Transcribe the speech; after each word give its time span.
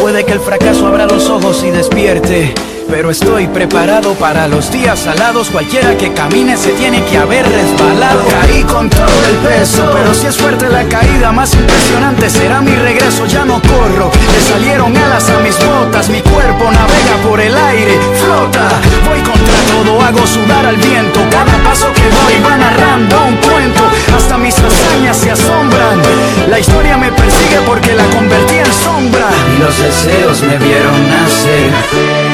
Puede 0.00 0.24
que 0.24 0.32
el 0.32 0.40
fracaso 0.40 0.86
abra 0.86 1.06
los 1.06 1.30
ojos 1.30 1.62
y 1.62 1.70
despierte. 1.70 2.52
Pero 2.90 3.10
estoy 3.10 3.46
preparado 3.46 4.14
para 4.14 4.48
los 4.48 4.72
días 4.72 4.98
salados. 5.00 5.50
Cualquiera 5.50 5.96
que 5.96 6.12
camine 6.12 6.56
se 6.56 6.70
tiene 6.72 7.04
que 7.04 7.18
haber 7.18 7.44
resbalado. 7.46 8.22
Caí 8.40 8.62
con 8.62 8.88
todo 8.88 9.24
el 9.28 9.36
peso, 9.36 9.84
pero 9.92 10.14
si 10.14 10.26
es 10.26 10.36
fuerte 10.36 10.68
la 10.68 10.84
caída, 10.84 11.30
más 11.30 11.52
impresionante 11.54 12.30
será 12.30 12.60
mi 12.60 12.74
regreso. 12.74 13.26
Ya 13.26 13.44
no 13.44 13.60
corro, 13.60 14.10
le 14.32 14.40
salieron 14.40 14.96
alas 14.96 15.28
a 15.28 15.38
mis 15.40 15.56
botas. 15.64 16.08
Mi 16.08 16.20
cuerpo 16.22 16.64
navega 16.64 17.28
por 17.28 17.40
el 17.40 17.56
aire, 17.56 17.98
flota. 18.22 18.68
Voy 19.06 19.20
contra 19.20 19.58
todo, 19.70 20.02
hago 20.02 20.26
sudar 20.26 20.66
al 20.66 20.76
viento. 20.76 21.20
Cada 21.30 21.56
paso 21.62 21.92
que 21.92 22.02
doy 22.02 22.42
va 22.44 22.56
narrando 22.56 23.16
un 23.26 23.36
cuento. 23.36 23.82
Hasta 24.16 24.38
mis 24.38 24.56
hazañas 24.58 25.16
se 25.16 25.30
asombran. 25.30 26.00
La 26.48 26.58
historia 26.58 26.96
me 26.96 27.12
persigue 27.12 27.60
porque 27.66 27.92
la 27.94 28.04
convertí 28.06 28.56
en 28.56 28.72
sombra. 28.72 29.28
Y 29.54 29.62
los 29.62 29.78
deseos 29.78 30.42
me 30.42 30.56
vieron 30.56 31.10
nacer. 31.10 31.70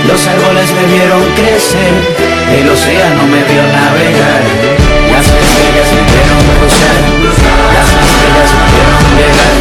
Los 0.07 0.27
árboles 0.45 0.73
me 0.73 0.87
vieron 0.87 1.23
crecer, 1.37 1.95
el 2.53 2.69
océano 2.69 3.27
me 3.27 3.43
vio 3.45 3.63
navegar, 3.63 4.43
las 5.11 5.27
estrellas 5.27 5.89
me 5.95 6.03
vieron 6.13 6.43
cruzar, 6.59 7.01
las 7.73 7.89
estrellas 8.05 8.51
me 8.59 8.65
vieron 8.75 9.05
llegar, 9.17 9.54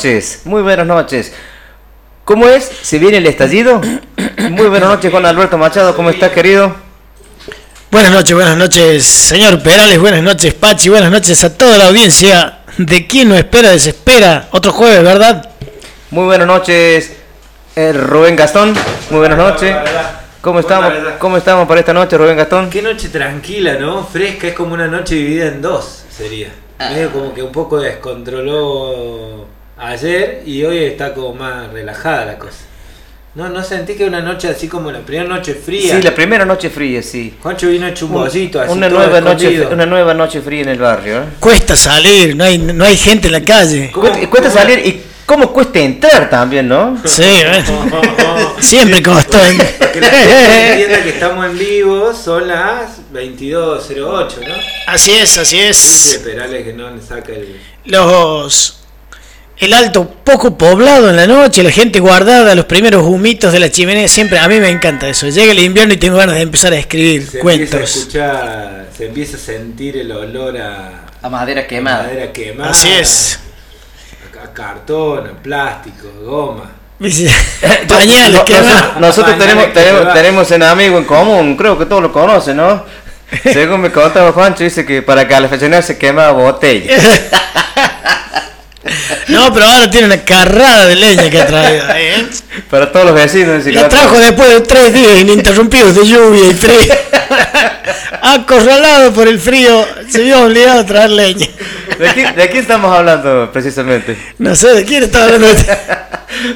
noches, 0.00 0.40
muy 0.46 0.62
buenas 0.62 0.86
noches. 0.86 1.30
¿Cómo 2.24 2.48
es? 2.48 2.64
¿Se 2.64 2.98
viene 2.98 3.18
el 3.18 3.26
estallido? 3.26 3.82
Muy 4.50 4.68
buenas 4.68 4.88
noches, 4.88 5.10
Juan 5.10 5.26
Alberto 5.26 5.58
Machado, 5.58 5.94
¿cómo 5.94 6.08
estás, 6.08 6.30
querido? 6.30 6.74
Buenas 7.90 8.10
noches, 8.10 8.34
buenas 8.34 8.56
noches, 8.56 9.04
señor 9.04 9.62
Perales, 9.62 9.98
buenas 9.98 10.22
noches, 10.22 10.54
Pachi, 10.54 10.88
buenas 10.88 11.10
noches 11.10 11.44
a 11.44 11.54
toda 11.54 11.76
la 11.76 11.88
audiencia 11.88 12.60
de 12.78 13.06
quien 13.06 13.28
no 13.28 13.34
espera, 13.34 13.72
desespera. 13.72 14.48
Otro 14.52 14.72
jueves, 14.72 15.02
¿verdad? 15.02 15.50
Muy 16.12 16.24
buenas 16.24 16.46
noches, 16.46 17.12
eh, 17.76 17.92
Rubén 17.92 18.36
Gastón, 18.36 18.72
muy 19.10 19.18
buenas 19.18 19.36
noches. 19.36 19.76
¿Cómo 20.40 20.60
estamos? 20.60 20.94
¿Cómo 21.18 21.36
estamos 21.36 21.68
para 21.68 21.80
esta 21.80 21.92
noche, 21.92 22.16
Rubén 22.16 22.38
Gastón? 22.38 22.70
Qué 22.70 22.80
noche 22.80 23.10
tranquila, 23.10 23.74
¿no? 23.74 24.06
Fresca, 24.06 24.46
es 24.46 24.54
como 24.54 24.72
una 24.72 24.86
noche 24.86 25.16
dividida 25.16 25.48
en 25.48 25.60
dos, 25.60 26.04
sería. 26.08 26.48
Ah. 26.78 26.88
Medio 26.88 27.12
como 27.12 27.34
que 27.34 27.42
un 27.42 27.52
poco 27.52 27.78
descontroló 27.78 29.59
ayer 29.80 30.42
y 30.46 30.62
hoy 30.64 30.84
está 30.84 31.14
como 31.14 31.34
más 31.34 31.72
relajada 31.72 32.26
la 32.26 32.38
cosa. 32.38 32.58
No, 33.32 33.48
no 33.48 33.62
sentí 33.62 33.94
que 33.94 34.04
una 34.04 34.20
noche 34.20 34.48
así 34.48 34.66
como 34.66 34.90
la 34.90 35.00
primera 35.00 35.28
noche 35.28 35.54
fría. 35.54 35.94
Sí, 35.96 36.02
la 36.02 36.12
primera 36.12 36.44
noche 36.44 36.68
fría, 36.68 37.00
sí. 37.00 37.34
Juancho 37.40 37.68
vino 37.68 37.86
hecho 37.86 38.06
un 38.06 38.26
así. 38.26 38.50
Una 38.68 38.88
nueva, 38.88 39.20
noche, 39.20 39.66
una 39.66 39.86
nueva 39.86 40.14
noche 40.14 40.40
fría 40.40 40.62
en 40.62 40.70
el 40.70 40.78
barrio. 40.78 41.18
¿eh? 41.18 41.24
Cuesta 41.38 41.76
salir, 41.76 42.34
no 42.34 42.42
hay, 42.42 42.58
no 42.58 42.84
hay 42.84 42.96
gente 42.96 43.28
en 43.28 43.32
la 43.34 43.44
calle. 43.44 43.92
Cuesta, 43.92 44.50
salir 44.50 44.84
y 44.84 45.00
cómo 45.24 45.52
cuesta 45.52 45.78
entrar 45.78 46.28
también, 46.28 46.66
¿no? 46.66 46.98
Sí, 47.04 47.22
¿eh? 47.22 47.62
siempre 48.58 49.00
costó. 49.00 49.38
que 49.92 50.00
la 50.00 50.72
entienda 50.72 51.02
que 51.04 51.10
estamos 51.10 51.46
en 51.46 51.56
vivo, 51.56 52.12
son 52.12 52.48
las 52.48 52.98
22.08, 53.12 53.96
¿no? 54.00 54.54
Así 54.88 55.12
es, 55.12 55.38
así 55.38 55.60
es. 55.60 56.14
Esperale 56.14 56.64
que 56.64 56.72
no 56.72 56.90
le 56.90 57.00
saca 57.00 57.30
el... 57.30 57.60
Los 57.84 58.79
el 59.60 59.74
alto 59.74 60.08
poco 60.24 60.56
poblado 60.56 61.10
en 61.10 61.16
la 61.16 61.26
noche, 61.26 61.62
la 61.62 61.70
gente 61.70 62.00
guardada, 62.00 62.54
los 62.54 62.64
primeros 62.64 63.04
humitos 63.04 63.52
de 63.52 63.60
la 63.60 63.70
chimenea, 63.70 64.08
siempre 64.08 64.38
a 64.38 64.48
mí 64.48 64.58
me 64.58 64.70
encanta 64.70 65.06
eso. 65.06 65.28
Llega 65.28 65.52
el 65.52 65.58
invierno 65.58 65.92
y 65.92 65.98
tengo 65.98 66.16
ganas 66.16 66.36
de 66.36 66.42
empezar 66.42 66.72
a 66.72 66.78
escribir 66.78 67.28
cuentos. 67.40 68.08
se 68.10 69.06
empieza 69.06 69.36
a 69.36 69.40
sentir 69.40 69.98
el 69.98 70.10
olor 70.12 70.56
a, 70.56 71.06
a 71.20 71.28
madera 71.28 71.66
quemada. 71.66 72.04
madera 72.04 72.32
quemada. 72.32 72.70
Así 72.70 72.88
es. 72.88 73.38
A, 74.42 74.52
cartón, 74.54 75.26
a 75.26 75.42
plástico, 75.42 76.08
a 76.08 76.24
goma. 76.24 76.70
Pañales, 77.88 78.40
¿qué 78.46 78.54
nosotros, 78.98 79.38
tenemos, 79.38 79.66
que 79.66 79.72
tenemos, 79.72 80.14
tenemos 80.14 80.50
un 80.50 80.62
amigo 80.62 80.98
en 80.98 81.04
común, 81.04 81.56
creo 81.56 81.78
que 81.78 81.84
todos 81.84 82.02
lo 82.02 82.12
conocen, 82.12 82.56
¿no? 82.56 82.84
Según 83.42 83.82
me 83.82 83.92
contaba 83.92 84.32
Juancho, 84.32 84.64
dice 84.64 84.84
que 84.84 85.02
para 85.02 85.28
calefaccionar 85.28 85.82
se 85.82 85.98
quema 85.98 86.30
botella. 86.30 86.96
No, 89.28 89.52
pero 89.52 89.66
ahora 89.66 89.90
tiene 89.90 90.06
una 90.06 90.24
carrada 90.24 90.86
de 90.86 90.96
leña 90.96 91.30
que 91.30 91.40
ha 91.40 91.46
traído. 91.46 91.84
¿eh? 91.94 92.26
Para 92.68 92.90
todos 92.90 93.06
los 93.06 93.14
vecinos. 93.14 93.64
La 93.66 93.88
trajo 93.88 94.18
después 94.18 94.48
de 94.48 94.60
tres 94.62 94.92
días 94.92 95.20
ininterrumpidos 95.20 95.94
de 95.94 96.06
lluvia 96.06 96.48
y 96.48 96.54
frío. 96.54 96.94
Acorralado 98.22 99.12
por 99.12 99.28
el 99.28 99.38
frío, 99.38 99.86
se 100.08 100.22
vio 100.22 100.44
obligado 100.44 100.80
a 100.80 100.86
traer 100.86 101.10
leña. 101.10 101.46
¿De 101.98 102.08
quién, 102.12 102.34
de 102.34 102.48
quién 102.48 102.62
estamos 102.62 102.96
hablando 102.96 103.50
precisamente? 103.52 104.16
No 104.38 104.54
sé 104.54 104.68
de 104.74 104.84
quién 104.84 105.04
estaba 105.04 105.26
hablando. 105.26 105.48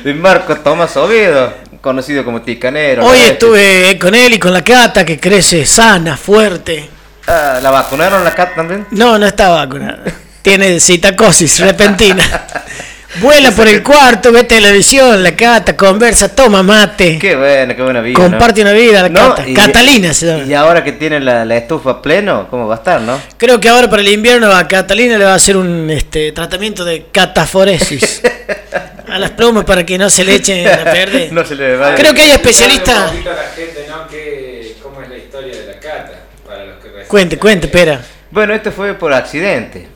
De 0.05 0.15
Marco 0.15 0.57
Tomás 0.57 0.97
Oviedo, 0.97 1.53
conocido 1.81 2.25
como 2.25 2.41
Ticanero. 2.43 3.05
Hoy 3.05 3.19
estuve 3.19 3.99
con 3.99 4.15
él 4.15 4.35
y 4.35 4.39
con 4.39 4.53
la 4.53 4.63
cata 4.63 5.05
que 5.05 5.19
crece 5.19 5.67
sana, 5.67 6.17
fuerte. 6.17 6.89
Ah, 7.27 7.59
¿La 7.63 7.71
vacunaron 7.71 8.23
la 8.25 8.35
CAT 8.35 8.55
también? 8.55 8.87
No, 8.93 9.19
no 9.19 9.27
está 9.27 9.49
vacunada. 9.49 10.05
Tiene 10.45 10.79
citacosis 10.79 11.59
repentina. 11.61 12.23
Vuela 13.23 13.51
por 13.51 13.67
el 13.67 13.83
cuarto, 13.83 14.31
ve 14.31 14.45
televisión, 14.45 15.23
la 15.23 15.35
cata, 15.35 15.75
conversa, 15.75 16.35
toma 16.35 16.63
mate. 16.63 17.19
Qué 17.19 17.35
buena, 17.35 17.75
qué 17.75 17.81
buena 17.81 18.03
vida. 18.03 18.21
Comparte 18.21 18.61
una 18.61 18.73
vida, 18.73 19.01
la 19.01 19.09
¿no? 19.09 19.35
Cata. 19.37 19.49
Y- 19.49 19.55
Catalina 19.55 20.13
se 20.13 20.27
llama. 20.27 20.45
Y 20.45 20.53
ahora 20.53 20.85
que 20.85 20.93
tiene 20.93 21.19
la, 21.19 21.47
la 21.47 21.57
estufa 21.57 22.03
pleno, 22.03 22.47
¿cómo 22.51 22.67
va 22.69 22.75
a 22.75 22.79
estar, 22.79 23.01
no? 23.01 23.19
Creo 23.39 23.59
que 23.59 23.71
ahora 23.71 23.89
para 23.89 24.03
el 24.03 24.09
invierno 24.09 24.53
a 24.55 24.69
Catalina 24.69 25.17
le 25.17 25.25
va 25.25 25.33
a 25.33 25.37
hacer 25.37 25.57
un 25.57 25.89
este, 25.89 26.33
tratamiento 26.33 26.85
de 26.85 27.07
cataforesis 27.11 28.21
a 29.09 29.19
las 29.19 29.31
plumas 29.31 29.65
para 29.65 29.87
que 29.87 29.97
no 29.97 30.11
se 30.11 30.25
le 30.27 30.35
echen 30.35 30.69
a 30.69 30.85
perder. 30.85 31.29
no 31.33 31.43
se 31.47 31.55
le 31.55 31.77
va 31.77 31.95
Creo 31.95 32.13
que 32.13 32.21
hay 32.21 32.33
especialistas. 32.33 32.99
Un 32.99 33.11
poquito 33.13 33.31
a 33.31 33.35
la 33.35 33.43
gente, 33.57 33.87
¿no? 33.89 34.09
Que, 34.09 34.77
¿Cómo 34.83 35.01
es 35.01 35.09
la 35.09 35.17
historia 35.17 35.57
de 35.57 35.67
la 35.69 35.81
cata? 35.81 36.13
Para 36.47 36.67
los 36.67 36.83
que 36.83 36.91
Cuente, 37.07 37.39
cuente, 37.39 37.67
espera. 37.69 38.03
Bueno, 38.31 38.53
esto 38.53 38.71
fue 38.73 38.93
por 38.93 39.15
accidente. 39.15 39.95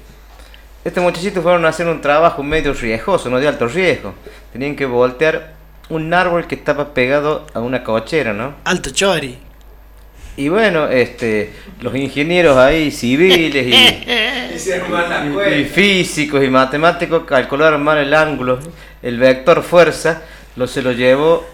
Estos 0.89 1.03
muchachitos 1.05 1.43
fueron 1.43 1.67
a 1.67 1.69
hacer 1.69 1.87
un 1.87 2.01
trabajo 2.01 2.43
medio 2.43 2.73
riesgoso, 2.73 3.29
no 3.29 3.39
de 3.39 3.47
alto 3.47 3.69
riesgo. 3.69 4.15
Tenían 4.53 4.75
que 4.75 4.87
voltear 4.87 5.53
un 5.91 6.13
árbol 6.15 6.47
que 6.47 6.55
estaba 6.55 6.95
pegado 6.95 7.47
a 7.53 7.61
una 7.61 7.85
cochera, 7.85 8.33
¿no? 8.33 8.55
Alto 8.65 8.89
Chori. 8.91 9.37
Y 10.39 10.49
bueno, 10.49 10.89
este, 10.89 11.53
los 11.81 11.95
ingenieros 11.95 12.57
ahí 12.57 12.91
civiles 12.91 13.67
y, 13.67 13.71
y- 15.27 15.29
y 15.61 15.65
físicos 15.67 16.43
y 16.43 16.49
matemáticos 16.49 17.25
calcularon 17.25 17.83
mal 17.83 17.99
el 17.99 18.15
ángulo, 18.15 18.59
el 19.03 19.19
vector 19.19 19.63
fuerza, 19.63 20.23
lo 20.57 20.67
se 20.67 20.81
lo 20.81 20.93
llevó 20.93 21.45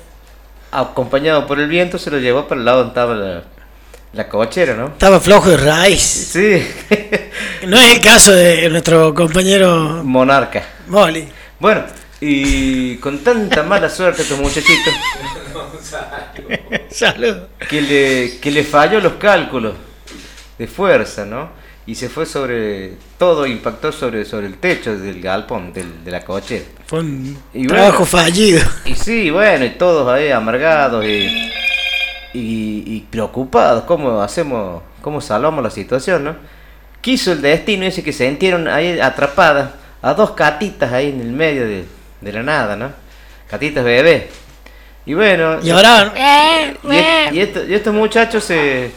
acompañado 0.70 1.46
por 1.46 1.58
el 1.58 1.68
viento, 1.68 1.98
se 1.98 2.10
lo 2.10 2.18
llevó 2.18 2.46
para 2.46 2.58
el 2.60 2.64
lado 2.66 2.78
donde 2.84 2.90
estaba 2.90 3.14
la, 3.14 3.42
la 4.14 4.28
cochera, 4.28 4.74
¿no? 4.74 4.86
Estaba 4.88 5.20
flojo 5.20 5.50
de 5.50 5.56
raíz. 5.56 6.00
Sí, 6.02 6.62
No 7.66 7.76
es 7.78 7.92
el 7.96 8.00
caso 8.00 8.32
de 8.32 8.68
nuestro 8.70 9.12
compañero 9.14 10.02
monarca. 10.04 10.62
Molly. 10.86 11.26
Bueno, 11.58 11.82
y 12.20 12.96
con 12.96 13.18
tanta 13.20 13.62
mala 13.62 13.88
suerte 13.88 14.22
estos 14.22 14.38
muchachitos 14.38 14.94
Salud. 16.90 17.36
que 17.68 17.80
le, 17.82 18.38
que 18.40 18.50
le 18.50 18.64
falló 18.64 19.00
los 19.00 19.14
cálculos 19.14 19.74
de 20.58 20.66
fuerza, 20.66 21.24
¿no? 21.24 21.50
Y 21.86 21.94
se 21.96 22.08
fue 22.08 22.24
sobre 22.24 22.92
todo, 23.18 23.46
impactó 23.46 23.92
sobre, 23.92 24.24
sobre 24.24 24.46
el 24.46 24.56
techo 24.56 24.96
del 24.96 25.20
galpón, 25.20 25.72
del- 25.72 26.02
de 26.04 26.10
la 26.10 26.24
cochera. 26.24 26.64
Fue 26.86 27.00
un 27.00 27.36
Y 27.52 27.66
trabajo 27.66 28.06
bueno. 28.10 28.24
fallido. 28.24 28.62
Y 28.86 28.94
sí, 28.94 29.28
bueno, 29.30 29.64
y 29.66 29.70
todos 29.70 30.08
ahí 30.08 30.30
amargados 30.30 31.04
y, 31.04 31.50
y, 32.34 32.82
y 32.86 33.06
preocupados, 33.10 33.84
¿cómo 33.84 34.20
hacemos, 34.20 34.82
cómo 35.00 35.20
salvamos 35.22 35.62
la 35.64 35.70
situación, 35.70 36.24
no? 36.24 36.36
Quiso 37.00 37.32
el 37.32 37.40
destino 37.42 37.84
ese 37.86 38.02
que 38.02 38.12
se 38.12 38.26
sintieron 38.26 38.68
ahí 38.68 38.98
atrapadas 39.00 39.70
a 40.02 40.12
dos 40.14 40.32
catitas 40.32 40.92
ahí 40.92 41.08
en 41.10 41.20
el 41.20 41.32
medio 41.32 41.66
de, 41.66 41.84
de 42.20 42.32
la 42.32 42.42
nada, 42.42 42.76
¿no? 42.76 42.90
Catitas 43.48 43.84
bebé. 43.84 44.28
Y 45.06 45.14
bueno, 45.14 45.58
Y 45.62 45.70
ahora. 45.70 46.12
y, 46.82 46.96
est- 46.96 47.32
y 47.34 47.40
esto- 47.40 47.64
y 47.66 47.74
estos 47.74 47.94
muchachos 47.94 48.42
se... 48.44 48.90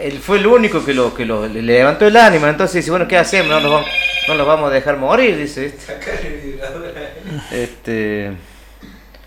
Él 0.00 0.18
fue 0.18 0.38
el 0.38 0.46
único 0.46 0.84
que, 0.84 0.92
lo, 0.92 1.14
que 1.14 1.24
lo, 1.24 1.46
le 1.46 1.62
levantó 1.62 2.06
el 2.06 2.16
ánimo, 2.16 2.46
entonces 2.46 2.76
dice, 2.76 2.90
bueno, 2.90 3.06
¿qué 3.06 3.16
hacemos? 3.16 3.50
No 3.50 3.60
los 3.60 3.70
vamos, 3.70 3.88
no 4.26 4.34
los 4.34 4.46
vamos 4.46 4.70
a 4.70 4.74
dejar 4.74 4.96
morir, 4.96 5.36
dice. 5.36 5.74
Este... 7.52 8.32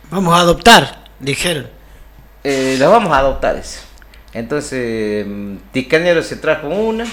Vamos 0.09 0.33
a 0.35 0.39
adoptar, 0.41 1.05
dijeron. 1.19 1.67
Eh, 2.43 2.75
las 2.79 2.89
vamos 2.89 3.11
a 3.13 3.19
adoptar 3.19 3.55
eso. 3.55 3.81
Entonces, 4.33 5.25
mm, 5.27 5.55
Ticanero 5.71 6.23
se 6.23 6.37
trajo 6.37 6.67
una, 6.67 7.05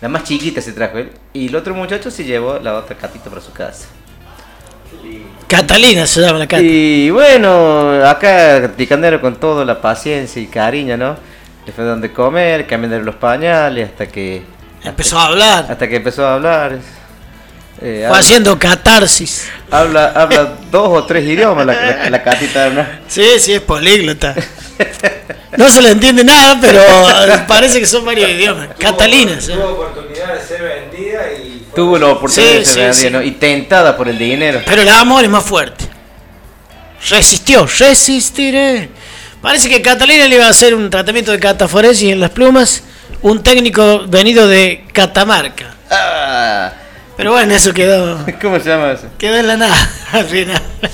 la 0.00 0.08
más 0.08 0.24
chiquita 0.24 0.60
se 0.60 0.72
trajo 0.72 0.98
él, 0.98 1.10
y 1.32 1.48
el 1.48 1.56
otro 1.56 1.74
muchacho 1.74 2.10
se 2.10 2.24
llevó 2.24 2.58
la 2.58 2.74
otra 2.74 2.96
catita 2.96 3.28
para 3.28 3.42
su 3.42 3.52
casa. 3.52 3.88
Catalina 5.48 6.06
se 6.06 6.20
llama 6.20 6.38
la 6.38 6.46
cata. 6.46 6.62
Y 6.62 7.10
bueno, 7.10 8.04
acá 8.04 8.72
Ticanero 8.76 9.20
con 9.20 9.36
toda 9.36 9.64
la 9.64 9.80
paciencia 9.80 10.40
y 10.40 10.46
cariño, 10.46 10.96
¿no? 10.96 11.16
Le 11.66 11.72
fue 11.72 11.84
donde 11.84 12.12
comer, 12.12 12.66
cambiarle 12.66 13.02
los 13.02 13.16
pañales, 13.16 13.90
hasta 13.90 14.06
que... 14.06 14.42
Empezó 14.84 15.18
a 15.18 15.26
hablar. 15.26 15.66
Hasta 15.68 15.88
que 15.88 15.96
empezó 15.96 16.26
a 16.26 16.34
hablar. 16.34 16.78
Eh, 17.80 17.98
Fue 18.00 18.06
habla, 18.06 18.18
haciendo 18.18 18.58
catarsis. 18.58 19.48
habla, 19.70 20.12
habla 20.14 20.54
dos 20.70 20.88
o 20.88 21.04
tres 21.04 21.24
idiomas 21.24 21.64
la, 21.64 21.74
la, 21.74 22.10
la 22.10 22.22
catita, 22.22 22.70
¿no? 22.70 22.84
Sí, 23.06 23.24
sí, 23.38 23.52
es 23.54 23.60
políglota. 23.60 24.34
No 25.56 25.68
se 25.70 25.80
le 25.82 25.90
entiende 25.90 26.22
nada, 26.24 26.58
pero 26.60 26.80
parece 27.46 27.80
que 27.80 27.86
son 27.86 28.04
varios 28.04 28.28
idiomas. 28.30 28.68
Catalina. 28.78 29.40
¿sí? 29.40 29.52
Tuvo 29.52 29.64
oportunidad 29.70 30.34
de 30.34 30.40
ser 30.46 30.62
vendida 30.62 31.20
y. 31.32 31.66
Tuvo 31.74 31.98
la 31.98 32.08
oportunidad 32.08 32.52
Sí, 32.52 32.58
de 32.58 32.64
ser 32.64 32.74
sí, 32.74 32.80
vendida, 32.80 32.92
sí. 32.94 33.10
¿no? 33.10 33.22
Y 33.22 33.30
tentada 33.32 33.96
por 33.96 34.08
el 34.08 34.18
dinero. 34.18 34.60
Pero 34.66 34.82
el 34.82 34.88
amor 34.88 35.24
es 35.24 35.30
más 35.30 35.44
fuerte. 35.44 35.84
Resistió, 37.08 37.66
resistiré. 37.78 38.88
Parece 39.40 39.68
que 39.68 39.80
Catalina 39.80 40.26
le 40.26 40.34
iba 40.36 40.46
a 40.46 40.50
hacer 40.50 40.74
un 40.74 40.90
tratamiento 40.90 41.30
de 41.30 41.38
cataforesis 41.38 42.10
en 42.12 42.20
las 42.20 42.30
plumas. 42.30 42.82
Un 43.22 43.42
técnico 43.42 44.04
venido 44.06 44.46
de 44.48 44.84
Catamarca. 44.92 45.74
Ah, 45.90 46.72
Pero 47.18 47.32
bueno, 47.32 47.52
eso 47.52 47.74
quedó, 47.74 48.16
¿Cómo 48.40 48.60
se 48.60 48.68
llama 48.68 48.92
eso? 48.92 49.08
quedó 49.18 49.36
en 49.38 49.48
la 49.48 49.56
nada 49.56 49.74
al 50.12 50.24
final. 50.24 50.62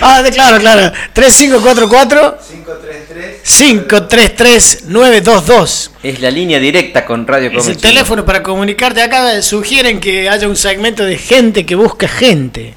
ah, 0.00 0.22
de- 0.22 0.30
claro, 0.30 0.58
claro. 0.60 0.92
3544 1.14 2.38
533 2.50 3.40
533-922. 3.42 5.90
Es 6.02 6.20
la 6.20 6.30
línea 6.30 6.58
directa 6.60 7.04
con 7.04 7.26
Radio 7.26 7.50
Es 7.58 7.66
el 7.68 7.76
teléfono 7.78 8.24
para 8.24 8.42
comunicarte. 8.42 9.02
Acá 9.02 9.42
sugieren 9.42 9.98
que 10.00 10.28
haya 10.28 10.46
un 10.46 10.56
segmento 10.56 11.04
de 11.04 11.16
gente 11.18 11.66
que 11.66 11.74
busca 11.74 12.06
gente. 12.06 12.74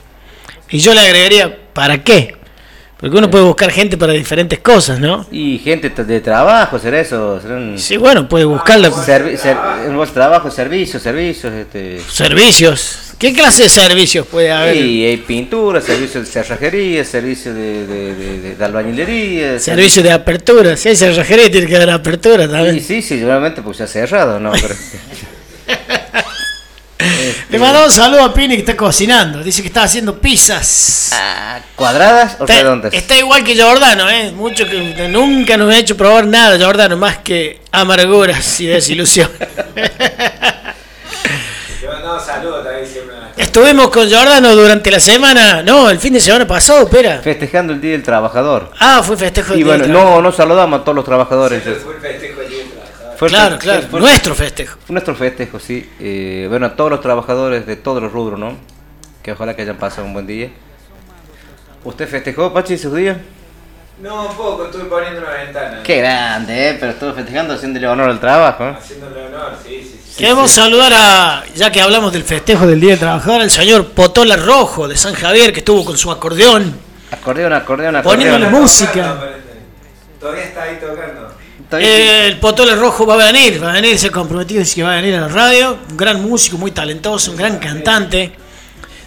Y 0.70 0.80
yo 0.80 0.94
le 0.94 1.01
agregaría, 1.01 1.56
¿para 1.74 2.03
qué? 2.03 2.36
Porque 3.03 3.17
uno 3.17 3.29
puede 3.29 3.43
buscar 3.43 3.69
gente 3.69 3.98
para 3.98 4.13
diferentes 4.13 4.60
cosas, 4.60 4.98
¿no? 4.98 5.25
Y 5.29 5.60
gente 5.60 5.89
de 5.89 6.22
trabajo, 6.22 6.79
será 6.79 7.01
eso, 7.01 7.38
serán 7.41 7.77
Sí, 7.77 7.98
bueno, 7.98 8.29
puede 8.29 8.45
buscarla. 8.45 8.89
servi- 8.91 9.36
ser- 9.36 9.57
trabajo, 10.13 10.50
servicios, 10.50 11.03
servicios, 11.03 11.51
este 11.51 12.00
Servicios. 12.10 13.12
¿Qué 13.19 13.33
clase 13.33 13.63
de 13.63 13.69
servicios 13.69 14.25
puede 14.25 14.53
haber? 14.53 14.77
y 14.77 15.03
hay 15.05 15.17
pintura, 15.17 15.81
servicios 15.81 16.25
de 16.25 16.31
cerrajería, 16.31 17.03
servicios 17.03 17.53
de, 17.53 17.86
de, 17.86 18.15
de- 18.15 18.55
de- 18.55 18.63
albañilería, 18.63 19.60
Servicios 19.60 20.01
de 20.05 20.12
apertura. 20.13 20.77
Si 20.77 20.88
hay 20.88 20.95
cerrajería, 20.95 21.51
tiene 21.51 21.67
que 21.67 21.75
haber 21.75 21.89
apertura 21.89 22.48
también. 22.48 22.79
sí, 22.79 23.01
sí, 23.01 23.17
seguramente 23.19 23.62
pues 23.62 23.75
se 23.75 23.83
ha 23.83 23.88
cerrado, 23.88 24.39
¿no? 24.39 24.53
Pero- 24.53 24.75
Le 27.50 27.60
mandamos 27.60 27.89
un 27.89 27.93
saludo 27.93 28.24
a 28.24 28.33
Pini 28.33 28.55
que 28.55 28.62
está 28.62 28.75
cocinando. 28.77 29.43
Dice 29.43 29.62
que 29.62 29.67
está 29.67 29.83
haciendo 29.83 30.19
pizzas. 30.19 31.10
Ah, 31.13 31.60
¿Cuadradas 31.75 32.38
o 32.39 32.43
Está, 32.45 32.55
redondas? 32.62 32.93
está 32.93 33.17
igual 33.17 33.43
que 33.43 33.62
Jordano, 33.62 34.10
¿eh? 34.10 34.31
Mucho 34.31 34.65
que 34.67 35.07
nunca 35.10 35.57
nos 35.57 35.74
ha 35.74 35.77
hecho 35.77 35.98
probar 35.98 36.25
nada, 36.27 36.57
Jordano, 36.63 36.98
más 36.98 37.17
que 37.19 37.60
amarguras 37.72 38.60
y 38.62 38.67
desilusión. 38.67 39.29
Le 41.81 41.88
mandamos 41.89 42.24
saludos 42.25 42.63
también 42.63 42.88
siempre. 42.88 43.13
Estuvimos 43.36 43.89
con 43.89 44.10
Jordano 44.10 44.55
durante 44.55 44.89
la 44.91 45.00
semana, 45.00 45.62
no, 45.63 45.89
el 45.89 46.00
fin 46.00 46.13
de 46.13 46.19
semana 46.19 46.48
pasado, 46.48 46.83
espera. 46.83 47.19
Festejando 47.22 47.74
el 47.74 47.81
Día 47.81 47.91
del 47.93 48.03
Trabajador. 48.03 48.72
Ah, 48.79 49.01
fue 49.03 49.17
festejo 49.17 49.53
Y 49.55 49.57
del 49.57 49.65
bueno, 49.65 49.83
Día 49.86 49.93
del 49.93 50.03
no, 50.03 50.22
no 50.22 50.31
saludamos 50.31 50.79
a 50.81 50.83
todos 50.83 50.95
los 50.95 51.05
trabajadores. 51.05 51.62
Fue 51.63 51.95
el 51.95 52.00
festejo 52.01 52.39
del 52.41 52.50
Día 52.50 52.60
del 52.60 52.69
Trabajador. 52.72 53.12
Fue 53.30 53.38
Claro, 53.38 53.58
claro, 53.60 53.82
fue- 53.89 54.00
nuestro 54.00 54.36
festejo. 54.36 54.77
fue 54.86 54.94
nuestro 54.94 55.15
festejo, 55.15 55.60
sí. 55.60 55.89
Eh, 56.00 56.46
bueno, 56.50 56.65
a 56.68 56.75
todos 56.75 56.89
los 56.92 57.01
trabajadores 57.01 57.65
de 57.65 57.75
todos 57.75 58.01
los 58.01 58.12
rubros, 58.12 58.39
¿no? 58.39 58.58
Que 59.22 59.32
ojalá 59.32 59.56
que 59.56 59.62
hayan 59.62 59.77
pasado 59.77 60.06
un 60.06 60.13
buen 60.13 60.27
día. 60.27 60.50
¿Usted 61.84 62.08
festejó, 62.08 62.53
Pachi, 62.53 62.77
sus 62.77 62.96
días? 62.96 63.18
No, 64.01 64.27
un 64.27 64.36
poco, 64.36 64.65
estuve 64.65 64.86
poniendo 64.86 65.22
una 65.22 65.32
ventana. 65.32 65.84
Qué 65.84 65.98
grande, 65.98 66.70
¿eh? 66.70 66.77
Pero 66.80 66.92
estuvo 66.94 67.13
festejando 67.13 67.53
haciéndole 67.53 67.88
honor 67.88 68.10
al 68.10 68.20
trabajo, 68.20 68.63
¿eh? 68.65 68.75
Haciéndole 68.77 69.27
honor, 69.27 69.53
sí, 69.63 69.80
sí. 69.84 70.00
sí. 70.06 70.18
Queremos 70.18 70.51
saludar 70.51 70.92
a, 70.94 71.44
ya 71.56 71.72
que 71.72 71.80
hablamos 71.82 72.12
del 72.12 72.24
festejo 72.24 72.65
del 72.68 72.80
Día 72.82 72.92
del 72.92 73.00
Trabajador, 73.00 73.42
al 73.42 73.51
señor 73.51 73.88
Potola 73.89 74.36
Rojo 74.36 74.88
de 74.88 74.98
San 74.98 75.13
Javier, 75.13 75.53
que 75.53 75.60
estuvo 75.60 75.86
con 75.86 75.98
su 75.98 76.10
acordeón. 76.12 76.74
Acordeón, 77.12 77.53
acordeón, 77.53 78.01
Poniendo 78.01 78.36
acordeón. 78.36 78.42
la 78.42 78.60
música. 78.60 78.92
Tocando, 79.13 79.25
Todavía 80.20 80.44
está 80.46 80.63
ahí 80.63 80.77
tocando. 80.82 81.32
Eh, 81.80 82.27
el 82.27 82.39
Potola 82.39 82.75
Rojo 82.75 83.06
va 83.06 83.13
a 83.15 83.32
venir, 83.32 83.63
va 83.63 83.72
a 83.72 83.74
venir, 83.74 83.98
se 83.98 84.10
comprometió, 84.12 84.60
dice 84.60 84.75
que 84.75 84.84
va 84.84 84.94
a 84.94 84.96
venir 84.96 85.15
a 85.15 85.22
la 85.22 85.27
radio. 85.27 85.77
Un 85.89 85.98
gran 85.98 86.22
músico, 86.22 86.58
muy 86.58 86.72
talentoso, 86.72 87.32
un 87.32 87.38
gran 87.38 87.58
cantante. 87.60 88.32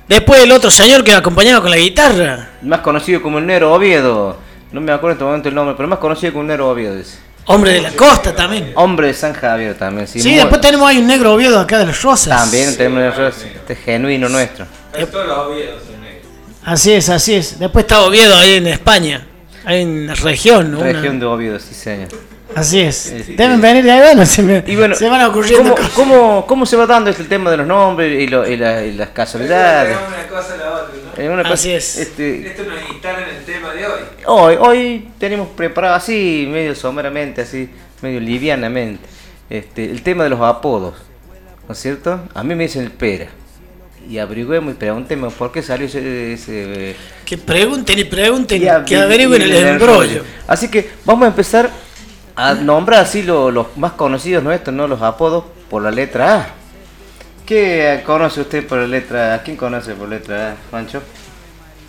Después 0.09 0.43
el 0.43 0.53
otro 0.53 0.71
señor 0.71 1.03
que 1.03 1.13
acompañaba 1.13 1.61
con 1.61 1.71
la 1.71 1.77
guitarra. 1.77 2.51
Más 2.63 2.81
conocido 2.81 3.21
como 3.23 3.39
el 3.39 3.47
Nero 3.47 3.73
Oviedo. 3.73 4.39
No 4.73 4.81
me 4.81 4.93
acuerdo 4.93 5.11
en 5.13 5.17
este 5.17 5.25
momento 5.25 5.49
el 5.49 5.55
nombre, 5.55 5.75
pero 5.77 5.89
más 5.89 5.99
conocido 5.99 6.33
como 6.33 6.43
el 6.43 6.49
Nero 6.49 6.69
Oviedo. 6.71 7.03
Hombre 7.49 7.73
de 7.75 7.81
la 7.81 7.91
costa 7.93 8.35
también. 8.35 8.73
Hombre 8.75 9.09
de 9.09 9.15
San 9.15 9.33
Javier 9.33 9.75
también, 9.79 10.07
sí. 10.09 10.21
Sí, 10.21 10.31
muy- 10.31 10.39
después 10.39 10.61
tenemos 10.61 10.89
ahí 10.89 10.99
un 10.99 11.07
negro 11.07 11.33
Oviedo 11.35 11.61
acá 11.61 11.79
de 11.79 11.87
las 11.87 12.03
Rosas. 12.03 12.37
También 12.37 12.77
tenemos 12.77 13.17
el 13.19 13.27
este 13.27 13.77
genuino 13.77 14.29
nuestro. 14.29 14.67
Todos 15.13 15.27
los 15.27 15.39
oviedos 15.39 15.83
son 15.85 16.01
negros. 16.01 16.27
Así 16.65 16.93
es, 16.93 17.09
así 17.09 17.35
es. 17.35 17.59
Después 17.59 17.85
está 17.85 18.01
Oviedo 18.03 18.37
ahí 18.37 18.55
en 18.55 18.67
España. 18.67 19.27
Ahí 19.65 19.83
en 19.83 20.07
la 20.09 20.15
región. 20.15 20.73
¿no? 20.73 20.81
Una- 20.81 20.93
Región 20.93 21.19
de 21.21 21.27
Oviedo, 21.27 21.59
sí 21.61 21.75
señor. 21.75 22.09
Así 22.57 22.81
es. 22.81 23.07
Este- 23.13 23.35
Deben 23.37 23.61
venir 23.61 23.85
de 23.85 23.91
ahí, 23.93 24.01
bueno, 24.01 24.25
se, 24.25 24.43
me- 24.43 24.65
Y 24.67 24.77
bueno, 24.77 24.95
se 24.95 25.09
van 25.11 25.23
ocurriendo 25.27 25.63
¿cómo, 25.63 25.75
cosas. 25.77 25.93
cómo, 25.93 26.47
cómo 26.47 26.65
se 26.67 26.77
va 26.77 26.87
dando 26.87 27.11
este 27.11 27.25
tema 27.25 27.51
de 27.51 27.59
los 27.59 27.67
nombres 27.67 28.19
y, 28.21 28.27
lo- 28.29 28.49
y 28.49 28.57
la- 28.57 28.83
y 28.83 28.93
las 28.95 29.11
casualidades? 29.11 29.95
Una 30.09 30.27
cosa 30.27 30.55
a 30.55 30.57
la 30.57 30.73
otra, 30.73 30.95
¿no? 31.17 31.23
Eh, 31.23 31.29
una 31.29 31.43
cosa- 31.43 31.53
Así 31.55 31.71
es. 31.73 31.99
este, 31.99 32.47
Esto 32.49 32.63
nos 32.65 32.79
instala 32.91 33.19
en 33.29 33.37
el 33.37 33.45
tema 33.45 33.75
de 33.75 33.87
hoy. 33.87 34.01
hoy, 34.25 34.57
hoy 34.59 35.09
tenemos 35.19 35.49
preparado 35.49 35.97
así, 35.97 36.49
medio 36.51 36.75
someramente, 36.75 37.43
así, 37.43 37.69
medio 38.01 38.21
livianamente, 38.21 39.05
este, 39.51 39.91
el 39.91 40.01
tema 40.03 40.25
de 40.25 40.31
los 40.31 40.41
apodos, 40.41 40.95
¿no 41.69 41.73
es 41.75 41.79
cierto? 41.79 42.21
A 42.35 42.43
mí 42.43 42.55
me 42.55 42.65
dicen 42.65 42.85
el 42.85 42.91
pera. 42.91 43.27
Y 44.09 44.19
averigüemos 44.19 44.73
y 44.73 44.77
preguntemos 44.77 45.35
por 45.35 45.51
qué 45.53 45.63
salió 45.63 45.87
ese... 45.89 46.33
ese 46.33 46.95
Que 47.25 47.37
pregunten 47.37 47.99
y 47.99 48.05
pregunten, 48.05 48.63
y 48.63 48.85
que 48.87 48.97
averigüen 48.97 49.43
el 49.43 49.53
embrollo. 49.55 50.23
Así 50.47 50.69
que 50.69 50.89
vamos 51.05 51.25
a 51.25 51.29
empezar 51.29 51.69
a 52.37 52.55
nombrar 52.55 53.00
así 53.02 53.23
lo- 53.23 53.50
los 53.50 53.76
más 53.76 53.93
conocidos 53.93 54.43
nuestros, 54.45 54.75
¿no? 54.76 54.87
Los 54.87 55.00
apodos 55.02 55.45
por 55.71 55.83
la 55.83 55.90
letra 55.90 56.35
A. 56.37 56.47
¿Qué 57.47 58.02
conoce 58.05 58.40
usted 58.43 58.66
por 58.66 58.78
la 58.78 58.87
letra 58.87 59.35
A? 59.35 59.43
¿Quién 59.43 59.57
conoce 59.57 59.95
por 59.95 60.09
letra 60.09 60.52
A, 60.52 60.57
Juancho? 60.71 61.02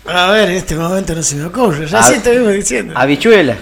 A 0.06 0.30
ver, 0.30 0.48
en 0.50 0.56
este 0.56 0.74
momento 0.74 1.14
no 1.14 1.22
se 1.22 1.36
me 1.36 1.44
ocurre. 1.44 1.86
Ya 1.86 2.02
sí 2.02 2.14
estuvimos 2.14 2.52
diciendo. 2.52 2.94
Habichuela. 2.96 3.56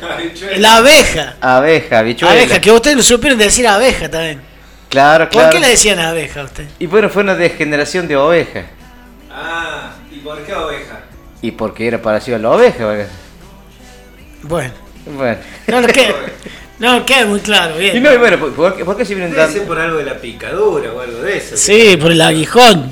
La 0.59 0.77
abeja. 0.77 1.35
Abeja, 1.41 1.99
habichuela. 1.99 2.35
Abeja, 2.35 2.61
que 2.61 2.71
ustedes 2.71 2.97
lo 2.97 3.03
supieron 3.03 3.39
decir 3.39 3.67
abeja 3.67 4.09
también. 4.09 4.41
Claro, 4.89 5.25
¿Por 5.25 5.33
claro. 5.33 5.51
qué 5.51 5.59
le 5.61 5.69
decían 5.71 5.99
abeja 5.99 6.43
a 6.43 6.45
usted? 6.45 6.69
Y 6.79 6.87
bueno, 6.87 7.09
fue 7.09 7.23
una 7.25 7.35
degeneración 7.35 8.07
de 8.07 8.17
oveja. 8.17 8.63
Ah, 9.33 9.91
¿y 10.13 10.19
por 10.21 10.41
qué 10.45 10.55
oveja? 10.55 11.01
Y 11.43 11.51
porque 11.51 11.89
era 11.89 12.01
parecido 12.01 12.37
a 12.37 12.41
la 12.41 12.51
oveja. 12.51 12.87
Bueno, 14.43 14.73
Bueno. 15.07 15.39
no 15.67 15.81
nos 15.81 15.93
queda, 15.93 16.15
no 16.79 17.07
queda 17.07 17.27
muy 17.27 17.41
claro, 17.41 17.77
Y 17.77 17.81
bien. 17.91 18.03
no, 18.03 18.13
y 18.13 18.17
bueno, 18.19 18.39
¿por, 18.39 18.53
por 18.53 18.77
qué, 18.77 18.85
por 18.85 18.97
qué 18.97 19.05
se 19.05 19.15
vienen 19.15 19.35
dando? 19.35 19.63
por 19.65 19.79
algo 19.79 19.99
de 19.99 20.05
la 20.05 20.19
picadura 20.19 20.93
o 20.93 21.01
algo 21.01 21.23
de 21.23 21.37
eso. 21.39 21.57
Sí, 21.57 21.97
por 22.01 22.13
el 22.13 22.21
aguijón. 22.21 22.91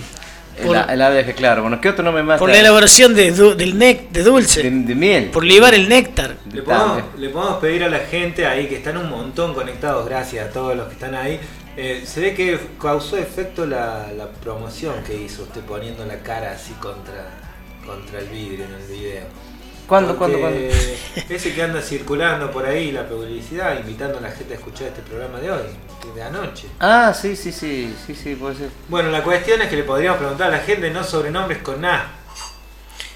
Por, 0.65 0.77
El, 0.77 1.01
el 1.01 1.35
claro. 1.35 1.63
Bueno, 1.63 1.81
¿qué 1.81 1.89
otro 1.89 2.05
nombre 2.05 2.23
más? 2.23 2.39
por 2.39 2.49
está? 2.49 2.63
la 2.63 2.69
elaboración 2.69 3.13
de, 3.15 3.33
du- 3.33 3.55
del 3.57 3.77
nec, 3.77 4.11
de 4.11 4.21
de, 4.21 4.25
dulce. 4.25 4.63
de 4.63 4.71
miel. 4.95 5.25
Por 5.31 5.45
libar 5.45 5.75
el 5.75 5.89
néctar. 5.89 6.37
Le 6.53 6.63
podemos, 6.63 7.03
le 7.19 7.29
podemos 7.31 7.59
pedir 7.59 7.83
a 7.83 7.89
la 7.89 7.99
gente 7.99 8.47
ahí 8.47 8.69
que 8.69 8.77
están 8.77 8.97
un 8.97 9.11
montón 9.11 9.53
conectados, 9.53 10.07
gracias 10.09 10.49
a 10.49 10.51
todos 10.53 10.77
los 10.77 10.87
que 10.87 10.93
están 10.95 11.15
ahí. 11.17 11.41
Eh, 11.77 12.05
se 12.07 12.21
ve 12.21 12.35
que 12.35 12.57
causó 12.81 13.19
efecto 13.19 13.67
la, 13.67 14.07
la 14.17 14.29
promoción 14.29 14.95
que 15.05 15.15
hizo 15.17 15.43
usted 15.43 15.61
poniendo 15.63 16.05
la 16.07 16.19
cara 16.21 16.53
así 16.53 16.73
contra, 16.75 17.31
contra 17.85 18.21
el 18.21 18.27
vidrio 18.29 18.65
en 18.67 18.75
el 18.75 18.87
video. 18.87 19.25
¿Cuándo, 19.87 20.17
cuándo, 20.17 20.39
cuándo? 20.41 20.59
Ese 21.29 21.55
que 21.55 21.63
anda 21.63 21.81
circulando 21.83 22.51
por 22.51 22.65
ahí, 22.67 22.91
la 22.91 23.07
publicidad, 23.07 23.79
invitando 23.79 24.19
a 24.19 24.21
la 24.23 24.31
gente 24.31 24.55
a 24.55 24.57
escuchar 24.57 24.89
este 24.89 25.03
programa 25.03 25.39
de 25.41 25.51
hoy, 25.53 25.63
de 26.15 26.23
anoche. 26.23 26.69
Ah, 26.81 27.13
sí, 27.15 27.37
sí, 27.37 27.53
sí, 27.53 27.95
sí, 28.07 28.15
sí, 28.15 28.35
puede 28.35 28.55
ser. 28.57 28.69
Bueno, 28.89 29.11
la 29.11 29.23
cuestión 29.23 29.61
es 29.61 29.69
que 29.69 29.77
le 29.77 29.83
podríamos 29.85 30.19
preguntar 30.19 30.49
a 30.49 30.57
la 30.57 30.63
gente 30.63 30.91
no 30.91 31.05
sobrenombres 31.05 31.59
con 31.59 31.85
A. 31.85 32.07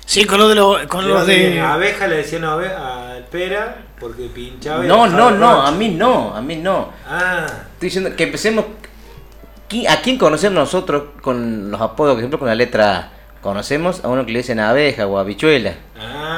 Sí, 0.05 0.25
con 0.25 0.39
lo 0.39 0.49
de 0.49 0.55
los, 0.55 0.87
con 0.87 1.07
los 1.09 1.27
de. 1.27 1.61
abeja 1.61 2.07
le 2.07 2.17
decían 2.17 2.45
a 2.45 3.19
pera 3.31 3.77
porque 4.01 4.29
pinchaba. 4.29 4.85
y 4.85 4.89
No, 4.89 5.07
no, 5.07 5.31
no, 5.31 5.63
a 5.67 5.71
mí 5.73 5.91
no, 5.91 6.35
a 6.35 6.41
mí 6.41 6.57
no. 6.57 6.93
Ah, 7.07 7.47
Estoy 7.75 7.89
diciendo 7.89 8.15
que 8.17 8.25
empecemos. 8.25 8.65
¿Qui- 9.69 9.87
¿A 9.87 10.01
quién 10.01 10.17
conocemos 10.17 10.55
nosotros 10.55 11.03
con 11.21 11.71
los 11.71 11.81
apodos, 11.81 12.13
por 12.15 12.21
ejemplo, 12.21 12.39
con 12.39 12.49
la 12.49 12.55
letra 12.55 12.97
A? 12.97 13.11
Conocemos 13.43 14.03
a 14.03 14.09
uno 14.09 14.25
que 14.25 14.33
le 14.33 14.39
dicen 14.39 14.61
abeja 14.61 15.07
o 15.07 15.19
habichuela. 15.19 15.75
ah. 16.01 16.38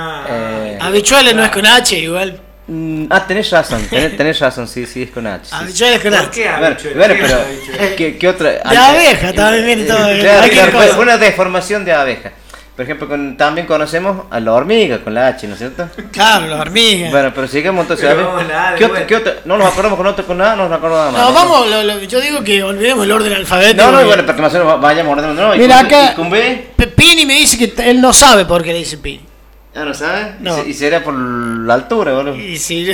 Habichuelas 0.90 1.34
no 1.34 1.44
es 1.44 1.50
con 1.50 1.66
H 1.66 1.98
igual. 1.98 2.40
Mm, 2.66 3.06
ah, 3.10 3.26
tenés 3.26 3.50
razón, 3.50 3.84
tenés, 3.90 4.16
tenés 4.16 4.38
razón, 4.38 4.68
sí, 4.68 4.86
sí, 4.86 5.02
es 5.02 5.10
con 5.10 5.26
H. 5.26 5.44
sí. 5.46 5.50
Habichuelas 5.54 6.00
con 6.00 6.10
¿Por 6.12 6.20
H. 6.20 6.30
qué 6.30 6.48
bueno, 6.58 6.76
¿Qué 6.76 6.88
es 6.88 6.94
pero 6.94 7.40
habichuela? 7.40 7.96
¿qué, 7.96 8.16
qué 8.18 8.28
otra? 8.28 8.50
De 8.50 8.76
abeja 8.76 9.32
también 9.32 9.66
viene 9.66 9.84
todo. 9.84 10.06
Claro, 10.20 11.00
una 11.00 11.16
deformación 11.18 11.84
de 11.84 11.92
abeja. 11.92 12.32
Por 12.76 12.84
ejemplo, 12.84 13.08
con- 13.08 13.36
también 13.36 13.66
conocemos 13.66 14.24
a 14.30 14.40
la 14.40 14.52
hormiga 14.54 15.00
con 15.00 15.12
la 15.12 15.26
H, 15.28 15.46
¿no 15.48 15.52
es 15.52 15.58
cierto? 15.58 15.86
Claro, 16.12 16.46
las 16.46 16.60
hormigas. 16.60 17.10
Bueno, 17.10 17.30
pero 17.34 17.46
sigamos 17.46 17.82
entonces. 17.82 18.06
Pero 18.08 18.30
a 18.30 18.36
ver, 18.36 18.44
a 18.46 18.48
la 18.48 18.68
A 18.70 18.74
¿qué, 18.76 18.84
otro, 18.84 18.88
vuelta. 18.94 19.06
qué 19.06 19.16
otro? 19.16 19.32
¿No 19.44 19.58
nos 19.58 19.66
acordamos 19.70 19.96
con 19.98 20.06
otro 20.06 20.26
con 20.26 20.40
A? 20.40 20.56
No 20.56 20.66
nos 20.68 20.78
acordamos 20.78 21.12
más. 21.12 21.20
no, 21.22 21.32
vamos, 21.34 21.68
lo- 21.68 21.82
lo- 21.82 22.00
yo 22.04 22.20
digo 22.22 22.42
que 22.42 22.62
olvidemos 22.62 23.04
el 23.04 23.12
orden 23.12 23.32
alfabético. 23.34 23.82
No, 23.84 23.90
no, 23.90 23.92
porque- 23.98 24.06
bueno, 24.06 24.22
para 24.24 24.36
que 24.36 24.42
más 24.42 24.54
o 24.54 24.58
menos 24.58 24.80
vayamos 24.80 25.12
ordenando. 25.12 25.42
No, 25.48 25.54
Mira 25.56 25.76
con- 25.78 25.86
acá. 25.86 26.10
y 26.12 26.14
con 26.14 26.30
B. 26.30 26.68
Pini 26.96 27.26
me 27.26 27.34
dice 27.34 27.58
que 27.58 27.90
él 27.90 28.00
no 28.00 28.12
sabe 28.14 28.44
por 28.46 28.62
qué 28.62 28.72
le 28.72 28.78
dice 28.78 28.96
Pini. 28.96 29.26
Ah, 29.74 29.84
¿no 29.84 29.94
sabes? 29.94 30.26
No. 30.40 30.58
Y, 30.58 30.62
se- 30.62 30.68
y 30.70 30.74
será 30.74 31.02
por 31.02 31.14
la 31.14 31.74
altura, 31.74 32.12
boludo. 32.12 32.36
Y 32.36 32.58
si. 32.58 32.92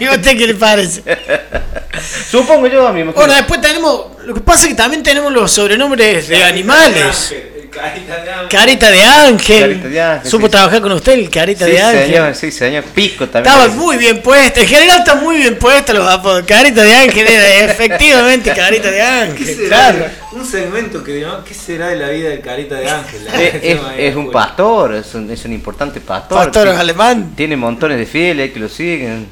¿Y 0.00 0.04
a 0.06 0.12
usted 0.12 0.36
qué 0.38 0.46
le 0.46 0.54
parece? 0.54 1.02
Supongo 2.30 2.66
yo 2.68 2.86
a 2.86 2.92
mí. 2.92 3.04
me 3.04 3.12
Bueno, 3.12 3.34
después 3.34 3.60
tenemos. 3.60 4.06
Lo 4.24 4.34
que 4.34 4.40
pasa 4.40 4.62
es 4.62 4.68
que 4.68 4.74
también 4.74 5.02
tenemos 5.02 5.32
los 5.32 5.50
sobrenombres 5.50 6.28
de 6.28 6.44
animales. 6.44 7.34
Carita 7.70 8.20
de 8.20 8.30
ángel. 8.32 8.48
Carita 8.48 8.90
de 8.90 9.02
ángel. 9.02 9.60
Carita 9.60 9.88
de 9.88 10.00
ángel, 10.02 10.30
Supo 10.30 10.46
sí. 10.46 10.50
trabajar 10.50 10.80
con 10.80 10.90
usted 10.92 11.12
el 11.12 11.30
carita 11.30 11.66
Sí, 11.66 11.70
de 11.72 11.80
ángel. 11.80 12.06
señor, 12.06 12.34
sí, 12.34 12.50
señor. 12.50 12.84
Pico 12.84 13.28
también. 13.28 13.54
Estaba 13.54 13.72
muy 13.74 13.96
bien 13.96 14.20
puesto. 14.22 14.60
En 14.60 14.66
general 14.66 14.98
están 14.98 15.22
muy 15.22 15.36
bien 15.36 15.56
puestos 15.56 15.94
los 15.94 16.08
apodos. 16.08 16.42
Carita 16.46 16.82
de 16.82 16.92
ángel 16.94 17.26
era 17.28 17.70
efectivamente 17.72 18.52
carita 18.54 18.90
de 18.90 18.96
¿Qué 18.96 19.02
ángel. 19.02 19.58
Claro. 19.68 20.06
Un 20.32 20.44
segmento 20.44 21.02
que 21.02 21.12
digamos, 21.14 21.44
¿qué 21.44 21.54
será 21.54 21.88
de 21.88 21.96
la 21.96 22.08
vida 22.10 22.28
del 22.28 22.40
carita 22.40 22.76
de 22.76 22.88
ángel? 22.88 23.24
La 23.24 23.42
Es, 23.42 24.14
un 24.14 24.28
afuera. 24.28 24.30
pastor, 24.32 24.94
es 24.94 25.14
un, 25.14 25.28
es 25.30 25.44
un 25.44 25.52
importante 25.52 26.00
pastor. 26.00 26.38
Pastor 26.38 26.64
Tiene- 26.64 26.78
alemán. 26.78 27.32
Tiene 27.36 27.56
montones 27.56 27.98
de 27.98 28.06
fieles 28.06 28.52
que 28.52 28.60
lo 28.60 28.68
siguen. 28.68 29.26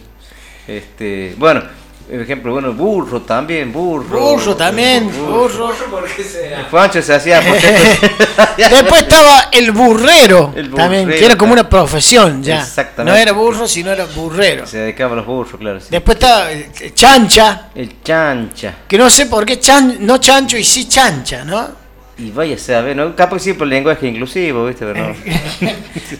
Este, 0.66 1.34
bueno, 1.38 1.62
Por 2.08 2.22
ejemplo, 2.22 2.52
bueno, 2.54 2.72
burro 2.72 3.20
también, 3.20 3.70
burro. 3.70 4.18
Burro 4.18 4.56
también, 4.56 5.10
burro. 5.12 5.70
¿Por 5.90 6.08
qué 6.08 6.24
será? 6.24 6.66
Juancho 6.70 7.02
se 7.02 7.14
hacía. 7.14 7.40
Después 8.56 9.02
estaba 9.02 9.48
el 9.52 9.72
burrero, 9.72 10.54
El 10.56 10.70
también, 10.70 11.02
que 11.02 11.08
burrero, 11.12 11.26
era 11.26 11.36
como 11.36 11.52
una 11.52 11.68
profesión 11.68 12.42
ya. 12.42 12.62
Exactamente. 12.62 13.12
No 13.12 13.22
era 13.22 13.32
burro, 13.32 13.68
sino 13.68 13.92
era 13.92 14.06
burrero. 14.06 14.66
se 14.66 14.78
dedicaba 14.78 15.12
a 15.12 15.16
los 15.16 15.26
burros, 15.26 15.60
claro. 15.60 15.80
sí. 15.80 15.88
Después 15.90 16.16
estaba 16.16 16.50
el 16.50 16.66
el 16.80 16.94
chancha, 16.94 17.68
El 17.74 18.02
chancha. 18.02 18.74
que 18.88 18.96
no 18.96 19.10
sé 19.10 19.26
por 19.26 19.44
qué 19.44 19.60
chan, 19.60 19.98
no 20.00 20.16
chancho 20.16 20.56
y 20.56 20.64
sí 20.64 20.88
chancha, 20.88 21.44
¿no? 21.44 21.68
Y 22.16 22.30
vaya 22.30 22.56
a 22.56 22.58
saber, 22.58 22.96
¿no? 22.96 23.14
Capaz 23.14 23.36
que 23.36 23.42
sí 23.44 23.52
por 23.52 23.64
el 23.66 23.70
lenguaje 23.70 24.06
inclusivo, 24.08 24.64
¿viste? 24.66 24.86
Pero 24.86 25.08
no. 25.08 25.14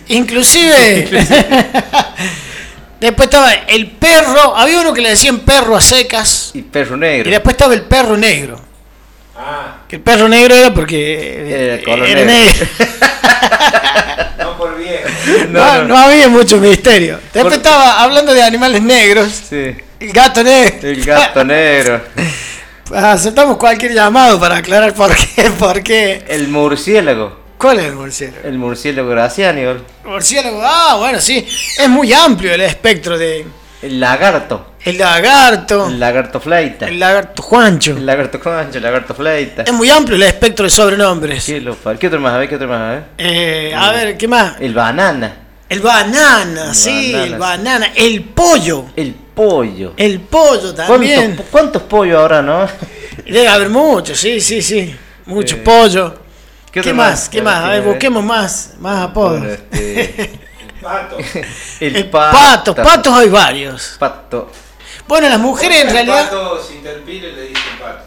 Inclusive. 0.08 1.08
después 3.00 3.26
estaba 3.28 3.52
el 3.52 3.86
perro, 3.92 4.56
había 4.56 4.80
uno 4.80 4.92
que 4.92 5.00
le 5.00 5.10
decían 5.10 5.40
perro 5.40 5.76
a 5.76 5.80
secas, 5.80 6.50
Y 6.54 6.62
perro 6.62 6.96
y 6.96 7.00
negro. 7.00 7.30
después 7.30 7.54
estaba 7.54 7.74
el 7.74 7.82
perro 7.82 8.16
negro. 8.16 8.60
Ah, 9.36 9.82
Que 9.88 9.96
el 9.96 10.02
perro 10.02 10.28
negro 10.28 10.54
era 10.54 10.74
porque 10.74 11.74
Era 11.74 11.84
color 11.84 12.06
era 12.08 12.24
negro. 12.24 12.66
negro. 12.78 12.94
no 14.38 14.56
por 14.58 14.76
bien. 14.76 15.00
No, 15.52 15.64
No, 15.64 15.78
no 15.82 15.88
no. 15.88 15.98
había 15.98 16.28
mucho 16.28 16.56
misterio. 16.58 17.18
Después 17.32 17.44
Por- 17.44 17.52
estaba 17.54 18.02
hablando 18.02 18.32
de 18.34 18.42
animales 18.42 18.82
negros. 18.82 19.28
Sí. 19.48 19.76
El 20.00 20.12
gato 20.12 20.42
negro. 20.42 20.88
El 20.88 21.04
gato 21.04 21.44
negro. 21.44 22.00
Aceptamos 22.94 23.58
cualquier 23.58 23.92
llamado 23.92 24.40
para 24.40 24.56
aclarar 24.56 24.94
por 24.94 25.14
qué. 25.14 25.50
Por 25.58 25.82
qué. 25.82 26.24
El 26.28 26.48
murciélago. 26.48 27.36
¿Cuál 27.58 27.80
es 27.80 27.86
el 27.86 27.94
murciélago? 27.94 28.48
El 28.48 28.58
murciélago 28.58 29.08
graciani. 29.10 29.64
¿o? 29.64 29.70
El 29.72 29.80
murciélago. 30.04 30.60
Ah, 30.62 30.96
bueno, 30.98 31.20
sí. 31.20 31.46
Es 31.78 31.88
muy 31.88 32.12
amplio 32.12 32.54
el 32.54 32.60
espectro 32.62 33.18
de. 33.18 33.44
El 33.82 34.00
lagarto. 34.00 34.74
El 34.84 34.96
lagarto. 34.98 35.86
El 35.88 36.00
lagarto 36.00 36.40
flaita. 36.40 36.86
El 36.88 36.98
lagarto 36.98 37.42
Juancho. 37.42 37.92
El 37.92 38.06
lagarto 38.06 38.40
concho, 38.40 38.78
el 38.78 38.82
lagarto 38.82 39.14
flaita. 39.14 39.62
Es 39.64 39.72
muy 39.72 39.90
amplio 39.90 40.16
el 40.16 40.22
espectro 40.22 40.64
de 40.64 40.70
sobrenombres. 40.70 41.44
¿Qué, 41.44 41.60
lo 41.60 41.74
par- 41.74 41.98
¿Qué 41.98 42.06
otro 42.06 42.20
más? 42.20 42.34
A 42.34 42.38
ver, 42.38 42.48
¿qué 42.48 42.54
otro 42.56 42.68
más? 42.68 42.80
A 42.80 42.90
ver. 42.92 43.02
Eh, 43.18 43.72
a 43.76 43.90
ver, 43.92 44.16
¿qué 44.16 44.26
más? 44.28 44.54
El 44.60 44.72
banana. 44.74 45.36
El 45.68 45.80
banana, 45.80 46.68
El 46.70 46.74
sí, 46.74 47.12
banana, 47.12 47.24
el 47.24 47.32
sí. 47.32 47.38
banana. 47.38 47.92
El 47.94 48.22
pollo. 48.22 48.84
El 48.96 49.14
pollo. 49.14 49.92
El 49.96 50.20
pollo 50.20 50.74
también. 50.74 51.20
¿Cuántos, 51.22 51.46
¿Cuántos 51.50 51.82
pollos 51.82 52.18
ahora, 52.18 52.40
no? 52.40 52.66
Debe 53.26 53.46
haber 53.48 53.68
muchos, 53.68 54.18
sí, 54.18 54.40
sí, 54.40 54.62
sí. 54.62 54.94
Mucho 55.26 55.56
Eh, 55.56 55.58
pollo. 55.58 56.27
¿Qué, 56.72 56.92
más? 56.92 57.28
¿Qué 57.28 57.42
más? 57.42 57.64
A 57.64 57.68
ver, 57.68 57.82
busquemos 57.82 58.22
más, 58.24 58.74
más 58.78 59.04
apodos. 59.08 59.44
Este, 59.44 60.38
Pato. 60.82 61.16
el, 61.80 61.96
El 61.96 62.10
pato. 62.10 62.36
pato, 62.38 62.74
patos 62.74 63.14
hay 63.18 63.28
varios. 63.28 63.96
Pato. 63.98 64.50
Bueno, 65.06 65.28
las 65.28 65.38
mujeres 65.40 65.80
en 65.80 65.86
El 65.88 65.92
realidad, 65.92 66.24
Pato 66.24 66.62
sin 66.62 66.76
interpile 66.78 67.32
le 67.32 67.42
dicen 67.42 67.62
pato. 67.80 68.04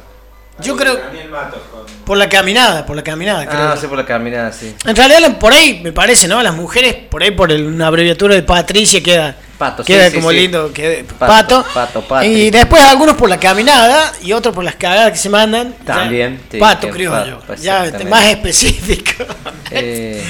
Yo 0.60 0.78
creo- 0.78 0.96
Daniel 0.96 1.30
Matos 1.30 1.60
con. 1.72 1.86
por 2.06 2.18
la 2.18 2.30
caminada, 2.30 2.86
por 2.86 2.96
la 2.96 3.04
caminada, 3.04 3.48
creo. 3.48 3.62
Ah, 3.62 3.72
no 3.76 3.82
sé 3.82 3.88
por 3.88 3.98
la 3.98 4.06
caminada, 4.06 4.52
sí. 4.54 4.76
En 4.86 4.96
realidad, 4.96 5.40
por 5.40 5.52
ahí, 5.54 5.82
me 5.84 5.92
parece, 5.92 6.28
¿no? 6.28 6.42
Las 6.44 6.54
mujeres, 6.54 6.94
por 7.10 7.24
ahí, 7.24 7.32
por 7.32 7.52
el- 7.52 7.66
una 7.66 7.88
abreviatura 7.88 8.36
de 8.36 8.44
Patricia, 8.44 9.02
queda, 9.02 9.36
Pato, 9.62 9.84
queda 9.84 10.10
sí, 10.10 10.16
como 10.16 10.32
sí. 10.32 10.38
lindo. 10.38 10.74
que- 10.74 11.06
Pato, 11.20 11.64
pato. 11.72 12.02
pato. 12.02 12.26
Y 12.26 12.50
después 12.50 12.82
algunos 12.82 13.16
por 13.16 13.30
la 13.30 13.40
caminada 13.40 14.12
y 14.24 14.34
otros 14.34 14.56
por 14.56 14.64
las 14.64 14.74
cagadas 14.76 15.12
que 15.12 15.18
se 15.20 15.30
mandan. 15.30 15.76
Ya, 15.86 15.86
También, 15.86 16.42
sí, 16.50 16.58
pato 16.58 16.90
criollo. 16.90 17.40
ya 17.62 17.86
este, 17.86 18.06
más 18.06 18.24
específico. 18.26 19.24
Eh, 19.74 20.22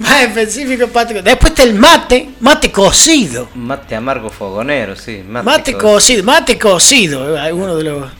más 0.00 0.22
específico, 0.22 0.88
pato. 0.88 1.14
Después 1.22 1.52
está 1.52 1.62
el 1.62 1.74
mate, 1.74 2.30
mate 2.40 2.70
cocido. 2.72 3.48
mate 3.54 3.94
amargo 3.94 4.28
fogonero, 4.28 4.96
sí. 4.96 5.22
Mate, 5.26 5.44
Mate 5.46 5.72
co- 5.74 5.78
cocido, 5.78 6.24
mate 6.24 6.58
cocido, 6.58 7.38
eh, 7.38 7.52
uno 7.52 7.76
de 7.76 7.84
los, 7.84 8.10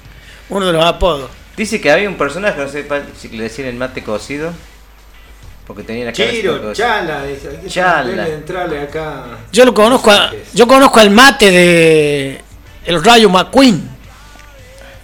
uno 0.50 0.66
de 0.66 0.72
los 0.72 0.84
apodos. 0.84 1.30
Dice 1.56 1.80
que 1.80 1.90
había 1.90 2.08
un 2.08 2.14
personaje, 2.14 2.58
no 2.62 2.68
sé 2.68 2.86
si 3.20 3.28
le 3.30 3.42
decían 3.42 3.66
el 3.68 3.74
mate 3.74 4.02
cocido. 4.04 4.52
Porque 5.70 5.84
tenía 5.84 6.06
la 6.06 6.12
Chiro. 6.12 6.72
Chala, 6.72 7.22
dice. 7.22 7.48
Hay 7.48 7.56
que 7.58 7.68
Chala. 7.68 8.24
de 8.24 8.34
entrarle 8.34 8.80
acá. 8.80 9.24
Yo 9.52 9.64
lo 9.64 9.72
conozco, 9.72 10.10
a- 10.10 10.32
yo 10.52 10.66
conozco 10.66 10.98
al 10.98 11.10
mate 11.10 11.48
de 11.52 12.40
el 12.86 13.04
Rayo 13.04 13.30
McQueen. 13.30 13.88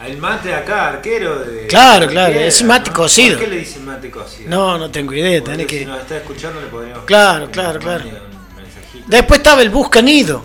Al 0.01 0.17
mate 0.17 0.53
acá, 0.53 0.89
arquero 0.89 1.39
de. 1.39 1.69
Claro, 1.69 2.09
claro, 2.09 2.35
es 2.35 2.65
mate 2.65 2.91
cocido. 2.91 3.39
¿Por 3.39 3.45
qué 3.45 3.51
le 3.55 3.61
dicen 3.61 3.85
mate 3.85 4.11
cocido? 4.11 4.51
No, 4.51 4.77
no 4.77 4.91
tengo 4.91 5.13
idea, 5.15 5.39
Porque 5.41 5.53
tenés 5.53 5.71
Si 5.71 5.79
que. 5.79 5.87
nos 5.87 6.01
está 6.01 6.17
escuchando, 6.17 6.61
le 6.61 6.67
podríamos. 6.67 7.05
Claro, 7.05 7.49
claro, 7.49 7.79
claro. 7.79 8.05
un. 8.05 9.03
Después 9.07 9.39
estaba 9.39 9.63
el 9.63 9.71
Buscanido. 9.71 10.45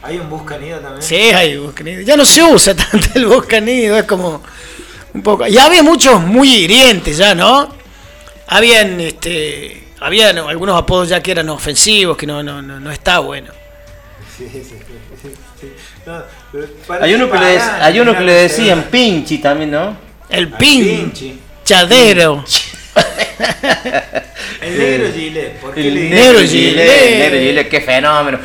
¿Hay 0.00 0.18
un 0.18 0.30
buscanido 0.30 0.78
también? 0.78 1.02
Sí, 1.02 1.16
hay 1.16 1.56
Buscanido. 1.56 2.02
Ya 2.02 2.16
no 2.16 2.24
se 2.24 2.40
usa 2.40 2.72
tanto 2.76 3.08
el 3.16 3.26
Buscanido, 3.26 3.96
es 3.98 4.04
como 4.04 4.40
un 5.12 5.22
poco. 5.24 5.44
Y 5.48 5.58
había 5.58 5.82
muchos 5.82 6.20
muy 6.22 6.48
hirientes 6.54 7.16
ya, 7.16 7.34
¿no? 7.34 7.74
Habían 8.48 9.00
este 9.00 9.84
habían 10.00 10.38
algunos 10.38 10.78
apodos 10.78 11.08
ya 11.08 11.22
que 11.22 11.30
eran 11.32 11.48
ofensivos, 11.48 12.16
que 12.16 12.26
no 12.26 12.42
no 12.42 12.62
no, 12.62 12.78
no 12.80 12.90
está 12.90 13.18
bueno. 13.20 13.52
Sí, 14.36 14.48
sí, 14.52 14.62
sí. 14.62 15.72
No, 16.04 16.22
Hay 17.00 17.14
uno 17.14 17.30
que 17.30 17.38
le, 17.38 17.58
hay 17.58 17.98
uno 18.00 18.16
que 18.16 18.22
le 18.24 18.32
decían 18.32 18.84
pinchi 18.90 19.38
también, 19.38 19.70
¿no? 19.70 19.96
El 20.28 20.48
pin, 20.48 20.84
pinchi. 20.84 21.38
chadero. 21.64 22.44
El 24.60 24.78
negro 24.78 25.12
gilet. 25.12 25.60
¿Por 25.60 25.74
qué 25.74 25.88
El 25.88 25.94
le 25.94 26.10
negro. 26.10 26.38
El 26.40 26.48
gilet, 26.48 27.68
qué 27.68 27.80
fenómeno. 27.80 28.38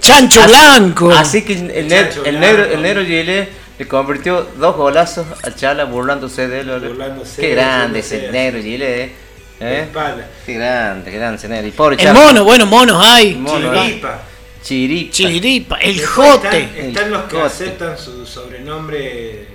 Chancho 0.00 0.40
Así- 0.42 0.50
blanco. 0.50 1.10
Así 1.10 1.42
que 1.44 1.52
el, 1.54 1.88
ne- 1.88 2.08
el 2.24 2.38
negro, 2.40 2.64
el 2.64 2.82
negro 2.82 3.04
Gilet 3.04 3.48
le 3.78 3.88
convirtió 3.88 4.42
dos 4.56 4.76
golazos 4.76 5.26
a 5.42 5.54
Chala 5.54 5.84
burlándose 5.84 6.46
de 6.48 6.60
él. 6.60 6.70
Burlándose, 6.80 7.40
Qué 7.40 7.50
grande 7.50 7.98
ese 8.00 8.16
así. 8.18 8.26
negro 8.32 8.60
Gilet, 8.62 8.88
eh. 8.88 9.12
¿Eh? 9.60 9.80
espalda. 9.86 10.26
Qué 10.46 10.54
grande, 10.54 11.10
qué 11.10 11.16
grande 11.18 11.48
negro. 11.48 11.66
Y 11.68 11.70
pobre 11.72 11.96
El 12.02 12.14
mono, 12.14 12.44
bueno, 12.44 12.66
monos 12.66 13.04
hay. 13.04 13.34
Mono. 13.34 13.72
Chiripa. 13.82 14.22
Chiripa. 14.62 15.12
Chiripa, 15.12 15.76
el 15.78 15.96
Después 15.96 16.10
jote. 16.30 16.58
Están, 16.62 16.84
están 16.86 17.10
los 17.10 17.22
que 17.24 17.36
jote. 17.36 17.46
aceptan 17.46 17.98
su 17.98 18.26
sobrenombre 18.26 19.46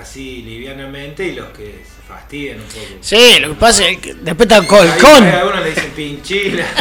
así 0.00 0.42
livianamente 0.42 1.24
y 1.26 1.32
los 1.34 1.46
que 1.50 1.64
se 1.84 2.02
fastidian 2.08 2.58
un 2.60 2.66
poco. 2.66 2.86
Sí, 3.00 3.38
lo 3.40 3.48
que 3.50 3.54
pasa 3.54 3.86
es 3.88 3.98
que 3.98 4.14
después 4.14 4.48
está 4.48 4.56
Ahí- 4.60 4.66
Colcón. 4.66 5.28
A 5.28 5.44
uno 5.44 5.60
le 5.60 5.70
dicen 5.70 5.90
pinchila. 5.94 6.64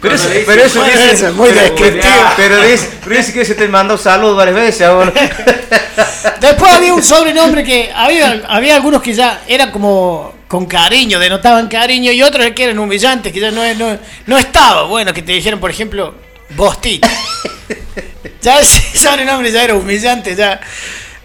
Pero, 0.00 0.14
eso, 0.14 0.28
pero 0.46 0.62
eso 0.64 0.80
"Bueno, 0.80 0.94
dice. 1.00 1.12
eso 1.12 1.28
es 1.28 1.34
muy 1.34 1.50
pero- 1.50 1.60
descriptivo". 1.60 2.14
Pero 2.36 2.62
dice, 2.62 2.90
pero 3.04 3.16
dice 3.16 3.32
que 3.32 3.44
se 3.44 3.54
te 3.54 3.68
mandó 3.68 3.96
salud 3.98 4.34
varias 4.34 4.56
veces 4.56 4.82
ahora. 4.82 5.12
Después 6.40 6.72
había 6.74 6.94
un 6.94 7.02
sobrenombre 7.02 7.62
que 7.62 7.92
había, 7.94 8.42
había 8.48 8.74
algunos 8.76 9.02
que 9.02 9.12
ya 9.12 9.42
eran 9.46 9.70
como 9.70 10.34
con 10.50 10.66
cariño, 10.66 11.20
denotaban 11.20 11.68
cariño, 11.68 12.10
y 12.10 12.22
otros 12.24 12.44
que 12.56 12.64
eran 12.64 12.78
humillantes, 12.80 13.32
que 13.32 13.38
ya 13.38 13.52
no, 13.52 13.62
no, 13.74 13.96
no 14.26 14.36
estaba 14.36 14.82
bueno 14.82 15.14
que 15.14 15.22
te 15.22 15.30
dijeran, 15.30 15.60
por 15.60 15.70
ejemplo, 15.70 16.12
Bostita. 16.56 17.08
ya 18.42 18.58
ese 18.58 18.98
sobrenombre 18.98 19.52
ya 19.52 19.62
era 19.62 19.74
humillante, 19.76 20.34
ya. 20.34 20.60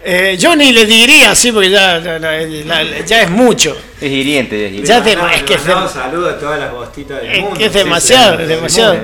Eh, 0.04 0.36
yo 0.38 0.54
ni 0.54 0.70
le 0.70 0.86
diría 0.86 1.32
así 1.32 1.50
porque 1.50 1.68
ya, 1.70 1.98
ya, 1.98 2.18
ya- 2.20 3.04
ya 3.04 3.22
es 3.22 3.28
mucho. 3.30 3.76
Es 4.00 4.08
hiriente, 4.12 4.66
es 4.66 4.70
hiriente. 4.70 4.88
Ya 4.88 5.02
te- 5.02 5.12
es 5.34 5.42
que 5.42 5.54
es 5.54 5.66
dem- 5.66 5.88
saludos 5.92 6.34
a 6.34 6.38
todas 6.38 6.60
las 6.60 6.70
bostitas 6.70 7.20
del 7.20 7.32
Es 7.32 7.40
mundo. 7.40 7.58
que 7.58 7.66
es 7.66 7.72
demasiado, 7.72 8.36
sí, 8.36 8.42
es 8.44 8.48
demasiado. 8.48 8.96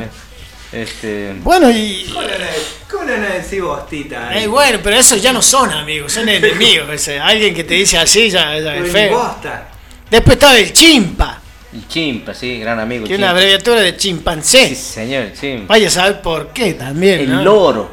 Este. 0.70 1.34
Bueno, 1.40 1.68
y. 1.68 2.06
¿Cómo 2.12 2.22
le 2.22 2.28
van 2.34 2.42
a- 2.42 2.46
¿Cómo 2.88 3.04
le 3.04 3.12
van 3.14 3.24
a 3.24 3.34
decir 3.34 3.62
bostita? 3.62 4.38
eh, 4.40 4.46
bueno, 4.46 4.78
pero 4.80 4.94
esos 4.96 5.20
ya 5.20 5.32
no 5.32 5.42
son 5.42 5.72
amigos, 5.72 6.12
son 6.12 6.28
enemigos. 6.28 6.88
ese. 6.90 7.18
Alguien 7.18 7.52
que 7.52 7.64
te 7.64 7.74
dice 7.74 7.98
así 7.98 8.30
ya, 8.30 8.56
ya 8.60 8.76
es 8.76 8.92
feo. 8.92 9.18
bosta. 9.18 9.70
Después 10.12 10.34
estaba 10.36 10.58
el 10.58 10.72
chimpa, 10.72 11.40
El 11.72 11.88
chimpa, 11.88 12.34
sí, 12.34 12.58
gran 12.60 12.78
amigo. 12.78 13.06
que 13.06 13.14
es 13.14 13.18
una 13.18 13.30
abreviatura 13.30 13.80
de 13.80 13.96
chimpancé. 13.96 14.68
Sí, 14.68 14.74
señor, 14.76 15.32
chimpa. 15.32 15.66
Vaya 15.72 15.88
a 15.88 15.90
saber 15.90 16.20
por 16.20 16.48
qué 16.48 16.74
también. 16.74 17.20
El 17.20 17.30
¿no? 17.32 17.42
loro. 17.42 17.90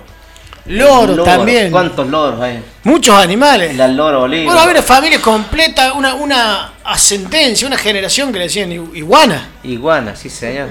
Loro, 0.65 1.23
también. 1.23 1.71
¿Cuántos 1.71 2.07
loros 2.09 2.39
hay? 2.41 2.61
Muchos 2.83 3.15
animales. 3.15 3.75
La 3.75 3.87
loro 3.87 4.23
oliva. 4.23 4.43
Bueno, 4.45 4.59
había 4.59 4.73
una 4.73 4.83
familia 4.83 5.19
completa, 5.21 5.93
una, 5.93 6.13
una 6.13 6.73
ascendencia, 6.83 7.65
una 7.65 7.77
generación 7.77 8.31
que 8.31 8.37
le 8.39 8.43
decían 8.45 8.69
igu- 8.69 8.93
iguana. 8.95 9.47
Iguana, 9.63 10.15
sí, 10.15 10.29
señor. 10.29 10.67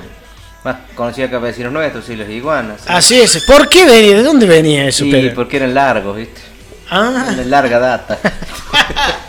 Más 0.65 0.77
conocida 0.95 1.29
que 1.31 1.39
vecinos 1.39 1.73
nuestros, 1.73 2.05
sí, 2.05 2.15
los 2.15 2.29
iguanas. 2.29 2.83
sí. 2.83 2.87
Así 2.89 3.19
es. 3.21 3.43
¿Por 3.45 3.69
qué 3.69 3.87
venía? 3.87 4.17
¿De 4.19 4.23
dónde 4.23 4.47
venía 4.47 4.87
eso, 4.87 5.05
Sí, 5.05 5.11
Pedro? 5.11 5.35
porque 5.35 5.57
eran 5.57 5.73
largos, 5.75 6.17
¿viste? 6.17 6.43
Ah. 6.91 7.33
De 7.35 7.45
larga 7.47 7.79
data. 7.79 8.19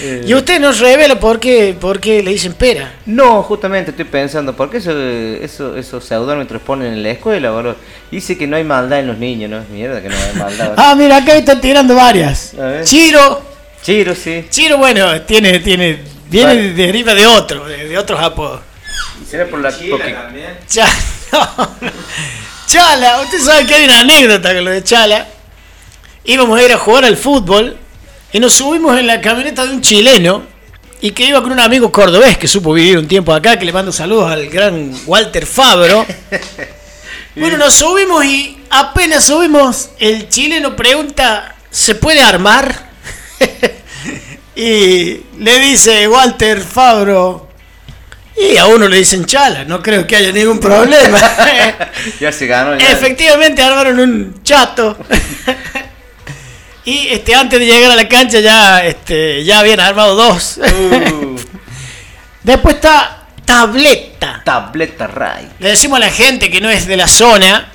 Eh, 0.00 0.24
Y 0.26 0.34
usted 0.34 0.60
nos 0.60 0.80
revela 0.80 1.18
por 1.20 1.38
qué, 1.38 1.76
por 1.78 2.00
qué 2.00 2.22
le 2.22 2.32
dicen 2.32 2.54
pera. 2.54 2.94
No, 3.06 3.42
justamente 3.42 3.90
estoy 3.90 4.04
pensando, 4.06 4.54
¿por 4.56 4.70
qué 4.70 4.78
eso, 4.78 4.92
eso, 4.98 5.76
esos 5.76 6.04
seudómetros 6.04 6.60
ponen 6.62 6.92
en 6.94 7.02
la 7.02 7.10
escuela, 7.10 7.50
boludo? 7.50 7.76
Dice 8.10 8.36
que 8.36 8.46
no 8.46 8.56
hay 8.56 8.64
maldad 8.64 9.00
en 9.00 9.06
los 9.08 9.18
niños, 9.18 9.50
¿no? 9.50 9.64
Mierda 9.70 10.02
que 10.02 10.08
no 10.08 10.16
hay 10.16 10.34
maldad. 10.38 10.74
Ah, 10.76 10.94
mira, 10.96 11.18
acá 11.18 11.34
están 11.36 11.60
tirando 11.60 11.94
varias. 11.94 12.54
A 12.54 12.62
ver. 12.66 12.84
Chiro. 12.84 13.42
Chiro, 13.82 14.14
sí. 14.14 14.46
Chiro, 14.50 14.78
bueno, 14.78 15.20
tiene, 15.22 15.58
tiene, 15.60 15.98
viene 16.28 16.46
Vale. 16.54 16.72
deriva 16.72 17.14
de 17.14 17.26
otro, 17.26 17.66
de, 17.66 17.88
de 17.88 17.98
otros 17.98 18.18
apodos. 18.20 18.60
Será 19.28 19.46
por 19.46 19.60
la 19.60 19.70
porque- 19.70 20.12
también. 20.12 20.56
Chala, 20.66 20.92
no. 21.32 21.70
Chala, 22.66 23.20
usted 23.22 23.38
sabe 23.40 23.66
que 23.66 23.74
hay 23.74 23.84
una 23.84 24.00
anécdota 24.00 24.54
con 24.54 24.64
lo 24.64 24.70
de 24.70 24.82
Chala. 24.82 25.26
íbamos 26.24 26.58
a 26.58 26.62
ir 26.64 26.72
a 26.72 26.78
jugar 26.78 27.04
al 27.04 27.16
fútbol 27.16 27.76
y 28.34 28.40
nos 28.40 28.52
subimos 28.52 28.98
en 28.98 29.06
la 29.06 29.20
camioneta 29.20 29.64
de 29.64 29.74
un 29.74 29.80
chileno 29.80 30.42
y 31.00 31.12
que 31.12 31.24
iba 31.24 31.40
con 31.40 31.52
un 31.52 31.60
amigo 31.60 31.92
cordobés 31.92 32.36
que 32.36 32.48
supo 32.48 32.72
vivir 32.72 32.98
un 32.98 33.06
tiempo 33.06 33.32
acá, 33.32 33.56
que 33.56 33.64
le 33.64 33.72
mando 33.72 33.92
saludos 33.92 34.28
al 34.32 34.48
gran 34.48 34.92
Walter 35.06 35.46
Fabro. 35.46 36.04
Bueno, 37.36 37.56
nos 37.58 37.74
subimos 37.74 38.24
y 38.24 38.56
apenas 38.70 39.24
subimos, 39.24 39.90
el 39.98 40.28
chileno 40.28 40.76
pregunta, 40.76 41.56
¿se 41.68 41.96
puede 41.96 42.20
armar? 42.20 42.90
y 44.54 45.20
le 45.40 45.58
dice 45.58 46.06
Walter 46.06 46.60
Fabro, 46.60 47.48
y 48.36 48.56
a 48.56 48.66
uno 48.66 48.86
le 48.86 48.98
dicen 48.98 49.24
chala, 49.24 49.64
no 49.64 49.82
creo 49.82 50.06
que 50.06 50.14
haya 50.14 50.30
ningún 50.30 50.60
problema. 50.60 51.18
Ya 52.20 52.30
se 52.30 52.46
ganó. 52.46 52.78
ya. 52.78 52.92
Efectivamente 52.92 53.62
armaron 53.62 53.98
un 53.98 54.42
chato. 54.44 54.96
Y 56.84 57.08
este 57.08 57.34
antes 57.34 57.58
de 57.58 57.66
llegar 57.66 57.90
a 57.90 57.96
la 57.96 58.08
cancha 58.08 58.40
ya 58.40 58.84
este 58.84 59.42
ya 59.44 59.60
habían 59.60 59.80
armado 59.80 60.14
dos. 60.14 60.58
Uh, 60.58 61.36
Después 62.42 62.74
está 62.76 63.26
tableta. 63.44 64.42
tableta 64.44 65.06
Ray. 65.06 65.48
Le 65.58 65.70
decimos 65.70 65.96
a 65.96 66.00
la 66.00 66.10
gente 66.10 66.50
que 66.50 66.60
no 66.60 66.68
es 66.70 66.86
de 66.86 66.96
la 66.96 67.06
zona 67.08 67.70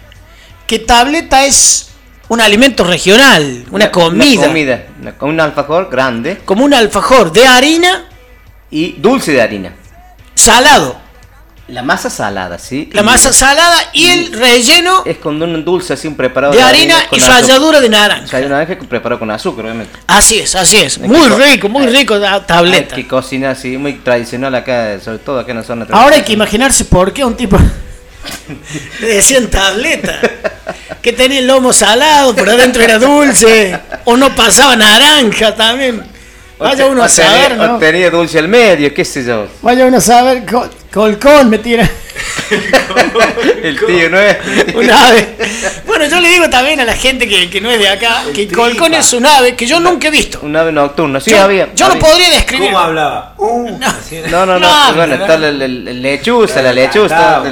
que 0.67 0.79
tableta 0.79 1.45
es 1.45 1.89
un 2.27 2.39
alimento 2.41 2.83
regional, 2.83 3.65
una 3.71 3.89
comida, 3.91 4.35
Una 4.41 4.47
comida. 4.47 4.83
una- 5.01 5.15
un 5.21 5.39
alfajor 5.39 5.89
grande 5.89 6.37
como 6.45 6.63
un 6.63 6.73
alfajor 6.75 7.31
de 7.31 7.47
harina 7.47 8.05
y 8.69 8.91
dulce 8.93 9.31
de 9.31 9.41
harina. 9.41 9.73
salado. 10.35 10.99
La 11.71 11.83
masa 11.83 12.09
salada, 12.09 12.57
¿sí? 12.57 12.89
La 12.93 13.03
masa 13.03 13.31
salada 13.31 13.77
y 13.93 14.07
el 14.07 14.33
relleno 14.33 15.03
Es 15.05 15.17
con 15.17 15.41
un 15.41 15.63
dulce 15.63 15.93
así, 15.93 16.07
un 16.07 16.15
preparado 16.15 16.53
de 16.53 16.61
harina 16.61 17.07
con 17.07 17.19
y 17.19 17.21
ralladura 17.21 17.79
de 17.79 17.89
naranja. 17.89 18.25
Ralladura 18.31 18.59
de 18.59 18.65
naranja 18.65 18.89
preparado 18.89 19.19
con 19.19 19.31
azúcar, 19.31 19.65
obviamente. 19.65 19.99
Así 20.07 20.39
es, 20.39 20.55
así 20.55 20.77
es. 20.77 20.97
Hay 20.97 21.07
Muy 21.07 21.29
rico, 21.29 21.69
muy 21.69 21.85
rico 21.87 22.15
la 22.17 22.35
Hay 22.35 22.41
tableta. 22.41 22.95
que 22.95 23.07
cocinar 23.07 23.51
así, 23.51 23.77
muy 23.77 23.93
tradicional 23.93 24.53
acá, 24.55 24.99
sobre 24.99 25.19
todo 25.19 25.39
acá 25.39 25.51
en 25.51 25.57
la 25.57 25.63
zona. 25.63 25.85
Ahora 25.91 26.15
hay 26.15 26.23
que 26.23 26.33
imaginarse 26.33 26.85
por 26.85 27.13
qué 27.13 27.23
un 27.23 27.35
tipo 27.37 27.57
le 29.01 29.07
decían 29.07 29.47
tableta. 29.47 30.19
Que 31.01 31.13
tenía 31.13 31.39
el 31.39 31.47
lomo 31.47 31.71
salado, 31.71 32.35
por 32.35 32.49
adentro 32.49 32.83
era 32.83 32.99
dulce. 32.99 33.79
O 34.05 34.17
no 34.17 34.35
pasaba 34.35 34.75
naranja 34.75 35.55
también. 35.55 36.03
Vaya 36.59 36.85
uno 36.87 37.03
a 37.03 37.09
saber, 37.09 37.53
o 37.53 37.55
¿no? 37.67 37.77
tenía 37.77 38.09
dulce 38.09 38.37
al 38.37 38.47
medio, 38.49 38.93
qué 38.93 39.05
sé 39.05 39.23
yo. 39.25 39.47
Vaya 39.61 39.85
uno 39.85 39.97
a 39.97 40.01
saber. 40.01 40.45
col- 40.45 40.69
Colcón 40.91 41.49
me 41.51 41.59
tira 41.59 41.87
El 43.63 43.79
tío, 43.85 44.09
¿no 44.09 44.19
es? 44.19 44.37
un 44.73 44.89
ave. 44.89 45.37
Bueno, 45.85 46.05
yo 46.05 46.19
le 46.19 46.29
digo 46.29 46.49
también 46.49 46.79
a 46.79 46.85
la 46.85 46.93
gente 46.95 47.27
que, 47.27 47.49
que 47.49 47.61
no 47.61 47.69
es 47.69 47.77
de 47.79 47.87
acá 47.87 48.23
que 48.33 48.45
tripa. 48.47 48.55
Colcón 48.63 48.93
es 48.95 49.13
un 49.13 49.25
ave 49.25 49.55
que 49.55 49.65
yo 49.67 49.79
nunca 49.79 50.07
he 50.07 50.11
visto. 50.11 50.39
Un 50.41 50.55
ave 50.55 50.71
nocturna, 50.71 51.19
sí 51.19 51.31
yo 51.31 51.41
había. 51.43 51.69
yo 51.75 51.87
no 51.87 51.93
había. 51.93 52.05
podría 52.07 52.29
describir. 52.31 52.67
¿Cómo 52.69 52.79
hablaba? 52.79 53.35
Uh, 53.37 53.69
No, 54.31 54.45
no, 54.45 54.59
no, 54.59 54.59
No, 54.59 54.93
bueno, 54.95 55.15
no, 55.15 55.21
está 55.23 55.37
la 55.37 55.51
lechuza, 55.51 56.61
la 56.61 56.73
lechuza. 56.73 57.43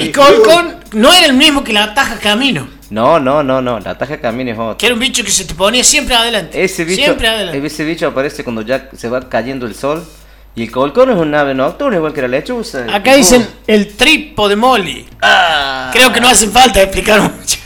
Y 0.00 0.10
Colcón 0.10 0.76
no 0.92 1.12
era 1.12 1.26
el 1.26 1.34
mismo 1.34 1.62
que 1.62 1.72
la 1.72 1.94
taja 1.94 2.16
camino. 2.18 2.68
No, 2.90 3.20
no, 3.20 3.42
no, 3.42 3.62
no, 3.62 3.78
la 3.80 3.96
taja 3.96 4.20
camino 4.20 4.50
es 4.50 4.56
Que 4.56 4.62
otra. 4.62 4.86
era 4.86 4.94
un 4.94 5.00
bicho 5.00 5.22
que 5.24 5.30
se 5.30 5.44
te 5.44 5.54
ponía 5.54 5.84
siempre 5.84 6.14
adelante. 6.14 6.62
Ese 6.62 6.84
bicho, 6.84 7.02
Siempre 7.02 7.28
adelante. 7.28 7.64
ese 7.66 7.84
bicho 7.84 8.08
aparece 8.08 8.42
cuando 8.42 8.62
ya 8.62 8.88
se 8.96 9.08
va 9.08 9.28
cayendo 9.28 9.66
el 9.66 9.74
sol. 9.74 10.04
Y 10.56 10.64
el 10.64 10.72
colcón 10.72 11.10
es 11.10 11.16
un 11.16 11.32
ave 11.32 11.54
nocturna, 11.54 11.96
igual 11.96 12.12
que 12.12 12.22
la 12.22 12.28
lechuza. 12.28 12.84
Acá 12.92 13.14
dicen 13.14 13.46
el 13.68 13.94
tripo 13.96 14.48
de 14.48 14.56
Molly. 14.56 15.06
Ah, 15.22 15.90
Creo 15.92 16.12
que 16.12 16.20
no 16.20 16.28
hace 16.28 16.48
falta 16.48 16.82
explicar 16.82 17.20
mucho. 17.22 17.58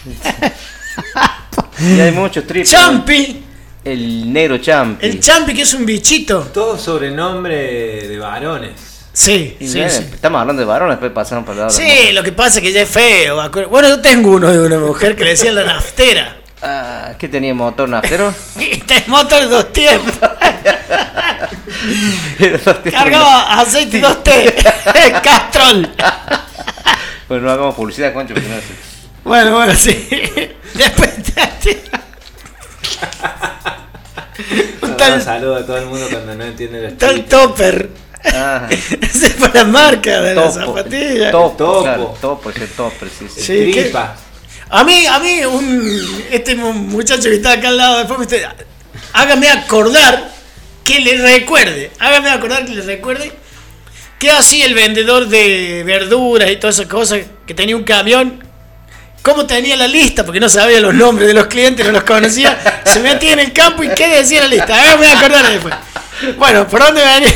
y 1.81 2.01
hay 2.01 2.13
muchos 2.13 2.45
triples. 2.47 2.71
Champi. 2.71 3.41
El 3.83 4.33
negro 4.33 4.59
champi. 4.59 5.07
El 5.07 5.21
champi 5.21 5.55
que 5.55 5.63
es 5.63 5.73
un 5.75 5.85
bichito. 5.87 6.41
Todo 6.53 6.79
sobrenombre 6.79 8.07
de 8.09 8.19
varones. 8.19 8.94
Sí, 9.15 9.57
Y 9.61 9.69
sí, 9.69 9.77
mira, 9.77 9.89
sí. 9.91 10.05
Estamos 10.13 10.41
hablando 10.41 10.59
de 10.61 10.67
varones, 10.67 10.97
después 10.97 11.13
pasamos 11.13 11.47
para 11.47 11.59
la 11.59 11.65
hora. 11.67 11.73
Sí, 11.73 12.11
lo 12.13 12.25
que 12.25 12.33
pasa 12.33 12.59
es 12.59 12.65
que 12.65 12.73
ya 12.73 12.83
es 12.83 12.89
feo. 12.89 13.37
Bueno, 13.71 13.89
yo 13.89 14.01
tengo 14.01 14.33
uno 14.33 14.51
de 14.51 14.61
una 14.61 14.77
mujer 14.79 15.15
que 15.15 15.23
le 15.23 15.31
decía 15.31 15.53
la 15.53 15.63
naftera. 15.63 16.39
Ah, 16.61 17.13
¿Qué 17.17 17.29
tenía 17.29 17.55
motor 17.55 17.89
naftero? 17.89 18.35
Y 18.59 18.79
te 18.79 19.05
motor 19.07 19.41
de 19.41 19.47
dos 19.47 19.73
tiempos. 19.73 20.15
Cargaba 22.91 23.61
aceite 23.61 24.03
2T. 24.03 24.55
Castrol. 25.23 25.89
Pues 27.29 27.41
no 27.41 27.53
hagamos 27.53 27.77
publicidad, 27.77 28.13
concho. 28.13 28.35
Bueno, 29.23 29.53
bueno, 29.53 29.77
sí. 29.77 30.09
Después 30.75 31.23
te 31.23 31.35
Un 34.83 34.97
tal, 34.97 35.23
saludo 35.23 35.55
a 35.57 35.65
todo 35.65 35.79
el 35.79 35.87
mundo 35.87 36.07
cuando 36.11 36.35
no 36.35 36.45
entiende 36.45 36.83
la 36.83 36.91
tal 36.97 37.25
topper. 37.27 37.91
Esa 39.01 39.29
fue 39.37 39.51
la 39.53 39.65
marca 39.65 40.21
de 40.23 40.35
la 40.35 40.43
topo. 40.45 40.53
zapatilla. 40.61 41.31
Topo, 41.31 41.57
Topo. 41.57 41.83
claro, 41.83 42.15
topo, 42.21 42.51
es 42.51 42.57
el 42.57 42.69
topper, 42.69 43.09
sí, 43.11 43.27
sí. 43.35 43.43
Sí. 43.43 43.71
¿qué? 43.73 43.83
Tripa. 43.85 44.17
A 44.71 44.83
mí, 44.83 45.07
a 45.07 45.19
mí, 45.19 45.45
un, 45.45 46.25
este 46.31 46.55
mu- 46.55 46.73
muchacho 46.73 47.25
que 47.25 47.35
está 47.37 47.53
acá 47.53 47.69
al 47.69 47.77
lado, 47.77 47.99
después 47.99 48.29
me 48.29 48.39
hágame 49.13 49.49
acordar 49.51 50.31
que 50.85 51.01
le 51.01 51.17
recuerde, 51.19 51.91
hágame 51.99 52.31
acordar 52.31 52.65
que 52.65 52.73
le 52.75 52.83
recuerde 52.83 53.33
que 54.19 54.31
así 54.31 54.63
el 54.63 54.75
vendedor 54.75 55.29
de 55.29 55.83
verduras 55.85 56.51
y 56.51 56.57
todas 56.57 56.77
esas 56.77 56.89
cosas 56.91 57.21
que 57.47 57.53
tenía 57.55 57.77
un 57.77 57.85
camión, 57.85 58.43
cómo 59.23 59.47
tenía 59.47 59.77
la 59.77 59.87
lista, 59.87 60.25
porque 60.25 60.41
no 60.41 60.49
sabía 60.49 60.81
los 60.81 60.95
nombres 60.95 61.29
de 61.29 61.35
los 61.35 61.47
clientes, 61.47 61.85
no 61.85 61.93
los 61.93 62.05
conocía, 62.05 62.83
se 62.85 63.01
metía 63.01 63.35
en 63.35 63.41
el 63.41 63.53
campo 63.53 63.83
y 63.85 63.89
qué 63.91 64.09
decía 64.09 64.41
la 64.43 64.49
lista, 64.49 64.75
hágame 64.83 65.07
acordar 65.09 65.51
después. 65.51 65.75
Bueno, 66.39 66.67
¿por 66.67 66.81
dónde 66.81 67.03
venía? 67.05 67.33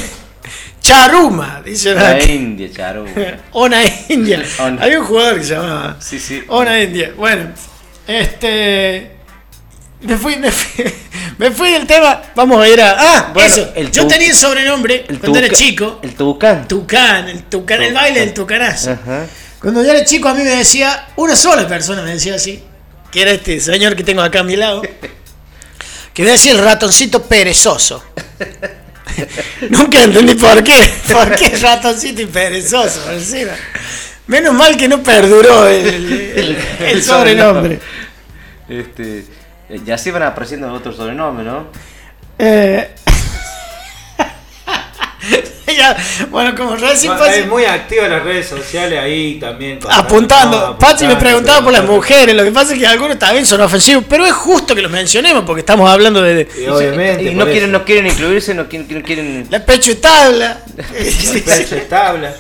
Charuma, 0.89 1.61
dice 1.63 1.95
La 1.95 2.11
aquí. 2.11 2.33
India, 2.33 2.69
charo. 2.75 3.05
Ona 3.53 3.83
India. 4.09 4.43
Ona. 4.61 4.83
Había 4.83 5.01
un 5.01 5.07
jugador 5.07 5.37
que 5.39 5.45
se 5.45 5.55
llamaba 5.55 5.97
Sí, 6.01 6.19
sí. 6.19 6.43
Ona 6.49 6.81
India. 6.83 7.13
Bueno, 7.17 7.51
este. 8.07 9.13
Me 10.01 10.17
fui, 10.17 10.37
me 10.37 10.51
fui, 10.51 10.85
me 11.39 11.51
fui 11.51 11.73
del 11.73 11.87
tema. 11.87 12.23
Vamos 12.35 12.63
a 12.63 12.69
ir 12.69 12.81
a. 12.81 12.97
Ah, 12.99 13.31
Bueno, 13.35 13.53
eso. 13.55 13.71
el 13.75 13.91
Yo 13.91 14.07
tenía 14.07 14.29
el 14.29 14.35
sobrenombre 14.35 15.05
El 15.09 15.19
cuando 15.19 15.39
era 15.41 15.51
chico. 15.51 15.99
El 16.03 16.15
tucán. 16.15 16.67
Tucán, 16.67 17.29
el 17.29 17.43
tucán, 17.45 17.83
el 17.83 17.93
baile 17.93 18.21
del 18.21 18.33
tucanazo. 18.33 18.93
Ajá. 18.93 19.27
Cuando 19.61 19.83
yo 19.83 19.91
era 19.91 20.05
chico, 20.05 20.29
a 20.29 20.35
mí 20.35 20.43
me 20.43 20.51
decía, 20.51 21.09
una 21.17 21.35
sola 21.37 21.67
persona 21.69 22.01
me 22.03 22.13
decía 22.13 22.37
así, 22.37 22.63
que 23.11 23.23
era 23.23 23.33
este 23.33 23.59
señor 23.61 23.95
que 23.97 24.05
tengo 24.05 24.23
acá 24.23 24.41
a 24.41 24.45
mi 24.45 24.55
lado, 24.57 24.83
que 26.15 26.23
me 26.23 26.31
decía 26.31 26.53
el 26.53 26.59
ratoncito 26.59 27.25
perezoso. 27.25 28.03
Nunca 29.71 30.03
entendí 30.05 30.35
por 30.35 30.63
qué, 30.63 30.75
por 31.13 31.35
qué 31.35 31.49
ratoncito 31.59 32.23
y 32.23 32.27
perezoso. 32.27 33.11
encima. 33.13 33.53
Menos 34.27 34.53
mal 34.55 34.77
que 34.77 34.89
no 34.89 35.03
perduró 35.03 35.67
el, 35.69 35.87
el- 36.37 36.59
el 36.81 37.03
sobrenombre. 37.03 37.81
Este, 38.69 39.25
ya 39.85 39.97
se 39.97 40.11
van 40.11 40.23
apareciendo 40.25 40.71
otros 40.73 40.97
sobrenombres, 40.97 41.47
¿no? 41.47 41.69
Eh, 42.39 42.91
ya, 45.83 45.97
bueno, 46.31 46.55
como 46.57 46.77
recién 46.77 47.17
Bueno, 47.17 47.33
es 47.33 47.47
muy 47.47 47.65
activo 47.65 48.03
en 48.03 48.11
las 48.11 48.23
redes 48.23 48.47
sociales 48.49 48.99
ahí 48.99 49.39
también. 49.41 49.79
apuntando. 49.89 50.59
no, 50.59 50.79
Pachi 50.79 51.07
me 51.07 51.17
preguntaba 51.17 51.63
por 51.63 51.73
las 51.73 51.85
mujeres. 51.85 52.35
Lo 52.35 52.45
que 52.45 52.51
pasa 52.51 52.73
es 52.73 52.79
que 52.79 52.87
algunos 52.87 53.19
también 53.19 53.47
son 53.47 53.61
ofensivos. 53.61 54.05
Pero 54.09 54.27
es 54.27 54.33
justo 54.33 54.75
que 54.75 54.83
los 54.83 54.91
mencionemos 54.91 55.45
porque 55.45 55.61
estamos 55.61 55.89
hablando 55.89 56.23
de 56.23 56.49
Y 56.59 56.67
obviamente. 56.67 57.25
Y 57.25 57.35
no 57.35 57.45
quieren, 57.45 57.71
eso. 57.71 57.79
no 57.79 57.85
quieren 57.85 58.07
incluirse, 58.07 58.55
no 58.55 58.69
quieren, 58.69 58.99
no 58.99 59.03
quieren. 59.03 59.47
la 59.51 59.65
pecho 59.65 59.97
tabla. 59.99 60.61
El 60.95 61.43
pecho 61.43 61.77
es 61.77 61.89
tabla. 61.89 62.35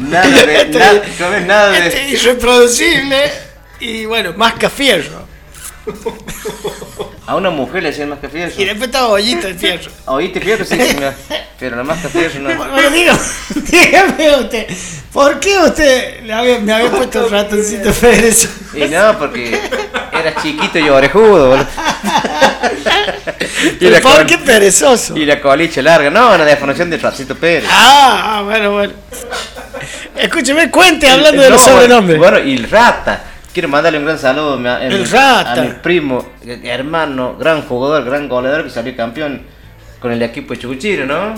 Nada 0.00 0.46
de. 0.46 0.68
nada, 0.68 1.02
no 1.20 1.30
ves 1.30 1.46
nada 1.46 1.70
de. 1.70 1.86
Este, 1.86 2.08
irreproducible. 2.10 3.30
Y 3.80 4.04
bueno, 4.06 4.32
más 4.36 4.54
que 4.54 4.68
fierro. 4.68 5.26
A 7.24 7.36
una 7.36 7.50
mujer 7.50 7.84
le 7.84 7.90
decían 7.90 8.08
más 8.08 8.18
que 8.18 8.28
fierro. 8.28 8.52
Y 8.58 8.64
después 8.64 8.86
estaba 8.88 9.06
bollito 9.08 9.46
de 9.46 9.54
fierro. 9.54 9.90
¿Oíste 10.06 10.40
fierro? 10.40 10.64
Sí, 10.64 10.76
mira. 10.76 11.14
Pero 11.60 11.76
la 11.76 11.84
más 11.84 12.00
que 12.02 12.08
fierro 12.08 12.40
no. 12.40 12.54
Bueno, 12.56 12.90
diga, 12.90 13.16
dígame 13.54 14.36
usted, 14.40 14.66
¿por 15.12 15.38
qué 15.38 15.58
usted 15.60 16.22
le 16.24 16.32
había- 16.32 16.58
me 16.58 16.72
había 16.72 16.90
puesto 16.90 17.24
el 17.24 17.30
ratoncito 17.30 17.92
Pérez? 17.92 18.48
Y 18.74 18.80
no, 18.88 19.16
porque 19.18 19.56
era 20.12 20.34
chiquito 20.42 20.78
y 20.80 20.88
orejudo, 20.88 21.50
boludo. 21.50 21.66
y, 23.80 23.84
la 23.88 24.00
¿Por 24.00 24.26
qué 24.26 24.38
perezoso? 24.38 25.16
y 25.16 25.24
la 25.24 25.40
colicha 25.40 25.80
larga. 25.82 26.10
No, 26.10 26.34
una 26.34 26.44
deformación 26.44 26.90
de 26.90 26.98
Racito 26.98 27.36
Pérez. 27.36 27.68
Ah, 27.70 28.38
ah, 28.38 28.42
bueno, 28.42 28.72
bueno. 28.72 28.92
Escúcheme, 30.16 30.70
cuente 30.70 31.08
hablando 31.08 31.40
de 31.42 31.50
los 31.50 31.62
sobrenombres. 31.62 32.18
Bueno, 32.18 32.40
y 32.40 32.54
el 32.56 32.68
Rata. 32.68 33.24
Quiero 33.52 33.68
mandarle 33.68 33.98
un 33.98 34.04
gran 34.06 34.18
saludo 34.18 34.54
a 34.54 34.56
mi, 34.58 34.68
a 34.68 34.78
mi- 34.78 34.94
El 34.94 35.08
Rata. 35.10 35.52
a 35.52 35.56
mi 35.62 35.68
primo, 35.82 36.26
hermano, 36.64 37.36
gran 37.38 37.62
jugador, 37.62 38.04
gran 38.04 38.28
goleador 38.28 38.64
que 38.64 38.70
salió 38.70 38.96
campeón 38.96 39.42
con 40.00 40.10
el 40.12 40.22
equipo 40.22 40.54
de 40.54 40.60
Chucuchiro, 40.60 41.04
¿no? 41.06 41.34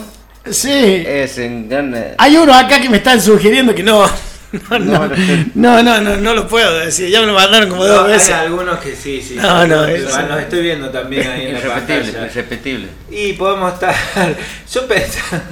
Sí. 0.50 1.02
Es 1.06 1.38
un 1.38 1.68
gran. 1.68 1.94
eh, 1.94 2.14
Hay 2.18 2.36
uno 2.36 2.54
acá 2.54 2.80
que 2.80 2.88
me 2.88 2.98
están 2.98 3.20
sugiriendo 3.20 3.74
que 3.74 3.82
no, 3.82 4.04
No, 4.70 4.78
no, 4.78 5.08
no, 5.56 5.82
no, 5.82 6.00
no, 6.00 6.16
no 6.18 6.34
lo 6.34 6.46
puedo 6.46 6.78
decir. 6.78 7.08
Ya 7.08 7.20
me 7.20 7.26
lo 7.26 7.34
mandaron 7.34 7.68
como 7.68 7.84
dos 7.84 8.02
No, 8.02 8.06
hay 8.06 8.12
veces. 8.12 8.30
algunos 8.34 8.78
que 8.78 8.94
sí, 8.94 9.20
sí. 9.20 9.34
No, 9.34 9.66
no, 9.66 9.84
eso- 9.84 10.22
Los 10.28 10.38
estoy 10.40 10.62
viendo 10.62 10.90
también 10.90 11.26
ahí 11.28 11.46
en 11.46 11.54
la 11.54 11.58
Irrepetible, 11.58 12.02
pantalla. 12.12 12.26
irrepetible. 12.26 12.88
Y 13.10 13.32
podemos 13.32 13.72
estar. 13.72 13.92
Yo 14.72 14.86
pensaba. 14.86 15.42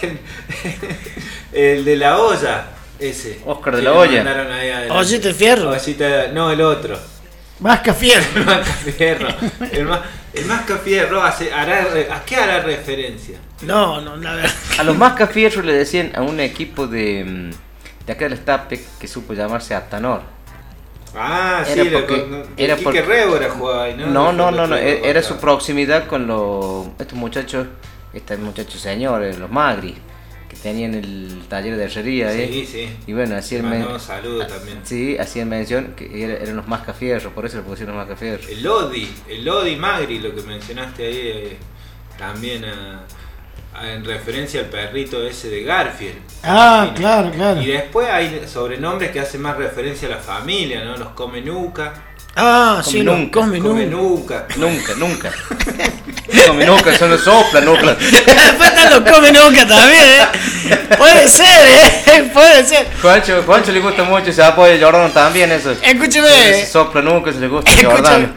El 1.52 1.84
de 1.84 1.96
la 1.96 2.18
olla, 2.18 2.64
ese. 3.00 3.40
Oscar 3.46 3.76
de 3.76 3.82
la 3.82 3.92
Hoya. 3.92 4.22
de 4.24 5.34
fierro. 5.34 5.70
Ollita- 5.72 6.32
no, 6.32 6.50
el 6.50 6.60
otro. 6.60 6.98
Vasca 7.58 7.92
fierro. 7.92 8.24
El 8.36 8.44
Mascafierro. 8.46 9.28
El, 9.72 9.84
ma- 9.84 10.02
el 10.32 10.44
Mascafierro 10.46 11.22
hace, 11.22 11.52
hará, 11.52 11.86
¿a 12.10 12.24
qué 12.24 12.36
hará 12.36 12.60
referencia? 12.60 13.38
No, 13.62 14.00
no, 14.00 14.16
la 14.16 14.34
verdad. 14.36 14.50
A 14.78 14.82
los 14.84 14.96
más 14.96 15.12
cafierros 15.12 15.64
le 15.64 15.74
decían 15.74 16.12
a 16.14 16.22
un 16.22 16.40
equipo 16.40 16.86
de, 16.86 17.22
mm, 17.24 18.06
de 18.06 18.12
acá 18.12 18.24
del 18.24 18.32
Estape 18.34 18.82
que 18.98 19.06
supo 19.06 19.34
llamarse 19.34 19.74
Atanor. 19.74 20.22
Ah, 21.14 21.64
Era 21.68 21.82
sí, 21.84 21.90
porque- 21.90 22.20
con, 22.22 22.44
era 22.56 22.76
porque- 22.76 23.02
Rébora 23.02 23.50
jugaba 23.50 23.84
ahí, 23.84 23.94
¿no? 23.94 24.06
No, 24.06 24.32
no, 24.32 24.50
no, 24.50 24.66
no, 24.66 24.76
e- 24.76 25.06
era 25.08 25.22
su 25.22 25.36
proximidad 25.38 26.06
con 26.06 26.26
los, 26.26 26.86
estos 26.98 27.18
muchachos, 27.18 27.66
estos 28.14 28.38
muchachos 28.38 28.80
señores, 28.80 29.38
los 29.38 29.50
Magri, 29.50 29.96
tenían 30.62 30.94
el 30.94 31.42
taller 31.48 31.76
de 31.76 31.84
herrería 31.84 32.28
ahí. 32.28 32.66
Sí, 32.66 32.66
sí. 32.66 32.96
Y 33.06 33.12
bueno, 33.12 33.36
hacían, 33.36 33.62
Mandó 33.68 33.86
men- 33.86 33.94
un 33.94 34.00
saludo 34.00 34.46
también. 34.46 34.80
sí, 34.84 35.16
hacían 35.18 35.48
mención 35.48 35.94
que 35.96 36.22
era- 36.24 36.34
eran 36.34 36.56
los 36.56 36.68
más 36.68 36.82
cafierros, 36.82 37.32
por 37.32 37.46
eso 37.46 37.56
le 37.58 37.62
pusieron 37.62 37.96
los 37.96 38.04
más 38.06 38.12
cafierros. 38.14 38.48
El 38.48 38.62
Lodi, 38.62 39.08
el 39.28 39.44
Lodi 39.44 39.76
Magri, 39.76 40.18
lo 40.18 40.34
que 40.34 40.42
mencionaste 40.42 41.06
ahí, 41.06 41.18
eh, 41.22 41.56
también 42.18 42.64
a- 42.64 43.02
a- 43.74 43.92
en 43.92 44.04
referencia 44.04 44.60
al 44.60 44.66
perrito 44.66 45.24
ese 45.26 45.48
de 45.48 45.62
Garfield. 45.62 46.18
Ah, 46.42 46.92
claro, 46.94 47.30
claro. 47.30 47.62
Y 47.62 47.66
después 47.66 48.08
hay 48.10 48.42
sobrenombres 48.46 49.10
que 49.12 49.20
hacen 49.20 49.40
más 49.42 49.56
referencia 49.56 50.08
a 50.08 50.12
la 50.12 50.18
familia, 50.18 50.84
¿no? 50.84 50.96
Los 50.96 51.08
Comenuca, 51.10 52.09
Ah, 52.36 52.80
sí, 52.84 52.98
Come 52.98 53.04
lo 53.04 53.16
nunca, 53.16 53.40
come 53.40 53.58
nunca. 53.58 53.68
Comenuca. 53.68 54.46
Nunca, 54.56 54.94
nunca. 54.94 55.32
Come 56.46 56.64
nunca, 56.64 56.96
son 56.96 57.10
los 57.10 57.22
sopla, 57.22 57.60
nunca. 57.60 57.94
Después 58.00 58.74
te 58.74 58.90
lo 58.90 59.04
come 59.04 59.32
nunca 59.32 59.66
también, 59.66 60.04
¿eh? 60.04 60.78
Puede 60.96 61.28
ser, 61.28 61.46
¿eh? 61.46 62.30
Puede 62.32 62.64
ser. 62.64 62.86
Juancho, 63.02 63.42
Juancho 63.44 63.72
le 63.72 63.80
gusta 63.80 64.04
mucho 64.04 64.30
ese 64.30 64.42
apoyo 64.42 64.72
de 64.72 64.80
Jordano 64.80 65.10
también, 65.10 65.50
eso. 65.50 65.72
Escúcheme. 65.82 66.64
Sopla 66.66 67.02
nunca, 67.02 67.32
se 67.32 67.40
le 67.40 67.48
gusta 67.48 67.70
Escúchame. 67.70 68.28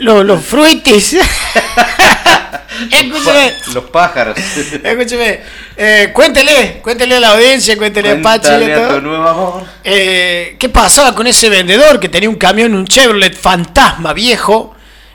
Los, 0.00 0.24
los 0.24 0.42
fruitis. 0.42 1.16
Escúcheme. 2.90 3.54
Los 3.74 3.84
pájaros. 3.84 4.38
Escúcheme. 4.38 5.40
Eh, 5.76 6.10
cuéntele, 6.12 6.80
cuéntele 6.82 7.16
a 7.16 7.20
la 7.20 7.32
audiencia, 7.32 7.76
cuéntele 7.76 8.12
a 8.12 8.22
Pachi. 8.22 8.48
a 8.48 8.58
Cuéntale 8.58 8.94
tu 8.94 9.00
nuevo 9.02 9.28
amor. 9.28 9.64
Eh, 9.84 10.56
¿Qué 10.58 10.68
pasaba 10.68 11.14
con 11.14 11.26
ese 11.26 11.50
vendedor 11.50 12.00
que 12.00 12.08
tenía 12.08 12.28
un 12.30 12.36
camión, 12.36 12.85
un 12.86 12.88
Chevrolet 12.88 13.34
fantasma 13.34 14.12
viejo 14.12 14.74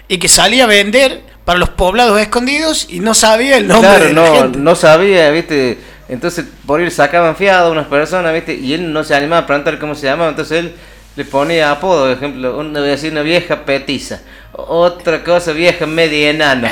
y 0.09 0.17
que 0.17 0.27
salía 0.27 0.65
a 0.65 0.67
vender 0.67 1.21
para 1.45 1.57
los 1.57 1.69
poblados 1.69 2.19
escondidos 2.19 2.85
y 2.89 2.99
no 2.99 3.13
sabía 3.13 3.57
el 3.57 3.67
nombre 3.67 3.89
Claro, 3.89 4.05
de 4.05 4.13
la 4.13 4.21
no, 4.21 4.35
gente? 4.35 4.59
no 4.59 4.75
sabía, 4.75 5.29
viste. 5.31 5.77
Entonces 6.09 6.45
por 6.67 6.81
ir 6.81 6.91
sacaban 6.91 7.37
fiado 7.37 7.69
a 7.69 7.71
unas 7.71 7.87
personas, 7.87 8.33
viste, 8.33 8.53
y 8.53 8.73
él 8.73 8.91
no 8.91 9.03
se 9.05 9.15
animaba 9.15 9.43
a 9.43 9.47
preguntar 9.47 9.79
cómo 9.79 9.95
se 9.95 10.07
llamaba, 10.07 10.29
entonces 10.31 10.59
él 10.59 10.73
le 11.15 11.23
ponía 11.23 11.71
apodo, 11.71 12.01
por 12.03 12.11
ejemplo, 12.11 12.57
una, 12.57 12.79
voy 12.81 12.89
a 12.89 12.91
decir 12.91 13.13
una 13.13 13.21
vieja 13.21 13.63
petiza, 13.63 14.19
otra 14.67 15.23
cosa 15.23 15.51
vieja 15.51 15.85
media 15.85 16.29
enana, 16.29 16.71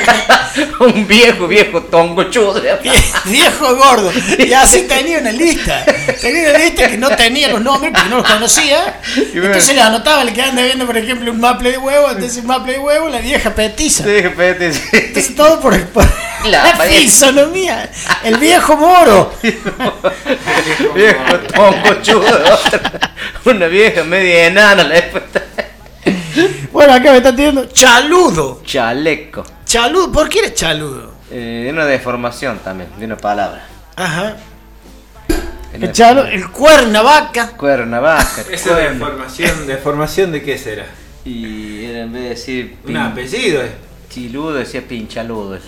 un 0.80 1.06
viejo, 1.06 1.46
viejo 1.46 1.82
tongochudo. 1.82 2.62
Viejo 3.24 3.76
gordo. 3.76 4.12
Y 4.38 4.52
así 4.52 4.82
tenía 4.82 5.18
una 5.18 5.32
lista. 5.32 5.84
Tenía 6.20 6.50
una 6.50 6.58
lista 6.58 6.88
que 6.88 6.98
no 6.98 7.08
tenía 7.16 7.48
los 7.48 7.60
nombres 7.60 7.92
porque 7.94 8.08
no 8.08 8.16
los 8.18 8.28
conocía. 8.28 9.00
Entonces 9.16 9.74
le 9.74 9.80
anotaba, 9.80 10.24
le 10.24 10.32
quedaban 10.32 10.56
viendo, 10.56 10.86
por 10.86 10.96
ejemplo, 10.96 11.30
un 11.30 11.40
maple 11.40 11.72
de 11.72 11.78
huevo. 11.78 12.08
Entonces, 12.10 12.38
un 12.38 12.46
maple 12.46 12.74
de 12.74 12.78
huevo, 12.78 13.08
la 13.08 13.18
vieja 13.18 13.54
petiza. 13.54 14.04
Vieja 14.04 14.30
petiza. 14.30 14.80
Entonces, 14.92 15.34
todo 15.34 15.60
por, 15.60 15.78
por 15.86 16.04
La 16.44 16.74
la, 16.76 16.84
fisonomía. 16.84 17.88
El 18.24 18.36
viejo 18.38 18.76
moro. 18.76 19.34
Viejo 20.94 21.38
tongochudo, 21.54 22.54
otra, 22.54 23.12
una 23.44 23.66
vieja 23.66 24.04
media 24.04 24.46
enana, 24.46 24.84
la 24.84 24.96
Bueno, 26.72 26.92
acá 26.94 27.10
me 27.12 27.18
está 27.18 27.34
tirando 27.34 27.66
chaludo. 27.66 28.62
chaleco. 28.64 29.44
Chaludo, 29.64 30.10
¿por 30.12 30.28
qué 30.28 30.40
eres 30.40 30.54
chaludo? 30.54 31.12
Eh, 31.30 31.62
de 31.66 31.70
una 31.72 31.86
deformación 31.86 32.58
también, 32.58 32.88
de 32.98 33.04
una 33.06 33.16
palabra. 33.16 33.64
Ajá. 33.96 34.36
El 35.72 35.90
chalo, 35.92 36.26
el 36.26 36.50
cuernavaca. 36.50 37.48
Cuerna 37.56 37.98
baja. 38.00 38.42
Esa 38.50 38.76
deformación, 38.76 39.66
¿deformación 39.66 40.30
de 40.32 40.42
qué 40.42 40.58
será? 40.58 40.84
Y 41.24 41.84
era 41.86 42.00
en 42.00 42.12
vez 42.12 42.22
de 42.24 42.28
decir 42.30 42.76
Un 42.84 42.92
pin- 42.92 42.96
apellido, 42.98 43.62
¿eh? 43.62 43.72
chiludo, 44.10 44.52
decía 44.54 44.82
pinchaludo. 44.86 45.58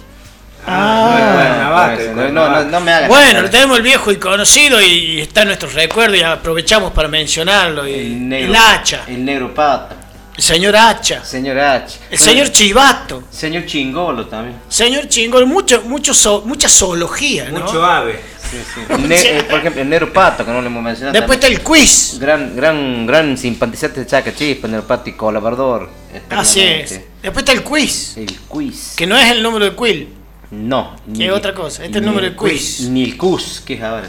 Ah. 0.66 1.16
no, 1.18 1.34
Cuernavaca, 1.34 2.14
Cuernavaca. 2.14 2.80
me. 2.80 3.08
Bueno, 3.08 3.40
lo 3.42 3.50
tenemos 3.50 3.76
el 3.78 3.82
viejo 3.82 4.10
y 4.12 4.16
conocido 4.16 4.80
y 4.82 5.20
está 5.20 5.42
en 5.42 5.48
nuestros 5.48 5.72
recuerdos 5.74 6.18
y 6.18 6.22
aprovechamos 6.22 6.92
para 6.92 7.08
mencionarlo. 7.08 7.86
Y, 7.88 7.94
el 7.94 8.28
negro. 8.28 8.48
el 8.50 8.56
hacha, 8.56 9.04
El 9.06 9.24
negro 9.24 9.54
pata. 9.54 9.96
El 10.36 10.42
señor 10.42 10.74
hacha, 10.76 11.24
Señor 11.24 11.58
H. 11.58 11.98
el 12.10 12.18
señor 12.18 12.50
chivato, 12.50 13.22
Señor 13.30 13.66
chingolo 13.66 14.26
también. 14.26 14.56
señor 14.68 15.08
chingón, 15.08 15.48
mucho, 15.48 15.82
mucho 15.82 16.12
so- 16.12 16.42
mucha 16.44 16.68
zoología, 16.68 17.50
¿no? 17.50 17.60
Mucho 17.60 17.84
ave. 17.84 18.20
Sí, 18.50 18.58
sí. 18.74 18.80
Ne- 19.08 19.38
eh, 19.38 19.42
por 19.44 19.58
ejemplo, 19.60 19.80
el 19.82 19.88
negro 19.88 20.12
pato, 20.12 20.44
que 20.44 20.50
no 20.50 20.60
le 20.60 20.66
hemos 20.66 20.82
mencionado. 20.82 21.12
Después 21.14 21.36
está 21.38 21.46
el 21.46 21.60
quiz. 21.62 22.18
Gran, 22.18 22.54
gran, 22.54 23.06
gran 23.06 23.38
simpatizante 23.38 24.00
de 24.00 24.06
Chaca 24.06 24.34
Chispa, 24.34 24.66
el 24.66 24.72
negro 24.72 24.86
pato 24.86 25.08
y 25.08 25.12
colaborador. 25.14 25.88
Así 26.30 26.60
es. 26.60 27.00
Después 27.22 27.42
está 27.42 27.52
el 27.52 27.62
quiz, 27.64 28.16
El 28.16 28.26
quiz. 28.48 28.94
que 28.96 29.06
no 29.06 29.16
es 29.16 29.30
el 29.30 29.42
número 29.42 29.64
de 29.64 29.74
quill. 29.76 30.08
No. 30.50 30.94
Que 31.16 31.26
es 31.26 31.32
otra 31.32 31.54
cosa, 31.54 31.84
este 31.84 31.98
es 31.98 32.04
el 32.04 32.06
número 32.08 32.28
de 32.30 32.36
quiz. 32.36 32.80
Ni 32.82 33.02
el 33.04 33.16
cus, 33.16 33.60
que 33.64 33.74
es 33.74 33.82
ahora. 33.82 34.06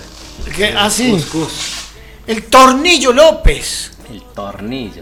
Que, 0.56 0.66
así. 0.74 1.10
Cuscús. 1.12 1.52
El 2.28 2.44
Tornillo 2.46 3.14
López. 3.14 3.92
El 4.12 4.22
tornillo. 4.36 5.02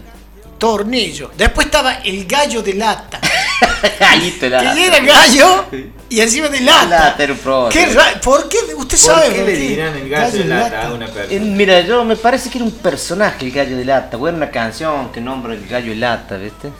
Tornillo. 0.58 1.30
Después 1.36 1.66
estaba 1.66 1.94
el 1.96 2.26
gallo 2.26 2.62
de 2.62 2.74
lata. 2.74 3.20
Gallito 4.00 4.48
la. 4.48 4.74
Que 4.74 4.86
era 4.86 4.98
gallo 5.00 5.64
y 6.08 6.20
encima 6.20 6.48
de 6.48 6.60
lata. 6.60 6.86
Lata 6.86 7.22
era 7.22 7.32
un 7.32 7.38
pro. 7.38 7.68
¿Qué 7.70 7.86
ra- 7.86 8.20
¿Por 8.22 8.48
qué? 8.48 8.58
¿Usted 8.76 8.96
¿Por 8.98 9.06
sabe? 9.06 9.34
qué 9.34 9.42
le 9.44 9.52
dirán 9.56 9.94
el 9.96 10.08
gallo 10.08 10.38
de 10.38 10.44
lata 10.44 10.86
a 10.88 10.92
una 10.92 11.06
Eh, 11.06 11.10
persona? 11.10 11.40
mira, 11.44 11.80
yo 11.82 12.04
me 12.04 12.16
parece 12.16 12.48
que 12.50 12.58
era 12.58 12.64
un 12.64 12.72
personaje 12.72 13.44
el 13.44 13.52
gallo 13.52 13.76
de 13.76 13.84
lata, 13.84 14.16
o 14.16 14.26
era 14.28 14.36
una 14.36 14.50
canción 14.50 15.12
que 15.12 15.20
nombra 15.20 15.52
el 15.54 15.66
gallo 15.66 15.90
de 15.90 15.96
lata, 15.96 16.36
¿viste? 16.36 16.70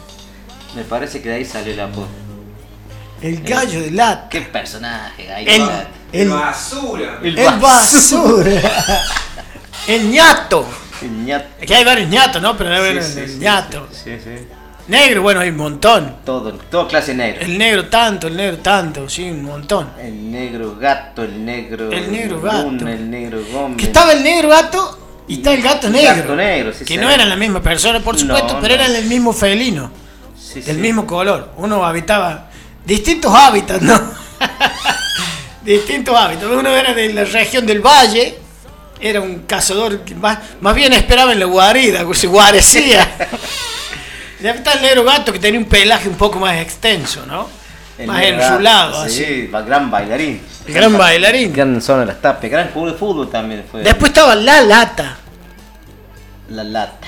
Me 0.75 0.83
parece 0.83 1.21
que 1.21 1.29
de 1.29 1.35
ahí 1.35 1.45
salió 1.45 1.73
el 1.73 1.79
apodo. 1.79 2.07
El 3.21 3.41
gallo 3.43 3.81
de 3.81 3.91
lata. 3.91 4.27
¿Qué 4.29 4.41
personaje? 4.41 5.25
Gallo 5.25 5.47
El, 5.51 5.59
de 5.61 5.65
lata. 5.67 5.87
el, 6.11 6.29
basura. 6.29 7.19
El 7.23 7.39
el 7.39 7.59
basura. 7.59 8.61
El 9.87 10.09
ñato. 10.11 10.65
El 11.01 11.25
ñato. 11.25 11.45
Aquí 11.61 11.73
hay 11.73 11.83
varios 11.83 12.09
ñatos, 12.09 12.41
¿no? 12.41 12.57
Pero 12.57 12.75
sí, 13.03 13.19
el 13.19 13.29
sí, 13.29 13.37
ñato. 13.39 13.87
Sí, 13.91 14.11
sí. 14.23 14.47
Negro, 14.87 15.23
bueno, 15.23 15.39
hay 15.39 15.49
un 15.49 15.57
montón. 15.57 16.17
Todo, 16.23 16.53
todo 16.53 16.87
clase 16.87 17.15
negro. 17.15 17.41
El 17.43 17.57
negro 17.57 17.87
tanto, 17.87 18.27
el 18.27 18.35
negro 18.37 18.57
tanto, 18.59 19.09
sí, 19.09 19.23
un 19.23 19.43
montón. 19.43 19.89
El 19.99 20.31
negro 20.31 20.75
gato, 20.77 21.23
el 21.23 21.43
negro. 21.43 21.91
El 21.91 22.11
negro 22.11 22.39
gato. 22.41 22.63
luna, 22.63 22.93
el 22.93 23.09
negro 23.09 23.39
gómez. 23.51 23.77
Que 23.77 23.85
estaba 23.85 24.13
el 24.13 24.21
negro 24.23 24.49
gato 24.49 24.99
y 25.27 25.35
está 25.37 25.53
el 25.53 25.61
gato 25.63 25.87
El 25.87 25.93
negro. 25.93 26.15
gato 26.17 26.35
negro, 26.35 26.71
sí, 26.73 26.85
que 26.85 26.97
no 26.97 27.09
eran 27.09 27.27
la 27.29 27.35
misma 27.35 27.61
persona, 27.63 27.99
por 27.99 28.15
supuesto, 28.17 28.53
No, 28.53 28.59
pero 28.61 28.75
no. 28.77 28.83
eran 28.83 28.95
el 28.95 29.05
mismo 29.05 29.33
felino, 29.33 29.91
Sí, 30.39 30.61
del 30.61 30.77
mismo 30.77 31.07
color. 31.07 31.49
Uno 31.57 31.83
habitaba 31.83 32.49
distintos 32.85 33.33
hábitats, 33.33 33.81
¿no? 33.81 33.99
distintos 35.63 36.15
hábitats. 36.15 36.45
Uno 36.51 36.69
era 36.69 36.93
de 36.93 37.11
la 37.13 37.23
región 37.23 37.65
del 37.65 37.81
valle, 37.81 38.37
era 38.99 39.21
un 39.21 39.39
cazador 39.39 40.01
que 40.01 40.15
más, 40.15 40.39
más 40.61 40.75
bien 40.75 40.93
esperaba 40.93 41.33
en 41.33 41.39
la 41.39 41.45
guarida, 41.45 42.03
se 42.13 42.27
guarecía. 42.27 43.07
Y 44.39 44.43
después 44.43 44.55
está 44.65 44.73
el 44.73 44.81
negro 44.81 45.03
gato 45.03 45.31
que 45.33 45.39
tenía 45.39 45.59
un 45.59 45.65
pelaje 45.65 46.07
un 46.09 46.15
poco 46.15 46.39
más 46.39 46.57
extenso, 46.57 47.25
¿no? 47.25 47.47
El 47.97 48.07
más 48.07 48.23
enrulado, 48.23 49.01
así. 49.01 49.23
Sí, 49.23 49.47
va- 49.47 49.61
gran 49.61 49.89
bailarín. 49.89 50.41
El 50.67 50.73
gran 50.73 50.97
bailarín. 50.97 51.53
Gran 51.53 51.81
zona 51.81 52.01
de 52.01 52.05
las 52.07 52.21
tapes, 52.21 52.51
gran 52.51 52.69
jugador 52.71 52.93
de 52.93 52.99
fútbol 52.99 53.29
también 53.29 53.63
fue. 53.69 53.81
Después 53.83 54.09
estaba 54.09 54.35
la 54.35 54.61
lata. 54.61 55.17
La 56.49 56.63
lata. 56.63 57.07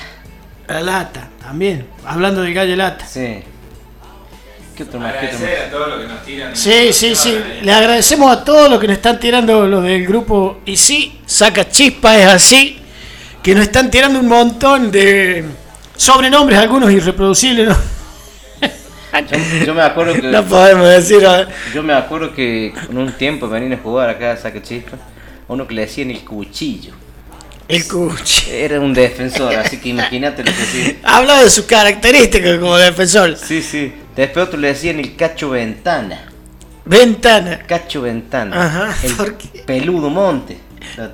La 0.67 0.81
lata, 0.81 1.27
también. 1.41 1.87
Hablando 2.05 2.41
del 2.41 2.53
gallo 2.53 2.75
lata. 2.75 3.05
Sí. 3.05 3.43
¿Qué 4.77 4.83
otro 4.83 4.99
más? 4.99 5.13
¿Qué 5.15 5.25
otro 5.25 5.39
más? 5.39 5.49
Agradecer 5.49 5.67
a 5.67 5.71
todos 5.71 5.89
los 5.89 6.01
que 6.01 6.07
nos 6.07 6.23
tiran. 6.23 6.55
Sí, 6.55 6.93
sí, 6.93 7.15
sí. 7.15 7.35
Le 7.63 7.73
agradecemos 7.73 8.31
a 8.31 8.43
todos 8.43 8.69
los 8.69 8.79
que 8.79 8.87
nos 8.87 8.97
están 8.97 9.19
tirando 9.19 9.65
los 9.65 9.83
del 9.83 10.05
grupo. 10.05 10.59
Y 10.65 10.77
sí, 10.77 11.19
saca 11.25 11.67
chispa, 11.67 12.15
es 12.15 12.27
así. 12.27 12.77
Que 13.41 13.55
nos 13.55 13.63
están 13.63 13.89
tirando 13.89 14.19
un 14.19 14.27
montón 14.27 14.91
de 14.91 15.45
sobrenombres, 15.95 16.59
algunos 16.59 16.91
irreproducibles. 16.91 17.69
¿no? 17.69 17.75
Yo, 19.31 19.65
yo 19.65 19.73
me 19.73 19.81
acuerdo 19.81 20.13
que. 20.13 20.21
No 20.27 20.43
podemos 20.43 20.87
decir. 20.87 21.27
Yo 21.73 21.81
me 21.81 21.93
acuerdo 21.93 22.35
que 22.35 22.71
en 22.87 22.97
un 22.99 23.11
tiempo 23.13 23.49
venían 23.49 23.73
a 23.73 23.77
jugar 23.77 24.11
acá 24.11 24.33
a 24.33 24.37
Saca 24.37 24.61
Chispa, 24.61 24.95
a 24.95 25.53
uno 25.53 25.67
que 25.67 25.73
le 25.73 25.81
decían 25.81 26.11
el 26.11 26.23
cuchillo. 26.23 26.93
El 27.67 27.85
Cuchi. 27.85 28.49
Era 28.51 28.79
un 28.79 28.93
defensor, 28.93 29.53
así 29.55 29.77
que 29.77 29.89
imagínate 29.89 30.41
lo 30.41 30.51
que 30.51 30.65
sí. 30.71 30.99
Hablaba 31.03 31.43
de 31.43 31.49
sus 31.49 31.65
características 31.65 32.59
como 32.59 32.77
defensor. 32.77 33.35
Sí, 33.35 33.61
sí. 33.61 33.91
Después 34.17 34.47
otro 34.47 34.59
le 34.59 34.67
decían 34.69 34.99
el 34.99 35.15
cacho 35.15 35.51
ventana. 35.51 36.23
Ventana. 36.85 37.59
Cacho 37.67 38.01
ventana. 38.01 38.65
Ajá, 38.65 38.95
El 39.03 39.13
peludo 39.65 40.09
monte. 40.09 40.57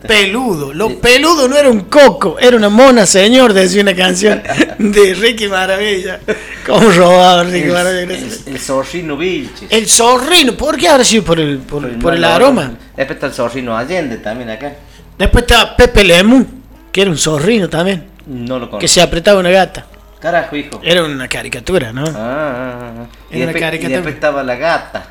Peludo. 0.08 0.72
Lo 0.74 1.00
peludo 1.00 1.48
no 1.48 1.58
era 1.58 1.70
un 1.70 1.82
coco, 1.82 2.38
era 2.40 2.56
una 2.56 2.70
mona, 2.70 3.06
señor, 3.08 3.54
decía 3.54 3.82
una 3.82 3.96
canción 3.96 4.42
de 4.78 5.14
Ricky 5.16 5.48
Maravilla. 5.48 6.20
¿Cómo 6.66 6.90
robaba 6.92 7.44
Ricky 7.44 7.68
El, 7.68 7.72
Maravilla? 7.74 8.14
el, 8.18 8.40
el 8.54 8.60
zorrino 8.60 9.18
Vilches. 9.18 9.72
El 9.72 9.88
zorrino, 9.88 10.54
¿por 10.54 10.78
qué 10.78 10.88
habrá 10.88 11.04
sido 11.04 11.24
por 11.24 11.40
el, 11.40 11.58
por, 11.58 11.90
por 12.00 12.14
el 12.14 12.24
aroma? 12.24 12.74
Después 12.96 13.16
está 13.18 13.28
el 13.28 13.34
zorrino 13.34 13.76
Allende 13.76 14.18
también 14.18 14.52
acá. 14.52 14.74
Después 15.18 15.44
estaba 15.44 15.76
Pepe 15.76 16.04
Lemú, 16.04 16.46
que 16.92 17.02
era 17.02 17.10
un 17.12 17.18
zorrino 17.18 17.68
también, 17.68 18.06
No 18.28 18.60
lo 18.60 18.66
que 18.68 18.72
conozco. 18.72 18.88
se 18.88 19.02
apretaba 19.02 19.40
una 19.40 19.50
gata. 19.50 19.88
Carajo, 20.24 20.56
hijo. 20.56 20.80
Era 20.82 21.04
una 21.04 21.28
caricatura, 21.28 21.92
¿no? 21.92 22.06
Ah, 22.06 22.14
ah, 22.16 22.92
ah. 22.98 23.06
Y, 23.30 23.36
Era 23.36 23.44
una 23.44 23.46
después, 23.48 23.56
y 23.56 23.60
caricatura. 23.60 23.96
después 23.98 24.16
estaba 24.16 24.42
la 24.42 24.56
gata. 24.56 25.06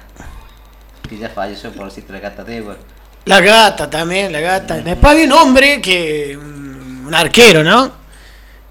Que 1.06 1.18
ya 1.18 1.28
falleció 1.28 1.70
por 1.70 1.84
decirte 1.84 2.14
la 2.14 2.20
gata 2.20 2.42
de 2.44 2.56
Edward. 2.56 2.78
La 3.26 3.42
gata 3.42 3.90
también, 3.90 4.32
la 4.32 4.40
gata. 4.40 4.76
Después 4.78 5.12
había 5.12 5.26
un 5.26 5.32
hombre 5.32 5.82
que. 5.82 6.34
Un 6.34 7.14
arquero, 7.14 7.62
¿no? 7.62 7.92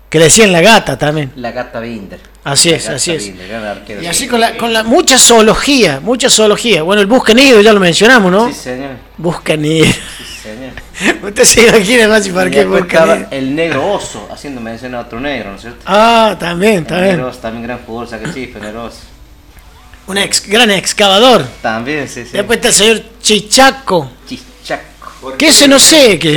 Que 0.10 0.18
le 0.18 0.26
decían 0.26 0.52
la 0.52 0.62
gata 0.62 0.98
también. 0.98 1.32
La 1.36 1.52
gata 1.52 1.80
Binder. 1.80 2.20
Así 2.44 2.72
La 2.72 2.78
es, 2.78 2.90
así 2.90 3.12
es. 3.12 3.24
Binder, 3.28 3.48
gran 3.48 3.64
arquero. 3.64 4.02
Y 4.02 4.08
así 4.08 4.28
con 4.28 4.40
la, 4.40 4.58
con 4.58 4.74
la 4.74 4.82
mucha 4.82 5.20
zoología, 5.20 6.00
mucha 6.00 6.28
zoología. 6.28 6.82
Bueno, 6.82 7.04
el 7.04 7.08
Buscanido 7.08 7.62
ya 7.62 7.72
lo 7.72 7.80
mencionamos, 7.80 8.32
¿no? 8.32 8.48
Sí, 8.48 8.56
señor. 8.56 8.90
Buscanido. 9.16 9.86
Sí, 9.86 9.94
señor. 10.42 11.24
Usted 11.24 11.44
se 11.44 11.68
imagina 11.68 12.08
más 12.08 12.26
y 12.28 12.32
para 12.32 12.50
qué 12.50 12.62
estaba 12.62 13.16
el 13.32 13.56
negro 13.56 13.94
oso, 13.94 14.28
haciendo 14.32 14.62
mención 14.62 14.96
a 14.96 15.02
otro 15.02 15.20
negro, 15.20 15.50
¿no 15.52 15.56
es 15.56 15.62
cierto? 15.62 15.80
Ah, 15.86 16.36
también, 16.40 16.86
también. 16.86 17.16
negro 17.16 17.30
oso, 17.30 17.40
también 17.40 17.64
gran 17.64 17.80
jugador, 17.80 18.20
negro 18.62 18.84
oso. 18.86 19.00
Un 20.08 20.18
ex, 20.18 20.48
gran 20.48 20.72
excavador. 20.72 21.46
También, 21.62 22.08
sí, 22.08 22.24
sí. 22.26 22.32
Después 22.34 22.58
está 22.58 22.70
el 22.70 22.74
señor 22.74 23.02
Chichaco. 23.22 24.12
Chichaco. 24.28 25.38
Que 25.38 25.50
ese 25.50 25.68
no 25.68 25.78
sé 25.80 26.18
que, 26.18 26.32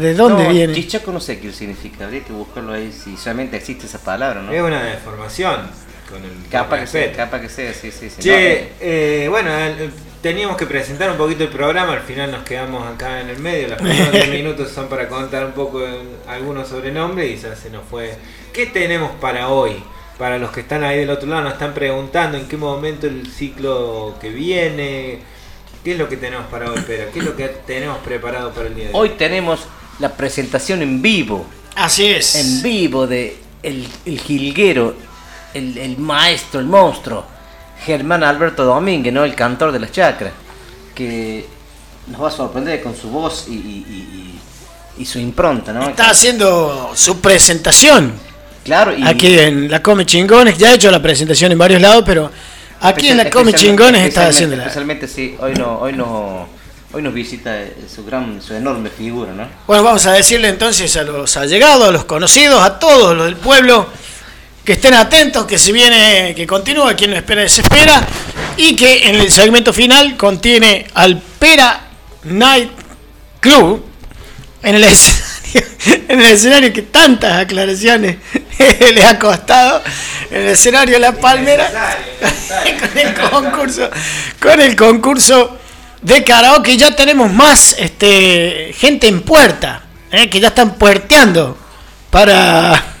de 0.00 0.14
dónde 0.14 0.44
No, 0.44 0.50
viene. 0.50 0.72
Chichaco 0.74 1.12
no 1.12 1.20
sé 1.20 1.38
qué 1.38 1.52
significa, 1.52 2.04
habría 2.06 2.24
que 2.24 2.32
buscarlo 2.32 2.72
ahí 2.72 2.90
si 2.90 3.16
solamente 3.18 3.58
existe 3.58 3.84
esa 3.86 3.98
palabra, 3.98 4.40
¿no? 4.40 4.50
Es 4.50 4.62
una 4.62 4.82
deformación. 4.82 5.60
Con 6.08 6.22
el 6.24 6.48
Capaz 6.50 6.80
que 6.80 6.86
sea, 6.86 7.12
capaz 7.12 7.40
que 7.40 7.48
sea, 7.48 7.72
sí, 7.74 7.90
sí, 7.90 8.08
sí. 8.10 8.22
Che, 8.22 8.72
eh, 8.80 9.26
bueno, 9.28 9.54
el- 9.56 9.90
teníamos 10.24 10.56
que 10.56 10.64
presentar 10.64 11.10
un 11.10 11.18
poquito 11.18 11.44
el 11.44 11.50
programa, 11.50 11.92
al 11.92 12.00
final 12.00 12.30
nos 12.30 12.44
quedamos 12.44 12.82
acá 12.86 13.20
en 13.20 13.28
el 13.28 13.38
medio, 13.40 13.68
los 13.68 13.76
primeros 13.76 14.10
10 14.10 14.28
minutos 14.30 14.70
son 14.70 14.88
para 14.88 15.06
contar 15.06 15.44
un 15.44 15.52
poco 15.52 15.82
algunos 16.26 16.66
sobrenombres 16.66 17.30
y 17.30 17.42
ya 17.42 17.54
se 17.54 17.68
nos 17.68 17.84
fue. 17.84 18.16
¿Qué 18.50 18.64
tenemos 18.64 19.10
para 19.20 19.48
hoy? 19.50 19.84
Para 20.16 20.38
los 20.38 20.50
que 20.50 20.60
están 20.60 20.82
ahí 20.82 21.00
del 21.00 21.10
otro 21.10 21.28
lado 21.28 21.42
nos 21.42 21.52
están 21.52 21.74
preguntando 21.74 22.38
en 22.38 22.48
qué 22.48 22.56
momento 22.56 23.06
el 23.06 23.30
ciclo 23.30 24.14
que 24.18 24.30
viene, 24.30 25.18
qué 25.84 25.92
es 25.92 25.98
lo 25.98 26.08
que 26.08 26.16
tenemos 26.16 26.46
para 26.46 26.70
hoy, 26.70 26.82
pero 26.86 27.12
qué 27.12 27.18
es 27.18 27.24
lo 27.26 27.36
que 27.36 27.48
tenemos 27.66 27.98
preparado 27.98 28.50
para 28.52 28.68
el 28.68 28.74
día 28.74 28.84
de 28.86 28.90
Hoy 28.94 29.10
tenemos 29.10 29.66
la 29.98 30.08
presentación 30.16 30.80
en 30.80 31.02
vivo, 31.02 31.44
Así 31.76 32.06
es. 32.06 32.34
en 32.34 32.62
vivo 32.62 33.06
de 33.06 33.36
el, 33.62 33.86
el 34.06 34.18
jilguero, 34.18 34.94
el, 35.52 35.76
el 35.76 35.98
maestro, 35.98 36.60
el 36.60 36.66
monstruo, 36.66 37.33
Germán 37.84 38.22
Alberto 38.24 38.64
Domínguez, 38.64 39.12
¿no? 39.12 39.24
El 39.24 39.34
cantor 39.34 39.72
de 39.72 39.78
las 39.80 39.92
chacras, 39.92 40.32
que 40.94 41.46
nos 42.08 42.22
va 42.22 42.28
a 42.28 42.30
sorprender 42.30 42.82
con 42.82 42.96
su 42.96 43.08
voz 43.08 43.46
y, 43.48 43.52
y- 43.52 43.56
y- 44.98 45.02
y- 45.02 45.04
su 45.06 45.18
impronta, 45.18 45.72
¿no? 45.72 45.88
Está 45.88 46.10
haciendo 46.10 46.92
su 46.94 47.20
presentación. 47.20 48.12
Claro, 48.64 48.96
y 48.96 49.06
Aquí 49.06 49.38
en 49.38 49.70
la 49.70 49.82
Come 49.82 50.06
Chingones, 50.06 50.56
ya 50.56 50.70
ha 50.70 50.74
hecho 50.74 50.90
la 50.90 51.02
presentación 51.02 51.52
en 51.52 51.58
varios 51.58 51.80
lados, 51.82 52.02
pero 52.06 52.30
aquí 52.80 53.08
en 53.08 53.18
la 53.18 53.28
Come 53.30 53.52
Chingones 53.52 54.06
está 54.08 54.28
haciendo 54.28 54.56
la... 54.56 54.62
Especialmente 54.62 55.06
sí, 55.08 55.36
hoy 55.40 55.52
no, 55.54 55.78
hoy 55.80 55.92
no, 55.92 56.48
hoy 56.92 57.02
nos 57.02 57.12
visita 57.12 57.60
eh, 57.60 57.74
su 57.94 58.04
gran, 58.06 58.40
su 58.40 58.54
enorme 58.54 58.88
figura, 58.88 59.32
¿no? 59.32 59.46
Bueno, 59.66 59.82
vamos 59.82 60.06
a 60.06 60.12
decirle 60.12 60.48
entonces 60.48 60.96
a 60.96 61.02
los 61.02 61.36
allegados, 61.36 61.88
a 61.88 61.90
los 61.90 62.04
conocidos, 62.06 62.62
a 62.62 62.78
todos 62.78 63.14
los 63.16 63.26
del 63.26 63.36
pueblo, 63.36 63.86
que 64.64 64.72
estén 64.72 64.94
atentos, 64.94 65.44
que 65.46 65.58
se 65.58 65.72
viene, 65.72 66.34
que 66.34 66.46
continúa, 66.46 66.94
quien 66.94 67.10
no 67.10 67.16
espera 67.16 67.42
desespera, 67.42 68.06
y 68.56 68.74
que 68.74 69.08
en 69.08 69.16
el 69.16 69.30
segmento 69.30 69.72
final 69.72 70.16
contiene 70.16 70.86
al 70.94 71.20
Pera 71.20 71.80
Night 72.24 72.70
Club 73.40 73.84
en 74.62 74.76
el 74.76 74.84
escenario, 74.84 75.68
en 76.08 76.20
el 76.20 76.26
escenario 76.26 76.72
que 76.72 76.82
tantas 76.82 77.36
aclaraciones 77.42 78.16
le 78.94 79.04
ha 79.04 79.18
costado, 79.18 79.82
en 80.30 80.42
el 80.42 80.48
escenario 80.48 80.98
La 80.98 81.12
Palmera, 81.12 81.70
con 82.80 82.98
el 82.98 83.14
concurso, 83.14 83.90
con 84.40 84.60
el 84.60 84.74
concurso 84.76 85.58
de 86.00 86.22
karaoke 86.22 86.76
ya 86.76 86.94
tenemos 86.94 87.32
más 87.32 87.76
este 87.78 88.74
gente 88.78 89.08
en 89.08 89.22
puerta, 89.22 89.82
¿eh? 90.10 90.30
que 90.30 90.40
ya 90.40 90.48
están 90.48 90.74
puerteando 90.74 91.58
para, 92.10 92.93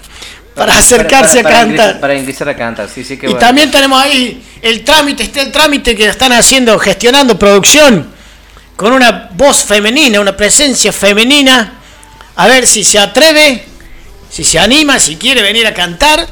para 0.54 0.78
acercarse 0.78 1.42
Para- 1.42 1.42
para 1.42 1.56
a 1.56 1.60
cantar. 1.66 1.86
ingresar- 1.88 2.00
para 2.00 2.14
ingresar 2.14 2.48
a 2.48 2.56
cantar, 2.56 2.88
sí, 2.88 3.04
sí, 3.04 3.16
que 3.16 3.26
Y 3.26 3.30
bueno. 3.30 3.40
también 3.46 3.70
tenemos 3.70 4.00
ahí 4.02 4.42
el 4.62 4.84
trámite, 4.84 5.24
está 5.24 5.42
el 5.42 5.50
trámite 5.52 5.96
que 5.96 6.06
están 6.06 6.32
haciendo, 6.32 6.78
gestionando 6.78 7.38
producción, 7.38 8.12
con 8.76 8.92
una 8.92 9.30
voz 9.32 9.64
femenina, 9.64 10.20
una 10.20 10.36
presencia 10.36 10.92
femenina. 10.92 11.74
A 12.36 12.46
ver 12.48 12.66
si 12.66 12.82
se 12.84 12.98
atreve, 12.98 13.64
si 14.30 14.42
se 14.44 14.58
anima, 14.58 14.98
si 14.98 15.16
quiere 15.16 15.42
venir 15.42 15.66
a 15.66 15.74
cantar. 15.74 16.26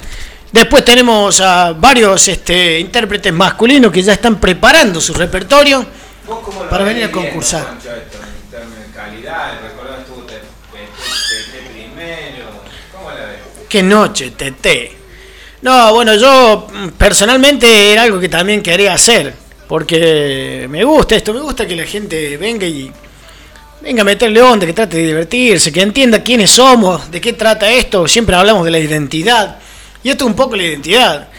Después 0.50 0.84
tenemos 0.84 1.40
a 1.40 1.72
varios 1.72 2.28
este, 2.28 2.78
intérpretes 2.80 3.32
masculinos 3.32 3.90
que 3.92 4.02
ya 4.02 4.12
están 4.12 4.36
preparando 4.40 5.00
su 5.00 5.14
repertorio. 5.14 5.86
¿Vos 6.26 6.40
cómo 6.44 6.64
lo 6.64 6.68
para 6.70 6.84
venir 6.84 7.04
a 7.04 7.10
concursar 7.10 7.60
esto, 7.78 7.88
en 7.90 8.50
términos 8.50 8.86
de 8.86 8.92
calidad? 8.94 9.52
¿Recordás 9.62 10.04
tú 10.06 10.22
te, 10.26 10.34
te, 10.34 10.40
te- 10.42 11.52
te 11.52 11.70
primero? 11.70 12.62
¿Cómo 12.92 13.10
la 13.10 13.24
ves? 13.26 13.38
Qué 13.72 13.82
noche, 13.82 14.32
Tete. 14.32 14.92
No, 15.62 15.94
bueno, 15.94 16.14
yo 16.14 16.66
mm, 16.70 16.88
personalmente 16.88 17.90
era 17.90 18.02
algo 18.02 18.20
que 18.20 18.28
también 18.28 18.60
quería 18.60 18.92
hacer. 18.92 19.32
Porque 19.66 20.66
me 20.68 20.84
gusta 20.84 21.16
esto, 21.16 21.32
me 21.32 21.40
gusta 21.40 21.66
que 21.66 21.74
la 21.74 21.86
gente 21.86 22.36
venga 22.36 22.66
y 22.66 22.92
venga 23.80 24.02
a 24.02 24.04
meterle 24.04 24.42
onda, 24.42 24.66
que 24.66 24.74
trate 24.74 24.98
de 24.98 25.06
divertirse, 25.06 25.72
que 25.72 25.80
entienda 25.80 26.22
quiénes 26.22 26.50
somos, 26.50 27.10
de 27.10 27.18
qué 27.18 27.32
trata 27.32 27.72
esto. 27.72 28.06
Siempre 28.06 28.36
hablamos 28.36 28.66
de 28.66 28.72
la 28.72 28.78
identidad. 28.78 29.56
Y 30.04 30.10
esto 30.10 30.24
es 30.24 30.28
un 30.28 30.36
poco 30.36 30.54
la 30.54 30.64
identidad. 30.64 31.30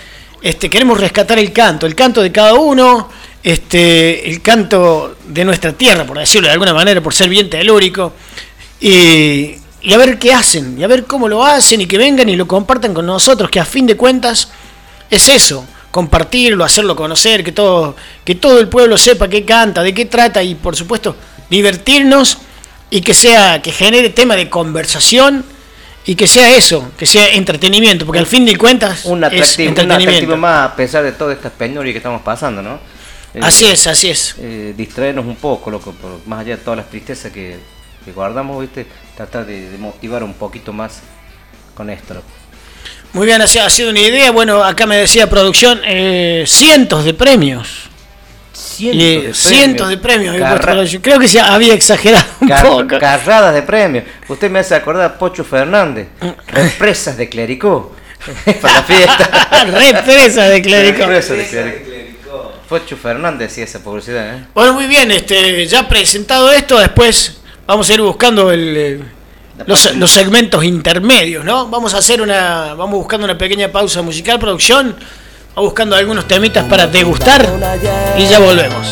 Este, 0.42 0.72
queremos 0.72 1.00
rescatar 1.00 1.38
el 1.38 1.54
canto, 1.54 1.86
el 1.86 1.94
canto 1.94 2.24
de 2.24 2.32
cada 2.32 2.56
uno, 2.56 3.12
este, 3.44 4.28
el 4.28 4.42
canto 4.42 5.18
de 5.28 5.46
nuestra 5.46 5.74
tierra, 5.74 6.04
por 6.04 6.18
decirlo 6.18 6.48
de 6.48 6.54
alguna 6.54 6.74
manera, 6.74 7.00
por 7.00 7.14
ser 7.14 7.30
bien 7.30 7.48
telúrico. 7.48 8.14
Y, 8.82 9.58
y 9.84 9.94
a 9.94 9.98
ver 9.98 10.18
qué 10.18 10.34
hacen, 10.34 10.80
y 10.80 10.84
a 10.84 10.88
ver 10.88 11.04
cómo 11.06 11.28
lo 11.28 11.44
hacen, 11.46 11.82
y 11.82 11.86
que 11.86 11.98
vengan 11.98 12.30
y 12.30 12.36
lo 12.36 12.48
compartan 12.48 12.94
con 12.94 13.06
nosotros, 13.06 13.50
que 13.50 13.60
a 13.60 13.66
fin 13.66 13.86
de 13.86 13.96
cuentas 13.98 14.50
es 15.10 15.28
eso, 15.28 15.66
compartirlo, 15.92 16.64
hacerlo 16.64 16.96
conocer, 16.96 17.44
que 17.44 17.52
todo, 17.52 17.96
que 18.24 18.36
todo 18.36 18.60
el 18.60 18.68
pueblo 18.70 18.98
sepa 18.98 19.28
qué 19.28 19.44
canta, 19.46 19.84
de 19.84 19.94
qué 19.94 20.06
trata, 20.06 20.42
y 20.42 20.56
por 20.56 20.76
supuesto, 20.76 21.16
divertirnos 21.50 22.38
y 22.90 23.02
que 23.02 23.14
sea, 23.14 23.62
que 23.62 23.72
genere 23.72 24.10
tema 24.10 24.36
de 24.36 24.50
conversación 24.50 25.46
y 26.06 26.16
que 26.16 26.28
sea 26.28 26.56
eso, 26.56 26.92
que 26.98 27.06
sea 27.06 27.30
entretenimiento, 27.34 28.06
porque 28.06 28.20
al 28.20 28.26
fin 28.26 28.46
de 28.46 28.58
cuentas 28.58 29.06
un 29.06 29.24
es 29.24 29.28
atractivo, 29.28 29.64
un 29.64 29.70
entretenimiento. 29.70 30.10
atractivo 30.12 30.38
más 30.38 30.72
a 30.72 30.76
pesar 30.76 31.04
de 31.04 31.12
todas 31.14 31.36
estas 31.38 31.52
penurias 31.54 31.94
que 31.94 31.98
estamos 31.98 32.22
pasando, 32.22 32.62
¿no? 32.62 32.80
Eh, 33.34 33.40
Así 33.42 33.66
es, 33.66 33.88
así 33.88 34.10
es. 34.10 34.36
eh, 34.40 34.74
distraernos 34.78 35.26
un 35.26 35.36
poco, 35.38 35.72
loco, 35.72 35.92
por- 35.94 36.20
más 36.28 36.42
allá 36.42 36.58
de 36.58 36.64
todas 36.64 36.78
las 36.78 36.90
tristezas 36.90 37.32
que, 37.32 37.58
que 38.06 38.12
guardamos, 38.12 38.60
¿viste? 38.62 38.86
Tratar 39.16 39.46
de, 39.46 39.70
de 39.70 39.78
motivar 39.78 40.24
un 40.24 40.34
poquito 40.34 40.74
más 40.74 41.00
con 41.76 41.90
esto. 41.90 42.16
Muy 43.14 43.28
bien, 43.28 43.42
ha 43.42 43.48
sido- 43.48 43.90
una 43.92 44.00
idea. 44.00 44.32
Bueno, 44.32 44.64
acá 44.64 44.86
me 44.88 44.98
decía 44.98 45.30
producción, 45.30 45.82
eh, 45.86 46.44
cientos 46.48 47.06
de 47.06 47.14
premios. 47.14 47.90
Cientos 48.54 49.02
Y, 49.02 49.22
de 49.28 49.34
cientos 49.34 49.90
de 49.90 49.98
premios. 49.98 50.36
Carra-. 50.38 50.84
Creo 51.02 51.20
que 51.20 51.28
se 51.28 51.40
había 51.40 51.74
exagerado 51.74 52.26
un 52.42 52.48
car- 52.48 52.66
poco. 52.66 53.00
carradas 53.00 53.54
de 53.54 53.62
premios. 53.62 54.04
Usted 54.28 54.50
me 54.50 54.60
hace 54.60 54.74
acordar 54.76 55.06
a 55.06 55.18
Pocho 55.18 55.44
Fernández. 55.44 56.08
Represas 56.48 57.18
de 57.18 57.30
Clericó. 57.30 57.96
Para 58.62 58.74
la 58.76 58.84
fiesta. 58.84 59.66
Represa 59.66 60.44
de 60.50 60.62
clérigo. 60.62 60.98
Represas 61.06 61.38
de 61.38 61.46
Clericó. 61.48 62.54
Pocho 62.70 62.96
Fernández 62.98 63.52
hacía 63.52 63.66
esa 63.66 63.80
publicidad, 63.84 64.36
¿eh? 64.38 64.46
Bueno, 64.56 64.74
muy 64.74 64.88
bien, 64.88 65.12
este, 65.12 65.66
ya 65.68 65.88
presentado 65.88 66.52
esto, 66.52 66.80
después 66.80 67.38
vamos 67.66 67.90
a 67.90 67.94
ir 67.94 68.02
buscando 68.02 68.52
el, 68.52 68.78
eh, 68.78 69.00
los 69.68 70.12
segmentos 70.12 70.64
intermedios, 70.64 71.46
¿no? 71.46 71.68
Vamos 71.68 71.94
a 71.94 72.00
hacer 72.00 72.22
una, 72.22 72.74
vamos 72.74 72.96
buscando 72.96 73.26
una 73.26 73.38
pequeña 73.38 73.72
pausa 73.72 74.02
musical, 74.02 74.40
producción, 74.40 74.96
vamos 75.56 75.72
buscando 75.72 75.96
algunos 75.96 76.28
temitas 76.28 76.66
para 76.66 76.88
degustar 76.88 77.48
y 78.18 78.26
ya 78.26 78.40
volvemos. 78.40 78.88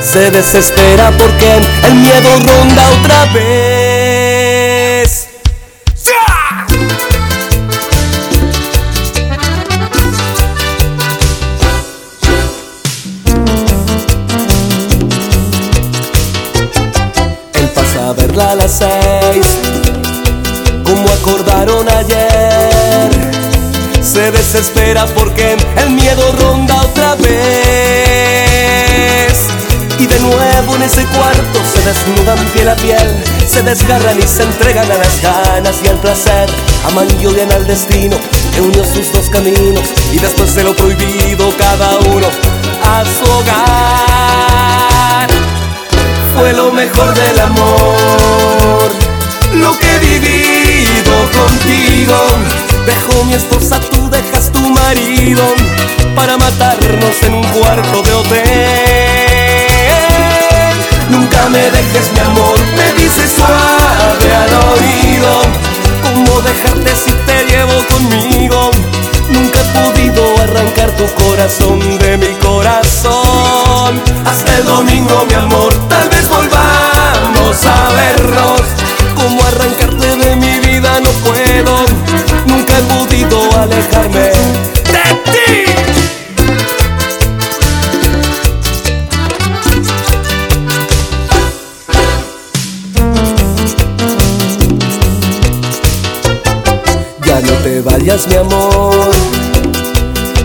Se 0.00 0.30
desespera 0.30 1.10
porque 1.18 1.60
el 1.86 1.94
miedo 1.94 2.38
ronda 2.38 2.90
otra 3.00 3.24
vez. 3.32 3.75
Verla 18.36 18.52
a 18.52 18.54
las 18.56 18.78
seis, 18.78 19.46
como 20.84 21.08
acordaron 21.08 21.88
ayer. 21.88 23.10
Se 24.02 24.30
desespera 24.30 25.06
porque 25.06 25.56
el 25.78 25.90
miedo 25.90 26.32
ronda 26.40 26.82
otra 26.82 27.14
vez. 27.16 27.36
Y 29.98 30.06
de 30.06 30.20
nuevo 30.20 30.76
en 30.76 30.82
ese 30.82 31.04
cuarto 31.06 31.62
se 31.72 31.80
desnudan 31.82 32.38
piel 32.52 32.68
a 32.68 32.76
piel, 32.76 33.24
se 33.48 33.62
desgarran 33.62 34.18
y 34.18 34.22
se 34.22 34.42
entregan 34.42 34.90
a 34.90 34.98
las 34.98 35.22
ganas 35.22 35.76
y 35.82 35.88
al 35.88 35.98
placer. 35.98 36.50
Aman 36.86 37.08
y 37.20 37.26
odian 37.26 37.50
al 37.52 37.66
destino 37.66 38.18
que 38.54 38.60
unió 38.60 38.84
sus 38.84 39.10
dos 39.12 39.30
caminos 39.30 39.88
y 40.12 40.18
después 40.18 40.54
de 40.54 40.64
lo 40.64 40.76
prohibido 40.76 41.50
cada 41.56 41.96
uno 41.98 42.28
a 42.84 43.02
su 43.04 43.24
hogar. 43.30 44.95
Fue 46.36 46.52
lo 46.52 46.70
mejor 46.70 47.14
del 47.14 47.40
amor, 47.40 48.90
lo 49.54 49.78
que 49.78 49.94
he 49.94 49.98
vivido 49.98 51.12
contigo. 51.32 52.14
Dejo 52.84 53.24
mi 53.24 53.34
esposa, 53.34 53.80
tú 53.80 54.08
dejas 54.10 54.52
tu 54.52 54.60
marido 54.60 55.42
para 56.14 56.36
matarnos 56.36 57.22
en 57.22 57.34
un 57.34 57.44
cuarto 57.44 58.02
de 58.02 58.12
hotel. 58.12 58.46
Nunca 61.10 61.48
me 61.48 61.70
dejes 61.70 62.12
mi 62.12 62.20
amor, 62.20 62.58
me 62.76 62.92
dices 63.02 63.32
suave 63.34 64.34
al 64.34 64.52
oído. 64.72 65.42
¿Cómo 66.02 66.40
dejarte 66.42 66.94
si 66.94 67.12
te 67.26 67.44
llevo 67.46 67.82
conmigo? 67.90 68.70
Nunca 69.30 69.58
he 69.60 69.64
podido 69.78 70.22
arrancar 70.42 70.90
tu 70.92 71.06
corazón 71.24 71.80
de 71.98 72.16
mi 72.18 72.32
corazón. 72.36 74.00
Hasta 74.24 74.58
el 74.58 74.64
domingo, 74.64 75.24
mi 75.28 75.34
amor, 75.34 75.74
tal 75.88 76.08
vez 76.08 76.15
volvamos 77.46 77.66
a 77.66 77.92
vernos. 77.92 78.60
Como 79.14 79.42
arrancarte 79.44 80.16
de 80.16 80.36
mi 80.36 80.58
vida 80.60 81.00
no 81.00 81.10
puedo. 81.24 81.84
Nunca 82.46 82.78
he 82.78 82.82
podido 82.82 83.38
alejarme 83.58 84.20
de 84.20 85.04
ti. 85.24 85.64
Ya 97.24 97.40
no 97.40 97.52
te 97.62 97.80
vayas, 97.80 98.26
mi 98.28 98.36
amor. 98.36 99.10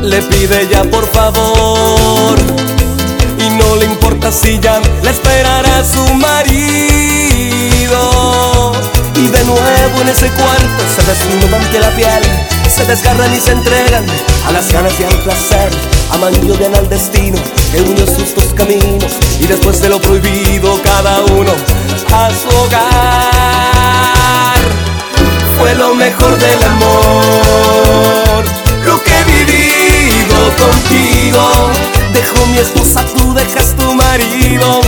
Le 0.01 0.21
pide 0.23 0.67
ya 0.67 0.83
por 0.83 1.07
favor. 1.07 2.39
No 3.61 3.75
le 3.77 3.85
importa 3.85 4.31
si 4.31 4.59
ya 4.59 4.81
la 5.03 5.11
esperará 5.11 5.83
su 5.83 6.03
marido. 6.15 6.51
Y 9.15 9.27
de 9.27 9.43
nuevo 9.43 10.01
en 10.01 10.09
ese 10.09 10.29
cuarto 10.31 10.83
se 10.95 11.03
desnudan 11.03 11.61
ante 11.61 11.79
la 11.79 11.89
piel. 11.91 12.23
Se 12.69 12.85
desgarran 12.85 13.33
y 13.33 13.39
se 13.39 13.51
entregan 13.51 14.05
a 14.47 14.51
las 14.51 14.71
ganas 14.71 14.99
y 14.99 15.03
al 15.03 15.15
placer. 15.23 15.69
Aman 16.11 16.33
y 16.45 16.51
odian 16.51 16.75
al 16.75 16.89
destino 16.89 17.37
que 17.71 17.81
unió 17.81 18.05
sus 18.05 18.33
dos 18.35 18.53
caminos. 18.55 19.13
Y 19.39 19.47
después 19.47 19.81
de 19.81 19.89
lo 19.89 19.99
prohibido, 20.01 20.81
cada 20.83 21.21
uno 21.25 21.51
a 22.13 22.29
su 22.29 22.49
hogar 22.49 22.91
fue 25.57 25.75
lo 25.75 25.93
mejor 25.93 26.37
del 26.37 26.63
amor, 26.63 28.43
lo 28.85 29.03
que 29.03 29.11
he 29.11 29.23
vivido 29.23 30.35
contigo. 30.57 32.00
Dejo 32.13 32.45
mi 32.47 32.57
esposa, 32.57 33.05
tú 33.15 33.33
dejas 33.33 33.75
tu 33.75 33.93
marido 33.93 34.81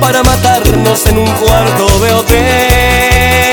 para 0.00 0.22
matarnos 0.22 1.06
en 1.06 1.18
un 1.18 1.30
cuarto 1.32 1.86
de 2.00 2.12
hotel. 2.12 3.50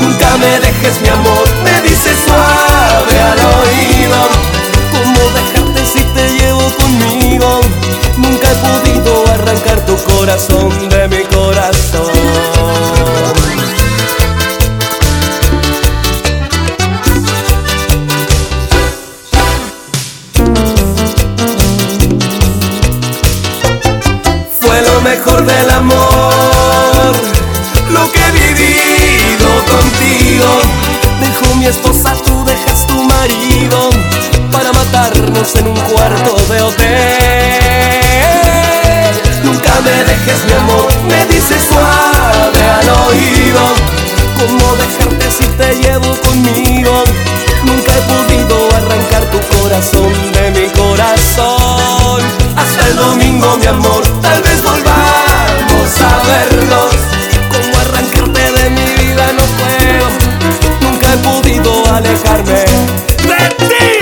Nunca 0.00 0.36
me 0.38 0.60
dejes 0.60 1.00
mi 1.02 1.08
amor, 1.08 1.48
me 1.64 1.82
dices 1.82 2.16
suave 2.24 3.20
al 3.20 3.38
oído. 3.38 4.28
¿Cómo 4.92 5.20
dejarte 5.38 5.84
si 5.84 6.02
te 6.14 6.28
llevo 6.38 6.70
conmigo? 6.80 7.60
Nunca 8.16 8.50
he 8.50 8.56
podido 8.56 9.26
arrancar 9.32 9.84
tu 9.84 9.96
corazón 10.04 10.88
de 10.88 11.08
mi 11.08 11.24
corazón. 11.24 12.10
Mejor 25.06 25.46
del 25.46 25.70
amor, 25.70 27.12
lo 27.90 28.10
que 28.10 28.18
he 28.18 28.32
vivido 28.32 29.48
contigo. 29.70 30.48
Dejo 31.20 31.54
mi 31.54 31.66
esposa, 31.66 32.14
tú 32.24 32.44
dejas 32.44 32.86
tu 32.88 33.00
marido 33.04 33.90
para 34.50 34.72
matarnos 34.72 35.54
en 35.54 35.68
un 35.68 35.76
cuarto 35.90 36.34
de 36.52 36.60
hotel. 36.60 36.86
Nunca 39.44 39.72
me 39.86 39.96
dejes 40.10 40.44
mi 40.46 40.54
amor, 40.62 40.88
me 41.08 41.24
dices 41.32 41.62
suave 41.70 42.62
al 42.78 42.88
oído. 43.06 43.62
¿Cómo 44.40 44.66
dejarte 44.82 45.26
si 45.30 45.46
te 45.60 45.68
llevo 45.82 46.10
conmigo? 46.26 47.04
Nunca 47.64 47.92
he 47.96 48.02
podido 48.12 48.56
arrancar 48.74 49.22
tu 49.30 49.38
corazón 49.56 50.12
de 50.32 50.50
mi 50.50 50.66
corazón. 50.70 51.55
El 52.88 52.96
domingo, 52.96 53.56
mi 53.56 53.66
amor, 53.66 54.02
tal 54.22 54.42
vez 54.42 54.62
volvamos 54.62 56.00
a 56.00 56.22
vernos. 56.26 56.94
Como 57.52 57.78
arrancarte 57.80 58.52
de 58.52 58.70
mi 58.70 58.86
vida 59.02 59.32
no 59.32 59.44
puedo. 59.58 60.06
Nunca 60.82 61.12
he 61.12 61.16
podido 61.18 61.84
alejarme 61.92 62.64
de 63.26 63.48
ti, 63.66 63.95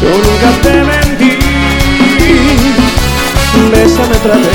yo 0.00 0.08
nunca 0.08 0.50
te 0.62 0.74
mentí. 0.84 1.38
Bésame 3.70 4.16
otra 4.16 4.34
vez, 4.34 4.48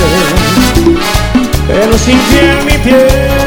pero 1.68 1.98
sin 1.98 2.18
piel 2.18 2.58
mi 2.66 2.78
piel. 2.84 3.47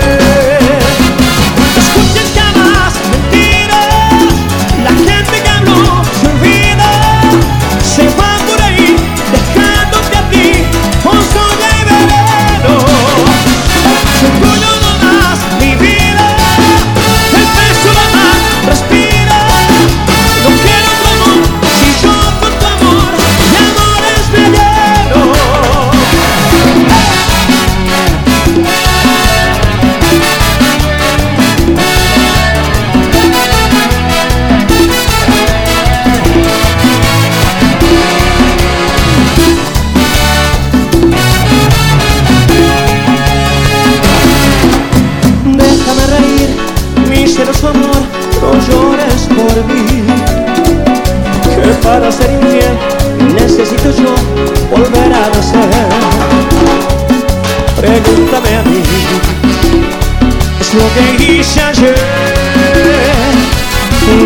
Es 60.96 61.12
lo 61.12 61.16
que 61.18 61.32
hice 61.32 61.62
ayer. 61.62 61.94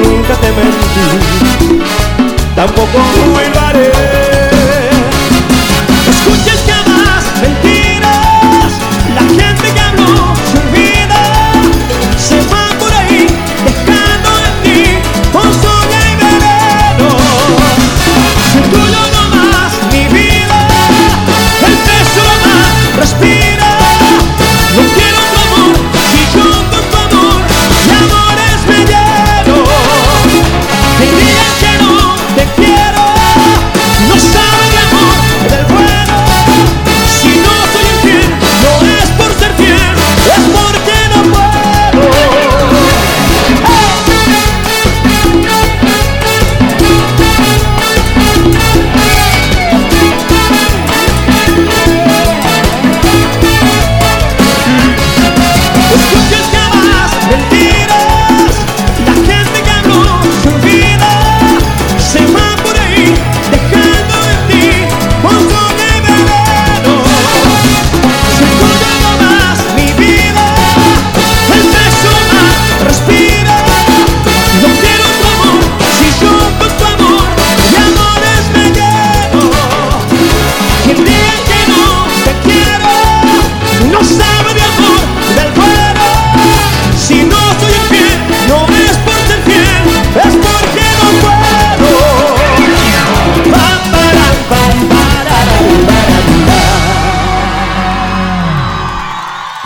Nunca 0.03 0.35
te 0.35 0.51
mentí, 0.53 1.83
tampoco 2.55 2.99
hoy 3.35 3.45
lo 3.53 3.61
haré. 3.61 4.24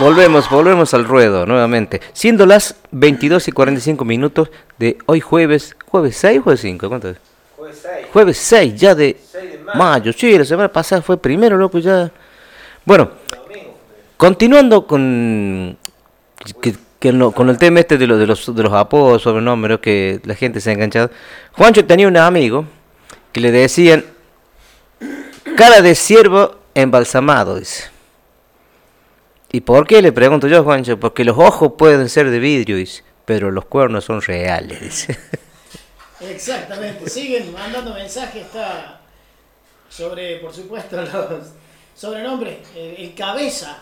Volvemos, 0.09 0.49
volvemos 0.49 0.91
al 0.95 1.05
ruedo 1.05 1.45
nuevamente. 1.45 2.01
Siendo 2.13 2.47
las 2.47 2.73
22 2.89 3.47
y 3.47 3.51
45 3.51 4.03
minutos 4.03 4.49
de 4.79 4.97
hoy 5.05 5.19
jueves, 5.19 5.75
jueves 5.85 6.17
6 6.17 6.39
o 6.39 6.41
jueves 6.41 6.61
5, 6.61 6.89
¿cuánto 6.89 7.09
es? 7.09 7.17
Jueves 8.11 8.37
6, 8.39 8.73
ya 8.75 8.95
de 8.95 9.17
mayo. 9.75 10.11
Sí, 10.11 10.35
la 10.35 10.45
semana 10.45 10.71
pasada 10.73 11.03
fue 11.03 11.17
primero, 11.21 11.57
loco, 11.57 11.77
ya. 11.77 12.09
Bueno, 12.85 13.11
continuando 14.17 14.87
con 14.87 15.77
que- 16.99 17.13
no- 17.13 17.31
con 17.31 17.47
el 17.51 17.59
tema 17.59 17.79
este 17.81 17.99
de, 17.99 18.07
lo- 18.07 18.17
de 18.17 18.25
los, 18.25 18.55
de 18.55 18.63
los 18.63 18.73
apodos, 18.73 19.21
sobrenombres, 19.21 19.77
que 19.79 20.21
la 20.23 20.33
gente 20.33 20.59
se 20.59 20.71
ha 20.71 20.73
enganchado. 20.73 21.11
Juancho 21.51 21.85
tenía 21.85 22.07
un 22.07 22.17
amigo 22.17 22.65
que 23.31 23.41
le 23.41 23.51
decían 23.51 24.03
cara 25.55 25.83
de 25.83 25.93
ciervo 25.93 26.55
embalsamado, 26.73 27.59
dice. 27.59 27.91
¿Y 29.51 29.61
por 29.61 29.87
qué? 29.87 30.01
Le 30.01 30.11
pregunto 30.11 30.47
yo, 30.47 30.63
Juancho. 30.63 30.99
Porque 30.99 31.23
los 31.23 31.37
ojos 31.37 31.73
pueden 31.77 32.07
ser 32.09 32.29
de 32.29 32.39
vidrio, 32.39 32.75
dice, 32.77 33.03
pero 33.25 33.51
los 33.51 33.65
cuernos 33.65 34.05
son 34.05 34.21
reales, 34.21 34.79
dice. 34.81 35.17
Exactamente, 36.21 37.09
siguen 37.09 37.53
mandando 37.53 37.93
mensajes, 37.93 38.43
está 38.45 38.99
sobre, 39.89 40.37
por 40.37 40.53
supuesto, 40.53 41.01
los 41.01 41.47
sobrenombres, 41.95 42.57
el, 42.75 42.95
el 43.05 43.13
cabeza. 43.15 43.77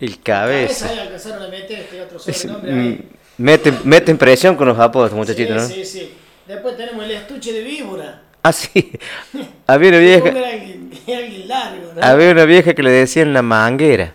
El 0.00 0.20
cabeza. 0.22 0.88
alcanzaron 0.90 1.42
a 1.42 1.48
meter 1.48 1.80
este 1.80 2.00
otro 2.00 2.18
Es- 2.26 2.38
sobrenombre 2.40 2.72
mm, 2.72 2.78
ahí. 2.80 3.08
mete, 3.38 3.72
mete 3.84 4.10
impresión 4.10 4.56
con 4.56 4.68
los 4.68 4.78
apodos, 4.78 5.12
muchachitos, 5.12 5.64
sí, 5.66 5.68
¿no? 5.68 5.74
sí, 5.74 5.84
sí. 5.84 6.14
Después 6.46 6.76
tenemos 6.76 7.04
el 7.04 7.10
estuche 7.10 7.52
de 7.52 7.62
víbora. 7.62 8.22
Ah, 8.42 8.52
sí. 8.52 8.92
Había 9.66 9.88
una 9.90 9.98
vieja, 9.98 10.28
alguien, 10.28 10.90
era 11.06 11.18
alguien 11.18 11.48
largo, 11.48 11.92
¿no? 11.94 12.02
había 12.02 12.30
una 12.30 12.44
vieja 12.44 12.72
que 12.74 12.82
le 12.82 12.90
decían 12.90 13.32
la 13.34 13.42
manguera. 13.42 14.14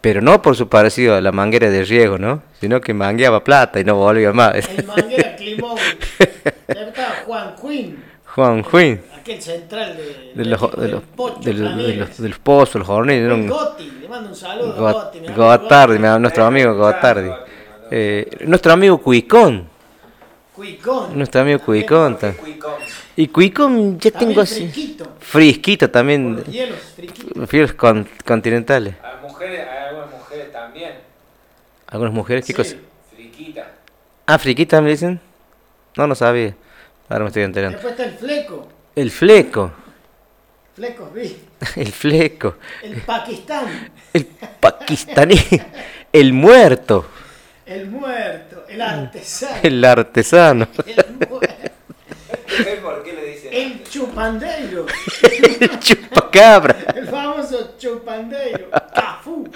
Pero 0.00 0.20
no 0.22 0.40
por 0.40 0.56
su 0.56 0.68
parecido 0.68 1.14
a 1.14 1.20
la 1.20 1.30
manguera 1.32 1.68
de 1.68 1.84
riego, 1.84 2.16
¿no? 2.18 2.42
Sino 2.60 2.80
que 2.80 2.94
mangueaba 2.94 3.44
plata 3.44 3.78
y 3.80 3.84
no 3.84 3.96
volvía 3.96 4.32
más. 4.32 4.54
El 4.68 4.86
manguera 4.86 5.36
Climón. 5.36 5.76
Juan 7.26 7.54
Quinn, 7.60 8.02
Juan 8.34 8.62
Juin. 8.62 9.00
aquel 9.20 9.40
central 9.42 9.96
de, 9.96 10.32
De 10.42 10.44
los, 10.48 10.60
de, 10.72 10.82
del 10.82 10.90
los, 10.92 11.02
Pocho 11.02 11.40
de, 11.40 11.52
los, 11.52 11.60
de, 11.62 11.68
Ramírez. 11.68 11.98
los, 11.98 12.18
de 12.18 12.28
los 12.28 12.38
pozos, 12.38 12.74
los 12.76 12.88
era 13.08 13.34
El 13.34 13.48
Gotti, 13.48 13.90
le 14.00 14.08
mando 14.08 14.30
un 14.30 14.34
saludo 14.36 14.72
a 14.74 14.92
Got- 14.92 14.92
Gotti. 15.04 15.20
mi 15.20 15.26
amigo 15.28 15.44
Gotardi, 15.44 15.98
nuestro 15.98 16.44
amigo 16.44 16.74
Gotardi. 16.74 17.30
Eh, 17.90 18.30
nuestro 18.46 18.72
amigo 18.72 18.98
Cuicón. 18.98 19.68
Cuicón. 20.54 21.16
Nuestro 21.16 21.40
amigo 21.42 21.60
Cuicón. 21.60 22.16
Y 23.16 23.28
Cuicón 23.28 23.98
ya 23.98 24.10
También 24.10 24.28
tengo 24.30 24.40
así. 24.42 24.68
Friquito. 24.68 25.06
Frisquito 25.18 25.90
también. 25.90 26.36
Los 26.36 26.46
hielos, 26.46 26.78
friquito. 26.96 27.46
Fieles 27.46 27.72
con- 27.74 28.06
continentales. 28.26 28.94
A 29.02 29.19
mujeres, 29.40 29.66
a 29.68 29.88
algunas 29.88 30.10
mujeres 30.10 30.52
también. 30.52 30.92
Algunas 31.86 32.12
mujeres, 32.14 32.44
¿qué 32.44 32.52
Sí. 32.52 32.56
cosa? 32.56 32.76
Friquita. 33.14 33.66
Ah, 34.26 34.38
friquita 34.38 34.80
me 34.80 34.90
dicen. 34.90 35.20
No, 35.96 36.06
no 36.06 36.14
sabía. 36.14 36.54
Ahora 37.08 37.24
me 37.24 37.28
estoy 37.28 37.42
enterando. 37.42 37.78
Después 37.78 37.92
está 37.92 38.04
el 38.04 38.16
fleco. 38.18 38.68
El 38.94 39.10
fleco. 39.10 39.72
Vi. 41.14 41.36
El 41.76 41.92
fleco. 41.92 42.56
El 42.82 43.02
Pakistán. 43.02 43.92
El 44.14 44.24
pakistaní. 44.26 45.36
El 46.12 46.32
muerto. 46.32 47.06
El 47.66 47.90
muerto. 47.90 48.64
El 48.68 48.80
artesano. 48.80 49.60
El 49.62 49.84
artesano. 49.84 50.68
El, 50.86 51.28
muerto, 51.28 51.38
¿Por 52.82 53.02
qué 53.02 53.12
le 53.12 53.24
dicen? 53.26 53.29
El 53.50 53.82
chupandeiro. 53.84 54.86
El 55.22 55.78
chupacabra. 55.80 56.76
El 56.94 57.06
famoso 57.08 57.74
chupandeiro. 57.78 58.70
Cafú. 58.94 59.48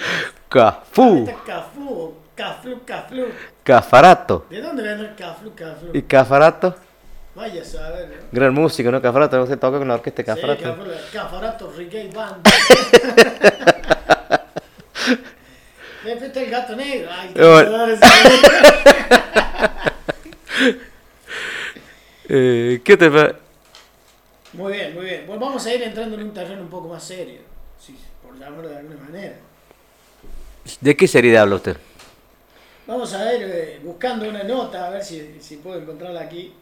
Cafú. 0.49 1.29
Cafú. 1.45 2.13
Caflu, 2.35 2.81
Caflu. 2.85 3.27
Cafarato. 3.63 4.45
¿De 4.49 4.61
dónde 4.61 4.83
vendrá 4.83 5.07
el 5.09 5.15
Caflu, 5.15 5.53
Caflu? 5.55 5.91
¿Y 5.93 6.01
Cafarato? 6.01 6.75
Vaya 7.33 7.61
a 7.61 7.65
saber. 7.65 8.09
¿no? 8.09 8.15
Gran 8.31 8.53
músico, 8.53 8.91
¿no? 8.91 9.01
Cafarato. 9.01 9.41
Usted 9.41 9.57
toca 9.57 9.77
con 9.77 9.87
la 9.87 9.93
orquesta 9.95 10.21
de 10.21 10.33
Sí, 10.33 10.41
Cafarato. 10.41 10.77
Cafarato 11.13 11.73
Reggae 11.77 12.09
Band. 12.13 12.45
Después 16.03 16.21
está 16.27 16.41
el 16.41 16.49
gato 16.49 16.75
negro. 16.75 17.09
Ay, 17.17 17.31
qué 17.33 17.41
Bueno. 17.45 17.85
Eh, 22.27 22.81
¿Qué 22.83 22.97
te 22.97 23.11
pa- 23.11 23.35
Muy 24.55 24.73
bien, 24.73 24.93
muy 24.93 25.05
bien. 25.05 25.23
Bueno, 25.27 25.45
vamos 25.45 25.65
a 25.65 25.73
ir 25.73 25.81
entrando 25.83 26.15
en 26.15 26.23
un 26.23 26.33
terreno 26.33 26.61
un 26.61 26.69
poco 26.69 26.87
más 26.87 27.03
serio, 27.03 27.41
por 28.23 28.37
llamarlo 28.37 28.69
de 28.69 28.77
alguna 28.77 28.95
manera. 29.03 29.35
¿De 30.81 30.95
qué 30.95 31.07
seriedad 31.07 31.43
habla 31.43 31.55
usted? 31.55 31.77
Vamos 32.87 33.13
a 33.13 33.33
ir 33.33 33.43
eh, 33.43 33.79
buscando 33.83 34.29
una 34.29 34.43
nota, 34.43 34.87
a 34.87 34.89
ver 34.91 35.03
si, 35.03 35.37
si 35.41 35.57
puedo 35.57 35.79
encontrarla 35.79 36.21
aquí, 36.21 36.53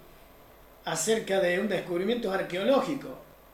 acerca 0.85 1.39
de 1.39 1.59
un 1.59 1.67
descubrimiento 1.67 2.31
arqueológico, 2.31 3.09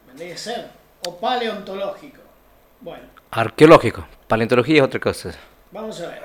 vendría 0.07 0.35
a 0.35 0.37
ser, 0.37 0.67
o 1.07 1.17
paleontológico. 1.17 2.21
Bueno, 2.81 3.03
Arqueológico. 3.31 4.07
Paleontología 4.27 4.77
es 4.77 4.83
otra 4.83 4.99
cosa. 4.99 5.31
vamos 5.71 5.99
a 6.01 6.07
ver. 6.07 6.21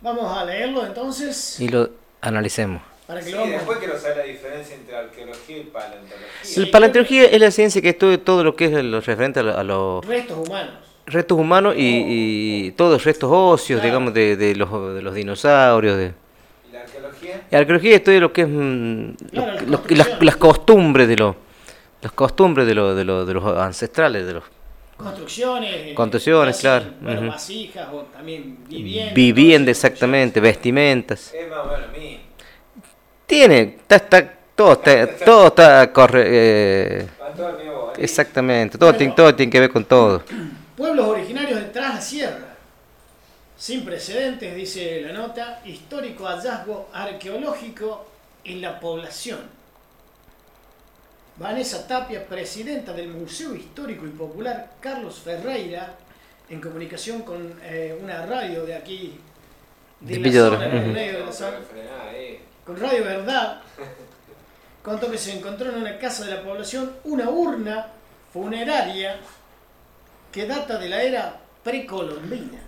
Vamos 0.00 0.36
a 0.36 0.44
leerlo 0.44 0.86
entonces, 0.86 1.58
Y 1.58 1.68
lo 1.68 1.90
analicemos. 2.20 2.82
Para 3.08 3.20
que 3.20 3.26
Sí, 3.26 3.32
lo 3.32 3.38
vamos... 3.38 3.54
después 3.54 3.78
quiero 3.78 3.98
saber 3.98 4.16
la 4.18 4.22
diferencia 4.24 4.76
entre 4.76 4.96
arqueología 4.96 5.56
y 5.56 5.62
paleontología. 5.64 6.26
Sí. 6.42 6.60
La 6.60 6.70
paleontología 6.70 7.24
es 7.24 7.40
la 7.40 7.50
ciencia 7.50 7.80
que 7.82 7.88
estudia 7.88 8.22
todo 8.22 8.44
lo 8.44 8.54
que 8.54 8.66
es 8.66 8.84
lo 8.84 9.00
referente 9.00 9.40
a, 9.40 9.42
lo- 9.42 9.56
a 9.58 9.64
los 9.64 10.04
Restos 10.06 10.46
humanos. 10.46 10.74
restos 11.06 11.38
humanos 11.38 11.74
y, 11.76 12.66
y 12.66 12.70
todos 12.72 12.92
los 12.92 13.04
restos 13.04 13.30
óseos, 13.32 13.80
Claro. 13.80 13.84
digamos, 13.86 14.14
de, 14.14 14.36
de 14.36 14.54
los, 14.54 14.94
de 14.94 15.00
los 15.02 15.14
dinosaurios. 15.14 15.96
De... 15.96 16.12
¿Y 16.68 16.72
la 16.74 16.80
arqueología? 16.82 17.42
Y 17.50 17.56
arqueología 17.56 17.96
estudia 17.96 18.20
lo 18.20 18.30
que 18.32 18.42
es 18.42 18.48
mm, 18.48 19.08
lo- 19.32 19.42
Claro, 19.44 19.54
la 19.54 19.62
lo- 19.62 19.82
las, 19.96 20.22
las 20.22 20.36
costumbres 20.36 21.08
de 21.08 21.16
los 21.16 21.34
las 22.02 22.12
costumbres 22.12 22.64
de, 22.68 22.74
los 22.76 22.94
de, 22.94 23.04
los 23.04 23.26
de 23.26 23.34
los 23.34 23.44
ancestrales, 23.58 24.24
de 24.26 24.34
los 24.34 24.44
Construcciones. 24.98 25.72
eh, 25.74 25.94
Construcciones, 25.94 26.58
claro, 26.58 26.86
Bueno, 27.00 27.28
vasijas 27.30 27.88
o 27.92 28.02
también 28.12 28.58
viviendas. 28.68 29.14
Vivienda, 29.14 29.64
todo 29.66 29.70
eso, 29.72 29.86
exactamente, 29.86 30.40
vestimentas. 30.40 31.32
Es 31.34 31.48
más 31.48 31.66
bueno 31.66 31.84
a 31.84 31.88
mí. 31.98 32.20
Tiene, 33.28 33.76
está, 33.82 33.96
está, 33.96 34.34
todo 34.56 34.72
está, 34.72 35.06
todo 35.22 35.48
está 35.48 35.92
corre, 35.92 36.24
eh, 36.26 37.06
exactamente, 37.98 38.78
todo, 38.78 38.94
tiene, 38.94 39.12
todo 39.14 39.34
tiene 39.34 39.52
que 39.52 39.60
ver 39.60 39.70
con 39.70 39.84
todo. 39.84 40.22
Pueblos 40.74 41.08
originarios 41.08 41.60
detrás 41.60 41.88
de 41.88 41.94
la 41.94 42.00
sierra. 42.00 42.56
Sin 43.58 43.84
precedentes, 43.84 44.56
dice 44.56 45.02
la 45.02 45.12
nota, 45.12 45.60
histórico 45.66 46.24
hallazgo 46.24 46.88
arqueológico 46.90 48.06
en 48.44 48.62
la 48.62 48.80
población. 48.80 49.40
Vanessa 51.36 51.86
Tapia, 51.86 52.26
presidenta 52.26 52.94
del 52.94 53.08
Museo 53.08 53.54
Histórico 53.54 54.06
y 54.06 54.10
Popular 54.10 54.70
Carlos 54.80 55.20
Ferreira, 55.22 55.96
en 56.48 56.62
comunicación 56.62 57.20
con 57.20 57.60
eh, 57.62 57.94
una 58.02 58.24
radio 58.24 58.64
de 58.64 58.74
aquí, 58.74 59.20
de, 60.00 60.18
De 60.18 60.30
la 60.30 60.48
zona, 60.50 60.66
en 60.66 60.76
el 60.78 60.92
medio 60.92 61.18
de 61.18 61.26
la 61.26 61.32
zona. 61.32 61.58
Con 62.68 62.78
Radio 62.78 63.02
Verdad, 63.02 63.62
contó 64.82 65.10
que 65.10 65.16
se 65.16 65.38
encontró 65.38 65.70
en 65.70 65.76
una 65.76 65.98
casa 65.98 66.26
de 66.26 66.34
la 66.34 66.42
población 66.42 66.96
una 67.04 67.30
urna 67.30 67.86
funeraria 68.30 69.16
que 70.30 70.44
data 70.44 70.76
de 70.76 70.90
la 70.90 71.02
era 71.02 71.40
precolombina. 71.64 72.58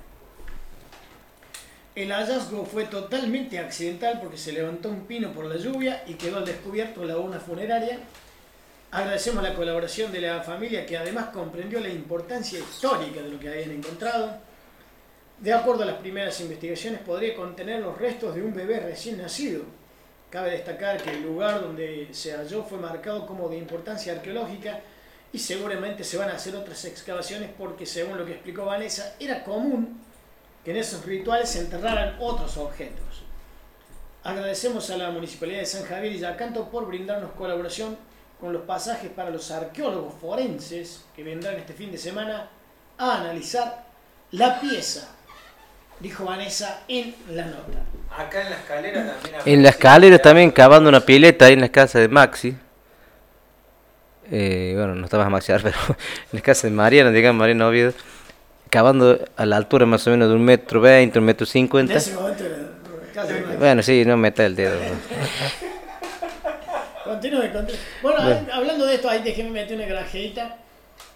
El 1.95 2.13
hallazgo 2.13 2.65
fue 2.65 2.85
totalmente 2.85 3.59
accidental 3.59 4.21
porque 4.23 4.39
se 4.39 4.53
levantó 4.53 4.89
un 4.89 5.05
pino 5.05 5.35
por 5.35 5.45
la 5.45 5.57
lluvia 5.57 6.03
y 6.07 6.15
quedó 6.15 6.39
al 6.39 6.47
descubierto 6.47 7.05
la 7.05 7.19
urna 7.19 7.39
funeraria. 7.39 7.99
Agradecemos 8.93 9.43
la 9.43 9.55
colaboración 9.55 10.11
de 10.13 10.23
la 10.23 10.43
familia 10.43 10.87
que 10.87 10.97
además 10.97 11.27
comprendió 11.27 11.79
la 11.79 11.91
importancia 11.91 12.59
histórica 12.59 13.21
de 13.21 13.29
lo 13.29 13.39
que 13.39 13.51
habían 13.51 13.73
encontrado. 13.73 14.39
De 15.41 15.53
acuerdo 15.53 15.83
a 15.83 15.87
las 15.87 15.97
primeras 15.97 16.41
investigaciones, 16.41 17.01
podría 17.01 17.37
contener 17.37 17.81
los 17.81 17.99
restos 17.99 18.35
de 18.35 18.43
un 18.43 18.55
bebé 18.55 18.81
recién 18.81 19.19
nacido. 19.19 19.80
Cabe 20.31 20.53
destacar 20.53 21.03
que 21.03 21.11
el 21.11 21.23
lugar 21.23 21.61
donde 21.61 22.09
se 22.13 22.33
halló 22.33 22.63
fue 22.63 22.79
marcado 22.79 23.27
como 23.27 23.49
de 23.49 23.59
importancia 23.59 24.13
arqueológica 24.13 24.81
y 25.33 25.39
seguramente 25.39 26.05
se 26.05 26.17
van 26.17 26.31
a 26.31 26.35
hacer 26.35 26.55
otras 26.55 26.85
excavaciones 26.85 27.51
porque, 27.59 27.85
según 27.85 28.17
lo 28.17 28.25
que 28.25 28.33
explicó 28.33 28.65
Vanessa, 28.65 29.17
era 29.19 29.43
común 29.43 30.01
que 30.65 30.71
en 30.71 30.77
esos 30.77 31.05
rituales 31.05 31.49
se 31.49 31.61
enterraran 31.61 32.17
otros 32.21 32.57
objetos. 32.59 33.25
Agradecemos 34.23 34.89
a 34.91 34.99
la 34.99 35.11
Municipalidad 35.11 35.61
de 35.61 35.67
San 35.67 35.85
Javier 35.85 36.13
y 36.13 36.19
Yacanto 36.19 36.69
por 36.71 36.87
brindarnos 36.87 37.33
colaboración 37.33 37.97
con 38.39 38.53
los 38.53 38.63
pasajes 38.63 39.11
para 39.11 39.31
los 39.31 39.51
arqueólogos 39.51 40.15
forenses 40.21 41.05
que 41.17 41.25
vendrán 41.25 41.57
este 41.57 41.73
fin 41.73 41.91
de 41.91 41.99
semana 41.99 42.49
a 42.99 43.21
analizar 43.21 43.85
la 44.33 44.61
pieza, 44.61 45.09
dijo 46.01 46.25
Vanessa 46.25 46.83
en 46.89 47.15
la 47.31 47.47
nota. 47.47 47.79
Acá 48.17 48.43
en 48.43 48.51
la 48.51 48.57
escalera 48.57 49.07
también 49.07 49.43
En 49.45 49.63
la 49.63 49.69
escalera 49.69 50.19
también 50.19 50.51
cavando 50.51 50.89
una 50.89 51.01
pileta 51.01 51.47
ahí 51.47 51.53
en 51.53 51.61
la 51.61 51.69
casa 51.69 51.99
de 52.01 52.09
Maxi. 52.09 52.57
Eh, 54.31 54.75
bueno, 54.77 54.95
no 54.95 55.05
estaba 55.05 55.29
Maxi 55.29 55.53
ahora, 55.53 55.65
pero 55.71 55.77
en 55.89 55.97
la 56.33 56.41
casa 56.41 56.67
de 56.67 56.73
Mariana, 56.73 57.11
digamos, 57.11 57.39
Mariana 57.39 57.69
Oviedo. 57.69 57.93
Cavando 58.69 59.19
a 59.37 59.47
la 59.47 59.57
altura 59.57 59.85
más 59.85 60.07
o 60.07 60.11
menos 60.11 60.29
de 60.29 60.35
un 60.35 60.45
metro 60.45 60.81
veinte, 60.81 61.19
un 61.19 61.25
metro 61.25 61.45
En 61.45 61.51
cincuenta. 61.51 61.99
Bueno, 63.59 63.83
sí, 63.83 64.05
no 64.05 64.17
meta 64.17 64.47
el 64.47 64.55
dedo. 64.55 64.79
Continúe, 67.05 67.53
continúe. 67.53 67.79
Bueno, 68.01 68.21
ahí, 68.21 68.47
hablando 68.53 68.87
de 68.87 68.95
esto, 68.95 69.11
ahí 69.11 69.23
déjeme 69.23 69.51
meter 69.51 69.77
una 69.77 69.87
granjeita. 69.87 70.57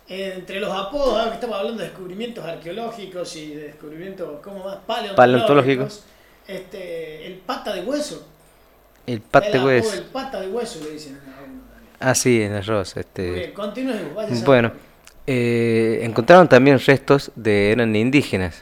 Entre 0.06 0.60
los 0.60 0.70
apodos, 0.70 1.14
ahora 1.18 1.30
que 1.30 1.34
estamos 1.36 1.56
hablando 1.56 1.80
de 1.82 1.88
descubrimientos 1.88 2.44
arqueológicos 2.44 3.36
y 3.36 3.54
de 3.54 3.62
descubrimientos, 3.68 4.40
¿cómo 4.42 4.62
más? 4.64 4.76
Paleontológicos. 4.86 5.16
Paleontológicos. 5.16 6.04
Este, 6.46 7.26
el 7.26 7.34
pata 7.38 7.72
de 7.72 7.80
hueso. 7.82 8.26
El 9.06 9.14
el 9.14 9.22
apodo 9.22 9.66
hueso. 9.66 9.90
del 9.92 10.04
pata 10.04 10.40
de 10.40 10.48
hueso 10.48 10.80
le 10.84 10.90
dicen. 10.90 11.18
Ah, 12.00 12.14
sí, 12.14 12.42
en 12.42 12.52
arroz. 12.52 12.94
Muy 12.96 13.00
Este. 13.00 13.30
bien, 13.32 14.44
Bueno, 14.44 14.72
eh, 15.26 16.00
encontraron 16.02 16.48
también 16.48 16.78
restos 16.78 17.30
de 17.34 17.72
eran 17.72 17.96
indígenas, 17.96 18.60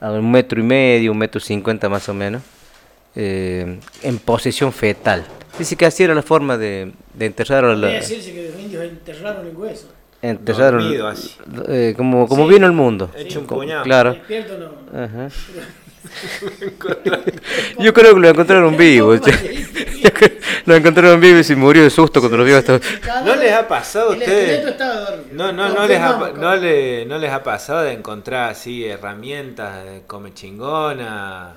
a 0.00 0.10
un 0.12 0.30
metro 0.30 0.58
y 0.58 0.62
medio, 0.62 1.12
un 1.12 1.18
metro 1.18 1.38
cincuenta 1.38 1.90
más 1.90 2.08
o 2.08 2.14
menos, 2.14 2.42
eh, 3.14 3.78
en 4.02 4.18
posición 4.20 4.72
fetal. 4.72 5.26
Dice 5.58 5.76
que 5.76 5.84
así 5.84 6.02
era 6.04 6.14
la 6.14 6.22
forma 6.22 6.56
de, 6.56 6.92
de 7.12 7.26
enterrar 7.26 7.64
a 7.64 7.68
Debe 7.68 7.76
decirse 8.00 8.32
que 8.32 8.48
los 8.50 8.58
indios 8.58 8.84
enterraron 8.84 9.46
el 9.46 9.54
hueso. 9.56 9.88
Dormido 10.22 11.06
así. 11.08 11.36
eh, 11.68 11.94
como, 11.96 12.26
como 12.28 12.46
Sí. 12.48 12.54
vino 12.54 12.66
el 12.66 12.72
mundo. 12.72 13.10
Hecho 13.16 13.40
un 13.40 13.46
Como- 13.46 13.60
puñado. 13.60 13.84
Claro. 13.84 14.14
Despierto 14.14 14.58
no. 14.58 15.00
Ajá. 15.00 15.28
Yo 17.78 17.92
creo 17.92 18.14
que 18.14 18.20
lo 18.20 18.28
encontraron 18.28 18.76
vivo. 18.76 19.14
lo 20.66 20.74
encontraron 20.74 21.20
vivo 21.20 21.38
y 21.38 21.44
se 21.44 21.56
murió 21.56 21.82
de 21.82 21.90
susto 21.90 22.20
cuando 22.20 22.38
lo 22.38 22.44
vio 22.44 22.58
hasta... 22.58 22.80
¿No 23.24 23.34
les 23.36 23.52
ha 23.52 23.66
pasado 23.68 24.10
a 24.10 24.14
El 24.14 24.20
ustedes? 24.20 24.48
esqueleto 24.50 24.68
estaba 24.70 25.00
dormido. 25.10 25.28
No, 25.34 25.52
no, 25.52 25.68
no 25.68 25.86
les, 25.86 26.00
ha, 26.00 26.06
Confirmamos, 26.18 26.38
no, 26.38 26.56
le, 26.56 27.06
no 27.06 27.18
les 27.18 27.32
ha 27.32 27.42
pasado 27.42 27.82
de 27.82 27.92
encontrar 27.92 28.50
así 28.50 28.84
herramientas 28.86 29.84
de 29.84 30.02
come 30.06 30.32
chingona, 30.34 31.52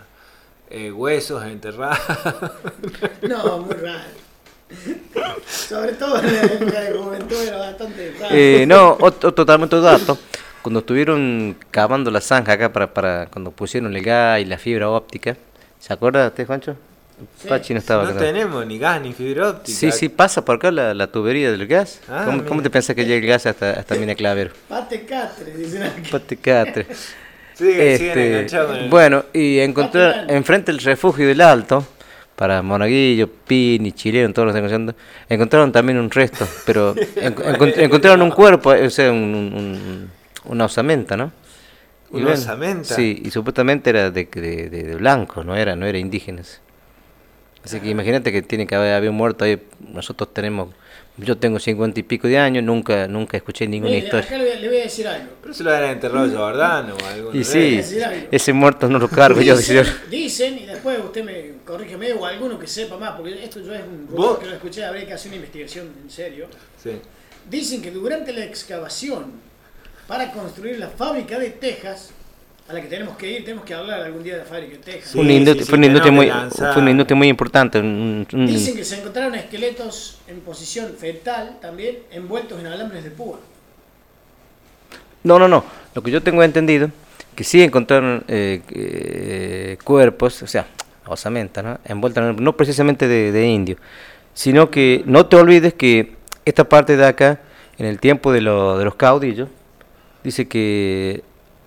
eh, 0.70 0.92
huesos 0.92 1.44
enterrados. 1.46 1.98
No, 3.24 3.60
muy 3.60 3.76
raro. 3.76 4.00
Sobre 5.48 5.94
todo 5.94 6.20
en 6.22 6.34
la 6.34 6.42
época 6.44 6.82
de 6.82 6.92
juventud 6.98 7.38
era 7.48 7.58
bastante. 7.58 8.14
Eh, 8.32 8.66
no, 8.68 8.98
otro, 9.00 9.34
totalmente 9.34 9.76
otro 9.76 9.90
dato. 9.92 10.18
Cuando 10.62 10.80
estuvieron 10.82 11.56
cavando 11.72 12.12
la 12.12 12.22
zanja 12.22 12.54
acá 12.54 12.72
para, 12.72 12.94
para 12.94 13.26
cuando 13.28 13.52
pusieron 13.52 13.96
el 13.96 14.04
gas 14.04 14.40
y 14.42 14.46
la 14.46 14.58
fibra 14.58 14.90
óptica, 14.90 15.36
¿se 15.80 15.92
acuerda 15.94 16.28
usted, 16.28 16.46
Juancho? 16.46 16.76
Sí. 17.40 17.48
Pachi 17.48 17.74
no 17.74 17.80
estaba 17.80 18.04
no 18.04 18.10
acá. 18.10 18.20
tenemos 18.20 18.66
ni 18.66 18.80
gas 18.80 19.00
ni 19.02 19.14
fibra 19.14 19.50
óptica. 19.50 19.78
Sí, 19.78 19.92
sí, 19.92 20.10
pasa 20.10 20.44
por 20.44 20.56
acá 20.56 20.72
la, 20.72 20.94
la 20.94 21.08
tubería 21.08 21.52
del 21.52 21.68
gas. 21.68 22.00
Ah, 22.10 22.24
¿Cómo, 22.26 22.44
cómo 22.46 22.62
te 22.64 22.70
pensás 22.70 22.96
que 22.96 23.06
llega 23.06 23.24
el 23.24 23.28
gas 23.28 23.46
hasta, 23.46 23.72
hasta 23.74 23.96
Mina 23.96 24.16
Clavero? 24.16 24.52
Pate 24.68 25.06
catre, 25.06 25.54
dicen 25.56 25.84
aquí. 25.84 26.10
Paticatre. 26.10 26.88
Sigue- 27.54 27.98
siguen 27.98 28.10
Este, 28.10 28.28
enganchados 28.34 28.68
con 28.72 28.76
el- 28.80 28.90
bueno, 28.90 29.26
y 29.34 29.60
encontrar 29.60 30.26
enfrente 30.30 30.72
del 30.72 30.82
refugio 30.82 31.28
del 31.28 31.42
Alto, 31.42 31.86
para 32.42 32.64
Monaguillo, 32.64 33.30
Pini, 33.30 33.92
Chileno, 33.92 34.34
todos 34.34 34.48
los 34.48 34.56
escuchando, 34.56 34.96
encontraron 35.30 35.72
también 35.72 36.00
un 36.00 36.10
resto, 36.10 36.48
pero 36.66 36.96
en- 37.16 37.36
encont- 37.36 37.78
encontraron 37.78 38.24
un 38.24 38.32
cuerpo, 38.32 38.72
o 38.72 38.90
sea, 38.90 39.12
un, 39.12 39.18
un- 39.36 39.54
un- 39.54 40.10
una 40.46 40.66
osamenta, 40.66 41.16
¿no? 41.16 41.32
¿Una 42.10 42.32
osamenta? 42.32 42.96
Sí, 42.96 43.22
y 43.24 43.30
supuestamente 43.30 43.92
era 43.92 44.10
de, 44.10 44.26
de, 44.26 44.70
de, 44.72 44.84
de 44.88 44.96
blanco, 44.96 45.44
no 45.44 45.56
era, 45.56 45.76
no 45.76 45.86
era 45.86 46.00
indígenas. 46.00 46.62
Así 47.64 47.80
que 47.80 47.90
imagínate 47.90 48.32
que 48.32 48.42
tiene 48.42 48.66
que 48.66 48.74
haber, 48.74 48.96
haber 48.96 49.12
un 49.12 49.18
muerto 49.18 49.46
ahí, 49.46 49.62
nosotros 49.94 50.34
tenemos, 50.34 50.70
yo 51.22 51.38
tengo 51.38 51.60
cincuenta 51.60 52.00
y 52.00 52.04
pico 52.04 52.28
de 52.28 52.38
años, 52.38 52.64
nunca, 52.64 53.08
nunca 53.08 53.38
escuché 53.38 53.68
ninguna 53.68 53.92
Mire, 53.94 54.06
historia. 54.06 54.26
acá 54.26 54.38
le 54.38 54.44
voy, 54.46 54.54
a, 54.54 54.60
le 54.60 54.68
voy 54.68 54.78
a 54.78 54.84
decir 54.84 55.08
algo. 55.08 55.32
Pero 55.42 55.54
se 55.54 55.64
lo 55.64 55.74
habían 55.74 55.92
enterrado 55.92 56.30
Jordano 56.30 56.96
o 56.96 57.06
algo. 57.06 57.34
Y 57.36 57.44
sí, 57.44 57.80
ese 58.32 58.54
muerto 58.54 58.88
no 58.90 59.00
lo 59.00 59.08
cargo 59.08 59.42
yo, 59.42 59.56
Dicen, 59.56 59.84
señor. 59.86 60.10
dicen, 60.10 60.58
y 60.60 60.66
después 60.66 61.00
usted 61.00 61.24
me 61.24 61.52
corrígeme 61.66 62.14
o 62.14 62.26
alguno 62.26 62.58
que 62.60 62.68
sepa 62.68 62.98
más, 62.98 63.12
porque 63.12 63.44
esto 63.44 63.60
yo 63.62 63.74
es 63.74 63.82
un 63.82 64.08
rumor 64.10 64.40
que 64.40 64.48
lo 64.48 64.54
escuché, 64.54 64.84
habría 64.84 65.06
que 65.06 65.14
hacer 65.14 65.30
una 65.30 65.38
investigación 65.38 65.90
en 66.04 66.10
serio. 66.10 66.48
Sí. 66.82 66.92
Dicen 67.50 67.82
que 67.82 67.92
durante 67.92 68.34
la 68.34 68.44
excavación 68.44 69.32
para 70.08 70.32
construir 70.32 70.78
la 70.80 70.90
fábrica 70.90 71.40
de 71.40 71.52
Texas, 71.52 72.12
a 72.72 72.74
la 72.76 72.82
que 72.82 72.88
tenemos 72.88 73.16
que 73.18 73.30
ir, 73.32 73.44
tenemos 73.46 73.66
que 73.66 73.74
hablar 73.74 74.02
algún 74.02 74.24
día 74.24 74.34
de 74.34 74.40
la 74.40 74.46
fábrica 74.46 74.72
de 74.74 74.78
Texas. 74.80 75.12
Sí, 75.12 75.18
Fue 75.18 75.22
una 75.26 75.34
industria, 75.34 75.66
sí, 75.66 75.70
fue 75.70 75.78
una 75.78 75.88
que 75.88 75.88
industria 75.88 76.12
no 76.12 76.18
muy, 76.18 76.50
fue 76.52 76.82
una 76.82 76.92
industria 76.92 77.16
muy 77.16 77.28
importante. 77.28 77.80
un- 77.80 78.28
un- 78.34 78.48
Dicen 78.48 78.76
que 78.76 78.84
se 78.84 79.00
encontraron 79.00 79.36
esqueletos 79.36 80.20
en 80.28 80.40
posición 80.42 80.94
fetal 80.98 81.58
también, 81.62 82.00
envueltos 82.12 82.60
en 82.60 82.68
alambres 82.68 83.04
de 83.04 83.12
púa. 83.12 83.40
no, 85.24 85.38
no, 85.38 85.48
no. 85.48 85.64
Lo 85.94 86.02
que 86.02 86.10
yo 86.12 86.22
tengo 86.24 86.42
entendido, 86.44 86.90
que 87.36 87.44
sí 87.44 87.62
encontraron 87.62 88.24
eh, 88.28 88.62
eh, 88.74 89.78
cuerpos, 89.84 90.42
o 90.42 90.48
sea, 90.48 90.66
osamenta, 91.06 91.62
¿no? 91.62 91.80
Envueltas, 91.86 92.36
en- 92.38 92.44
no 92.44 92.56
precisamente 92.58 93.08
de, 93.08 93.32
de 93.32 93.48
indio, 93.48 93.78
sino 94.34 94.72
que 94.72 95.04
no 95.06 95.26
te 95.28 95.36
olvides 95.36 95.74
que 95.74 96.16
esta 96.46 96.64
parte 96.68 96.96
de 96.98 97.06
acá, 97.06 97.40
en 97.78 97.86
el 97.86 98.00
tiempo 98.00 98.32
de, 98.32 98.42
lo- 98.42 98.78
de 98.78 98.86
los 98.86 98.96
caudillos, 98.96 99.50
dice 100.24 100.48
que 100.48 101.24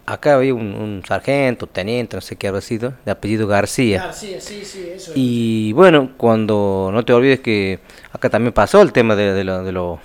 acá 0.07 0.35
había 0.35 0.55
un, 0.55 0.75
un 0.75 1.03
sargento, 1.07 1.67
teniente, 1.67 2.17
no 2.17 2.21
sé 2.21 2.37
qué 2.37 2.49
habrá 2.49 2.61
sido, 2.61 2.95
de 3.05 3.11
apellido 3.13 3.47
García. 3.47 3.99
García, 4.03 4.41
sí, 4.41 4.65
sí, 4.65 4.85
eso 4.95 5.11
es. 5.13 5.17
Y 5.17 5.73
bueno, 5.73 6.13
cuando 6.17 6.91
no 6.93 7.05
te 7.05 7.13
olvides 7.13 7.41
que 7.41 7.79
acá 8.13 8.29
también 8.31 8.53
pasó 8.53 8.83
el 8.83 8.93
tema 8.93 9.17
de, 9.17 9.33
de, 9.33 9.45
lo- 9.45 9.65
de, 9.65 9.73
lo- 9.73 10.01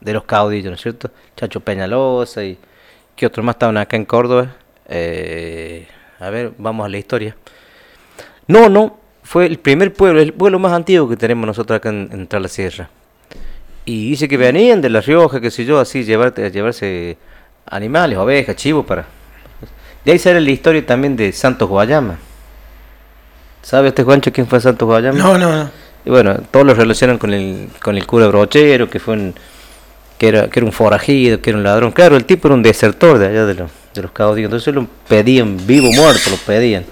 de 0.00 0.12
los 0.12 0.24
caudillos, 0.24 0.70
¿no 0.70 0.74
es 0.76 0.80
cierto? 0.82 1.10
Chacho 1.36 1.60
Peñalosa 1.60 2.44
y 2.44 2.58
que 3.16 3.26
otros 3.26 3.44
más 3.44 3.54
estaban 3.56 3.76
acá 3.76 3.96
en 3.96 4.04
Córdoba. 4.04 4.56
Eh, 4.88 5.86
a 6.18 6.30
ver, 6.30 6.52
vamos 6.58 6.86
a 6.86 6.88
la 6.88 6.98
historia. 6.98 7.36
No, 8.46 8.68
no, 8.68 8.98
fue 9.22 9.46
el 9.46 9.58
primer 9.58 9.92
pueblo, 9.92 10.20
el 10.20 10.32
pueblo 10.32 10.58
más 10.58 10.72
antiguo 10.72 11.08
que 11.08 11.16
tenemos 11.16 11.46
nosotros 11.46 11.76
acá 11.76 11.90
en, 11.90 12.08
en 12.12 12.26
Tras 12.26 12.42
la 12.42 12.48
Sierra. 12.48 12.90
Y 13.84 14.10
dice 14.10 14.28
que 14.28 14.36
venían 14.36 14.80
de 14.80 14.90
La 14.90 15.00
Rioja, 15.00 15.40
qué 15.40 15.50
sé 15.50 15.64
yo, 15.64 15.78
así, 15.80 16.04
llevarte, 16.04 16.50
llevarse 16.50 17.16
animales, 17.70 18.18
ovejas, 18.18 18.56
chivos 18.56 18.84
para... 18.84 19.06
De 20.04 20.12
ahí 20.12 20.18
sale 20.18 20.40
la 20.40 20.50
historia 20.50 20.84
también 20.84 21.16
de 21.16 21.32
Santos 21.32 21.68
Guayama. 21.68 22.18
¿Sabe 23.62 23.88
usted, 23.88 24.04
Juancho, 24.04 24.32
quién 24.32 24.46
fue 24.46 24.60
Santos 24.60 24.86
Guayama? 24.86 25.18
No, 25.18 25.38
no, 25.38 25.52
no. 25.52 25.70
Y 26.04 26.10
bueno, 26.10 26.38
todos 26.50 26.66
lo 26.66 26.74
relacionan 26.74 27.18
con 27.18 27.34
el, 27.34 27.68
con 27.82 27.96
el 27.96 28.06
cura 28.06 28.26
brochero, 28.26 28.88
que 28.88 28.98
fue 28.98 29.14
un, 29.14 29.34
que 30.18 30.28
era, 30.28 30.48
que 30.48 30.58
era 30.58 30.66
un 30.66 30.72
forajido, 30.72 31.40
que 31.40 31.50
era 31.50 31.58
un 31.58 31.64
ladrón. 31.64 31.92
Claro, 31.92 32.16
el 32.16 32.24
tipo 32.24 32.48
era 32.48 32.54
un 32.54 32.62
desertor 32.62 33.18
de 33.18 33.26
allá 33.26 33.44
de, 33.44 33.54
los 33.54 33.70
de 33.94 34.02
los 34.02 34.10
caudillos, 34.12 34.48
entonces 34.48 34.74
lo 34.74 34.86
pedían 35.08 35.66
vivo 35.66 35.88
o 35.88 35.92
muerto, 35.92 36.30
lo 36.30 36.36
pedían. 36.36 36.84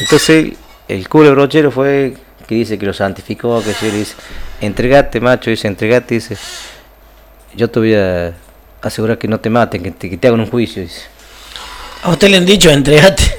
Entonces 0.00 0.52
el 0.86 1.08
cura 1.08 1.30
brochero 1.30 1.70
fue 1.70 2.14
que 2.46 2.54
dice 2.54 2.78
que 2.78 2.86
lo 2.86 2.94
santificó, 2.94 3.62
que 3.62 3.74
sí, 3.74 3.90
dice, 3.90 4.14
entregate 4.60 5.20
macho, 5.20 5.50
dice, 5.50 5.68
entregate, 5.68 6.14
dice, 6.14 6.36
yo 7.54 7.68
te 7.68 7.78
voy 7.78 7.94
a 7.94 8.32
asegurar 8.82 9.18
que 9.18 9.28
no 9.28 9.40
te 9.40 9.50
maten, 9.50 9.82
que 9.82 9.90
te, 9.90 10.10
que 10.10 10.16
te 10.16 10.28
hagan 10.28 10.40
un 10.40 10.50
juicio, 10.50 10.82
dice. 10.82 11.02
A 12.02 12.10
usted 12.10 12.28
le 12.28 12.36
han 12.36 12.46
dicho, 12.46 12.70
entregate. 12.70 13.22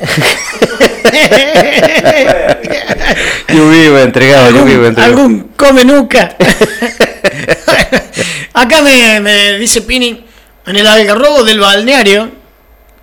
Yo 3.48 3.70
vivo 3.70 3.98
entregado, 3.98 4.52
yo 4.52 4.64
vivo 4.64 4.86
algún, 4.86 4.88
entregado. 4.88 5.22
algún 5.22 5.52
come 5.56 5.84
nuca. 5.84 6.36
Acá 8.54 8.82
me, 8.82 9.20
me 9.20 9.58
dice 9.58 9.82
Pini, 9.82 10.26
en 10.66 10.76
el 10.76 10.86
algarrobo 10.86 11.44
del 11.44 11.60
balneario, 11.60 12.30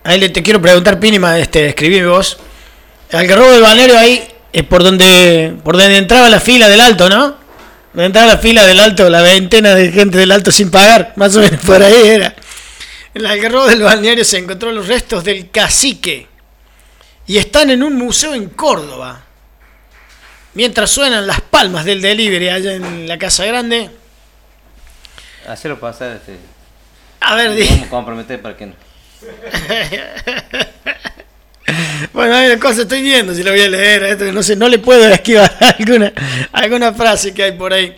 ahí 0.05 0.21
le 0.21 0.29
te 0.29 0.43
quiero 0.43 0.63
preguntar, 0.63 1.01
Pini, 1.01 1.19
este, 1.39 1.69
escribí 1.69 2.03
vos. 2.03 2.39
El 3.11 3.21
algarrobo 3.21 3.53
del 3.53 3.63
balneario 3.63 3.99
ahí 3.99 4.27
es 4.53 4.63
por 4.65 4.83
donde, 4.83 5.55
por 5.65 5.77
donde 5.77 5.99
entraba 5.99 6.29
la 6.29 6.41
fila 6.41 6.69
del 6.69 6.81
alto, 6.81 7.09
¿no? 7.09 7.46
Donde 7.97 8.05
entraba 8.09 8.27
la 8.35 8.39
fila 8.39 8.67
del 8.67 8.79
alto, 8.79 9.09
la 9.09 9.23
veintena 9.23 9.75
de 9.75 9.91
gente 9.91 10.19
del 10.19 10.31
alto 10.31 10.53
sin 10.53 10.71
pagar, 10.71 11.15
más 11.17 11.35
o 11.35 11.41
menos 11.41 11.65
por 11.65 11.83
ahí 11.83 11.95
era. 12.09 12.27
En 13.15 13.23
el 13.23 13.27
algarrobo 13.27 13.65
del 13.69 13.81
balneario 13.81 14.23
se 14.23 14.37
encontró 14.37 14.71
los 14.71 14.87
restos 14.87 15.25
del 15.25 15.51
cacique 15.51 16.27
y 17.27 17.39
están 17.39 17.71
en 17.71 17.83
un 17.83 17.97
museo 17.97 18.35
en 18.35 18.51
Córdoba. 18.51 19.23
Mientras 20.53 20.91
suenan 20.91 21.27
las 21.27 21.41
palmas 21.41 21.87
del 21.87 22.03
delivery 22.03 22.51
allá 22.51 22.75
en 22.75 23.09
la 23.09 23.17
Casa 23.17 23.47
Grande. 23.47 23.91
Hacelo 25.49 25.81
pasar, 25.81 26.17
este, 26.17 26.37
A 27.21 27.35
ver, 27.35 27.55
di- 27.55 27.65
vamos 27.67 27.87
a 27.87 27.89
comprometer 27.89 28.43
para 28.43 28.59
que 28.59 28.67
no. 28.67 28.75
bueno, 32.13 32.35
hay 32.35 32.47
una 32.51 32.61
cosa 32.61 32.83
estoy 32.83 33.03
viendo, 33.03 33.35
si 33.35 33.43
lo 33.43 33.51
voy 33.51 33.61
a 33.61 33.69
leer, 33.69 34.35
no 34.35 34.43
sé, 34.43 34.57
no 34.57 34.69
le 34.69 34.79
puedo 34.79 35.09
esquivar 35.13 35.51
alguna, 35.79 36.13
alguna 36.53 36.93
frase 36.93 37.33
que 37.35 37.43
hay 37.45 37.53
por 37.53 37.73
ahí. 37.73 37.97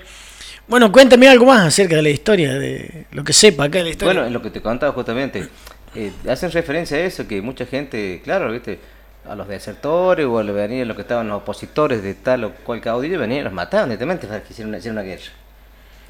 Bueno, 0.66 0.92
cuéntame 0.92 1.28
algo 1.28 1.46
más 1.46 1.66
acerca 1.66 1.96
de 1.96 2.02
la 2.02 2.10
historia, 2.10 2.54
de 2.58 3.06
lo 3.12 3.24
que 3.24 3.32
sepa 3.32 3.64
acá 3.64 3.78
de 3.78 3.84
la 3.84 3.90
historia. 3.90 4.12
Bueno, 4.12 4.26
en 4.26 4.32
lo 4.32 4.42
que 4.42 4.50
te 4.50 4.60
contaba 4.60 4.92
justamente, 4.92 5.48
eh, 5.94 6.12
hacen 6.28 6.50
referencia 6.50 6.98
a 6.98 7.00
eso, 7.00 7.26
que 7.26 7.40
mucha 7.40 7.64
gente, 7.64 8.20
claro, 8.22 8.52
viste, 8.52 8.78
a 9.26 9.34
los 9.34 9.48
desertores 9.48 10.26
o 10.26 10.38
a 10.38 10.42
los, 10.42 10.96
que 10.96 11.02
estaban 11.02 11.28
los 11.28 11.38
opositores 11.38 12.02
de 12.02 12.14
tal 12.14 12.44
o 12.44 12.54
cual 12.54 12.80
caudillo, 12.80 13.18
venían 13.18 13.40
y 13.40 13.44
los 13.44 13.52
mataban 13.52 13.88
directamente 13.88 14.26
para 14.26 14.42
que 14.42 14.52
hicieran 14.52 14.68
una, 14.68 14.78
hicieran 14.78 14.98
una 14.98 15.06
guerra. 15.06 15.30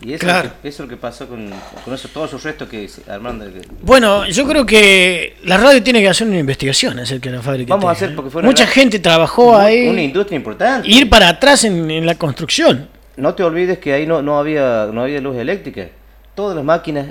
Y 0.01 0.12
eso, 0.12 0.24
Claro. 0.24 0.49
es 0.49 0.55
lo 0.55 0.62
que, 0.62 0.68
eso 0.68 0.82
es 0.84 0.88
lo 0.88 0.94
que 0.96 1.01
pasó 1.01 1.26
con, 1.28 1.51
con 1.84 1.92
eso, 1.94 2.09
todos 2.09 2.28
esos 2.30 2.42
restos 2.44 2.68
que 2.68 2.82
de- 2.82 3.68
Bueno, 3.82 4.26
yo 4.28 4.46
creo 4.46 4.64
que 4.64 5.36
la 5.44 5.57
radio 5.57 5.82
tiene 5.82 6.01
que 6.01 6.09
hacer 6.09 6.26
una 6.28 6.38
investigación 6.38 6.99
acerca 7.01 7.30
de 7.30 7.36
la 7.36 7.42
fábrica. 7.42 7.74
Vamos 7.74 7.88
a 7.88 7.92
hacer, 7.92 8.11
¿eh? 8.11 8.12
porque 8.14 8.30
fue 8.30 8.40
una 8.42 8.49
Mucha 8.51 8.64
gran- 8.64 8.74
gente 8.74 8.99
trabajó 9.01 9.57
ahí. 9.57 9.88
Una 9.88 10.03
industria 10.03 10.36
importante. 10.36 10.88
ir 10.88 11.11
para 11.11 11.28
atrás 11.28 11.64
en, 11.64 11.90
en 11.90 12.07
la 12.07 12.14
construcción. 12.14 12.88
No 13.16 13.34
te 13.34 13.42
olvides 13.42 13.78
que 13.78 13.92
ahí 13.92 14.07
no, 14.07 14.22
no, 14.22 14.38
había, 14.38 14.88
no 14.92 15.03
había 15.03 15.20
luz 15.20 15.36
eléctrica. 15.36 15.88
Todas 16.36 16.55
las 16.55 16.64
máquinas 16.64 17.07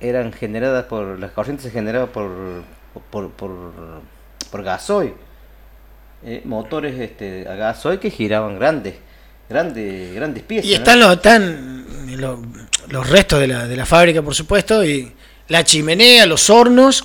eran 0.00 0.32
generadas 0.32 0.86
por. 0.86 1.20
Las 1.20 1.30
corrientes 1.30 1.64
se 1.66 1.70
generaban 1.70 2.08
por. 2.08 2.32
por, 3.10 3.30
por, 3.30 3.50
por 4.50 4.62
gasoil. 4.64 5.12
Eh, 6.26 6.42
motores 6.44 6.98
este, 6.98 7.46
a 7.48 7.54
gasoil 7.54 8.00
que 8.00 8.10
giraban 8.10 8.58
grandes. 8.58 8.94
Grandes, 9.48 10.14
grandes 10.14 10.42
piezas. 10.42 10.66
Y 10.66 10.70
¿no? 10.70 10.76
están 10.76 11.00
los, 11.00 11.12
están 11.12 11.86
los, 12.16 12.38
los 12.88 13.10
restos 13.10 13.40
de 13.40 13.48
la, 13.48 13.66
de 13.66 13.76
la 13.76 13.86
fábrica, 13.86 14.22
por 14.22 14.34
supuesto, 14.34 14.84
y 14.84 15.12
la 15.48 15.64
chimenea, 15.64 16.26
los 16.26 16.48
hornos 16.50 17.04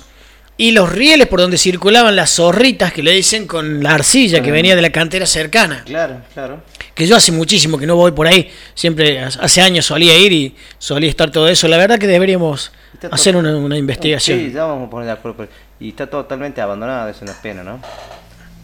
y 0.60 0.72
los 0.72 0.92
rieles 0.92 1.26
por 1.26 1.40
donde 1.40 1.56
circulaban 1.56 2.14
las 2.14 2.32
zorritas 2.32 2.92
que 2.92 3.02
le 3.02 3.12
dicen 3.12 3.46
con 3.46 3.82
la 3.82 3.94
arcilla 3.94 4.42
que 4.42 4.52
venía 4.52 4.76
de 4.76 4.82
la 4.82 4.90
cantera 4.90 5.24
cercana. 5.24 5.84
Claro, 5.86 6.20
claro. 6.34 6.62
Que 6.94 7.06
yo 7.06 7.16
hace 7.16 7.32
muchísimo 7.32 7.78
que 7.78 7.86
no 7.86 7.96
voy 7.96 8.12
por 8.12 8.26
ahí, 8.26 8.50
siempre 8.74 9.20
hace 9.20 9.62
años 9.62 9.86
solía 9.86 10.18
ir 10.18 10.32
y 10.32 10.54
solía 10.78 11.08
estar 11.08 11.30
todo 11.30 11.48
eso. 11.48 11.66
La 11.66 11.78
verdad 11.78 11.98
que 11.98 12.06
deberíamos 12.06 12.72
hacer 13.10 13.36
una, 13.36 13.56
una 13.56 13.78
investigación. 13.78 14.38
Sí, 14.38 14.52
ya 14.52 14.64
vamos 14.64 14.88
a 14.88 14.90
poner 14.90 15.06
de 15.06 15.12
acuerdo. 15.12 15.48
Y 15.80 15.88
está 15.88 16.08
totalmente 16.08 16.60
abandonada, 16.60 17.10
es 17.10 17.22
una 17.22 17.32
pena, 17.40 17.62
¿no? 17.62 17.80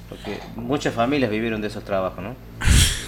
Porque 0.08 0.38
muchas 0.54 0.94
familias 0.94 1.30
vivieron 1.30 1.60
de 1.60 1.68
esos 1.68 1.84
trabajos, 1.84 2.22
¿no? 2.22 2.36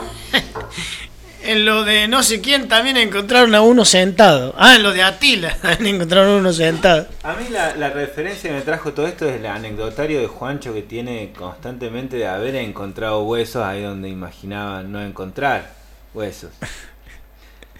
En 1.48 1.64
lo 1.64 1.82
de 1.82 2.08
no 2.08 2.22
sé 2.22 2.42
quién 2.42 2.68
también 2.68 2.98
encontraron 2.98 3.54
a 3.54 3.62
uno 3.62 3.86
sentado. 3.86 4.54
Ah, 4.58 4.76
en 4.76 4.82
lo 4.82 4.92
de 4.92 5.02
Atila 5.02 5.56
también 5.62 5.94
encontraron 5.94 6.34
a 6.34 6.36
uno 6.40 6.52
sentado. 6.52 7.06
A 7.22 7.32
mí 7.36 7.48
la, 7.48 7.74
la 7.74 7.88
referencia 7.88 8.50
que 8.50 8.56
me 8.56 8.60
trajo 8.60 8.92
todo 8.92 9.06
esto 9.06 9.26
es 9.26 9.36
el 9.36 9.46
anecdotario 9.46 10.20
de 10.20 10.26
Juancho 10.26 10.74
que 10.74 10.82
tiene 10.82 11.32
constantemente 11.32 12.18
de 12.18 12.26
haber 12.26 12.54
encontrado 12.56 13.22
huesos 13.22 13.62
ahí 13.62 13.82
donde 13.82 14.10
imaginaba 14.10 14.82
no 14.82 15.00
encontrar 15.00 15.70
huesos. 16.12 16.50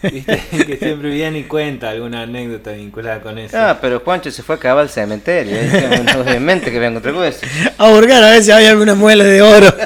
Viste 0.02 0.40
que 0.66 0.76
siempre 0.76 1.10
viene 1.10 1.40
y 1.40 1.44
cuenta 1.44 1.90
alguna 1.90 2.22
anécdota 2.22 2.72
vinculada 2.72 3.20
con 3.20 3.38
eso. 3.38 3.58
Ah, 3.58 3.78
pero 3.80 4.00
Juancho 4.00 4.30
se 4.30 4.42
fue 4.42 4.54
a 4.54 4.58
acabar 4.58 4.82
al 4.82 4.90
cementerio. 4.90 5.56
¿eh? 5.56 6.06
Obviamente 6.18 6.70
que 6.70 6.76
voy 6.76 6.86
a 6.86 6.88
encontrar 6.90 7.14
huesos. 7.14 7.42
A 7.76 7.88
hurgar 7.88 8.22
a 8.22 8.30
ver 8.30 8.42
si 8.42 8.50
había 8.50 8.70
alguna 8.70 8.94
muela 8.94 9.24
de 9.24 9.42
oro. 9.42 9.68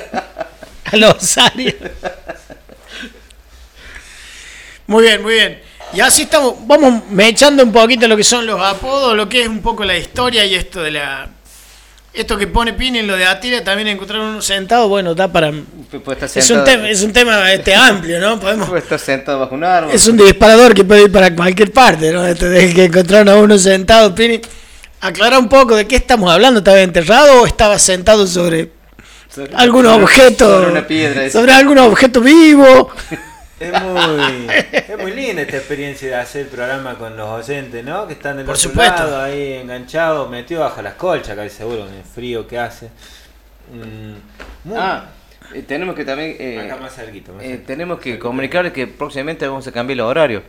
A 0.84 0.96
los 0.96 1.38
arios. 1.38 1.74
Muy 4.86 5.04
bien, 5.04 5.22
muy 5.22 5.34
bien. 5.34 5.62
Y 5.94 6.00
así 6.00 6.22
estamos, 6.22 6.56
vamos 6.66 7.02
echando 7.18 7.62
un 7.62 7.72
poquito 7.72 8.06
lo 8.06 8.16
que 8.16 8.24
son 8.24 8.44
los 8.44 8.60
apodos, 8.60 9.16
lo 9.16 9.26
que 9.26 9.42
es 9.42 9.48
un 9.48 9.62
poco 9.62 9.84
la 9.84 9.96
historia 9.96 10.44
y 10.44 10.54
esto 10.54 10.82
de 10.82 10.90
la. 10.90 11.30
Esto 12.14 12.36
que 12.36 12.46
pone 12.46 12.74
Pini 12.74 12.98
en 12.98 13.06
lo 13.06 13.16
de 13.16 13.24
Atila, 13.24 13.64
también 13.64 13.88
encontraron 13.88 14.26
uno 14.26 14.42
sentado, 14.42 14.86
bueno, 14.88 15.14
da 15.14 15.32
para. 15.32 15.48
Estar 15.48 16.24
Es 16.24 16.36
un 16.36 16.42
sentado, 16.42 16.64
tema, 16.64 16.88
es 16.90 17.02
un 17.02 17.12
tema 17.12 17.52
este, 17.52 17.74
amplio, 17.74 18.20
¿no? 18.20 18.38
Podemos, 18.38 18.68
puede 18.68 18.82
estar 18.82 18.98
sentado 18.98 19.38
bajo 19.40 19.54
un 19.54 19.64
árbol. 19.64 19.94
es 19.94 20.06
un 20.06 20.18
disparador 20.18 20.74
que 20.74 20.84
puede 20.84 21.04
ir 21.04 21.12
para 21.12 21.34
cualquier 21.34 21.72
parte, 21.72 22.12
¿no? 22.12 22.26
Este 22.26 22.48
de 22.50 22.74
que 22.74 22.84
encontraron 22.84 23.28
a 23.30 23.36
uno 23.36 23.56
sentado, 23.58 24.14
Pini. 24.14 24.40
Aclara 25.00 25.38
un 25.38 25.48
poco 25.48 25.74
de 25.74 25.86
qué 25.86 25.96
estamos 25.96 26.30
hablando, 26.30 26.58
¿estaba 26.58 26.80
enterrado 26.80 27.42
o 27.42 27.46
estaba 27.46 27.78
sentado 27.78 28.26
sobre 28.26 28.70
Sobre- 29.34 29.54
algún 29.56 29.86
objeto? 29.86 30.48
Sobre 30.58 30.70
una 30.70 30.86
piedra. 30.86 31.30
sobre 31.30 31.52
algún 31.52 31.78
objeto 31.78 32.20
vivo. 32.20 32.90
Es 33.62 33.82
muy, 33.82 34.46
es 34.72 34.98
muy 34.98 35.12
linda 35.12 35.42
esta 35.42 35.56
experiencia 35.58 36.08
de 36.08 36.14
hacer 36.16 36.42
el 36.42 36.48
programa 36.48 36.98
con 36.98 37.16
los 37.16 37.28
oyentes, 37.28 37.84
¿no? 37.84 38.06
Que 38.06 38.14
están 38.14 38.36
del 38.36 38.46
Por 38.46 38.56
otro 38.56 38.70
supuesto. 38.70 38.96
lado, 39.04 39.22
ahí 39.22 39.54
enganchados, 39.54 40.28
metidos 40.30 40.64
bajo 40.64 40.82
las 40.82 40.94
colchas, 40.94 41.36
casi 41.36 41.50
seguro, 41.50 41.84
con 41.86 41.94
el 41.94 42.02
frío 42.04 42.46
que 42.46 42.58
hace. 42.58 42.86
Mm, 43.72 44.68
muy- 44.68 44.76
Ah, 44.78 45.04
eh, 45.54 45.62
tenemos 45.62 45.94
que 45.94 46.04
también. 46.04 46.36
eh, 46.38 46.60
acá 46.60 46.76
más 46.76 46.94
cerquito, 46.94 47.32
más 47.32 47.44
eh, 47.44 47.62
tenemos 47.66 47.98
que 48.00 48.18
comunicarles 48.18 48.72
que 48.72 48.86
próximamente 48.86 49.46
vamos 49.46 49.66
a 49.66 49.72
cambiar 49.72 49.94
el 49.96 50.00
horario. 50.00 50.42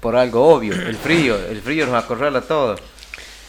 Por 0.00 0.16
algo 0.16 0.48
obvio, 0.54 0.72
el 0.72 0.96
frío. 0.96 1.36
El 1.36 1.60
frío 1.60 1.84
nos 1.86 2.02
acorrala 2.02 2.38
a 2.38 2.42
todos. 2.42 2.80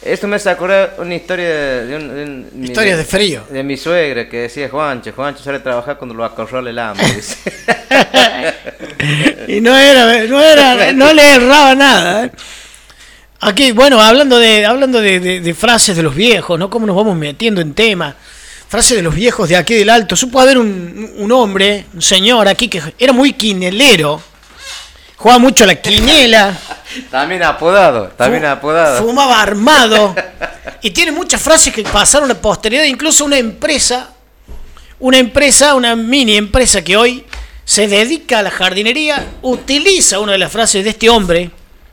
Esto 0.04 0.26
me 0.26 0.36
hace 0.36 0.50
acordar 0.50 0.96
una 0.98 1.14
historia 1.14 1.48
de, 1.84 1.96
un, 1.96 2.08
de 2.14 2.24
un- 2.24 2.64
Historias 2.64 2.98
de 2.98 3.04
frío. 3.04 3.44
De 3.50 3.62
mi 3.62 3.76
suegra 3.76 4.28
que 4.28 4.38
decía 4.38 4.68
Juancho, 4.68 5.12
Juancho 5.12 5.42
sale 5.44 5.58
a 5.58 5.62
trabajar 5.62 5.96
cuando 5.96 6.14
lo 6.14 6.24
acorrala 6.24 6.70
el 6.70 6.78
hambre. 6.78 7.06
Y 9.48 9.60
no 9.60 9.76
era, 9.76 10.24
no 10.26 10.40
era, 10.40 10.92
no 10.92 11.12
le 11.12 11.34
erraba 11.34 11.74
nada. 11.74 12.24
¿eh? 12.26 12.30
Aquí, 13.40 13.72
bueno, 13.72 14.00
hablando 14.00 14.38
de, 14.38 14.64
hablando 14.64 15.00
de, 15.00 15.18
de- 15.20 15.40
de 15.40 15.54
frases 15.54 15.96
de 15.96 16.02
los 16.02 16.14
viejos, 16.14 16.58
¿no? 16.58 16.70
Cómo 16.70 16.86
nos 16.86 16.94
vamos 16.96 17.16
metiendo 17.16 17.60
en 17.60 17.74
tema. 17.74 18.14
Frases 18.68 18.96
de 18.96 19.02
los 19.02 19.14
viejos 19.14 19.48
de 19.48 19.56
aquí 19.56 19.74
del 19.74 19.90
alto. 19.90 20.14
Supo 20.16 20.40
haber 20.40 20.56
un, 20.58 21.12
un 21.18 21.32
hombre, 21.32 21.86
un 21.92 22.00
señor 22.02 22.46
aquí 22.48 22.68
que 22.68 22.80
era 22.98 23.12
muy 23.12 23.32
quinelero. 23.34 24.22
Jugaba 25.22 25.38
mucho 25.38 25.62
a 25.62 25.68
la 25.68 25.76
quinela. 25.76 26.58
también 27.12 27.44
apodado, 27.44 28.08
también 28.16 28.44
apodado. 28.44 29.04
Fumaba 29.04 29.40
armado. 29.40 30.14
Y 30.84 30.90
tiene 30.90 31.12
muchas 31.12 31.40
frases 31.40 31.72
que 31.72 31.84
pasaron 31.84 32.28
a 32.32 32.34
posteridad. 32.34 32.82
Incluso 32.82 33.24
una 33.24 33.38
empresa, 33.38 34.10
una 34.98 35.18
empresa, 35.18 35.76
una 35.76 35.94
mini 35.94 36.36
empresa 36.36 36.82
que 36.82 36.96
hoy 36.96 37.24
se 37.64 37.86
dedica 37.86 38.40
a 38.40 38.42
la 38.42 38.50
jardinería, 38.50 39.24
utiliza 39.42 40.18
una 40.18 40.32
de 40.32 40.38
las 40.38 40.50
frases 40.50 40.82
de 40.82 40.90
este 40.90 41.08
hombre. 41.08 41.52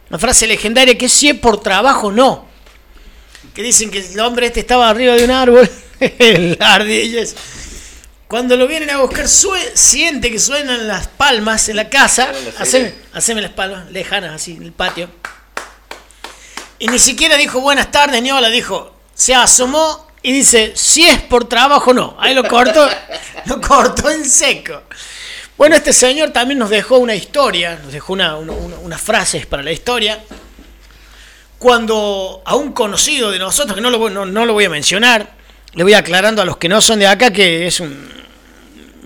Una 0.10 0.18
frase 0.18 0.48
legendaria 0.48 0.98
que 0.98 1.06
es 1.06 1.14
si 1.14 1.30
es 1.30 1.38
por 1.38 1.62
trabajo, 1.62 2.12
no. 2.12 2.46
Que 3.54 3.62
dicen 3.62 3.92
que 3.92 4.00
el 4.00 4.20
hombre 4.22 4.48
este 4.48 4.62
estaba 4.62 4.90
arriba 4.90 5.14
de 5.14 5.26
un 5.26 5.32
árbol. 5.32 5.70
el 6.00 6.58
ardillo 6.60 7.20
es- 7.22 7.36
Cuando 8.30 8.56
lo 8.56 8.68
vienen 8.68 8.92
a 8.92 8.98
buscar, 8.98 9.28
siente 9.28 10.30
que 10.32 10.38
suenan 10.38 10.88
las 10.88 11.08
palmas 11.08 11.68
en 11.68 11.76
la 11.78 11.90
casa. 11.90 12.32
Haceme, 12.60 12.94
haceme 13.14 13.42
las 13.42 13.52
palmas 13.54 13.90
lejanas, 13.92 14.34
así, 14.36 14.52
en 14.54 14.62
el 14.64 14.72
patio. 14.72 15.10
Y 16.78 16.88
ni 16.90 17.00
siquiera 17.00 17.38
dijo 17.38 17.60
buenas 17.60 17.90
tardes 17.92 18.22
ni 18.22 18.32
hola, 18.32 18.50
dijo, 18.50 18.96
se 19.16 19.34
asomó 19.34 20.08
y 20.22 20.32
dice, 20.32 20.74
si 20.76 21.08
es 21.08 21.20
por 21.24 21.50
trabajo, 21.50 21.92
no. 21.92 22.16
Ahí 22.20 22.36
lo 22.36 22.44
cortó, 22.48 22.88
lo 23.46 23.60
cortó 23.60 24.12
en 24.12 24.30
seco. 24.30 24.84
Bueno, 25.58 25.76
este 25.76 25.92
señor 25.92 26.30
también 26.30 26.60
nos 26.60 26.70
dejó 26.70 27.00
una 27.00 27.16
historia, 27.16 27.80
nos 27.84 27.92
dejó 27.92 28.14
una, 28.14 28.36
una- 28.38 28.54
una- 28.54 28.78
unas 28.78 29.02
frases 29.02 29.48
para 29.48 29.64
la 29.64 29.72
historia. 29.72 30.24
Cuando 31.58 32.44
a 32.46 32.56
un 32.56 32.74
conocido 32.74 33.32
de 33.32 33.40
nosotros, 33.40 33.74
que 33.76 33.82
no 33.82 33.90
lo, 33.90 34.08
no, 34.12 34.28
no 34.28 34.46
lo 34.46 34.54
voy 34.54 34.66
a 34.66 34.70
mencionar, 34.70 35.39
le 35.74 35.84
voy 35.84 35.94
aclarando 35.94 36.42
a 36.42 36.46
los 36.46 36.58
que 36.58 36.70
no 36.70 36.82
son 36.82 37.00
de 37.00 37.08
acá 37.08 37.32
que 37.32 37.68
es 37.68 37.80
un 37.80 38.10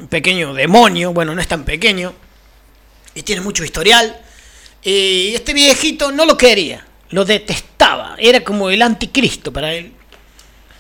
pequeño 0.09 0.53
demonio, 0.53 1.13
bueno, 1.13 1.35
no 1.35 1.41
es 1.41 1.47
tan 1.47 1.65
pequeño, 1.65 2.13
y 3.15 3.23
tiene 3.23 3.41
mucho 3.41 3.63
historial. 3.63 4.19
Y 4.81 5.33
este 5.33 5.53
viejito 5.53 6.11
no 6.11 6.25
lo 6.25 6.37
quería, 6.37 6.85
lo 7.09 7.25
detestaba, 7.25 8.15
era 8.17 8.43
como 8.43 8.69
el 8.69 8.81
anticristo 8.81 9.51
para 9.51 9.73
él. 9.73 9.93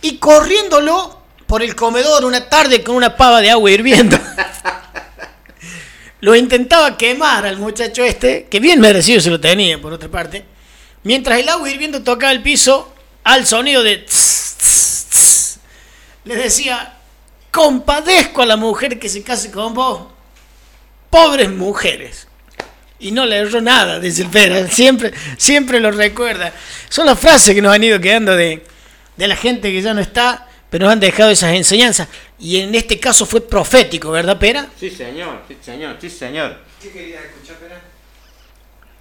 Y 0.01 0.17
corriéndolo 0.17 1.21
por 1.47 1.63
el 1.63 1.75
comedor 1.75 2.25
una 2.25 2.49
tarde 2.49 2.83
con 2.83 2.95
una 2.95 3.15
pava 3.15 3.41
de 3.41 3.51
agua 3.51 3.71
hirviendo. 3.71 4.17
lo 6.21 6.35
intentaba 6.35 6.97
quemar 6.97 7.45
al 7.45 7.57
muchacho 7.57 8.03
este, 8.03 8.47
que 8.49 8.59
bien 8.59 8.79
merecido 8.79 9.21
se 9.21 9.29
lo 9.29 9.39
tenía, 9.39 9.81
por 9.81 9.93
otra 9.93 10.09
parte. 10.09 10.45
Mientras 11.03 11.39
el 11.39 11.49
agua 11.49 11.69
hirviendo 11.69 12.03
tocaba 12.03 12.31
el 12.31 12.41
piso, 12.41 12.93
al 13.23 13.45
sonido 13.45 13.83
de... 13.83 13.97
tss, 13.97 14.32
le 16.25 16.35
decía, 16.35 16.93
compadezco 17.51 18.41
a 18.41 18.45
la 18.45 18.55
mujer 18.55 18.99
que 18.99 19.09
se 19.09 19.23
case 19.23 19.51
con 19.51 19.73
vos. 19.73 20.07
Pobres 21.09 21.49
mujeres. 21.49 22.27
Y 22.99 23.11
no 23.11 23.25
le 23.25 23.37
erró 23.37 23.59
nada, 23.61 23.99
dice 23.99 24.23
el 24.23 24.29
Pera. 24.29 24.67
Siempre, 24.67 25.11
siempre 25.37 25.79
lo 25.79 25.91
recuerda. 25.91 26.53
Son 26.89 27.05
las 27.05 27.19
frases 27.19 27.53
que 27.53 27.61
nos 27.61 27.73
han 27.75 27.83
ido 27.83 27.99
quedando 27.99 28.35
de, 28.35 28.63
de 29.17 29.27
la 29.27 29.35
gente 29.35 29.71
que 29.71 29.81
ya 29.81 29.93
no 29.93 29.99
está, 30.01 30.47
pero 30.69 30.85
nos 30.85 30.93
han 30.93 30.99
dejado 30.99 31.29
esas 31.29 31.53
enseñanzas. 31.53 32.07
Y 32.39 32.59
en 32.61 32.73
este 32.75 32.99
caso 32.99 33.25
fue 33.25 33.41
profético, 33.47 34.09
¿verdad, 34.11 34.39
Pera? 34.39 34.67
Sí, 34.79 34.89
señor, 34.89 35.41
sí, 35.47 35.57
señor, 35.61 35.97
sí, 35.99 36.09
señor. 36.09 36.57
¿Qué 36.81 36.91
querías 36.91 37.23
escuchar, 37.25 37.57
Pera? 37.57 37.81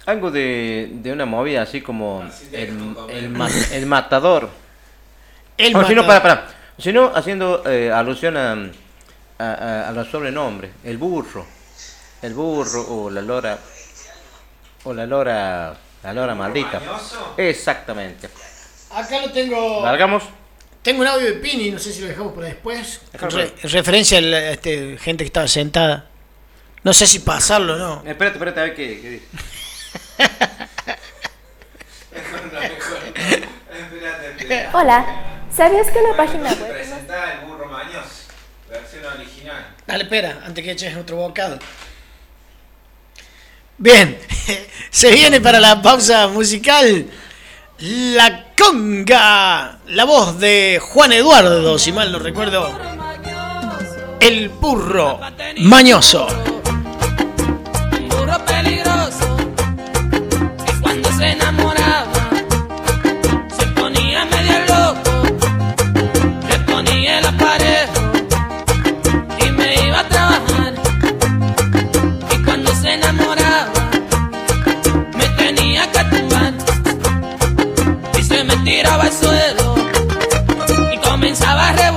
Algo 0.05 0.29
de, 0.31 0.89
de 0.91 1.11
una 1.13 1.25
movida 1.25 1.61
así 1.61 1.79
como 1.81 2.23
Así 2.23 2.47
de 2.47 2.63
el, 2.63 2.69
el, 3.09 3.29
ma- 3.29 3.49
el 3.71 3.85
matador. 3.85 4.49
El 5.57 5.67
si 5.67 5.73
no, 5.73 5.79
matador. 5.81 6.05
para, 6.05 6.21
para. 6.21 6.55
Si 6.77 6.91
no, 6.91 7.11
haciendo 7.13 7.63
eh, 7.69 7.91
alusión 7.91 8.35
a, 8.37 8.53
a, 9.39 9.53
a- 9.53 9.89
a 9.89 9.91
los 9.91 10.09
sobrenombres. 10.09 10.71
El 10.83 10.97
burro. 10.97 11.45
El 12.21 12.33
burro 12.33 12.81
o 12.89 13.09
la 13.09 13.21
lora. 13.21 13.57
O 14.85 14.93
la 14.93 15.05
lora. 15.05 15.75
La 16.03 16.13
lora 16.13 16.35
maldita. 16.35 16.79
mañoso? 16.79 17.33
Exactamente. 17.37 18.29
Acá 18.91 19.21
lo 19.21 19.31
tengo. 19.31 19.81
Largamos. 19.83 20.23
Tengo 20.81 21.01
un 21.01 21.07
audio 21.07 21.27
de 21.27 21.33
Pini, 21.33 21.71
no 21.71 21.79
sé 21.79 21.93
si 21.93 22.01
lo 22.01 22.07
dejamos 22.07 22.33
para 22.33 22.47
después. 22.47 23.01
Re- 23.13 23.53
referencia 23.63 24.17
a 24.17 24.21
la 24.21 24.49
este, 24.51 24.97
gente 24.97 25.23
que 25.23 25.27
estaba 25.27 25.47
sentada. 25.47 26.05
No 26.83 26.91
sé 26.93 27.07
si 27.07 27.19
pasarlo 27.19 27.75
o 27.75 27.77
no. 27.77 28.03
Espérate, 28.05 28.35
espérate 28.37 28.59
a 28.59 28.63
ver 28.63 28.75
qué, 28.75 28.99
qué 29.01 29.09
dice. 29.11 29.25
Hola, 34.73 35.05
¿sabías 35.55 35.87
que 35.91 35.99
una 35.99 36.15
página 36.15 36.49
web... 36.49 36.73
Presentá 36.73 37.33
el 37.33 37.47
burro 37.47 37.65
mañoso, 37.67 38.27
versión 38.69 39.05
original. 39.05 39.75
Dale, 39.85 40.03
espera, 40.03 40.41
antes 40.45 40.63
que 40.63 40.71
eches 40.71 40.95
otro 40.97 41.17
bocado. 41.17 41.59
Bien, 43.77 44.17
se 44.89 45.11
viene 45.11 45.41
para 45.41 45.59
la 45.59 45.81
pausa 45.81 46.27
musical 46.27 47.07
La 47.79 48.45
Conga, 48.57 49.79
la 49.87 50.05
voz 50.05 50.39
de 50.39 50.79
Juan 50.81 51.11
Eduardo, 51.11 51.77
si 51.79 51.91
mal 51.91 52.11
no 52.11 52.19
recuerdo. 52.19 52.79
El 54.19 54.49
burro 54.49 55.19
mañoso. 55.57 56.27
un 57.91 58.09
burro 58.09 58.37
tiraba 78.63 79.03
al 79.03 79.11
suelo 79.11 79.75
y 80.93 80.97
comenzaba 80.97 81.69
a 81.69 81.73
rebuznar. 81.73 81.92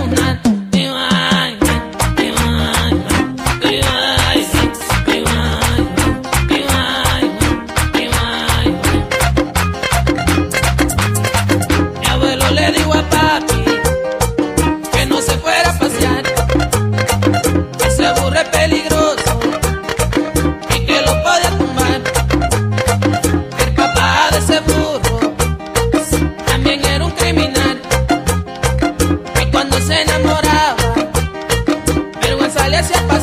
Vergüenza 32.83 33.15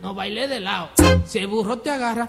no 0.00 0.14
baile 0.14 0.46
de 0.46 0.60
lado. 0.60 0.90
Si 1.26 1.44
burro 1.46 1.78
te 1.78 1.90
agarra, 1.90 2.26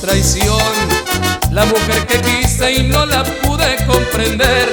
traición. 0.00 0.58
La 1.50 1.64
mujer 1.64 2.06
que 2.06 2.20
quise 2.20 2.72
y 2.72 2.82
no 2.84 3.06
la 3.06 3.22
pude 3.24 3.76
comprender. 3.86 4.68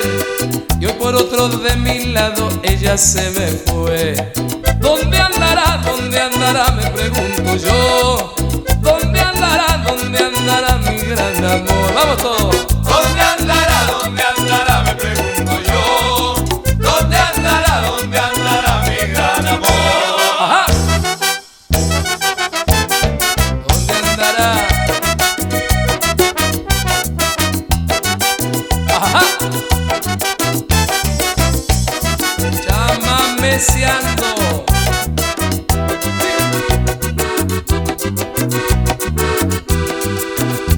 Y 0.79 0.85
hoy 0.85 0.93
por 0.93 1.15
otro 1.15 1.49
de 1.49 1.75
mi 1.75 2.05
lado 2.05 2.49
ella 2.63 2.97
se 2.97 3.29
me 3.31 3.47
fue. 3.47 4.31
¿Dónde 4.79 5.17
andará? 5.17 5.81
¿Dónde 5.83 6.19
andará? 6.19 6.71
Me 6.71 6.89
pregunto 6.91 7.55
yo. 7.57 8.35
¿Dónde 8.79 9.19
andará? 9.19 9.83
¿Dónde 9.85 10.19
andará 10.19 10.77
mi 10.77 10.97
gran 10.99 11.45
amor? 11.45 11.93
Vamos 11.93 12.17
todos. 12.17 12.36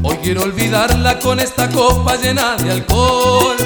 Hoy 0.02 0.16
quiero 0.24 0.44
olvidarla 0.44 1.20
con 1.20 1.42
esta 1.42 1.70
copa 1.70 2.16
llena 2.16 2.56
de 2.56 2.72
alcohol. 2.72 3.58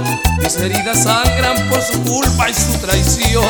Mis 0.41 0.55
heridas 0.57 1.03
sangran 1.03 1.69
por 1.69 1.79
su 1.83 2.01
culpa 2.01 2.49
y 2.49 2.55
su 2.55 2.75
traición. 2.79 3.45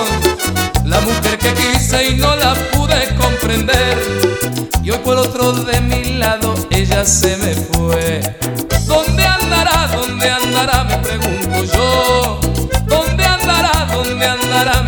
La 0.84 1.00
mujer 1.00 1.38
que 1.38 1.54
quise 1.54 2.10
y 2.10 2.16
no 2.16 2.36
la 2.36 2.56
pude 2.74 3.16
comprender. 3.16 3.98
Y 4.84 4.92
hoy 4.92 4.98
por 4.98 5.18
otro 5.18 5.54
de 5.54 5.80
mi 5.80 6.18
lado 6.18 6.56
ella 6.72 7.06
se 7.06 7.38
me 7.38 7.54
fue. 7.54 8.20
¿Dónde 8.86 9.24
andará? 9.24 9.88
¿Dónde 9.96 10.30
andará? 10.30 10.84
Me 10.84 10.98
pregunto 10.98 11.64
yo. 11.74 12.40
¿Dónde 12.86 13.24
andará? 13.24 13.88
¿Dónde 13.94 14.26
andará 14.26 14.83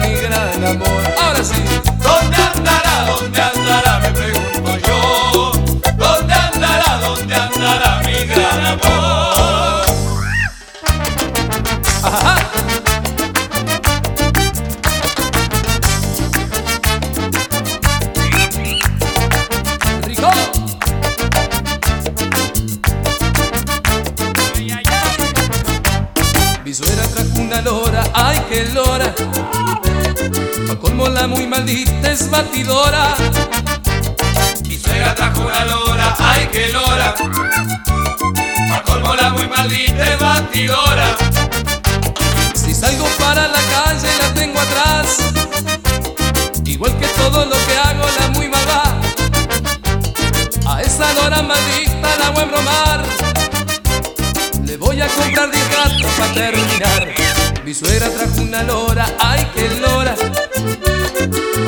¿Dónde 1.49 2.37
andará? 2.37 3.05
¿Dónde 3.05 3.41
andará? 3.41 3.99
Me 3.99 4.11
pregunto 4.11 4.77
yo. 4.87 5.51
¿Dónde 5.95 6.33
andará? 6.33 6.97
¿Dónde 6.99 7.35
andará 7.35 8.01
mi 8.03 8.25
gran 8.25 8.65
amor? 8.65 9.34
Batidora. 32.29 33.15
Mi 34.67 34.77
suegra 34.77 35.15
trajo 35.15 35.41
una 35.41 35.65
lora, 35.65 36.15
ay 36.19 36.47
que 36.47 36.69
lora. 36.69 37.15
Pa' 38.69 38.83
colmo 38.83 39.15
la 39.15 39.29
muy 39.31 39.47
maldita 39.47 40.13
es 40.13 40.19
batidora. 40.19 41.15
Si 42.53 42.73
salgo 42.73 43.05
para 43.19 43.47
la 43.47 43.59
calle 43.73 44.09
la 44.21 44.33
tengo 44.33 44.59
atrás. 44.59 45.17
Igual 46.65 46.97
que 46.97 47.07
todo 47.07 47.45
lo 47.45 47.55
que 47.65 47.77
hago 47.77 48.05
la 48.19 48.27
muy 48.29 48.47
mala. 48.47 48.83
A 50.67 50.81
esa 50.81 51.13
lora 51.13 51.41
maldita 51.41 52.17
la 52.19 52.29
voy 52.31 52.39
a 52.39 52.43
embromar. 52.43 53.05
Le 54.63 54.77
voy 54.77 55.01
a 55.01 55.07
comprar 55.07 55.51
10 55.51 55.69
gatos 55.69 56.11
para 56.17 56.33
terminar. 56.33 57.13
Mi 57.63 57.73
suegra 57.73 58.09
trajo 58.09 58.41
una 58.41 58.63
lora, 58.63 59.05
ay 59.19 59.45
que 59.53 59.69
lora. 59.79 60.15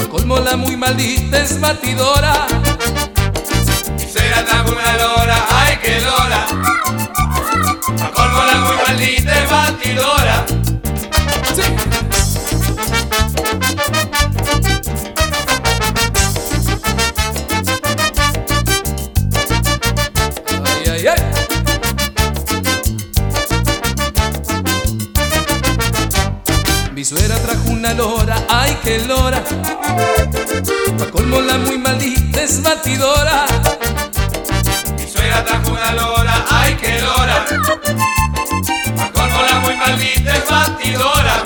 Colmo 0.09 0.39
la 0.39 0.55
muy 0.57 0.75
maldita 0.77 1.39
es 1.41 1.59
batidora. 1.59 2.47
Trajo 4.45 4.71
una 4.71 4.97
lora, 4.97 5.45
ay 5.49 5.77
que 5.77 5.99
lora. 5.99 6.45
Pa' 7.97 8.11
colmo 8.11 8.43
la 8.45 8.55
muy 8.59 8.77
maldita 8.87 9.43
es 9.43 9.49
batidora. 9.49 10.45
Mi 26.93 27.03
suegra 27.03 27.37
trajo 27.39 27.69
una 27.69 27.93
lora, 27.93 28.43
ay 28.49 28.77
que 28.83 28.99
lora. 28.99 29.43
Pa' 30.57 31.11
colmo 31.11 31.39
la 31.41 31.57
muy 31.59 31.77
maldita 31.77 32.41
es 32.41 32.63
batidora. 32.63 33.45
Mi 34.97 35.07
suegra 35.07 35.45
trajo 35.45 35.71
una 35.71 35.91
lora, 35.93 36.45
ay 36.49 36.73
que 36.75 36.99
lora. 36.99 37.45
Pa' 38.95 39.11
colmo 39.11 39.41
la 39.49 39.59
muy 39.59 39.75
maldita 39.75 40.35
es 40.35 40.49
batidora. 40.49 41.43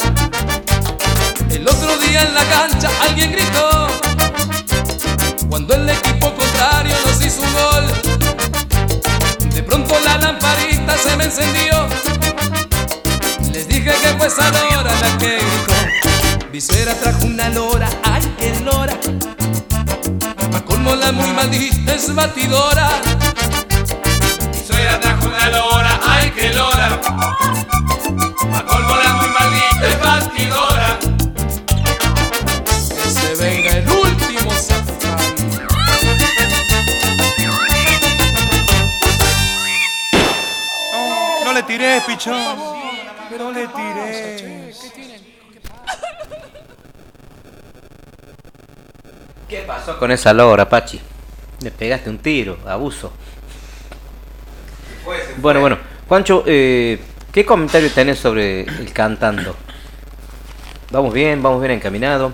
El 1.49 1.67
otro 1.67 1.97
día 1.97 2.21
en 2.21 2.33
la 2.33 2.45
cancha 2.45 2.89
alguien 3.01 3.33
gritó. 3.33 3.87
Cuando 5.49 5.73
el 5.73 5.89
equipo 5.89 6.33
contrario 6.33 6.95
nos 7.05 7.21
hizo 7.25 7.41
un 7.41 7.53
gol. 7.53 7.85
De 9.53 9.61
pronto 9.61 9.93
la 10.05 10.17
lamparita 10.19 10.95
se 10.97 11.17
me 11.17 11.25
encendió. 11.25 11.85
Les 13.51 13.67
dije 13.67 13.93
que 14.01 14.15
fue 14.17 14.27
esa 14.27 14.49
lora 14.51 14.93
la 15.01 15.17
que 15.17 15.37
gritó. 15.37 16.00
Mi 16.51 16.59
suegra 16.59 16.93
trajo 16.95 17.25
una 17.27 17.47
lora, 17.49 17.87
ay 18.03 18.21
que 18.37 18.59
lora. 18.59 18.93
Pa' 20.51 20.61
colmo 20.65 20.95
la 20.95 21.13
muy 21.13 21.29
maldita 21.31 21.93
es 21.95 22.13
batidora. 22.13 22.89
Mi 24.51 24.59
suegra 24.67 24.99
trajo 24.99 25.27
una 25.27 25.49
lora, 25.49 25.99
ay 26.05 26.29
que 26.31 26.49
lora. 26.49 26.99
Pa' 28.51 28.65
colmo 28.65 28.95
la 28.97 29.13
muy 29.13 29.29
maldita 29.29 29.87
es 29.87 29.99
batidora. 30.01 30.99
Que 32.89 33.09
se 33.09 33.35
venga 33.35 33.71
el 33.77 33.89
último 33.89 34.51
safari. 34.51 35.33
No 41.45 41.53
le 41.53 41.63
tiré, 41.63 42.01
pichón. 42.05 42.57
No 43.39 43.51
le 43.51 43.67
tiré. 43.69 44.51
¿Qué 49.51 49.63
pasó 49.67 49.99
con 49.99 50.09
esa 50.11 50.31
lora, 50.31 50.69
Pachi? 50.69 50.97
Le 51.59 51.71
pegaste 51.71 52.09
un 52.09 52.19
tiro, 52.19 52.57
abuso. 52.65 53.11
Bueno, 55.39 55.59
bueno. 55.59 55.77
Juancho, 56.07 56.45
eh, 56.47 56.97
¿qué 57.33 57.43
comentario 57.43 57.91
tenés 57.91 58.17
sobre 58.17 58.61
el 58.61 58.93
cantando? 58.93 59.57
Vamos 60.91 61.13
bien, 61.13 61.43
vamos 61.43 61.59
bien 61.59 61.73
encaminados. 61.73 62.31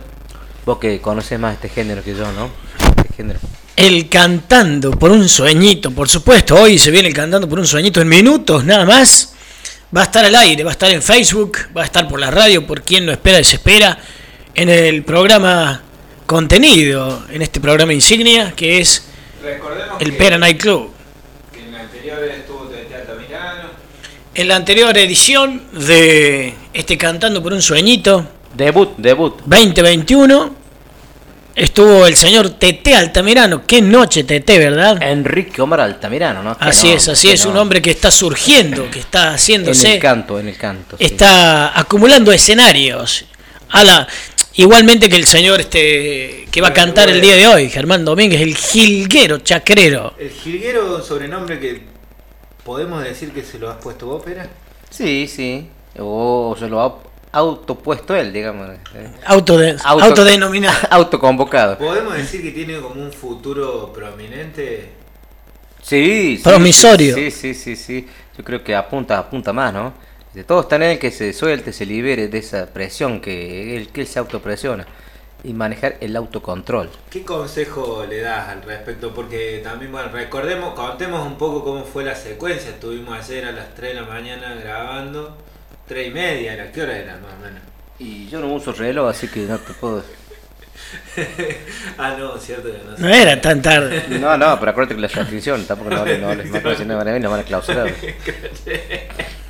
Vos 0.63 0.78
que 0.78 1.01
conoces 1.01 1.39
más 1.39 1.55
este 1.55 1.70
género 1.70 2.03
que 2.03 2.13
yo, 2.13 2.32
¿no? 2.34 2.51
Este 2.97 3.15
género. 3.15 3.39
El 3.76 4.09
cantando 4.09 4.91
por 4.91 5.09
un 5.09 5.28
sueñito, 5.28 5.89
por 5.89 6.07
supuesto. 6.07 6.53
Hoy 6.53 6.78
se 6.78 6.91
viene 6.91 7.07
el 7.07 7.15
cantando 7.15 7.49
por 7.49 7.57
un 7.57 7.65
sueñito 7.65 7.99
en 7.99 8.09
minutos, 8.09 8.63
nada 8.63 8.86
más. 8.86 9.34
Va 9.95 10.01
a 10.01 10.03
estar 10.03 10.24
al 10.24 10.36
aire, 10.36 10.63
va 10.63 10.70
a 10.70 10.74
estar 10.74 10.91
en 10.91 11.01
Facebook, 11.01 11.57
va 11.76 11.82
a 11.82 11.86
estar 11.86 12.07
por 12.07 12.20
la 12.20 12.30
radio, 12.30 12.68
por 12.68 12.84
quien 12.84 13.07
lo 13.07 13.11
espera, 13.11 13.38
desespera. 13.38 13.97
En 14.53 14.70
el 14.70 15.03
programa 15.03 15.82
contenido, 16.28 17.23
en 17.32 17.41
este 17.41 17.59
programa 17.59 17.93
insignia, 17.93 18.53
que 18.55 18.80
es 18.80 19.05
Recordemos 19.41 19.99
el 20.01 20.15
Pera 20.15 20.38
Night 20.38 20.61
Club. 20.61 20.91
que 21.51 21.59
en 21.61 21.71
la 21.71 21.80
anterior 21.80 22.19
estuvo 22.23 22.65
de 22.65 22.84
Teatro 22.84 23.15
Mirano. 23.15 23.69
En 24.36 24.47
la 24.47 24.55
anterior 24.57 24.95
edición 24.97 25.63
de 25.71 26.53
este 26.73 26.97
Cantando 26.97 27.41
por 27.41 27.53
un 27.53 27.61
Sueñito 27.61 28.28
Debut, 28.55 28.89
debut. 28.97 29.39
2021, 29.45 30.55
Estuvo 31.55 32.05
el 32.05 32.15
señor 32.15 32.51
Tete 32.51 32.93
Altamirano. 32.93 33.65
Qué 33.65 33.82
noche 33.82 34.23
Tete, 34.23 34.59
¿verdad? 34.59 35.01
Enrique 35.01 35.59
Omar 35.59 35.80
Altamirano, 35.82 36.43
¿no? 36.43 36.55
Así 36.59 36.91
es, 36.91 37.07
así 37.09 37.32
es. 37.32 37.45
Un 37.45 37.57
hombre 37.57 37.82
que 37.82 37.89
está 37.89 38.11
surgiendo, 38.11 38.91
que 38.91 38.99
está 38.99 39.30
En 39.30 39.34
haciéndose. 39.34 39.95
el 39.95 39.99
canto, 39.99 40.39
en 40.39 40.49
el 40.49 40.55
canto. 40.57 40.97
sí. 40.99 41.05
está 41.05 41.80
acumulando 41.80 42.32
escenarios. 42.32 43.25
A 43.69 43.84
la, 43.84 44.07
igualmente 44.57 45.09
que 45.09 45.15
el 45.15 45.25
señor 45.25 45.59
este 45.61 46.47
que 46.51 46.61
va 46.61 46.69
a 46.69 46.73
cantar 46.73 47.09
el 47.09 47.21
día 47.21 47.35
de 47.35 47.47
hoy, 47.47 47.69
Germán 47.69 48.03
Domínguez, 48.05 48.41
el 48.41 48.55
jilguero 48.55 49.39
chacrero. 49.39 50.13
El 50.17 50.29
jilguero, 50.29 51.01
sobrenombre 51.01 51.59
que 51.59 51.81
podemos 52.63 53.03
decir 53.03 53.31
que 53.31 53.43
se 53.43 53.57
lo 53.59 53.69
has 53.69 53.77
puesto 53.77 54.07
vos, 54.07 54.23
Pera. 54.23 54.47
Sí, 54.89 55.27
sí. 55.27 55.67
O 55.99 56.55
se 56.59 56.67
lo 56.67 56.81
ha 56.81 56.97
autopuesto 57.31 58.15
él, 58.15 58.31
digamos. 58.33 58.69
Autode- 59.25 59.77
Auto- 59.83 60.03
autodenominado. 60.05 60.77
Autoconvocado. 60.91 61.77
Podemos 61.77 62.13
decir 62.15 62.41
que 62.41 62.51
tiene 62.51 62.79
como 62.79 63.01
un 63.01 63.11
futuro 63.11 63.91
prominente. 63.93 64.89
Sí, 65.81 66.37
sí, 66.37 66.43
Promisorio. 66.43 67.15
Sí, 67.15 67.31
sí, 67.31 67.53
sí, 67.53 67.75
sí. 67.75 68.07
Yo 68.37 68.43
creo 68.43 68.63
que 68.63 68.75
apunta, 68.75 69.17
apunta 69.17 69.53
más, 69.53 69.73
¿no? 69.73 69.93
De 70.38 70.43
todo 70.43 70.61
está 70.61 70.75
en 70.75 70.83
él 70.83 70.99
que 70.99 71.09
se 71.09 71.33
suelte, 71.33 71.73
se 71.73 71.83
libere 71.83 72.27
de 72.27 72.38
esa 72.38 72.67
presión 72.67 73.21
que 73.21 73.75
él, 73.75 73.88
que 73.89 74.01
él 74.01 74.07
se 74.07 74.19
autopresiona 74.19 74.85
y 75.43 75.51
manejar 75.51 75.97
el 75.99 76.15
autocontrol. 76.15 76.91
¿Qué 77.09 77.23
consejo 77.23 78.05
le 78.07 78.19
das 78.19 78.49
al 78.49 78.61
respecto? 78.61 79.15
Porque 79.15 79.61
también, 79.63 79.91
bueno, 79.91 80.09
recordemos, 80.09 80.75
contemos 80.75 81.25
un 81.25 81.39
poco 81.39 81.63
cómo 81.63 81.83
fue 81.85 82.03
la 82.03 82.13
secuencia. 82.13 82.69
Estuvimos 82.69 83.17
ayer 83.17 83.45
a 83.45 83.51
las 83.51 83.73
3 83.73 83.95
de 83.95 84.01
la 84.01 84.07
mañana 84.07 84.53
grabando, 84.53 85.35
3 85.88 86.07
y 86.07 86.11
media, 86.11 86.53
¿era? 86.53 86.71
¿qué 86.71 86.83
hora 86.83 86.99
era 86.99 87.13
más 87.13 87.33
o 87.33 87.43
menos? 87.43 87.61
Y 87.97 88.27
yo 88.27 88.39
no 88.39 88.53
uso 88.53 88.73
reloj, 88.73 89.09
así 89.09 89.27
que 89.29 89.39
no 89.39 89.57
te 89.57 89.73
puedo. 89.73 90.03
ah, 91.97 92.15
no, 92.15 92.38
cierto 92.38 92.71
que 92.71 92.77
no 92.77 92.95
No 92.95 93.09
era 93.09 93.41
tan 93.41 93.59
tarde. 93.63 94.03
No, 94.19 94.38
no, 94.38 94.59
pero 94.59 94.69
acuérdate 94.69 94.93
que 94.93 95.01
la 95.01 95.07
restricción 95.07 95.65
tampoco 95.65 95.89
no 95.89 96.05
les 96.05 96.21
no 96.21 96.35
les 96.35 96.51
no, 96.51 96.85
no 96.85 96.97
van 96.97 97.07
a 97.07 97.11
venir, 97.11 97.23
nos 97.23 97.31
van 97.31 97.39
a 97.39 97.43
clausurar. 97.43 97.91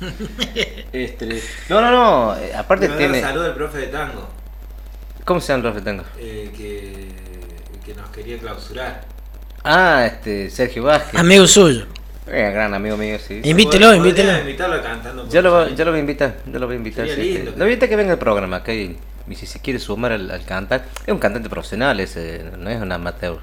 Este, 0.92 1.42
no, 1.68 1.80
no, 1.80 1.90
no, 1.90 2.36
eh, 2.36 2.52
aparte 2.54 2.88
Le 2.88 2.96
tiene. 2.96 3.20
saludo 3.20 3.44
al 3.46 3.54
profe 3.54 3.78
de 3.78 3.86
tango, 3.88 4.28
¿Cómo 5.24 5.40
se 5.40 5.52
llama 5.52 5.68
el 5.68 5.72
profe 5.72 5.84
Tango? 5.84 6.04
eh, 6.18 6.50
que, 6.56 7.08
que 7.84 7.94
nos 7.94 8.10
quería 8.10 8.38
clausurar. 8.38 9.04
Ah, 9.62 10.04
este, 10.06 10.50
Sergio 10.50 10.84
Vázquez. 10.84 11.20
Amigo 11.20 11.46
suyo. 11.46 11.86
Eh, 12.26 12.50
gran 12.52 12.72
amigo 12.74 12.96
mío, 12.96 13.18
sí. 13.18 13.40
Invítelo, 13.44 13.94
invítelo. 13.94 14.38
invitarlo 14.38 14.82
cantando. 14.82 15.28
Ya 15.28 15.42
lo, 15.42 15.68
lo 15.84 15.90
voy 15.90 15.98
a 15.98 16.00
invitar, 16.00 16.36
ya 16.46 16.58
lo 16.58 16.66
voy 16.66 16.74
a 16.74 16.78
invitar. 16.78 17.06
Sería 17.06 17.24
sí, 17.24 17.32
lindo. 17.34 17.50
este, 17.50 17.64
invitar 17.64 17.88
que 17.88 17.96
venga 17.96 18.12
al 18.12 18.18
programa 18.18 18.62
y 19.28 19.34
si 19.36 19.46
se 19.46 19.60
quiere 19.60 19.78
sumar 19.78 20.12
al, 20.12 20.30
al 20.30 20.44
cantar. 20.44 20.84
Es 21.06 21.12
un 21.12 21.18
cantante 21.18 21.48
profesional, 21.48 22.00
ese, 22.00 22.44
no 22.56 22.70
es 22.70 22.80
un 22.80 22.90
amateur. 22.90 23.38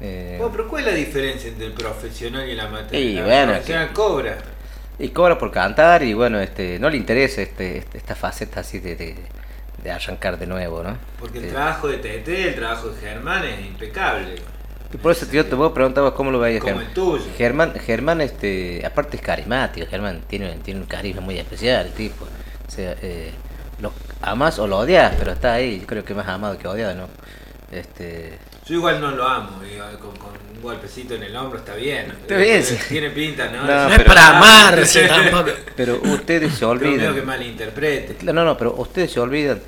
Eh, 0.00 0.36
Bueno, 0.38 0.52
pero 0.52 0.68
¿cuál 0.68 0.86
es 0.86 0.92
la 0.92 0.96
diferencia 0.98 1.48
entre 1.50 1.66
el 1.66 1.72
profesional 1.72 2.48
y 2.48 2.52
el 2.52 2.60
amateur? 2.60 2.94
Y 2.94 3.14
La 3.14 3.24
bueno, 3.24 3.52
profesional 3.52 3.92
cobra. 3.92 4.38
Y 4.98 5.08
cobra 5.10 5.38
por 5.38 5.50
cantar 5.50 6.02
y 6.02 6.14
bueno, 6.14 6.40
este 6.40 6.78
no 6.78 6.88
le 6.90 6.96
interesa 6.96 7.42
este, 7.42 7.78
este- 7.78 7.98
esta 7.98 8.14
faceta 8.14 8.60
así 8.60 8.78
de, 8.78 8.96
de, 8.96 9.16
de 9.82 9.90
arrancar 9.90 10.38
de 10.38 10.46
nuevo, 10.46 10.82
¿no? 10.82 10.96
Porque 11.18 11.38
el 11.38 11.44
Este, 11.44 11.54
trabajo 11.56 11.88
de 11.88 11.98
Tete, 11.98 12.48
el 12.48 12.54
trabajo 12.54 12.88
de 12.90 13.00
Germán 13.00 13.44
es 13.44 13.60
impecable. 13.66 14.36
y 14.92 14.96
por 14.96 15.12
eso 15.12 15.26
yo 15.30 15.44
te 15.44 15.54
vos 15.56 15.72
preguntabas 15.72 16.12
cómo 16.12 16.30
lo 16.30 16.38
veías 16.38 16.62
Germán. 16.62 16.84
Germán, 17.36 17.74
Germán, 17.74 18.20
este, 18.20 18.84
aparte 18.86 19.16
es 19.16 19.22
carismático, 19.22 19.86
Germán 19.88 20.20
tiene, 20.28 20.56
tiene 20.62 20.80
un 20.80 20.86
carisma 20.86 21.20
muy 21.20 21.38
especial, 21.38 21.86
el 21.86 21.92
tipo. 21.92 22.24
O 22.24 22.70
sea, 22.70 22.94
eh, 23.02 23.32
lo 23.80 23.92
amas 24.22 24.58
o 24.60 24.66
lo 24.68 24.78
odias, 24.78 25.14
pero 25.18 25.32
está 25.32 25.54
ahí. 25.54 25.80
Yo 25.80 25.86
creo 25.86 26.04
que 26.04 26.14
más 26.14 26.28
amado 26.28 26.56
que 26.56 26.68
odiado, 26.68 26.94
¿no? 26.94 27.08
Este, 27.72 28.38
Yo 28.66 28.74
igual 28.76 29.00
no 29.00 29.10
lo 29.10 29.26
amo, 29.28 29.60
digo, 29.62 29.84
con, 30.00 30.16
con 30.16 30.30
un 30.56 30.62
golpecito 30.62 31.14
en 31.14 31.22
el 31.24 31.36
hombro 31.36 31.58
está 31.58 31.74
bien. 31.74 32.10
Está 32.10 32.36
bien, 32.38 32.62
sí. 32.64 32.76
Tiene 32.88 33.10
pinta, 33.10 33.48
¿no? 33.50 33.64
No, 33.66 33.88
No 33.88 33.94
es 33.94 34.04
para 34.04 34.36
amarse 34.38 35.06
tampoco. 35.06 35.50
pero 35.76 36.00
ustedes 36.02 36.54
se 36.54 36.64
olvidan. 36.64 37.14
que 37.14 37.22
malinterprete. 37.22 38.32
No, 38.32 38.44
no, 38.44 38.56
pero 38.56 38.74
ustedes 38.76 39.12
se 39.12 39.20
olvidan 39.20 39.60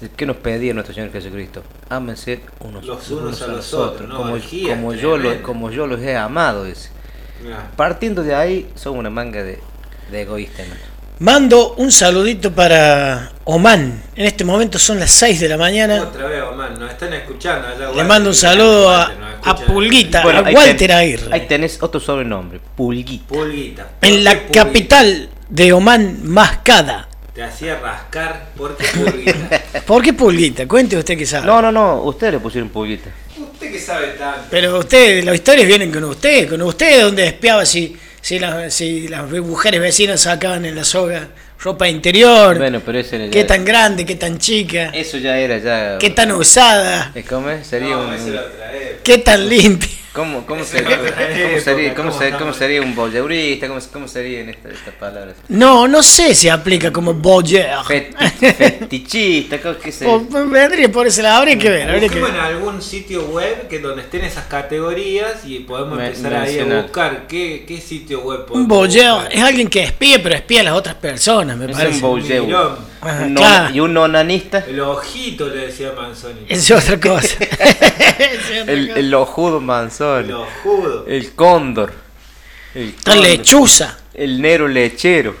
de 0.00 0.08
qué 0.10 0.24
nos 0.26 0.36
pedía 0.36 0.72
nuestro 0.72 0.94
Señor 0.94 1.10
Jesucristo. 1.10 1.64
Ámense 1.88 2.42
unos, 2.60 2.84
Los 2.84 3.10
unos 3.10 3.42
a 3.42 3.48
los 3.48 3.74
otros, 3.74 4.08
¿no? 4.08 4.16
como, 4.18 4.34
Orgías 4.34 4.76
como 4.76 4.94
yo 4.94 5.16
lo, 5.18 5.42
como 5.42 5.70
yo 5.70 5.86
los 5.88 6.00
he 6.00 6.16
amado. 6.16 6.64
dice. 6.64 6.90
Partiendo 7.76 8.22
de 8.22 8.34
ahí, 8.34 8.70
son 8.76 8.96
una 8.98 9.10
manga 9.10 9.42
de, 9.42 9.58
de 10.12 10.22
egoístas. 10.22 10.68
¿no? 10.68 10.74
Mando 11.20 11.74
un 11.76 11.92
saludito 11.92 12.52
para 12.52 13.30
Oman. 13.44 14.02
En 14.16 14.26
este 14.26 14.44
momento 14.44 14.78
son 14.78 14.98
las 14.98 15.12
6 15.12 15.40
de 15.40 15.48
la 15.48 15.56
mañana. 15.56 16.02
Otra 16.02 16.26
vez, 16.26 16.42
Omar, 16.42 16.76
nos 16.78 16.90
están 16.90 17.12
escuchando 17.12 17.68
allá. 17.68 17.92
Le 17.94 18.04
mando 18.04 18.30
un 18.30 18.34
saludo 18.34 18.90
a, 18.90 19.12
a. 19.44 19.56
Pulguita, 19.56 20.22
Bueno, 20.24 20.40
a 20.40 20.50
Walter 20.50 20.76
ten- 20.76 20.90
Aguirre. 20.90 21.28
Ahí 21.32 21.46
tenés 21.46 21.80
otro 21.82 22.00
sobrenombre, 22.00 22.60
Pulguita. 22.76 23.26
Pulguita. 23.28 23.86
¿Por 24.00 24.08
En 24.08 24.24
la 24.24 24.32
Pulguita? 24.32 24.64
capital 24.64 25.28
de 25.48 25.72
Oman, 25.72 26.18
Mascada. 26.28 27.08
Te 27.32 27.42
hacía 27.44 27.78
rascar. 27.78 28.48
¿Por 28.56 28.76
qué 28.76 28.84
Pulguita? 28.98 29.62
¿Por 29.86 30.02
qué 30.02 30.12
Pulguita? 30.12 30.66
Cuente 30.66 30.96
usted 30.96 31.16
que 31.16 31.26
sabe. 31.26 31.46
No, 31.46 31.62
no, 31.62 31.70
no, 31.70 32.02
ustedes 32.02 32.34
le 32.34 32.38
pusieron 32.40 32.70
Pulguita. 32.70 33.10
¿Usted 33.38 33.70
que 33.72 33.78
sabe 33.80 34.08
tanto? 34.18 34.46
Pero 34.50 34.78
usted, 34.80 35.22
las 35.24 35.36
historias 35.36 35.66
vienen 35.68 35.92
con 35.92 36.02
usted, 36.04 36.48
con 36.48 36.60
usted 36.62 37.02
donde 37.02 37.26
espiaba 37.28 37.64
si, 37.64 37.96
si, 38.24 38.38
las, 38.38 38.72
si 38.72 39.06
las 39.08 39.30
mujeres 39.30 39.82
vecinas 39.82 40.22
sacaban 40.22 40.64
en 40.64 40.74
la 40.74 40.84
soga 40.84 41.28
ropa 41.60 41.88
interior, 41.90 42.56
Bueno, 42.56 42.80
pero 42.84 42.98
ese 42.98 43.16
era 43.16 43.30
qué 43.30 43.44
tan 43.44 43.66
grande, 43.66 44.06
qué 44.06 44.14
tan 44.16 44.38
chica, 44.38 44.86
Eso 44.94 45.18
ya 45.18 45.36
era 45.36 45.58
ya... 45.58 45.98
qué 45.98 46.08
tan 46.08 46.32
usada, 46.32 47.12
¿Eh, 47.14 47.22
¿Cómo 47.28 47.50
es? 47.50 47.66
Sería 47.66 47.90
No, 47.96 48.08
un... 48.08 48.40
qué 49.02 49.18
tan 49.18 49.46
limpia. 49.46 49.90
¿Cómo, 50.14 50.46
cómo, 50.46 50.62
sería, 50.62 50.96
cómo 50.96 51.60
sería, 51.60 51.94
cómo 51.94 52.08
¿cómo 52.10 52.12
ser- 52.18 52.28
estamos? 52.28 52.38
cómo 52.38 52.52
sería 52.54 52.80
un 52.82 52.94
voyeurista? 52.94 53.66
¿Cómo, 53.66 53.80
cómo 53.92 54.06
serían 54.06 54.48
estas 54.48 54.72
estas 54.74 54.94
palabras? 54.94 55.34
No, 55.48 55.88
no 55.88 56.04
sé 56.04 56.36
si 56.36 56.48
aplica 56.48 56.92
como. 56.92 57.12
Feti- 57.20 58.14
fetichista, 58.54 59.60
¿cómo- 59.60 59.76
¿qué 59.78 59.90
sé? 59.90 60.06
Vendría 60.30 60.88
por 60.92 61.08
ese 61.08 61.20
lado, 61.20 61.38
habría 61.40 61.58
que 61.58 61.68
ver, 61.68 61.82
habría 61.90 62.08
que 62.08 62.20
Busquemos 62.20 62.28
en 62.30 62.34
ver. 62.36 62.44
algún 62.44 62.80
sitio 62.80 63.24
web 63.26 63.66
que 63.66 63.80
donde 63.80 64.02
estén 64.02 64.22
esas 64.24 64.44
categorías 64.46 65.44
y 65.44 65.58
podemos 65.60 65.98
Me- 65.98 66.06
empezar 66.06 66.32
ahí 66.34 66.60
a 66.60 66.82
buscar 66.82 67.26
qué, 67.26 67.64
qué 67.66 67.80
sitio 67.80 68.20
web 68.20 68.40
Un 68.42 68.46
podemos 68.46 68.68
boyer 68.68 69.10
buscar. 69.12 69.32
es 69.34 69.42
alguien 69.42 69.68
que 69.68 69.82
espía, 69.82 70.22
pero 70.22 70.36
espía 70.36 70.60
a 70.60 70.64
las 70.64 70.74
otras 70.74 70.94
personas, 70.94 71.56
me 71.56 71.64
Es 71.66 71.72
parece. 71.72 71.94
un 71.96 72.00
voyeur. 72.00 72.78
Un 73.02 73.34
claro. 73.34 73.74
Y 73.74 73.80
un 73.80 73.96
onanista, 73.98 74.64
El 74.66 74.80
ojito 74.80 75.48
le 75.48 75.66
decía 75.66 75.92
Manzoni. 75.94 76.46
Es 76.48 76.70
otra 76.70 76.98
cosa. 77.00 77.36
Es 78.14 78.60
otra 78.62 78.72
el, 78.72 78.86
cosa. 78.88 79.00
el 79.00 79.14
ojudo 79.14 79.60
El 80.18 80.32
ojudo. 80.32 81.06
el 81.08 81.32
cóndor, 81.34 81.92
el, 82.74 82.94
La 83.04 83.14
cóndor, 83.14 83.22
lechuza. 83.28 83.98
el 84.14 84.40
negro 84.42 84.68
lechero. 84.68 85.36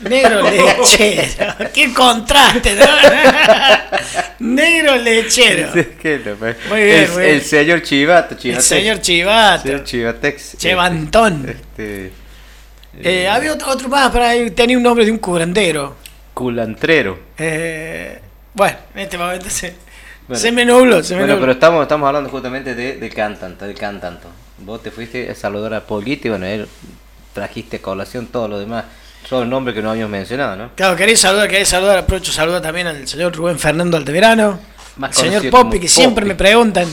Negro 0.00 0.42
lechero. 0.50 1.54
Qué 1.72 1.92
contraste, 1.94 2.74
¿no? 2.74 2.84
Negro 4.40 4.96
lechero. 4.96 5.72
¿Qué 6.00 6.20
no, 6.24 6.34
pues? 6.34 6.56
Muy 6.68 6.82
bien, 6.84 6.96
el, 7.04 7.08
muy 7.10 7.22
bien. 7.22 7.34
el 7.36 7.42
señor 7.42 7.82
Chivato, 7.82 8.34
El 8.34 8.40
Chivatex. 8.40 8.64
señor 8.66 9.00
Chivato. 9.00 9.62
Señor 9.62 9.84
Chivatex. 9.84 10.56
Chevantón. 10.58 11.48
Este, 11.48 12.12
Eh, 13.02 13.28
había 13.28 13.52
otro, 13.52 13.68
otro 13.70 13.88
más 13.90 14.10
para 14.10 14.30
ahí, 14.30 14.50
tenía 14.52 14.76
un 14.76 14.82
nombre 14.82 15.04
de 15.04 15.10
un 15.10 15.18
curandero. 15.18 15.96
culantrero. 16.34 17.18
Eh, 17.38 18.18
bueno, 18.54 18.76
en 18.94 19.00
este 19.00 19.18
momento 19.18 19.48
se, 19.50 19.74
Bueno. 20.28 20.40
se 20.40 20.52
me 20.52 20.64
nubló, 20.64 21.02
se 21.02 21.14
me 21.14 21.20
Bueno, 21.20 21.34
nubló. 21.34 21.40
pero 21.46 21.52
estamos, 21.52 21.82
estamos 21.82 22.06
hablando 22.06 22.30
justamente 22.30 22.74
de, 22.74 22.96
del 22.96 23.14
cantante, 23.14 23.64
del 23.66 23.76
cantante. 23.78 24.26
Vos 24.58 24.82
te 24.82 24.90
fuiste 24.90 25.30
a 25.30 25.34
saludar 25.34 25.74
a 25.74 25.80
Polguito 25.82 26.26
y 26.28 26.30
bueno, 26.30 26.46
él 26.46 26.66
trajiste 27.32 27.76
a 27.76 27.82
colación 27.82 28.26
todo 28.26 28.48
lo 28.48 28.58
demás. 28.58 28.84
Son 29.28 29.48
nombres 29.50 29.74
que 29.74 29.82
no 29.82 29.90
habíamos 29.90 30.10
mencionado, 30.10 30.56
¿no? 30.56 30.70
Claro, 30.76 30.96
quería 30.96 31.16
saludar, 31.16 31.48
quería 31.48 31.66
saludar, 31.66 31.98
aprovecho 31.98 32.32
saludar 32.32 32.62
también 32.62 32.86
al 32.86 33.06
señor 33.08 33.34
Rubén 33.34 33.58
Fernando 33.58 33.96
Altamirano, 33.96 34.58
Más 34.96 35.16
al 35.18 35.24
señor 35.24 35.50
como 35.50 35.70
que 35.70 35.88
siempre 35.88 36.24
me 36.24 36.34
preguntan, 36.36 36.88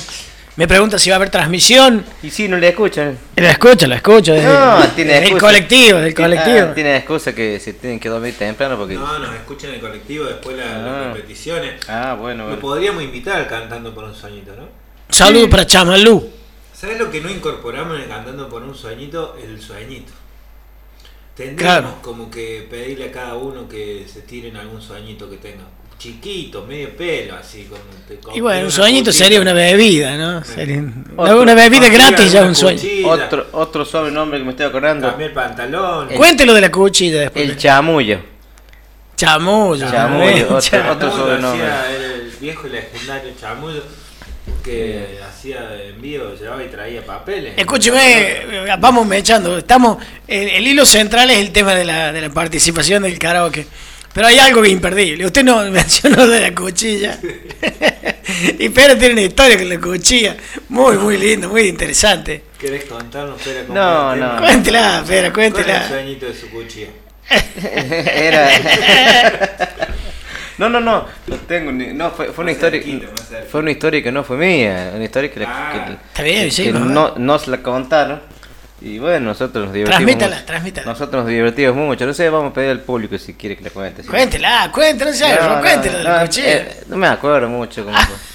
me 0.56 0.68
preguntan 0.68 1.00
si 1.00 1.10
va 1.10 1.16
a 1.16 1.18
haber 1.18 1.30
transmisión. 1.30 2.06
Y 2.22 2.30
si 2.30 2.48
no 2.48 2.58
le 2.58 2.70
escuchan. 2.70 3.18
La 3.36 3.52
escucho, 3.52 3.88
la 3.88 3.96
escucho, 3.96 4.34
desde, 4.34 4.48
No, 4.48 4.80
tiene 4.96 5.14
desde 5.14 5.18
el 5.18 5.24
excusa. 5.32 5.46
colectivo, 5.48 6.00
del 6.00 6.14
colectivo. 6.14 6.68
ah, 6.70 6.74
tiene 6.76 6.98
excusa 6.98 7.34
que 7.34 7.60
se 7.60 7.74
tienen 7.74 8.00
que 8.00 8.10
dormir 8.10 8.36
temprano 8.38 8.78
porque. 8.78 8.94
No, 8.96 9.20
nos 9.20 9.34
escuchan 9.36 9.70
en 9.72 9.76
el 9.76 9.82
colectivo 9.82 10.26
después 10.26 10.56
la- 10.58 10.64
Ah. 10.76 10.78
las 11.08 11.16
repeticiones. 11.16 11.82
Ah, 11.90 12.16
bueno, 12.20 12.44
Lo 12.44 12.50
bueno. 12.50 12.62
podríamos 12.62 13.04
invitar 13.04 13.38
al 13.38 13.48
Cantando 13.48 13.94
por 13.96 14.04
un 14.04 14.14
Sueñito, 14.16 14.56
¿no? 14.56 14.68
Saludos 15.10 15.50
para 15.50 15.66
Chamalú. 15.66 16.30
¿Sabes 16.74 17.00
lo 17.00 17.10
que 17.10 17.22
no 17.22 17.30
incorporamos 17.30 17.96
en 17.98 18.04
el 18.04 18.08
Cantando 18.10 18.50
por 18.50 18.62
un 18.64 18.76
Sueñito? 18.76 19.38
El 19.42 19.60
sueñito. 19.62 20.12
Tendríamos 21.36 21.82
Claro. 21.82 21.96
como 22.04 22.30
que 22.30 22.68
pedirle 22.70 23.06
a 23.06 23.12
cada 23.12 23.36
uno 23.36 23.68
que 23.68 24.06
se 24.12 24.22
tiren 24.22 24.56
algún 24.56 24.80
sueñito 24.82 25.28
que 25.30 25.38
tenga. 25.38 25.64
Chiquito, 26.04 26.66
medio 26.66 26.90
pelo, 26.98 27.36
así. 27.38 27.64
Con, 27.64 27.80
te- 28.06 28.18
con- 28.22 28.36
Y 28.36 28.42
bueno, 28.42 28.66
un 28.66 28.72
sueñito 28.74 29.14
sería 29.14 29.40
una 29.40 29.54
bebida, 29.54 30.18
¿no? 30.18 30.44
Sería 30.44 30.80
una, 30.80 30.92
Otro- 31.16 31.42
una 31.44 31.54
bebida 31.54 31.88
gratis 31.88 32.30
ya 32.34 32.44
un 32.44 32.54
sueño. 32.56 32.82
Otro, 33.08 33.48
otro 33.54 33.86
sobrenombre 33.86 34.40
que 34.40 34.44
me 34.44 34.52
estoy 34.52 34.66
acordando. 34.66 35.08
Cambié 35.08 35.28
el 35.28 35.34
pantalón. 35.34 36.10
Cuéntelo 36.10 36.54
de 36.54 36.60
la 36.60 36.70
cuchilla 36.70 37.22
después. 37.22 37.50
El 37.50 37.56
chamullo. 37.58 38.20
Chamullo. 39.16 39.90
Chamullo, 39.90 40.26
¿eh? 40.30 40.44
otro- 40.44 40.60
Cha- 40.60 40.92
otro 40.92 41.08
Chamullo, 41.10 41.24
sobrenombre. 41.26 41.68
hacía 41.72 41.96
el 41.96 42.32
viejo 42.42 42.68
y 42.68 42.70
legendario 42.72 43.32
chamullo. 43.40 43.84
que 44.62 45.20
hacía 45.26 45.60
envío, 45.88 46.36
llevaba 46.38 46.62
y 46.64 46.68
traía 46.68 47.06
papeles. 47.06 47.54
Escúcheme, 47.56 48.00
eh, 48.02 48.76
vamos 48.78 49.10
echando. 49.14 49.58
Estamos, 49.58 49.98
el, 50.28 50.50
el 50.50 50.68
hilo 50.68 50.86
central 50.86 51.30
es 51.32 51.38
el 51.40 51.52
tema 51.54 51.74
de 51.76 51.86
la, 51.86 52.12
de 52.12 52.20
la 52.22 52.30
participación 52.30 53.04
del 53.04 53.18
karaoke. 53.18 53.68
Pero 54.14 54.28
hay 54.28 54.38
algo 54.40 54.62
que 54.62 54.68
es 54.68 54.74
imperdible. 54.74 55.26
Usted 55.26 55.44
no 55.44 55.64
mencionó 55.72 56.28
de 56.28 56.40
la 56.42 56.54
cuchilla. 56.56 57.20
y 58.60 58.70
Pedro 58.70 58.98
tiene 58.98 59.14
una 59.14 59.22
historia 59.24 59.58
con 59.58 59.70
la 59.70 59.80
cuchilla. 59.80 60.38
Muy, 60.70 60.98
muy 60.98 61.18
lindo, 61.18 61.50
muy 61.50 61.64
interesante. 61.64 62.44
¿Querés 62.60 62.86
contarnos, 62.86 63.42
cómo 63.68 63.74
No, 63.74 64.16
no. 64.16 64.38
Cuéntela, 64.38 65.04
Pedro, 65.06 65.06
¿Cuál 65.06 65.18
era 65.18 65.28
el 65.28 65.34
cuéntela. 65.34 65.88
sueñito 65.88 66.26
de 66.28 66.34
su 66.34 66.50
cuchilla? 66.50 66.88
Era. 68.14 68.50
No, 70.58 70.70
no, 70.70 70.80
no, 70.80 71.08
no 71.28 71.36
tengo 71.48 71.72
ni, 71.72 71.88
no 71.88 72.12
fue, 72.12 72.28
fue 72.32 72.44
una 72.44 72.52
historia 72.52 72.82
fue 73.50 73.62
una 73.62 73.72
historia 73.72 74.04
que 74.04 74.12
no 74.12 74.24
fue 74.24 74.38
mía, 74.38 74.92
una 74.94 75.04
historia 75.04 75.32
que, 75.32 75.44
Ah. 75.46 75.86
que- 75.88 75.94
Está 75.94 76.22
bien, 76.24 76.52
sí, 76.52 76.66
que 76.66 76.72
no 76.74 77.16
nos 77.18 77.48
la 77.48 77.58
contaron 77.64 78.22
y 78.84 79.00
bueno, 79.00 79.28
nosotros 79.28 79.66
nos 79.66 79.74
divertimos. 79.74 79.98
Transmítala, 80.06 80.36
mucho. 80.36 80.46
transmítala. 80.46 80.88
Nosotros 80.88 81.24
nos 81.24 81.30
divertimos 81.32 81.76
mucho, 81.76 82.06
no 82.06 82.14
sé, 82.14 82.30
vamos 82.30 82.52
a 82.52 82.54
pedir 82.54 82.70
al 82.72 82.82
público 82.82 83.18
si 83.18 83.34
quiere 83.34 83.56
que 83.58 83.64
la 83.64 83.70
cuente. 83.70 84.04
Cuéntela, 84.04 84.70
cuéntela, 84.74 85.12
no 85.12 85.18
sé, 85.18 85.36
No, 85.42 85.56
no, 85.56 85.62
cuéntela 85.62 85.98
de 85.98 86.04
la 86.04 86.26
eh, 86.38 86.84
no 86.88 86.98
me 86.98 87.08
acuerdo 87.08 87.48
mucho 87.48 87.84
fue. 87.84 87.94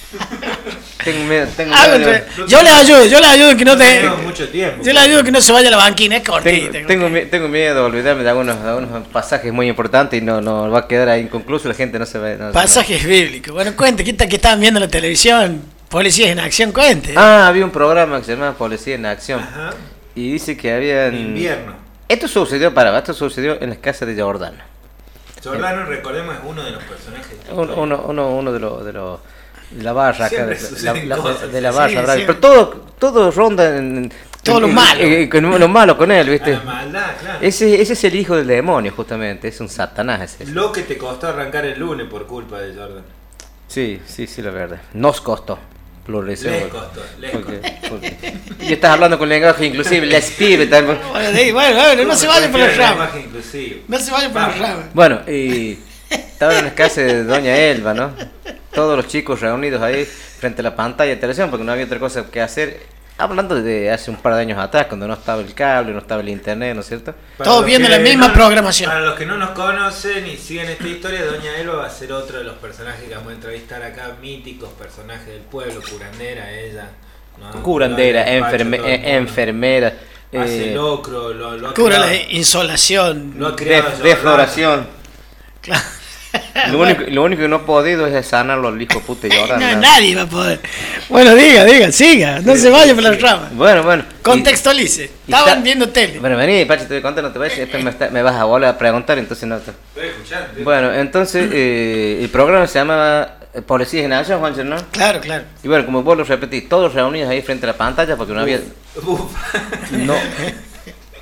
tengo 1.05 1.25
miedo, 1.25 1.47
tengo 1.57 1.75
Ah, 1.77 1.87
miedo 1.89 1.97
entre- 2.13 2.47
yo 2.49 2.63
le 2.63 2.71
ayudo, 2.71 3.05
yo 3.05 3.21
le 3.21 3.27
ayudo 3.27 3.57
que 3.57 3.65
no 3.65 3.77
te. 3.77 3.85
Tenemos 3.85 4.23
mucho 4.23 4.49
tiempo. 4.49 4.83
Yo 4.83 4.93
le 4.93 5.01
ayudo 5.01 5.23
que 5.23 5.31
no 5.31 5.41
se 5.41 5.53
vaya 5.53 5.69
a 5.69 5.71
la 5.71 5.77
banquina, 5.77 6.17
es 6.17 6.27
cortita. 6.27 6.73
Tengo, 6.73 6.87
tengo, 6.89 7.29
tengo 7.31 7.49
miedo 7.49 7.75
de 7.75 7.81
olvidarme 7.81 8.23
de 8.23 8.31
algunos, 8.31 8.63
de 8.63 8.69
algunos 8.69 9.07
pasajes 9.09 9.53
muy 9.53 9.69
importantes 9.69 10.21
y 10.21 10.25
no, 10.25 10.41
no 10.41 10.71
va 10.71 10.81
a 10.81 10.89
quedar 10.89 11.09
ahí 11.11 11.21
inconcluso, 11.23 11.69
la 11.69 11.75
gente 11.75 11.99
no 11.99 12.07
se 12.07 12.19
va 12.19 12.31
no- 12.35 12.53
Pasajes 12.53 13.05
bíblicos. 13.05 13.53
Bueno, 13.53 13.77
cuente, 13.77 14.03
¿qué 14.03 14.15
tal 14.15 14.29
que 14.29 14.37
estaban 14.37 14.61
viendo 14.61 14.79
en 14.79 14.85
la 14.85 14.91
televisión? 14.91 15.63
Policías 15.91 16.31
en 16.31 16.41
acción, 16.41 16.73
cuente. 16.73 17.15
Ah, 17.17 17.47
había 17.49 17.65
un 17.65 17.71
programa 17.71 18.19
que 18.19 18.25
se 18.27 18.33
llamaba 18.33 18.53
Policía 18.55 18.95
en 18.95 19.07
Acción 19.07 19.41
Ajá. 19.41 19.71
Y 20.19 20.33
dice 20.33 20.57
que 20.57 20.73
había... 20.73 21.09
Invierno. 21.09 21.75
Esto 22.09 22.27
sucedió, 22.29 22.73
para, 22.73 22.97
esto 22.99 23.13
sucedió 23.15 23.61
en 23.61 23.71
las 23.71 23.79
casas 23.79 24.09
de 24.09 24.21
Jordano. 24.23 24.59
Jordano, 25.45 25.85
recordemos, 25.85 26.35
es 26.35 26.41
uno 26.45 26.63
de 26.65 26.71
los 26.73 26.83
personajes. 26.85 27.37
Uno, 27.53 27.75
uno, 27.77 28.05
uno, 28.09 28.29
uno 28.37 28.53
de 28.53 28.61
los... 28.61 28.85
De 28.85 28.93
los 28.93 29.21
de 29.71 29.83
la 29.83 29.93
barra 29.93 30.25
acá, 30.27 30.47
de, 30.47 30.55
la, 30.55 30.59
suceden 30.61 31.09
la- 31.11 31.17
cosas. 31.19 31.53
de 31.53 31.61
la 31.61 31.71
Sí, 31.73 31.77
barra, 31.79 31.91
siempre. 32.15 32.17
pero 32.25 32.39
todo, 32.39 32.69
todo 32.99 33.31
ronda 33.31 33.77
en... 33.77 34.11
Todo 34.43 34.61
lo 34.61 34.69
malo. 34.69 35.01
en- 35.03 35.29
con 35.29 35.61
lo 35.61 35.69
malo 35.69 35.99
con 35.99 36.11
él, 36.11 36.27
A 36.27 36.31
¿viste? 36.31 36.53
la 36.53 36.61
maldad, 36.63 37.11
claro. 37.21 37.39
Ese, 37.43 37.79
ese 37.79 37.93
es 37.93 38.05
el 38.05 38.15
hijo 38.15 38.35
del 38.35 38.47
demonio, 38.47 38.93
justamente, 38.97 39.49
es 39.49 39.61
un 39.61 39.69
satanás 39.69 40.23
ese. 40.23 40.47
Lo 40.53 40.73
que 40.73 40.85
te 40.85 40.97
costó 40.97 41.27
arrancar 41.29 41.67
el 41.67 41.79
lunes 41.79 42.07
por 42.07 42.27
culpa 42.27 42.59
de 42.61 42.75
Jordan. 42.75 43.03
Sí, 43.67 44.01
sí, 44.07 44.27
sí, 44.27 44.41
la 44.41 44.51
verdad. 44.53 44.81
Nos 44.95 45.21
costó. 45.21 45.59
Pluralización. 46.09 46.55
Les 46.55 46.63
porque- 46.63 46.79
costó, 46.79 47.03
les 47.21 47.31
porque- 47.31 47.61
porque- 47.91 48.17
Y 48.61 48.73
estás 48.73 48.93
hablando 48.93 49.19
con 49.19 49.29
lenguaje 49.29 49.67
inclusive, 49.67 50.07
les 50.07 50.31
pibe 50.31 50.67
también. 50.67 50.99
Bueno, 51.13 51.53
bueno, 51.53 51.83
bueno, 51.83 52.05
no 52.05 52.17
se 52.17 52.27
vaya 52.27 52.51
por 52.51 52.61
las 52.61 52.77
ramas. 52.79 53.11
No 53.89 53.99
se 53.99 54.11
vaya 54.11 54.33
por 54.33 54.41
las 54.41 54.59
ramas. 54.59 54.85
Bueno, 54.95 55.21
y 55.29 55.79
estaba 56.09 56.59
en 56.59 56.65
la 56.65 56.75
casa 56.75 57.03
de 57.03 57.25
Doña 57.25 57.55
Elba, 57.55 57.93
¿no? 57.93 58.13
Todos 58.73 58.97
los 58.97 59.07
chicos 59.07 59.41
reunidos 59.43 59.83
ahí 59.83 60.07
frente 60.07 60.63
a 60.63 60.65
la 60.65 60.75
pantalla 60.75 61.11
de 61.11 61.17
televisión 61.17 61.51
porque 61.51 61.65
no 61.67 61.73
había 61.73 61.85
otra 61.85 61.99
cosa 61.99 62.25
que 62.31 62.41
hacer. 62.41 62.81
Hablando 63.21 63.61
de 63.61 63.91
hace 63.91 64.13
un 64.13 64.17
par 64.19 64.35
de 64.37 64.43
años 64.43 64.59
atrás, 64.59 64.87
cuando 64.87 65.09
no 65.09 65.15
estaba 65.15 65.43
el 65.43 65.53
cable, 65.53 65.93
no 65.93 65.99
estaba 65.99 66.21
el 66.21 66.29
internet, 66.29 66.73
¿no 66.77 66.83
es 66.83 66.87
cierto? 66.87 67.15
Para 67.37 67.51
Todos 67.51 67.67
viendo 67.67 67.89
la 67.89 67.99
misma 67.99 68.29
no- 68.29 68.35
programación. 68.35 68.89
Para 68.89 69.01
los 69.05 69.17
que 69.17 69.27
no 69.27 69.37
nos 69.37 69.51
conocen 69.51 70.25
y 70.29 70.37
siguen 70.37 70.69
esta 70.69 70.87
historia, 70.87 71.25
Doña 71.25 71.57
Elba 71.57 71.75
va 71.75 71.87
a 71.87 71.91
ser 71.91 72.13
otro 72.13 72.39
de 72.39 72.45
los 72.45 72.55
personajes 72.59 73.09
que 73.09 73.15
vamos 73.17 73.31
a 73.33 73.35
entrevistar 73.35 73.83
acá, 73.83 74.15
míticos 74.23 74.71
personajes 74.79 75.27
del 75.27 75.41
pueblo, 75.43 75.81
curandera, 75.91 76.49
ella. 76.53 76.91
¿no? 77.41 77.63
Curandera, 77.63 78.25
enferme- 78.29 78.81
eh, 78.85 79.17
enfermera, 79.17 79.95
Hace 80.33 80.71
eh, 80.73 80.75
locro, 80.75 81.33
lo, 81.33 81.57
lo 81.57 81.69
ha 81.71 81.75
Cura 81.75 81.97
criado- 81.97 82.07
la 82.07 82.17
insolación. 82.33 83.35
lo 83.37 83.49
ha 83.49 83.51
de- 83.53 83.81
Jordan. 83.83 84.03
defloración. 84.03 84.87
Claro. 85.61 85.83
Lo 86.73 86.81
único, 86.81 87.03
lo 87.09 87.23
único 87.23 87.43
que 87.43 87.49
no 87.49 87.57
he 87.57 87.61
podido 87.61 88.07
es 88.07 88.27
sanarlo 88.27 88.69
al 88.69 88.83
hijo 88.83 89.01
puta 89.01 89.29
de 89.29 89.37
Jordan. 89.37 89.61
No, 89.61 89.71
¿no? 89.77 89.81
nadie 89.81 90.15
va 90.17 90.23
a 90.23 90.27
poder. 90.27 90.61
Bueno, 91.09 91.35
diga, 91.35 91.65
diga, 91.65 91.91
siga. 91.93 92.41
No 92.41 92.55
se 92.57 92.69
vaya 92.69 92.95
por 92.95 93.03
las 93.05 93.21
ramas. 93.21 93.55
Bueno, 93.55 93.83
bueno. 93.85 94.05
y- 94.11 94.23
Contextualice. 94.23 95.05
y 95.27 95.31
Estaban 95.31 95.49
está- 95.49 95.61
viendo 95.63 95.89
tele. 95.89 96.19
Bueno, 96.19 96.37
vení, 96.37 96.65
Pachi, 96.65 96.83
te 96.83 96.89
voy 96.89 96.99
a 96.99 97.03
contar, 97.03 97.25
no 97.25 97.33
te 97.33 97.39
vayas, 97.39 97.57
después 97.59 97.83
me, 97.83 97.91
está- 97.91 98.11
me 98.11 98.23
vas 98.23 98.35
a 98.35 98.45
volver 98.45 98.69
a 98.69 98.77
preguntar, 98.77 99.17
entonces 99.19 99.49
no 99.49 99.59
te... 99.59 99.71
Estoy. 99.71 100.63
Bueno, 100.65 100.93
entonces 100.93 101.49
eh, 101.53 102.19
el 102.23 102.29
programa 102.29 102.67
se 102.67 102.79
llamaba 102.81 103.37
eh, 103.55 103.63
Policías 103.63 104.05
en 104.05 104.13
Acción, 104.13 104.41
Juancho, 104.41 104.65
¿no? 104.65 104.77
Claro, 104.91 105.21
claro. 105.21 105.45
Y 105.63 105.69
bueno, 105.69 105.87
como 105.87 106.03
vos 106.03 106.19
lo 106.19 106.25
repetís, 106.25 106.69
todos 106.69 106.93
reunidos 106.93 107.31
ahí 107.31 107.41
frente 107.41 107.65
a 107.65 107.69
la 107.69 107.77
pantalla 107.79 108.17
porque 108.17 108.33
no 108.35 108.41
había 108.41 108.61
Uf. 108.97 109.21
no, 109.93 110.15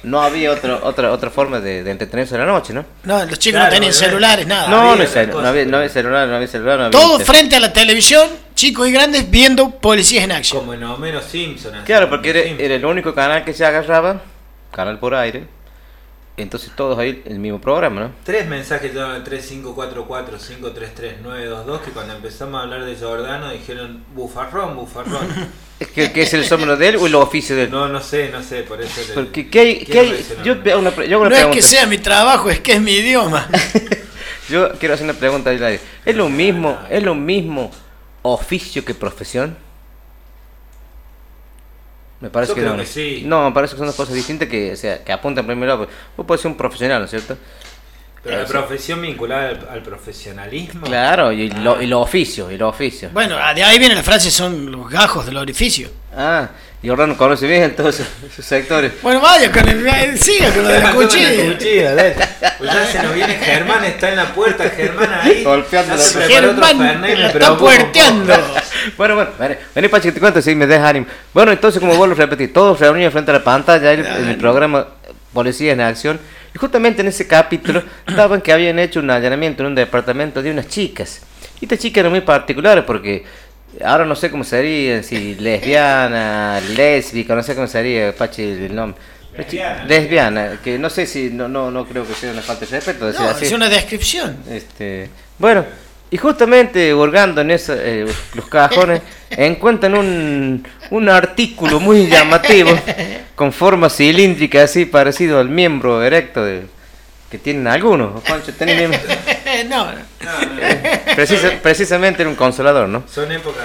no 0.06 0.22
había 0.22 0.50
otra 0.52 0.80
otra 0.82 1.12
otra 1.12 1.30
forma 1.30 1.60
de, 1.60 1.82
de 1.82 1.90
entretenerse 1.90 2.34
en 2.34 2.40
la 2.40 2.46
noche, 2.46 2.72
¿no? 2.72 2.84
No, 3.04 3.24
los 3.24 3.38
chicos 3.38 3.58
Claro, 3.58 3.66
no 3.66 3.70
tenían 3.74 3.92
¿verdad? 3.92 4.06
celulares, 4.06 4.46
nada. 4.46 4.68
No, 4.68 4.76
no, 4.82 4.90
había 4.92 5.26
no 5.26 5.46
había, 5.48 5.64
no 5.66 5.76
había 5.78 5.88
celular, 5.90 6.28
no 6.28 6.36
había 6.36 6.48
celular, 6.48 6.78
no 6.78 6.84
había 6.86 6.98
Todo 6.98 7.12
internet. 7.18 7.26
frente 7.26 7.56
a 7.56 7.60
la 7.60 7.72
televisión, 7.72 8.28
chicos 8.54 8.88
y 8.88 8.92
grandes 8.92 9.30
viendo 9.30 9.70
policías 9.70 10.24
en 10.24 10.32
acción. 10.32 10.60
Como 10.60 10.74
en 10.74 10.84
Homero 10.84 11.20
Simpson. 11.20 11.74
así, 11.74 11.84
Claro, 11.84 12.08
porque 12.08 12.30
era, 12.30 12.40
era 12.40 12.74
el 12.76 12.84
único 12.86 13.14
canal 13.14 13.44
que 13.44 13.52
se 13.52 13.64
agarraba, 13.66 14.22
canal 14.72 14.98
por 14.98 15.14
aire. 15.14 15.46
Entonces 16.38 16.70
todos 16.76 16.98
ahí 16.98 17.22
el 17.24 17.38
mismo 17.38 17.58
programa, 17.60 18.00
¿no? 18.02 18.12
Tres 18.24 18.46
mensajes 18.46 18.94
al 18.96 19.24
3544-533-922 19.24 21.80
que 21.80 21.90
cuando 21.92 22.14
empezamos 22.14 22.60
a 22.60 22.64
hablar 22.64 22.84
de 22.84 22.94
Jordano 22.96 23.50
dijeron 23.50 24.04
bufarrón, 24.14 24.76
bufarrón. 24.76 25.28
Es 25.78 25.88
que, 25.88 26.10
que 26.10 26.22
es 26.22 26.32
el 26.32 26.42
sombrero 26.46 26.74
de 26.78 26.88
él 26.88 26.96
o 26.96 27.06
el 27.06 27.14
oficio 27.16 27.54
de 27.54 27.64
él. 27.64 27.70
No, 27.70 27.86
no 27.86 28.00
sé, 28.00 28.30
no 28.30 28.42
sé, 28.42 28.62
por 28.62 28.80
eso... 28.80 28.98
le- 29.08 29.12
Porque 29.12 29.50
¿qué 29.50 29.60
hay, 29.60 29.84
qué 29.84 29.98
hay? 30.00 30.26
Yo, 30.42 30.54
una, 30.78 30.90
pre- 30.90 31.06
yo 31.06 31.16
hago 31.18 31.26
una 31.26 31.38
No 31.38 31.50
es 31.50 31.54
que 31.54 31.60
sea 31.60 31.84
mi 31.84 31.98
trabajo, 31.98 32.48
es 32.48 32.60
que 32.60 32.72
es 32.72 32.80
mi 32.80 32.92
idioma. 32.92 33.46
Yo 34.48 34.72
quiero 34.78 34.94
hacer 34.94 35.04
una 35.04 35.12
pregunta. 35.18 35.52
¿Es 35.52 36.16
lo 36.16 36.30
mismo, 36.30 36.78
es 36.88 37.02
lo 37.02 37.14
mismo 37.14 37.70
oficio 38.22 38.86
que 38.86 38.94
profesión? 38.94 39.54
Me 42.20 42.30
parece 42.30 42.50
Yo 42.50 42.54
que 42.54 42.60
creo 42.62 42.72
no. 42.74 42.80
que 42.80 42.86
sí. 42.86 43.22
No, 43.26 43.44
me 43.48 43.52
parece 43.54 43.74
que 43.74 43.78
son 43.78 43.86
dos 43.86 43.96
cosas 43.96 44.14
distintas 44.14 44.48
que, 44.48 44.72
o 44.72 44.76
sea, 44.76 45.04
que 45.04 45.12
apuntan 45.12 45.46
primero. 45.46 45.86
Vos 46.16 46.26
podés 46.26 46.40
ser 46.40 46.50
un 46.50 46.56
profesional, 46.56 47.00
¿no 47.00 47.04
es 47.04 47.10
cierto? 47.10 47.36
Pero 48.26 48.38
la 48.38 48.44
Eso. 48.44 48.52
profesión 48.52 49.00
vinculada 49.02 49.48
al, 49.50 49.68
al 49.70 49.82
profesionalismo. 49.82 50.84
Claro, 50.86 51.32
y 51.32 51.50
Ah. 51.54 51.58
lo, 51.60 51.80
y 51.80 51.86
lo 51.86 52.00
oficio, 52.00 52.50
y 52.50 52.58
lo 52.58 52.68
oficio. 52.68 53.10
Bueno, 53.12 53.36
de 53.54 53.62
ahí 53.64 53.78
viene 53.78 53.94
la 53.94 54.02
frase, 54.02 54.30
son 54.30 54.70
los 54.72 54.90
gajos 54.90 55.24
del 55.26 55.36
orificio. 55.36 55.88
Ah, 56.16 56.48
y 56.82 56.88
Orlando 56.90 57.16
conoce 57.16 57.46
bien 57.46 57.74
todos 57.76 58.00
esos, 58.00 58.44
sectores. 58.44 58.92
Bueno, 59.02 59.20
vaya, 59.20 59.50
con 59.52 59.68
el, 59.68 59.86
eh, 59.86 60.16
siga 60.16 60.50
con 60.50 60.62
lo 60.64 60.68
de 60.68 60.80
la 60.80 60.92
cuchilla. 60.94 61.94
dale. 61.94 62.16
Pues 62.58 62.72
ya 62.72 62.86
se 62.86 63.02
nos 63.02 63.14
viene 63.14 63.34
Germán, 63.34 63.84
está 63.84 64.08
en 64.10 64.16
la 64.16 64.32
puerta, 64.34 64.68
Germán 64.70 65.10
ahí. 65.22 65.44
Golpeando 65.44 65.94
la 65.96 66.02
puerta. 66.02 66.28
Germán 66.28 67.04
está 67.04 67.56
puerteando. 67.56 68.34
Bueno, 68.96 69.14
bueno, 69.16 69.30
vení, 69.38 69.54
vení 69.74 69.88
Pachi, 69.88 70.08
que 70.08 70.12
te 70.12 70.20
cuento, 70.20 70.40
si 70.42 70.54
me 70.54 70.66
dejas 70.66 70.88
ánimo. 70.90 71.06
Bueno, 71.34 71.52
entonces, 71.52 71.80
como 71.80 71.94
vos 71.96 72.08
lo 72.08 72.14
repetís, 72.14 72.52
todos 72.52 72.78
reunidos 72.80 73.12
frente 73.12 73.30
a 73.30 73.34
la 73.34 73.44
pantalla, 73.44 73.92
el, 73.92 74.04
en 74.06 74.28
el 74.28 74.36
programa 74.36 74.86
Policías 75.32 75.74
en 75.74 75.80
Acción, 75.80 76.18
y 76.56 76.58
justamente 76.58 77.02
en 77.02 77.08
ese 77.08 77.26
capítulo 77.26 77.82
estaban 78.06 78.40
que 78.40 78.50
habían 78.50 78.78
hecho 78.78 79.00
un 79.00 79.10
allanamiento 79.10 79.62
en 79.62 79.66
un 79.68 79.74
departamento 79.74 80.40
de 80.42 80.50
unas 80.50 80.66
chicas. 80.68 81.20
Y 81.60 81.66
estas 81.66 81.80
chicas 81.80 82.00
eran 82.00 82.12
muy 82.12 82.22
particulares 82.22 82.82
porque 82.86 83.24
ahora 83.84 84.06
no 84.06 84.16
sé 84.16 84.30
cómo 84.30 84.42
sería, 84.42 85.02
si 85.02 85.34
lesbiana, 85.38 86.58
lésbica, 86.74 87.34
no 87.34 87.42
sé 87.42 87.54
cómo 87.54 87.66
sería, 87.66 88.16
Pachi, 88.16 88.42
el 88.42 88.74
nombre. 88.74 88.98
Lesbiana. 89.36 89.84
Lesbiana, 89.84 90.58
que 90.64 90.78
no 90.78 90.88
sé 90.88 91.04
si, 91.04 91.28
no, 91.28 91.46
no, 91.46 91.70
no 91.70 91.84
creo 91.86 92.06
que 92.06 92.14
sea 92.14 92.32
una 92.32 92.40
falta 92.40 92.64
de 92.64 92.70
respeto. 92.70 93.06
decir 93.06 93.20
No, 93.20 93.28
así. 93.28 93.44
es 93.44 93.52
una 93.52 93.68
descripción. 93.68 94.38
Este, 94.50 95.10
bueno, 95.38 95.62
y 96.10 96.16
justamente 96.18 96.94
hurgando 96.94 97.40
en 97.40 97.50
eso, 97.50 97.74
eh, 97.76 98.06
los 98.34 98.46
cajones, 98.46 99.02
encuentran 99.30 99.94
un, 99.96 100.66
un 100.90 101.08
artículo 101.08 101.80
muy 101.80 102.06
llamativo, 102.06 102.70
con 103.34 103.52
forma 103.52 103.90
cilíndrica, 103.90 104.62
así 104.62 104.84
parecido 104.86 105.40
al 105.40 105.48
miembro 105.48 106.02
erecto 106.02 106.44
de, 106.44 106.62
que 107.30 107.38
tienen 107.38 107.66
algunos. 107.66 108.22
Juancho, 108.24 108.52
¿tenés 108.54 108.76
miembro? 108.76 109.00
no, 109.68 109.86
no. 109.92 110.00
Precisa- 111.16 111.58
precisamente 111.62 112.22
era 112.22 112.30
un 112.30 112.36
consolador, 112.36 112.88
¿no? 112.88 113.02
Son 113.12 113.30
épocas. 113.32 113.64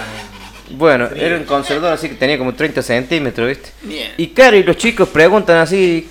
Bueno, 0.72 1.08
Frío. 1.10 1.26
era 1.26 1.36
un 1.38 1.44
consolador 1.44 1.94
así 1.94 2.08
que 2.10 2.16
tenía 2.16 2.38
como 2.38 2.54
30 2.54 2.82
centímetros, 2.82 3.48
¿viste? 3.50 3.70
Bien. 3.82 4.14
Y 4.18 4.28
claro, 4.30 4.56
y 4.58 4.64
los 4.64 4.78
chicos 4.78 5.10
preguntan 5.10 5.58
así 5.58 6.10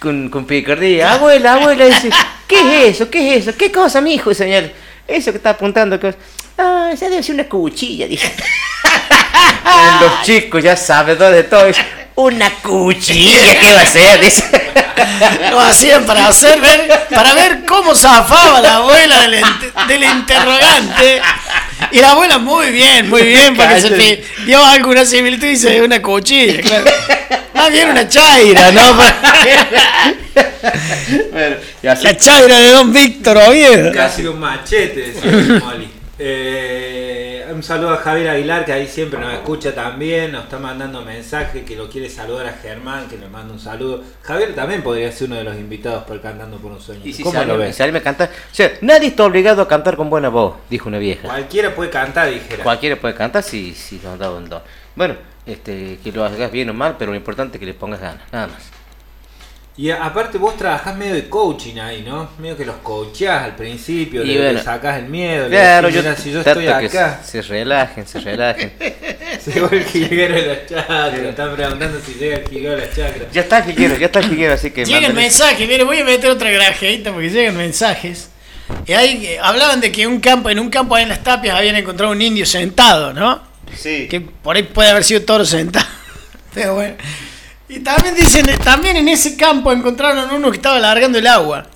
con, 0.00 0.28
con 0.30 0.46
picardía, 0.46 1.12
abuela, 1.12 1.54
abuela, 1.54 1.84
dice, 1.84 2.08
¿qué 2.48 2.88
es 2.88 2.94
eso? 2.96 3.10
¿Qué 3.10 3.36
es 3.36 3.46
eso? 3.46 3.56
¿Qué 3.56 3.70
cosa, 3.70 4.00
mi 4.00 4.14
hijo? 4.14 4.30
Y 4.30 4.34
señala, 4.34 4.70
eso 5.06 5.30
que 5.30 5.38
está 5.38 5.50
apuntando, 5.50 5.98
que 5.98 6.14
ah, 6.58 6.90
esa 6.92 7.08
debe 7.08 7.22
ser 7.22 7.34
una 7.34 7.48
cuchilla, 7.48 8.06
dice. 8.06 8.32
Y 9.64 10.04
los 10.04 10.22
chicos 10.22 10.62
ya 10.62 10.76
sabedores 10.76 11.36
de 11.36 11.44
todo, 11.44 11.66
dice, 11.66 11.84
una 12.14 12.50
cuchilla, 12.62 13.58
¿qué 13.60 13.72
va 13.74 13.80
a 13.82 13.86
ser? 13.86 14.20
Dice. 14.20 14.44
Lo 15.50 15.60
hacían 15.60 16.04
para 16.04 16.28
hacer 16.28 16.60
ver, 16.60 17.06
para 17.14 17.34
ver 17.34 17.64
cómo 17.66 17.94
zafaba 17.94 18.60
la 18.60 18.76
abuela 18.76 19.22
del, 19.22 19.34
ente- 19.34 19.72
del 19.88 20.04
interrogante. 20.04 21.20
Y 21.90 21.98
la 21.98 22.12
abuela, 22.12 22.38
muy 22.38 22.70
bien, 22.70 23.08
muy 23.08 23.22
bien, 23.22 23.56
porque 23.56 23.80
se 23.80 24.24
dio 24.44 24.64
alguna 24.64 25.04
similitud 25.04 25.46
y 25.46 25.50
dice 25.50 25.80
una 25.82 26.00
cuchilla, 26.00 26.60
claro. 26.60 26.84
Más 27.54 27.70
bien 27.72 27.88
una 27.90 28.08
chaira, 28.08 28.70
¿no? 28.72 28.94
Bueno, 31.32 31.56
y 31.82 31.86
así- 31.86 32.04
La 32.04 32.16
chaira 32.16 32.58
de 32.58 32.70
Don 32.70 32.92
Víctor 32.92 33.36
Oviedo. 33.38 33.92
Casi 33.92 34.24
un 34.26 34.38
machete, 34.38 35.12
decía 35.12 35.60
Molly. 35.64 35.88
Eh, 36.18 36.91
un 37.62 37.66
saludo 37.68 37.90
a 37.90 37.98
Javier 37.98 38.28
Aguilar, 38.28 38.64
que 38.64 38.72
ahí 38.72 38.88
siempre 38.88 39.20
nos 39.20 39.32
escucha 39.32 39.72
también, 39.72 40.32
nos 40.32 40.42
está 40.44 40.58
mandando 40.58 41.00
mensaje, 41.02 41.62
que 41.62 41.76
lo 41.76 41.88
quiere 41.88 42.10
saludar 42.10 42.46
a 42.48 42.54
Germán, 42.54 43.06
que 43.08 43.16
le 43.16 43.28
manda 43.28 43.54
un 43.54 43.60
saludo. 43.60 44.02
Javier 44.22 44.52
también 44.56 44.82
podría 44.82 45.12
ser 45.12 45.28
uno 45.28 45.36
de 45.36 45.44
los 45.44 45.54
invitados 45.56 46.02
por 46.02 46.20
Cantando 46.20 46.56
por 46.56 46.72
un 46.72 46.80
Sueño. 46.80 47.02
y 47.04 47.12
si 47.12 47.22
¿Cómo 47.22 47.34
sale, 47.34 47.46
lo 47.46 47.58
ves? 47.58 47.76
sale 47.76 47.96
a 47.96 48.02
cantar. 48.02 48.30
O 48.30 48.52
sea, 48.54 48.72
nadie 48.80 49.06
está 49.10 49.24
obligado 49.24 49.62
a 49.62 49.68
cantar 49.68 49.96
con 49.96 50.10
buena 50.10 50.28
voz, 50.28 50.56
dijo 50.68 50.88
una 50.88 50.98
vieja. 50.98 51.22
Cualquiera 51.28 51.72
puede 51.72 51.90
cantar, 51.90 52.30
dijera. 52.30 52.64
Cualquiera 52.64 52.96
puede 52.96 53.14
cantar 53.14 53.44
si, 53.44 53.72
si 53.74 54.00
nos 54.02 54.18
da 54.18 54.32
un 54.32 54.48
don. 54.48 54.62
Bueno, 54.96 55.14
este, 55.46 56.00
que 56.02 56.10
lo 56.10 56.24
hagas 56.24 56.50
bien 56.50 56.68
o 56.68 56.74
mal, 56.74 56.96
pero 56.98 57.12
lo 57.12 57.16
importante 57.16 57.58
es 57.58 57.60
que 57.60 57.66
le 57.66 57.74
pongas 57.74 58.00
ganas, 58.00 58.22
nada 58.32 58.48
más. 58.48 58.71
Y 59.74 59.90
aparte 59.90 60.36
vos 60.36 60.54
trabajás 60.56 60.94
medio 60.96 61.14
de 61.14 61.30
coaching 61.30 61.76
ahí, 61.78 62.02
¿no? 62.06 62.28
Medio 62.38 62.58
que 62.58 62.66
los 62.66 62.76
coacheás 62.82 63.42
al 63.44 63.56
principio, 63.56 64.22
Y 64.22 64.26
le, 64.26 64.36
bueno. 64.36 64.52
le 64.58 64.62
sacás 64.62 64.98
el 64.98 65.06
miedo, 65.06 65.44
le 65.48 65.56
Claro, 65.56 65.88
decís, 65.88 65.96
yo, 65.96 66.02
"Mira, 66.10 66.16
si 66.22 66.30
yo 66.32 66.40
estoy 66.40 66.66
acá. 66.68 67.20
se, 67.24 67.42
se 67.42 67.48
relajen, 67.48 68.06
se 68.06 68.20
relajen. 68.20 68.72
Llegó 69.46 69.70
el 69.70 69.84
jilguero 69.86 70.34
de 70.34 70.46
las 70.46 70.66
chacras, 70.66 71.14
están 71.14 71.56
preguntando 71.56 71.98
si 72.04 72.12
llega 72.14 72.36
el 72.36 72.48
jilguero 72.48 72.76
de 72.76 72.86
las 72.86 72.94
chacras. 72.94 73.32
ya 73.32 73.40
está 73.40 73.58
el 73.58 73.64
jiguero, 73.64 73.96
ya 73.96 74.06
está 74.06 74.18
el 74.18 74.28
jiguero, 74.28 74.52
así 74.54 74.70
que... 74.70 74.84
Llegan 74.84 75.02
mándale. 75.04 75.22
mensajes, 75.22 75.66
mire, 75.68 75.84
voy 75.84 75.98
a 76.00 76.04
meter 76.04 76.30
otra 76.30 76.50
grajeita 76.50 77.10
porque 77.12 77.30
llegan 77.30 77.56
mensajes. 77.56 78.28
Y 78.86 78.92
ahí 78.92 79.24
eh, 79.26 79.38
hablaban 79.42 79.80
de 79.80 79.90
que 79.90 80.06
un 80.06 80.20
campo, 80.20 80.50
en 80.50 80.58
un 80.58 80.68
campo 80.68 80.94
ahí 80.94 81.02
en 81.04 81.08
las 81.08 81.22
tapias 81.22 81.56
habían 81.56 81.76
encontrado 81.76 82.12
un 82.12 82.20
indio 82.20 82.44
sentado, 82.44 83.14
¿no? 83.14 83.42
Sí. 83.74 84.06
Que 84.08 84.20
por 84.20 84.54
ahí 84.54 84.62
puede 84.64 84.90
haber 84.90 85.02
sido 85.02 85.22
toro 85.22 85.44
sentado. 85.46 85.86
Pero 86.54 86.74
bueno. 86.74 86.94
Y 87.74 87.80
también 87.80 88.14
dicen, 88.14 88.44
también 88.62 88.98
en 88.98 89.08
ese 89.08 89.34
campo 89.34 89.72
encontraron 89.72 90.30
uno 90.30 90.50
que 90.50 90.56
estaba 90.58 90.78
largando 90.78 91.18
el 91.18 91.26
agua. 91.26 91.66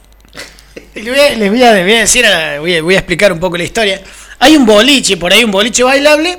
Les 0.94 1.05
voy 1.06 1.18
a, 1.18 1.31
les 1.36 1.51
voy 1.51 1.62
a- 1.62 1.73
decir, 1.73 2.27
a- 2.27 2.60
voy 2.60 2.77
a, 2.77 2.82
voy 2.82 2.94
a 2.97 2.98
explicar 2.98 3.32
un 3.32 3.40
poco 3.40 3.56
la 3.56 3.64
historia. 3.64 4.02
Hay 4.39 4.56
un 4.56 4.66
boliche, 4.66 5.16
por 5.16 5.32
ahí 5.32 5.43
un 5.43 5.51
boliche 5.51 5.82
bailable, 5.85 6.39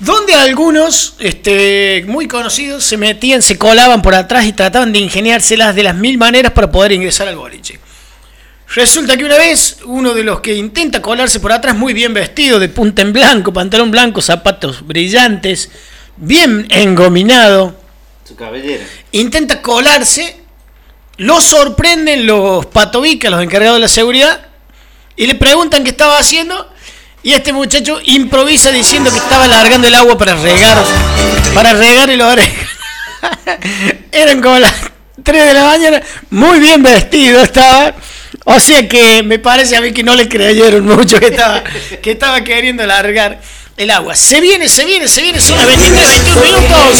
donde 0.00 0.34
algunos, 0.34 1.16
este, 1.18 2.04
muy 2.06 2.28
conocidos, 2.28 2.84
se 2.84 2.98
metían, 2.98 3.40
se 3.40 3.56
colaban 3.56 4.02
por 4.02 4.14
atrás 4.14 4.44
y 4.44 4.52
trataban 4.52 4.92
de 4.92 4.98
ingeniárselas 4.98 5.74
de 5.74 5.82
las 5.82 5.94
mil 5.94 6.18
maneras 6.18 6.52
para 6.52 6.70
poder 6.70 6.92
ingresar 6.92 7.26
al 7.26 7.36
boliche. 7.36 7.78
Resulta 8.74 9.16
que 9.16 9.24
una 9.24 9.38
vez 9.38 9.78
uno 9.86 10.12
de 10.12 10.24
los 10.24 10.40
que 10.40 10.54
intenta 10.56 11.00
colarse 11.00 11.40
por 11.40 11.52
atrás, 11.52 11.74
muy 11.74 11.94
bien 11.94 12.12
vestido, 12.12 12.58
de 12.58 12.68
punta 12.68 13.00
en 13.00 13.14
blanco, 13.14 13.50
pantalón 13.50 13.90
blanco, 13.90 14.20
zapatos 14.20 14.86
brillantes, 14.86 15.70
bien 16.18 16.66
engominado, 16.68 17.82
Su 18.24 18.36
cabellera. 18.36 18.84
intenta 19.12 19.60
colarse, 19.60 20.36
lo 21.18 21.40
sorprenden 21.40 22.26
los 22.26 22.64
patobicas, 22.66 23.30
los 23.30 23.42
encargados 23.42 23.76
de 23.76 23.80
la 23.80 23.88
seguridad, 23.88 24.46
y 25.16 25.26
le 25.26 25.34
preguntan 25.34 25.84
qué 25.84 25.90
estaba 25.90 26.18
haciendo, 26.18 26.72
y 27.22 27.32
este 27.32 27.52
muchacho 27.52 28.00
improvisa 28.04 28.70
diciendo 28.70 29.10
que 29.10 29.18
estaba 29.18 29.46
largando 29.46 29.88
el 29.88 29.94
agua 29.94 30.16
para 30.16 30.34
regar, 30.34 30.82
para 31.54 31.74
regar 31.74 32.10
el 32.10 32.20
orégano. 32.22 32.54
Eran 34.12 34.40
como 34.40 34.58
las 34.58 34.74
3 35.22 35.46
de 35.46 35.54
la 35.54 35.64
mañana, 35.64 36.02
muy 36.30 36.60
bien 36.60 36.82
vestido 36.82 37.42
estaba. 37.42 37.94
O 38.44 38.60
sea 38.60 38.86
que 38.86 39.22
me 39.22 39.38
parece 39.38 39.76
a 39.76 39.80
mí 39.80 39.92
que 39.92 40.02
no 40.02 40.14
le 40.14 40.28
creyeron 40.28 40.84
mucho 40.84 41.18
que 41.18 41.28
estaba, 41.28 41.62
que 42.02 42.10
estaba 42.10 42.42
queriendo 42.44 42.86
largar 42.86 43.40
el 43.76 43.90
agua. 43.90 44.14
Se 44.14 44.40
viene, 44.40 44.68
se 44.68 44.84
viene, 44.84 45.08
se 45.08 45.22
viene, 45.22 45.40
son 45.40 45.56
las 45.56 45.66
23, 45.66 46.08
21 46.08 46.40
minutos. 46.40 46.98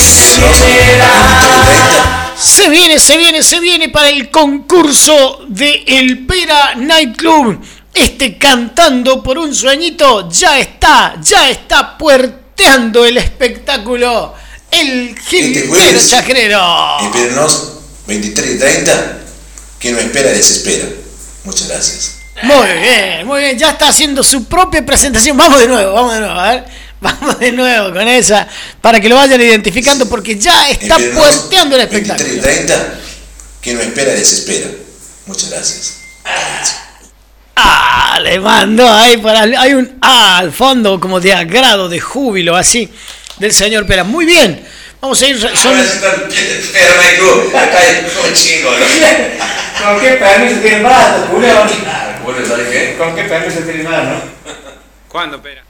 Se 2.37 2.69
viene, 2.69 2.99
se 2.99 3.17
viene, 3.17 3.43
se 3.43 3.61
viene 3.61 3.89
para 3.91 4.09
el 4.09 4.31
concurso 4.31 5.45
de 5.49 5.85
El 5.87 6.27
Pera 6.27 6.75
Nightclub. 6.75 7.61
Este 7.93 8.39
cantando 8.39 9.23
por 9.23 9.39
un 9.39 9.55
sueñito 9.55 10.29
ya 10.29 10.59
está, 10.59 11.17
ya 11.23 11.49
está 11.49 11.97
puerteando 11.97 13.05
el 13.05 13.19
espectáculo. 13.19 14.35
El 14.71 15.17
Gilbert 15.17 15.69
jueves. 15.69 16.11
Chacrero. 16.11 16.99
Espérenos 17.03 17.73
23 18.07 18.55
y 18.55 18.59
30. 18.59 19.21
Quien 19.79 19.95
no 19.95 20.01
espera 20.01 20.31
desespera. 20.31 20.89
Muchas 21.45 21.69
gracias. 21.69 22.24
Muy 22.43 22.73
bien, 22.81 23.27
muy 23.27 23.41
bien. 23.41 23.59
Ya 23.59 23.71
está 23.71 23.89
haciendo 23.89 24.23
su 24.23 24.45
propia 24.45 24.85
presentación. 24.85 25.37
Vamos 25.37 25.61
de 25.61 25.69
nuevo, 25.69 25.93
vamos 25.93 26.15
de 26.15 26.21
nuevo. 26.21 26.35
A 26.35 26.51
ver, 26.51 26.65
vamos 27.01 27.39
de 27.39 27.53
nuevo 27.53 27.93
con 27.93 28.09
esa 28.09 28.49
para 28.81 29.01
que 29.01 29.09
lo 29.09 29.17
vayan 29.17 29.41
identificando 29.41 30.09
porque 30.09 30.37
ya 30.39 30.71
está 30.71 30.97
Espérenos 30.97 31.23
puerteando 31.23 31.77
el 31.77 31.87
23 31.89 32.19
y 32.19 32.35
espectáculo. 32.35 32.43
30. 32.43 32.95
Quien 33.61 33.77
no 33.77 33.83
espera 33.83 34.13
desespera. 34.13 34.69
Muchas 35.27 35.51
gracias. 35.51 35.95
Ah, 37.57 38.19
le 38.23 38.41
mando 38.41 38.87
ahí 38.93 39.17
para 39.19 39.43
hay 39.43 39.75
un 39.75 39.97
ah 40.01 40.39
al 40.39 40.53
fondo 40.53 40.99
como 40.99 41.21
de 41.21 41.33
agrado, 41.33 41.89
de 41.89 42.01
júbilo 42.01 42.57
así 42.57 42.91
del 43.39 43.53
señor 43.53 43.87
Pera. 43.87 44.05
Muy 44.05 44.27
bien. 44.27 44.65
Vamos 45.05 45.21
a 45.21 45.27
ir 45.27 45.37
son 45.39 45.51
Acá 45.51 45.59
hay 47.79 48.01
un 48.01 48.33
chingo, 48.33 48.71
¿no? 48.71 48.79
¿Con 49.85 50.01
qué 50.01 50.13
permiso 50.13 50.61
tiene 50.63 50.81
más, 50.81 51.29
Julio? 51.31 51.51
Bueno, 52.25 52.39
¿sabes 52.49 52.69
qué? 52.69 52.97
¿Con 52.97 53.15
qué 53.15 53.25
permiso 53.25 53.61
tiene 53.61 53.83
más, 53.83 54.03
no? 54.03 54.15
¿Cuándo, 55.07 55.43
pera? 55.43 55.63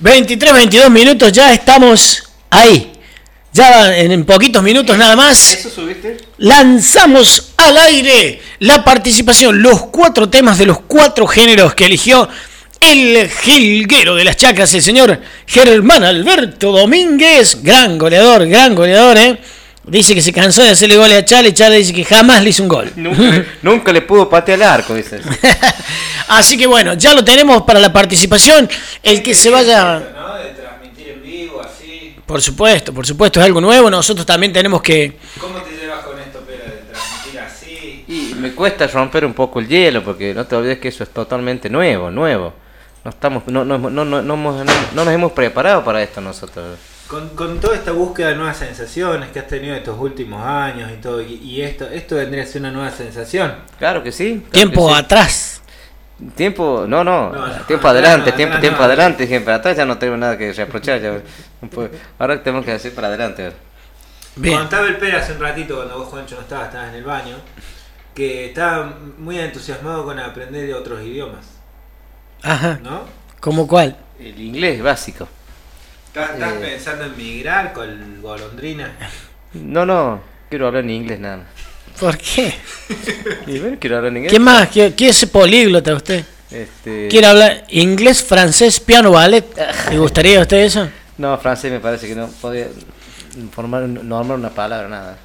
23 0.00 0.52
22 0.52 0.90
minutos 0.90 1.32
ya 1.32 1.54
estamos 1.54 2.24
ahí. 2.50 2.92
Ya 3.54 3.96
en, 3.96 4.12
en 4.12 4.26
poquitos 4.26 4.62
minutos 4.62 4.98
nada 4.98 5.16
más. 5.16 5.54
¿Eso 5.54 5.70
subiste? 5.70 6.18
lanzamos 6.36 7.54
al 7.56 7.78
aire 7.78 8.42
la 8.58 8.84
participación, 8.84 9.62
los 9.62 9.86
cuatro 9.86 10.28
temas 10.28 10.58
de 10.58 10.66
los 10.66 10.80
cuatro 10.80 11.26
géneros 11.26 11.74
que 11.74 11.86
eligió 11.86 12.28
el 12.92 13.30
jilguero 13.30 14.14
de 14.14 14.24
las 14.24 14.36
chacras, 14.36 14.72
el 14.74 14.82
señor 14.82 15.18
Germán 15.46 16.04
Alberto 16.04 16.72
Domínguez, 16.72 17.62
gran 17.62 17.98
goleador, 17.98 18.46
gran 18.46 18.74
goleador, 18.74 19.16
¿eh? 19.16 19.38
Dice 19.86 20.14
que 20.14 20.22
se 20.22 20.32
cansó 20.32 20.62
de 20.62 20.70
hacerle 20.70 20.96
goles 20.96 21.18
a 21.18 21.24
Chale, 21.24 21.52
Chale 21.52 21.76
dice 21.76 21.92
que 21.92 22.04
jamás 22.04 22.42
le 22.42 22.50
hizo 22.50 22.62
un 22.62 22.68
gol. 22.68 22.90
Nunca, 22.96 23.44
nunca 23.62 23.92
le 23.92 24.00
pudo 24.00 24.28
patear 24.28 24.58
el 24.58 24.62
arco, 24.62 24.94
dice. 24.94 25.20
Así 26.28 26.56
que 26.56 26.66
bueno, 26.66 26.94
ya 26.94 27.12
lo 27.12 27.22
tenemos 27.22 27.62
para 27.62 27.78
la 27.80 27.92
participación. 27.92 28.68
El 29.02 29.22
que 29.22 29.34
se 29.34 29.50
vaya... 29.50 29.98
¿No? 29.98 30.34
De 30.36 30.50
transmitir 30.50 31.08
en 31.10 31.22
vivo, 31.22 31.60
así. 31.60 32.16
Por 32.24 32.40
supuesto, 32.40 32.94
por 32.94 33.06
supuesto, 33.06 33.40
es 33.40 33.46
algo 33.46 33.60
nuevo. 33.60 33.90
Nosotros 33.90 34.24
también 34.24 34.54
tenemos 34.54 34.80
que... 34.80 35.18
¿Cómo 35.38 35.58
te 35.58 35.76
llevas 35.76 36.02
con 36.02 36.18
esto, 36.18 36.40
pera, 36.40 36.64
de 36.64 36.90
transmitir 36.90 37.40
así? 37.40 38.04
Y 38.08 38.34
me 38.36 38.52
cuesta 38.52 38.86
romper 38.86 39.26
un 39.26 39.34
poco 39.34 39.60
el 39.60 39.68
hielo, 39.68 40.02
porque 40.02 40.32
no 40.32 40.46
te 40.46 40.56
olvides 40.56 40.78
que 40.78 40.88
eso 40.88 41.04
es 41.04 41.10
totalmente 41.10 41.68
nuevo, 41.68 42.10
nuevo. 42.10 42.63
No 43.04 43.10
estamos, 43.10 43.46
no, 43.48 43.64
no, 43.64 43.78
no, 43.78 43.90
no, 44.04 44.22
no, 44.22 44.34
hemos- 44.34 44.64
no- 44.64 44.72
no 44.94 45.04
nos 45.04 45.14
hemos 45.14 45.32
preparado 45.32 45.84
para 45.84 46.02
esto 46.02 46.20
nosotros. 46.20 46.78
Con, 47.06 47.28
con 47.30 47.60
toda 47.60 47.76
esta 47.76 47.92
búsqueda 47.92 48.28
de 48.30 48.36
nuevas 48.36 48.56
sensaciones 48.56 49.30
que 49.30 49.38
has 49.40 49.46
tenido 49.46 49.74
estos 49.74 49.98
últimos 50.00 50.42
años 50.44 50.90
y 50.90 50.96
todo, 51.02 51.20
y, 51.20 51.34
y 51.34 51.60
esto, 51.60 51.86
esto 51.86 52.16
vendría 52.16 52.44
a 52.44 52.46
ser 52.46 52.62
una 52.62 52.70
nueva 52.70 52.90
sensación. 52.90 53.54
Claro 53.78 54.02
que 54.02 54.10
sí. 54.10 54.40
claro 54.40 54.50
Tiempo 54.52 54.88
que 54.88 54.94
sí. 54.94 55.00
atrás. 55.00 55.62
Tiempo, 56.34 56.84
no, 56.88 57.04
no, 57.04 57.30
No, 57.32 57.46
no, 57.46 57.54
tiempo 57.66 57.88
adelante, 57.88 58.30
no, 58.30 58.36
tiempo, 58.36 58.54
no, 58.54 58.60
tiempo 58.60 58.78
no. 58.78 58.84
adelante, 58.84 59.26
siempre 59.26 59.52
atrás 59.52 59.76
ya 59.76 59.84
no 59.84 59.98
tengo 59.98 60.16
nada 60.16 60.38
que 60.38 60.52
reprochar. 60.52 61.00
Ya, 61.02 61.20
ahora 62.18 62.42
tenemos 62.42 62.64
que 62.64 62.72
hacer 62.72 62.94
para 62.94 63.08
adelante. 63.08 63.52
Bien. 64.36 64.58
Contaba 64.60 64.86
el 64.86 64.96
Pera 64.96 65.18
hace 65.18 65.32
un 65.32 65.40
ratito 65.40 65.76
cuando 65.76 65.98
vos, 65.98 66.08
Juancho, 66.08 66.36
no 66.36 66.40
estabas, 66.42 66.68
estabas 66.68 66.88
en 66.88 66.94
el 66.94 67.04
baño, 67.04 67.36
que 68.14 68.46
estaba 68.46 68.94
muy 69.18 69.38
entusiasmado 69.38 70.04
con 70.04 70.18
aprender 70.18 70.66
de 70.66 70.74
otros 70.74 71.02
idiomas, 71.02 71.44
Ajá. 72.44 72.78
¿no? 72.82 73.02
¿Cómo 73.40 73.66
cuál? 73.66 73.96
El 74.20 74.40
inglés 74.40 74.82
básico. 74.82 75.28
¿Estás, 76.08 76.30
estás 76.34 76.52
Eh. 76.52 76.58
pensando 76.60 77.04
en 77.06 77.16
migrar 77.16 77.72
con 77.72 78.22
golondrina? 78.22 78.92
No, 79.54 79.84
no, 79.84 80.20
quiero 80.48 80.68
hablar 80.68 80.84
en 80.84 80.90
inglés 80.90 81.18
nada 81.20 81.38
más. 81.38 81.46
¿Por 81.98 82.16
qué? 82.18 82.54
Y 83.46 83.58
bueno, 83.58 83.76
quiero 83.80 83.96
hablar 83.96 84.10
en 84.12 84.16
inglés. 84.18 84.32
¿Qué 84.32 84.38
más? 84.38 84.68
¿Qué, 84.68 84.94
qué 84.94 85.08
es 85.08 85.26
políglota 85.26 85.94
usted? 85.94 86.24
Este, 86.50 87.08
¿Quiere 87.08 87.26
hablar 87.26 87.64
inglés, 87.70 88.22
francés, 88.22 88.78
piano, 88.78 89.10
ballet? 89.10 89.44
¿Le 89.90 89.98
gustaría 89.98 90.38
a 90.38 90.42
usted 90.42 90.58
eso? 90.58 90.88
No, 91.18 91.36
francés 91.38 91.72
me 91.72 91.80
parece 91.80 92.06
que 92.06 92.14
no 92.14 92.28
podía 92.28 92.68
formar, 93.52 93.82
no 93.82 94.18
armar 94.18 94.36
una 94.38 94.50
palabra, 94.50 94.88
nada. 94.88 95.16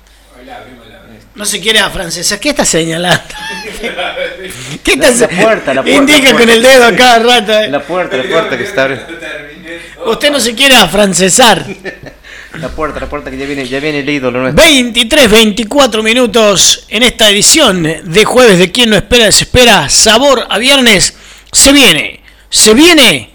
No 1.36 1.45
se 1.45 1.60
quiere 1.61 1.80
afrancesar. 1.80 2.40
¿Qué 2.40 2.49
está 2.49 2.66
señalando? 2.66 3.22
¿Qué 4.84 4.95
La- 4.98 5.07
está 5.10 5.28
la 5.28 5.41
puerta, 5.44 5.74
la 5.74 5.84
puerta, 5.84 5.90
Indica 5.99 6.34
la 6.34 6.40
con 6.40 6.49
el 6.49 6.61
dedo 6.61 6.86
a 6.86 6.95
cada 6.95 7.20
rato. 7.20 7.53
eh. 7.60 7.70
La 7.70 7.82
puerta, 7.82 8.18
la 8.18 8.24
puerta 8.24 8.57
que 8.57 8.64
se 8.64 8.70
está 8.70 8.84
abriendo. 8.84 9.07
Usted 10.06 10.32
no 10.32 10.40
se 10.40 10.56
quiere 10.56 10.76
afrancesar. 10.76 11.66
La 12.60 12.68
puerta, 12.70 12.99
la 12.99 13.07
puerta 13.07 13.30
que 13.32 13.38
ya 13.38 13.45
viene, 13.45 13.68
ya 13.68 13.80
viene 13.80 13.99
el 13.99 14.10
ídolo 14.10 14.40
nuestro. 14.41 14.61
23, 14.64 15.30
24 15.30 16.02
minutos 16.03 16.86
en 16.90 17.03
esta 17.03 17.30
edición 17.30 17.84
de 18.03 18.26
jueves 18.26 18.57
de 18.57 18.72
Quien 18.72 18.90
no 18.90 18.95
espera, 18.98 19.26
desespera. 19.26 19.88
Sabor 19.88 20.45
a 20.49 20.57
viernes. 20.57 21.14
Se 21.52 21.72
viene, 21.72 22.22
se 22.49 22.74
viene 22.74 23.30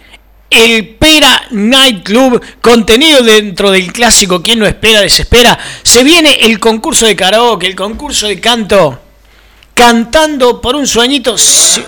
el 0.55 0.89
Pera 0.97 1.43
Night 1.51 2.02
Club, 2.05 2.40
contenido 2.60 3.22
dentro 3.22 3.70
del 3.70 3.93
clásico 3.93 4.40
¿Quién 4.43 4.59
no 4.60 4.66
espera, 4.66 5.01
desespera? 5.01 5.59
Se 5.82 6.02
viene 6.05 6.39
el 6.40 6.59
concurso 6.60 7.06
de 7.06 7.16
karaoke, 7.16 7.66
el 7.66 7.74
concurso 7.76 8.26
de 8.28 8.40
canto, 8.40 9.01
cantando 9.74 10.60
por 10.60 10.76
un 10.76 10.86
sueñito, 10.86 11.35
ci- 11.35 11.85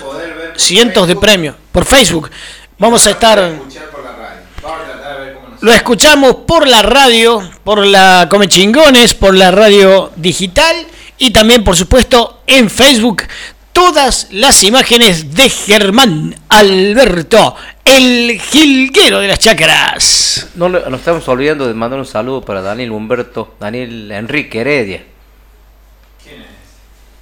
cientos 0.55 1.07
de 1.07 1.15
premios, 1.15 1.55
por 1.71 1.85
Facebook. 1.85 2.29
Vamos 2.77 3.05
a 3.07 3.11
estar... 3.11 3.53
Lo 5.61 5.73
escuchamos 5.73 6.35
por 6.47 6.67
la 6.67 6.83
radio, 6.83 7.49
por 7.63 7.83
la 7.85 8.27
Come 8.29 8.47
Chingones, 8.47 9.15
por 9.15 9.33
la 9.33 9.49
radio 9.49 10.11
digital 10.15 10.75
y 11.17 11.31
también, 11.31 11.63
por 11.63 11.75
supuesto, 11.75 12.41
en 12.45 12.69
Facebook. 12.69 13.23
Todas 13.73 14.27
las 14.31 14.61
imágenes 14.63 15.33
de 15.33 15.49
Germán 15.49 16.35
Alberto, 16.49 17.55
el 17.95 18.39
jilguero 18.39 19.19
de 19.19 19.27
las 19.29 19.39
chacras. 19.39 20.51
No 20.55 20.69
nos 20.69 20.93
estamos 20.93 21.27
olvidando 21.29 21.67
de 21.67 21.73
mandar 21.73 21.99
un 21.99 22.05
saludo 22.05 22.41
para 22.41 22.61
Daniel 22.61 22.91
Humberto, 22.91 23.55
Daniel 23.59 24.11
Enrique 24.11 24.61
Heredia. 24.61 25.03
¿Quién 26.23 26.43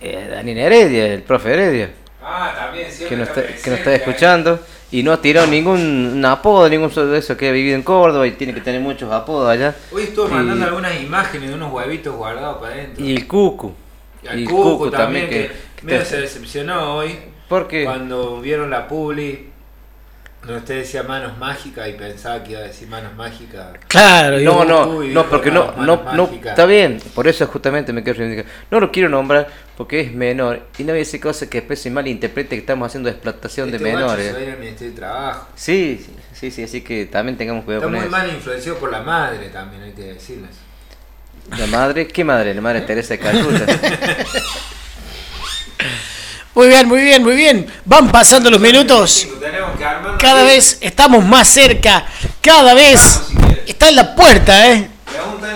es? 0.01 0.29
Daniel 0.31 0.57
Heredia, 0.57 1.07
el 1.13 1.21
profe 1.23 1.53
Heredia, 1.53 1.91
Ah, 2.23 2.53
también, 2.57 2.91
siempre 2.91 3.09
que 3.09 3.15
nos 3.17 3.29
está, 3.29 3.41
que 3.63 3.69
nos 3.69 3.79
está 3.79 3.93
escuchando 3.95 4.59
y 4.91 5.03
no 5.03 5.13
ha 5.13 5.21
tirado 5.21 5.45
ningún 5.45 6.23
apodo, 6.25 6.67
ningún 6.67 6.89
de 6.93 7.17
eso 7.19 7.37
que 7.37 7.49
ha 7.49 7.51
vivido 7.51 7.75
en 7.75 7.83
Córdoba 7.83 8.25
y 8.25 8.31
tiene 8.31 8.53
que 8.53 8.61
tener 8.61 8.81
muchos 8.81 9.11
apodos 9.11 9.47
allá. 9.49 9.75
Hoy 9.91 10.03
estuvo 10.03 10.27
Y- 10.27 10.31
mandando 10.31 10.65
algunas 10.65 10.99
imágenes 10.99 11.49
de 11.49 11.55
unos 11.55 11.71
huevitos 11.71 12.15
guardados 12.15 12.57
para 12.57 12.73
adentro. 12.73 13.05
Y 13.05 13.15
el 13.15 13.27
Cucu. 13.27 13.73
Y 14.23 14.27
al 14.27 14.39
Y 14.39 14.45
Cucu, 14.45 14.89
también, 14.89 15.29
que, 15.29 15.51
medio 15.83 16.03
se 16.03 16.17
decepcionó 16.21 16.95
hoy. 16.95 17.15
¿Por 17.47 17.67
qué? 17.67 17.83
Cuando 17.83 18.41
vieron 18.41 18.71
la 18.71 18.87
publi, 18.87 19.49
donde 20.45 20.57
usted 20.57 20.76
decía 20.77 21.01
manos 21.03 21.38
mágicas 21.38 21.89
y 21.89 21.93
pensaba 21.93 22.43
que 22.43 22.51
iba 22.51 22.61
a 22.61 22.63
decir 22.63 22.88
manos 22.88 23.15
mágicas. 23.15 23.67
Claro, 23.88 24.39
No, 24.39 24.59
Cucu 24.59 24.65
no, 24.69 25.03
no, 25.03 25.26
porque 25.30 25.49
no, 25.51 25.73
manos 25.77 25.85
no, 26.05 26.13
no, 26.13 26.30
está 26.49 26.65
bien, 26.65 26.99
por 27.13 27.27
eso 27.27 27.47
justamente 27.47 27.91
me 27.93 28.03
quiero 28.03 28.19
reivindicar. 28.19 28.51
No 28.69 28.80
lo 28.80 28.91
quiero 28.91 29.09
nombrar 29.09 29.47
porque 29.76 30.01
es 30.01 30.13
menor 30.13 30.67
y 30.77 30.84
no 30.84 30.88
voy 30.89 30.97
a 30.97 30.99
decir 30.99 31.19
cosas 31.19 31.49
que 31.49 31.59
después 31.59 31.81
se 31.81 31.89
malinterprete 31.89 32.49
que 32.55 32.59
estamos 32.61 32.85
haciendo 32.88 33.09
explotación 33.09 33.72
de 33.72 33.77
Este 33.77 33.89
guacho 33.91 34.05
menores. 34.17 34.80
de 34.80 34.91
Trabajo. 34.91 35.47
Sí, 35.55 36.05
sí, 36.34 36.51
sí, 36.51 36.63
así 36.63 36.81
que 36.81 37.05
también 37.07 37.38
tengamos 37.38 37.65
cuidado 37.65 37.81
Está 37.85 37.91
con 37.91 37.99
muy 37.99 38.07
eso. 38.07 38.17
mal 38.17 38.30
influenciado 38.35 38.77
por 38.77 38.91
la 38.91 39.01
madre 39.01 39.49
también, 39.49 39.84
hay 39.84 39.91
que 39.93 40.03
decirles. 40.13 40.51
La 41.57 41.67
madre, 41.67 42.07
¿qué 42.07 42.23
madre? 42.23 42.53
La 42.53 42.61
madre 42.61 42.81
Teresa 42.81 43.15
de 43.15 43.19
Calcuta. 43.19 43.65
Muy 46.56 46.69
bien, 46.69 46.88
muy 46.88 47.02
bien, 47.02 47.22
muy 47.22 47.36
bien. 47.36 47.68
Van 47.84 48.10
pasando 48.10 48.49
los 48.49 48.61
minutos. 48.61 49.27
Cada 50.18 50.44
vez 50.44 50.77
estamos 50.80 51.23
más 51.26 51.49
cerca. 51.49 52.06
Cada 52.40 52.73
vez 52.73 53.23
está 53.68 53.90
en 53.90 53.98
la 53.98 54.15
puerta, 54.15 54.72
¿eh? 54.72 54.90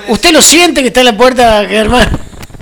¿Usted 0.10 0.32
lo 0.32 0.42
siente 0.42 0.82
que 0.82 0.88
está 0.88 1.00
en 1.00 1.06
la 1.06 1.18
puerta, 1.18 1.66
Germán? 1.66 2.10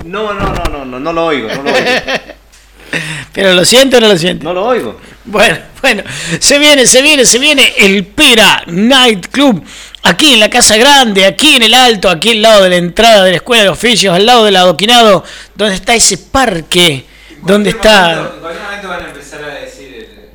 No, 0.04 0.32
no, 0.32 0.52
no, 0.52 0.64
no, 0.70 0.84
no, 0.84 1.00
no 1.00 1.12
lo 1.12 1.26
oigo, 1.26 1.48
no 1.48 1.62
lo 1.64 1.72
oigo. 1.72 1.86
¿Pero 3.32 3.54
lo 3.54 3.64
siente 3.64 3.96
o 3.96 4.00
no 4.00 4.08
lo 4.08 4.16
siente? 4.16 4.44
No 4.44 4.52
lo 4.54 4.66
oigo. 4.66 5.00
Bueno, 5.24 5.58
bueno, 5.82 6.04
se 6.38 6.58
viene, 6.60 6.86
se 6.86 7.02
viene, 7.02 7.26
se 7.26 7.38
viene 7.40 7.74
el 7.76 8.06
Pera 8.06 8.62
Night 8.66 9.26
Club. 9.28 9.64
Aquí 10.04 10.34
en 10.34 10.40
la 10.40 10.48
Casa 10.48 10.76
Grande, 10.76 11.26
aquí 11.26 11.56
en 11.56 11.62
el 11.64 11.74
Alto, 11.74 12.08
aquí 12.08 12.30
al 12.30 12.42
lado 12.42 12.62
de 12.62 12.70
la 12.70 12.76
entrada 12.76 13.24
de 13.24 13.32
la 13.32 13.36
Escuela 13.38 13.64
de 13.64 13.68
Oficios, 13.68 14.14
al 14.14 14.24
lado 14.24 14.44
del 14.44 14.56
adoquinado, 14.56 15.24
donde 15.56 15.74
está 15.74 15.96
ese 15.96 16.18
parque, 16.18 17.04
donde 17.42 17.70
está... 17.70 18.12
En 18.34 18.40
cualquier 18.40 18.62
momento 18.64 18.88
van 18.88 19.02
a 19.04 19.08
empezar 19.08 19.44
a 19.44 19.48
decir 19.54 19.94
el- 19.94 20.28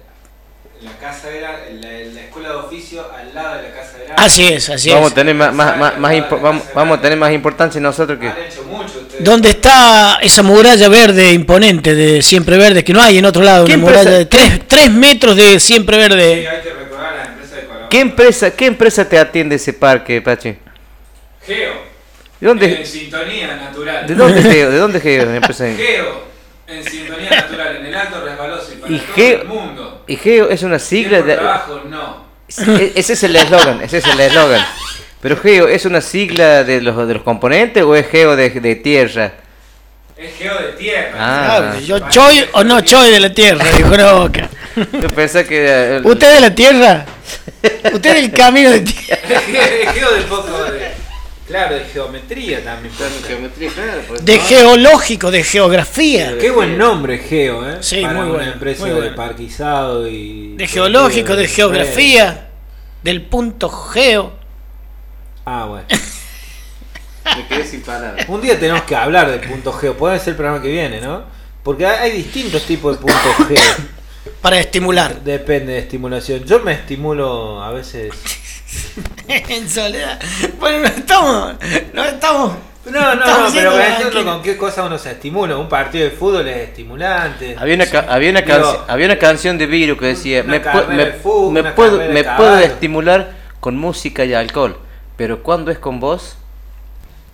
la 0.85 0.91
casa 0.97 1.29
era 1.29 1.61
la, 1.79 1.89
la 2.13 2.21
escuela 2.21 2.49
de 2.49 2.55
oficio 2.55 3.05
al 3.15 3.33
lado 3.33 3.55
de 3.55 3.69
la 3.69 3.73
casa 3.73 3.93
era. 4.03 4.15
Así 4.15 4.45
es, 4.47 4.69
así 4.69 4.89
vamos 4.89 5.07
es. 5.07 5.11
a 5.13 5.15
tener 5.15 5.33
más, 5.33 5.53
más, 5.53 5.77
más, 5.77 5.97
más 5.97 6.13
impo- 6.13 6.41
vamos, 6.41 6.63
vamos 6.75 6.97
a 6.97 7.01
tener 7.01 7.17
más 7.17 7.31
importancia 7.31 7.79
nosotros 7.79 8.19
que. 8.19 8.27
Han 8.27 8.37
hecho 8.37 8.63
mucho 8.63 8.99
ustedes. 8.99 9.23
Donde 9.23 9.49
está 9.51 10.17
esa 10.21 10.43
muralla 10.43 10.89
verde 10.89 11.31
imponente 11.31 11.95
de 11.95 12.21
siempre 12.21 12.57
verde, 12.57 12.83
que 12.83 12.91
no 12.91 13.01
hay 13.01 13.17
en 13.17 13.23
otro 13.25 13.43
lado, 13.43 13.65
¿Qué 13.65 13.75
una 13.75 13.81
muralla 13.83 14.01
empresa- 14.01 14.17
de 14.17 14.25
3 14.57 14.67
tres 14.67 14.91
metros 14.91 15.37
de 15.37 15.57
siempre 15.61 15.95
Sí, 15.95 16.01
verde. 16.09 16.47
hay 16.49 16.61
que 16.63 16.69
recordar 16.73 17.13
a 17.13 17.15
las 17.17 17.27
empresas 17.29 17.55
de 17.55 17.63
Colón. 17.65 17.89
¿Qué 17.89 17.99
empresa, 18.01 18.51
qué 18.51 18.65
empresa 18.65 19.07
te 19.07 19.17
atiende 19.17 19.55
ese 19.55 19.71
parque, 19.71 20.21
Pachi? 20.21 20.57
Geo. 21.45 21.73
¿De 22.41 22.47
dónde? 22.47 22.75
En 22.81 22.85
sintonía 22.85 23.55
natural. 23.55 24.05
¿De 24.05 24.15
dónde 24.15 24.41
Geo? 24.43 24.69
¿De 24.69 24.77
dónde 24.77 24.99
Geo? 24.99 25.25
la 25.27 25.35
empresa? 25.37 25.65
Geo. 25.77 26.32
En 26.67 26.83
sintonía 26.83 27.29
natural, 27.29 27.75
en 27.77 27.85
el 27.87 27.95
alto 27.95 28.21
resbaloso 28.23 28.71
y 28.73 28.75
para 28.77 28.93
Y 28.93 28.97
todo 28.99 29.13
Geo, 29.15 29.41
el 29.41 29.47
mundo. 29.47 30.03
y 30.07 30.15
Geo 30.15 30.49
es 30.49 30.63
una 30.63 30.79
sigla 30.79 31.21
de. 31.21 31.35
trabajo, 31.35 31.81
no. 31.89 32.23
E- 32.79 32.93
Ese 32.95 33.13
es 33.13 33.23
el 33.23 33.35
eslogan, 33.35 33.81
ese 33.81 33.97
es 33.97 34.05
el 34.07 34.19
eslogan. 34.19 34.65
Pero 35.21 35.37
Geo, 35.37 35.67
¿es 35.67 35.85
una 35.85 36.01
sigla 36.01 36.63
de 36.63 36.81
los, 36.81 37.07
de 37.07 37.13
los 37.15 37.23
componentes 37.23 37.83
o 37.83 37.95
es 37.95 38.07
Geo 38.07 38.35
de, 38.35 38.49
de 38.49 38.75
tierra? 38.75 39.33
Es 40.15 40.35
geo 40.37 40.55
de 40.57 40.73
tierra. 40.73 41.11
Ah, 41.17 41.57
Claro, 41.73 41.79
yo 41.81 41.99
choy 42.09 42.45
o 42.53 42.63
no 42.63 42.79
choy 42.81 43.11
de 43.11 43.19
la 43.19 43.33
tierra, 43.33 43.65
dijo 43.75 43.89
Roca. 43.97 44.47
yo 44.75 45.07
pensé 45.09 45.45
que. 45.45 45.99
¿Usted 46.03 46.35
de 46.35 46.39
la 46.39 46.53
tierra? 46.55 47.05
¿Usted 47.93 48.13
del 48.15 48.31
camino 48.31 48.69
de 48.69 48.81
tierra? 48.81 49.17
Es 49.27 49.91
geo 49.91 50.11
de 50.13 50.21
poco 50.21 50.62
de. 51.45 51.47
Claro, 51.47 51.75
de 51.75 51.85
geometría 51.85 52.63
también. 52.63 52.93
pues. 54.07 54.25
De 54.25 54.39
geológico, 54.39 55.31
de 55.31 55.43
geografía. 55.43 56.37
Qué 56.39 56.51
buen 56.51 56.77
nombre, 56.77 57.17
Geo, 57.19 57.69
¿eh? 57.69 57.77
Sí, 57.81 58.01
Para 58.01 58.13
muy 58.13 58.23
una 58.23 58.33
bueno, 58.37 58.51
empresa 58.53 58.81
muy 58.81 58.89
de 58.91 58.95
bueno. 58.97 59.15
parquizado 59.15 60.07
y. 60.07 60.55
De 60.55 60.67
geológico, 60.67 61.35
de 61.35 61.47
geografía, 61.47 62.49
del 63.03 63.21
punto 63.23 63.69
geo. 63.69 64.33
Ah, 65.45 65.65
bueno. 65.65 65.87
Me 67.35 67.47
quedé 67.47 67.65
sin 67.65 67.81
palabras. 67.81 68.27
Un 68.27 68.41
día 68.41 68.59
tenemos 68.59 68.83
que 68.83 68.95
hablar 68.95 69.31
del 69.31 69.39
punto 69.49 69.71
Geo. 69.71 69.95
Puede 69.95 70.19
ser 70.19 70.29
el 70.29 70.35
programa 70.35 70.61
que 70.61 70.69
viene, 70.69 70.99
¿no? 70.99 71.23
Porque 71.63 71.85
hay, 71.85 72.11
hay 72.11 72.17
distintos 72.17 72.63
tipos 72.63 72.97
de 72.97 73.01
puntos 73.01 73.47
Geo. 73.47 73.75
Para 74.41 74.59
estimular. 74.59 75.21
Depende 75.21 75.73
de 75.73 75.79
estimulación. 75.79 76.43
Yo 76.45 76.59
me 76.59 76.73
estimulo 76.73 77.63
a 77.63 77.71
veces. 77.71 78.13
en 79.27 79.69
soledad. 79.69 80.19
Bueno, 80.59 80.79
no 80.79 80.87
estamos. 80.87 81.53
No 81.93 82.03
estamos. 82.05 82.53
No, 82.85 82.91
no, 83.15 83.23
estamos 83.23 83.53
no, 83.53 83.59
pero 83.59 83.79
ejemplo, 83.79 84.25
con 84.25 84.41
qué 84.41 84.57
cosa 84.57 84.83
uno 84.83 84.97
se 84.97 85.11
estimula. 85.11 85.55
Un 85.57 85.69
partido 85.69 86.03
de 86.03 86.11
fútbol 86.11 86.47
es 86.49 86.57
estimulante. 86.69 87.55
Había 87.57 87.75
una, 87.75 87.85
había, 88.09 88.31
una 88.31 88.41
Digo, 88.41 88.85
había 88.89 89.05
una 89.05 89.17
canción 89.17 89.57
de 89.57 89.65
Viru 89.67 89.97
que 89.97 90.07
decía: 90.07 90.43
Me, 90.43 90.61
pu- 90.61 90.87
me- 90.87 91.05
de 91.05 91.11
fútbol, 91.13 91.53
me 91.53 91.61
una 91.61 91.75
puedo, 91.75 91.97
me 91.97 92.23
caballo". 92.23 92.37
puedo 92.37 92.57
estimular 92.59 93.31
con 93.61 93.77
música 93.77 94.25
y 94.25 94.33
alcohol, 94.33 94.77
pero 95.15 95.41
cuando 95.43 95.71
es 95.71 95.79
con 95.79 96.01
vos, 96.01 96.35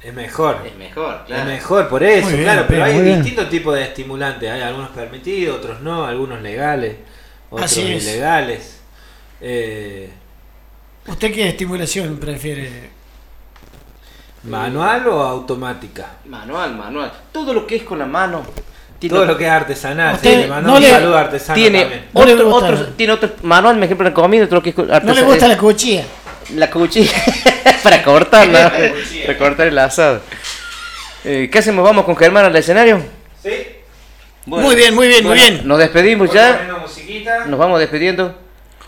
Es 0.03 0.13
mejor. 0.13 0.59
es 0.67 0.75
mejor. 0.75 1.21
Es 1.27 1.45
mejor, 1.45 1.89
por 1.89 2.03
eso, 2.03 2.27
bien, 2.29 2.43
claro, 2.43 2.65
pero 2.67 2.83
hay 2.83 3.01
distintos 3.01 3.49
tipos 3.49 3.73
de 3.75 3.83
estimulantes. 3.85 4.51
Hay 4.51 4.61
algunos 4.61 4.89
permitidos, 4.89 5.57
otros 5.57 5.81
no, 5.81 6.05
algunos 6.05 6.43
legales, 6.43 6.97
otros 7.49 7.71
Así 7.71 7.91
es. 7.91 8.03
ilegales. 8.03 8.79
Eh, 9.41 10.11
¿Usted 11.09 11.33
qué 11.33 11.49
estimulación 11.49 12.17
prefiere? 12.17 12.89
¿Manual 14.43 15.07
o 15.07 15.21
automática? 15.21 16.07
Manual, 16.25 16.75
manual. 16.75 17.11
Todo 17.31 17.53
lo 17.53 17.67
que 17.67 17.77
es 17.77 17.83
con 17.83 17.99
la 17.99 18.05
mano. 18.05 18.43
tiene- 18.99 19.15
Todo 19.15 19.25
lo 19.25 19.37
que 19.37 19.45
es 19.45 19.49
artesanal. 19.49 20.15
Usted 20.15 20.29
Sí, 20.29 20.37
le 20.41 20.47
no 20.61 20.75
un 20.75 20.81
le- 20.81 20.89
saludo 20.89 21.17
artesano 21.17 21.55
tiene 21.55 21.79
también. 21.81 22.05
No 22.13 22.21
otro, 22.21 22.55
otro- 22.55 22.87
tiene 22.97 23.13
otro 23.13 23.29
manual, 23.43 23.75
por 23.75 23.83
ejemplo, 23.85 24.07
en 24.09 24.13
comida, 24.13 24.43
otro 24.45 24.61
que 24.61 24.69
es 24.69 24.75
con 24.75 24.87
¿No 24.89 25.13
le 25.13 25.21
gusta 25.23 25.47
la 25.47 25.57
cuchilla? 25.57 26.03
la 26.55 26.69
cuchilla 26.69 27.11
para 27.83 28.03
cortarla, 28.03 28.73
para 29.25 29.37
cortar 29.37 29.67
el 29.67 29.77
asado. 29.79 30.19
Eh, 31.23 31.49
¿Qué 31.51 31.59
hacemos? 31.59 31.83
¿Vamos 31.85 32.03
con 32.05 32.15
Germán 32.17 32.43
al 32.45 32.55
escenario? 32.57 33.01
Sí. 33.41 33.51
Bueno, 34.45 34.65
Muy 34.67 34.75
bien, 34.75 34.93
muy 34.95 35.07
bien, 35.07 35.23
muy 35.25 35.37
bueno, 35.37 35.49
bien. 35.55 35.67
Nos 35.67 35.77
despedimos 35.79 36.33
ya, 36.33 36.67
nos 37.47 37.59
vamos 37.59 37.79
despidiendo. 37.79 38.35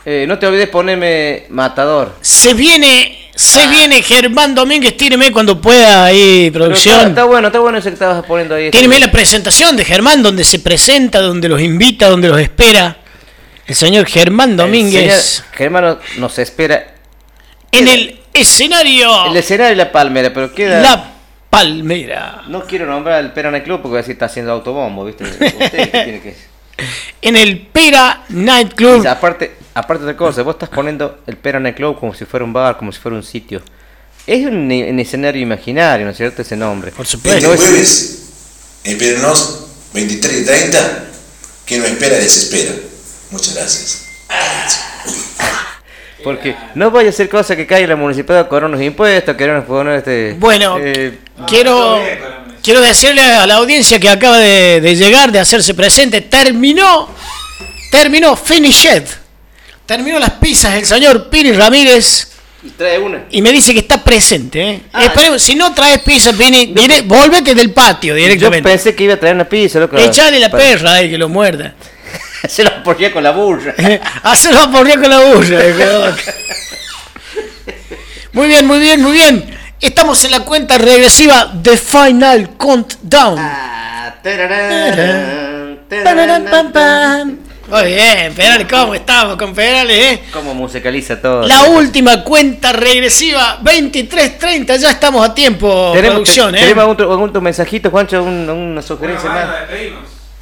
Eh, 0.06 0.26
no 0.28 0.40
te 0.40 0.48
olvides 0.48 0.70
ponerme 0.70 1.46
matador. 1.50 2.16
Se 2.22 2.54
viene, 2.54 3.30
se 3.36 3.68
viene 3.68 4.02
Germán 4.02 4.56
Domínguez, 4.56 4.98
tíreme 4.98 5.32
cuando 5.32 5.62
pueda 5.62 6.06
ahí, 6.06 6.50
producción. 6.52 6.96
Está, 6.96 7.10
está 7.10 7.24
bueno, 7.26 7.48
está 7.48 7.60
bueno 7.60 7.78
ese 7.78 7.90
que 7.90 7.94
estabas 7.94 8.26
poniendo 8.26 8.56
ahí. 8.56 8.72
Tíreme 8.72 9.00
la 9.00 9.12
presentación 9.12 9.76
de 9.76 9.86
Germán, 9.86 10.24
donde 10.24 10.44
se 10.44 10.60
presenta, 10.60 11.22
donde 11.22 11.48
los 11.50 11.62
invita, 11.62 12.10
donde 12.10 12.30
los 12.30 12.40
espera. 12.40 12.98
El 13.68 13.76
señor 13.76 14.06
Germán 14.08 14.58
Domínguez 14.58 15.24
señor 15.24 15.54
Germán 15.54 15.98
nos 16.18 16.40
espera 16.40 16.96
en 17.72 17.88
el 17.88 18.20
escenario 18.34 19.28
el 19.28 19.38
escenario 19.38 19.70
de 19.70 19.76
la 19.76 19.92
palmera, 19.92 20.34
pero 20.34 20.52
queda. 20.54 20.82
La 20.82 21.12
Palmera. 21.52 22.44
No 22.48 22.66
quiero 22.66 22.86
nombrar 22.86 23.20
el 23.20 23.34
Perana 23.34 23.62
Club 23.62 23.82
porque 23.82 24.00
así 24.00 24.14
está 24.14 24.26
haciendo 24.26 24.54
autobombo, 24.54 25.04
¿viste? 25.04 25.26
Usted 25.30 25.92
que 25.92 26.04
tiene 26.04 26.22
que. 26.22 26.36
En 27.22 27.36
el 27.36 27.60
Pera 27.68 28.24
Night 28.30 28.74
Club. 28.74 29.04
Y 29.04 29.08
aparte, 29.08 29.58
aparte 29.74 30.04
de 30.06 30.16
cosas, 30.16 30.44
vos 30.44 30.56
estás 30.56 30.70
poniendo 30.70 31.20
el 31.28 31.38
Perana 31.38 31.74
Club 31.74 32.00
como 32.00 32.14
si 32.14 32.26
fuera 32.26 32.44
un 32.46 32.54
bar, 32.54 32.78
como 32.78 32.92
si 32.92 33.00
fuera 33.00 33.16
un 33.18 33.24
sitio. 33.24 33.62
Es 34.28 34.46
un, 34.46 34.54
un 34.72 35.00
escenario 35.00 35.42
imaginario, 35.42 36.06
¿no 36.06 36.12
es 36.12 36.18
cierto? 36.18 36.42
Ese 36.44 36.56
nombre. 36.56 36.92
Por 36.92 37.06
Este 37.06 37.18
supuesto. 37.18 37.48
No 37.48 37.54
es- 37.54 37.60
jueves, 37.60 38.20
espérenos 38.84 39.66
23 39.94 40.42
y 40.42 40.46
30. 40.46 41.04
Quien 41.66 41.82
no 41.82 41.88
espera, 41.88 42.16
desespera. 42.18 42.72
Muchas 43.32 43.56
gracias. 43.56 44.06
Porque 46.24 46.56
no 46.76 46.92
vaya 46.92 47.10
a 47.10 47.14
ser 47.14 47.30
cosa 47.30 47.56
que 47.56 47.66
caiga 47.66 47.88
la 47.88 47.96
municipalidad 47.96 48.48
con 48.48 48.64
unos 48.64 48.80
impuestos, 48.82 49.36
queremos 49.36 49.66
poner 49.66 49.96
este. 50.00 50.36
Bueno, 50.38 50.78
eh, 50.80 51.18
quiero, 51.48 52.00
quiero 52.62 52.80
decirle 52.80 53.24
a 53.24 53.48
la 53.48 53.56
audiencia 53.56 54.00
que 54.00 54.08
acaba 54.08 54.38
de, 54.38 54.82
de 54.82 54.96
llegar, 54.96 55.32
de 55.32 55.40
hacerse 55.40 55.74
presente, 55.74 56.22
terminó, 56.22 57.10
terminó, 57.92 58.36
finished. 58.36 59.04
Terminó 59.92 60.20
las 60.20 60.32
pizzas 60.32 60.76
el 60.76 60.86
señor 60.86 61.30
Piri 61.30 61.52
Ramírez 61.52 62.30
y 62.64 62.70
trae 62.70 62.98
una. 62.98 63.26
y 63.30 63.42
me 63.42 63.52
dice 63.52 63.74
que 63.74 63.80
está 63.80 64.02
presente. 64.02 64.62
¿eh? 64.62 64.82
Ah. 64.94 65.04
Esperemos, 65.04 65.42
si 65.44 65.54
no 65.54 65.74
traes 65.74 66.00
pizza, 66.00 66.32
Pini, 66.32 66.68
viene, 66.68 67.02
volvete 67.02 67.54
del 67.54 67.72
patio 67.74 68.14
Yo 68.14 68.24
directamente. 68.24 68.70
pensé 68.70 68.96
que 68.96 69.04
iba 69.04 69.16
a 69.16 69.20
traer 69.20 69.36
una 69.36 69.44
pizza, 69.50 69.80
loco. 69.80 69.98
Echale 69.98 70.40
la 70.40 70.50
Para- 70.50 70.64
perra 70.64 70.94
ahí 70.94 71.10
que 71.10 71.18
lo 71.18 71.28
muerda. 71.28 71.74
Se 72.48 72.64
lo 72.64 72.82
ponía 72.84 73.12
con 73.12 73.22
la 73.22 73.32
burra. 73.32 73.76
Hacelo 74.24 74.72
por 74.72 74.90
con 74.90 75.10
la 75.10 75.20
burra. 75.20 75.60
hijo. 75.68 76.16
Muy 78.32 78.48
bien, 78.48 78.66
muy 78.66 78.80
bien, 78.80 79.02
muy 79.02 79.12
bien. 79.12 79.58
Estamos 79.82 80.24
en 80.24 80.32
la 80.32 80.40
cuenta 80.40 80.78
regresiva 80.78 81.52
de 81.54 81.76
Final 81.76 82.52
Countdown. 82.56 83.36
Ah, 83.38 84.16
tararán, 84.24 85.80
pam, 85.90 86.04
tararán, 86.06 86.72
pam. 86.72 87.51
Muy 87.72 87.84
bien, 87.94 88.34
Perales, 88.36 88.68
¿cómo 88.70 88.94
estamos 88.94 89.38
con 89.38 89.54
Perales, 89.56 89.98
eh? 89.98 90.24
Cómo 90.34 90.54
musicaliza 90.54 91.22
todo. 91.22 91.48
La 91.48 91.64
última 91.64 92.24
cuenta 92.24 92.74
regresiva, 92.74 93.60
23.30, 93.64 94.78
ya 94.78 94.92
estamos 94.92 95.28
a 95.28 95.34
tiempo, 95.34 95.92
Tenemos, 95.94 96.16
producción, 96.16 96.52
te- 96.52 96.58
¿eh? 96.58 96.62
tenemos 96.64 96.82
algún, 96.84 97.02
algún 97.12 97.34
tu 97.34 97.42
mensajito, 97.42 97.90
Juancho, 97.90 98.22
un- 98.24 98.50
una 98.50 98.82
sugerencia 98.82 99.30
Bueno, 99.30 99.48
más. 99.48 99.56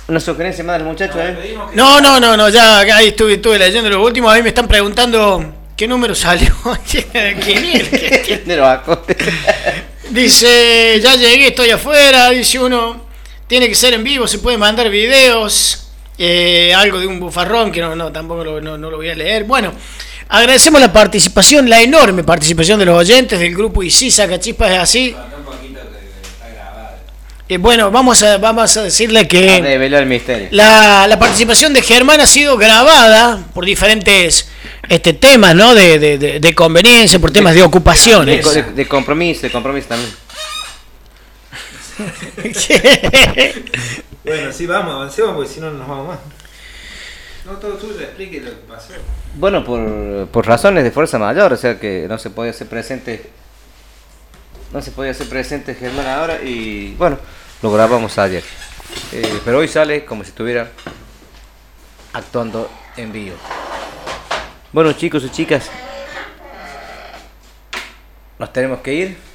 Una 0.08 0.20
sugerencia 0.20 0.64
más 0.64 0.78
del 0.80 0.88
muchacho, 0.88 1.20
¿eh? 1.22 1.56
No, 1.76 2.02
no, 2.02 2.20
no, 2.20 2.36
no, 2.36 2.50
ya 2.50 2.80
ahí 2.80 3.10
estuve, 3.10 3.36
estuve 3.36 3.60
leyendo 3.60 3.90
los 3.92 4.04
últimos, 4.04 4.34
ahí 4.34 4.42
me 4.42 4.50
están 4.50 4.68
preguntando 4.68 5.54
qué 5.78 5.88
número 5.88 6.16
salió. 6.16 6.52
¿Quién 6.92 7.66
es? 8.44 8.60
Acotes. 8.60 9.18
Dice, 10.10 11.00
ya 11.04 11.16
llegué, 11.16 11.50
estoy 11.50 11.70
afuera, 11.70 12.32
dice 12.32 12.58
uno, 12.60 13.06
tiene 13.46 13.68
que 13.70 13.76
ser 13.76 13.94
en 13.94 14.04
vivo, 14.04 14.28
se 14.28 14.40
puede 14.40 14.58
mandar 14.58 14.90
videos, 14.90 15.89
eh, 16.20 16.74
algo 16.76 17.00
de 17.00 17.08
un 17.08 17.20
bufarrón 17.20 17.72
que 17.72 17.82
no, 17.82 17.96
no 17.96 18.12
tampoco 18.12 18.44
lo, 18.44 18.62
no, 18.62 18.78
no 18.78 18.92
lo 18.92 18.98
voy 18.98 19.10
a 19.10 19.16
leer. 19.16 19.46
Bueno, 19.46 19.72
agradecemos 20.28 20.80
la 20.82 20.92
participación, 20.94 21.68
la 21.70 21.82
enorme 21.82 22.24
participación 22.24 22.78
de 22.78 22.86
los 22.86 22.96
oyentes 22.98 23.40
del 23.40 23.56
grupo 23.56 23.82
y 23.82 23.90
sí, 23.90 24.12
saca 24.12 24.40
chispas 24.40 24.72
es 24.72 24.78
así. 24.78 25.16
Eh, 27.52 27.58
bueno, 27.58 27.90
vamos 27.90 28.22
a, 28.22 28.38
vamos 28.38 28.78
a 28.78 28.84
decirle 28.84 29.28
que 29.28 29.58
el 29.58 30.06
misterio. 30.06 30.50
la, 30.52 31.08
la 31.08 31.18
participación 31.18 31.74
de 31.74 31.82
Germán 31.82 32.22
ha 32.22 32.28
sido 32.28 32.58
grabada 32.58 33.44
por 33.56 33.66
diferentes 33.66 34.48
este, 34.88 35.14
temas, 35.14 35.56
¿no? 35.56 35.74
De, 35.74 35.98
de, 35.98 36.20
de- 36.20 36.40
de 36.40 36.54
conveniencia, 36.54 37.18
por 37.18 37.32
temas 37.32 37.56
de 37.56 37.62
De, 37.62 37.66
ocupaciones. 37.66 38.76
de 38.76 38.88
compromiso, 38.88 39.42
de 39.42 39.50
compromiso 39.52 39.88
también. 39.88 40.12
Bueno, 44.30 44.54
sí, 44.54 44.68
vamos, 44.68 44.94
avancemos 44.94 45.34
porque 45.34 45.50
si 45.50 45.60
no 45.60 45.72
no 45.72 45.80
nos 45.80 45.88
vamos 45.88 46.08
más. 46.10 46.20
No, 47.48 47.54
todo 47.54 47.74
tuyo, 47.78 48.00
explique 48.00 48.40
lo 48.40 48.52
que 48.52 48.58
pasó. 48.58 48.94
Bueno, 49.34 49.64
por, 49.64 50.28
por 50.28 50.46
razones 50.46 50.84
de 50.84 50.92
fuerza 50.92 51.18
mayor, 51.18 51.52
o 51.52 51.58
sea 51.58 51.80
que 51.80 52.06
no 52.08 52.20
se 52.20 52.30
podía 52.30 52.52
hacer 52.52 52.68
presente. 52.68 53.28
No 54.72 54.84
se 54.84 54.92
podía 54.92 55.12
hacer 55.12 55.28
presente 55.28 55.74
Germán 55.74 56.06
ahora 56.06 56.44
y 56.44 56.94
bueno, 56.94 57.18
lo 57.64 57.72
grabamos 57.72 58.20
ayer. 58.20 58.44
Eh, 59.14 59.40
pero 59.44 59.58
hoy 59.58 59.68
sale 59.68 60.06
como 60.06 60.24
si 60.24 60.30
estuviera 60.30 60.70
actuando 62.14 62.70
en 62.98 63.12
vivo. 63.12 63.36
Bueno, 64.72 64.94
chicos 64.94 65.24
y 65.24 65.32
chicas, 65.32 65.72
nos 68.38 68.54
tenemos 68.54 68.82
que 68.82 68.94
ir. 68.94 69.29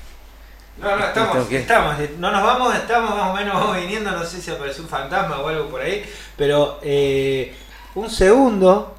No, 0.80 0.96
no, 0.96 1.04
estamos, 1.06 1.46
que- 1.46 1.58
estamos, 1.58 1.94
no 2.18 2.30
nos 2.32 2.42
vamos, 2.42 2.74
estamos 2.74 3.10
más 3.16 3.30
o 3.30 3.34
menos 3.34 3.54
vamos 3.54 3.76
viniendo, 3.76 4.10
no 4.10 4.24
sé 4.24 4.40
si 4.42 4.50
apareció 4.50 4.82
un 4.82 4.88
fantasma 4.88 5.38
o 5.38 5.48
algo 5.48 5.68
por 5.68 5.80
ahí, 5.80 6.04
pero 6.36 6.80
eh, 6.82 7.54
un 7.94 8.10
segundo, 8.10 8.94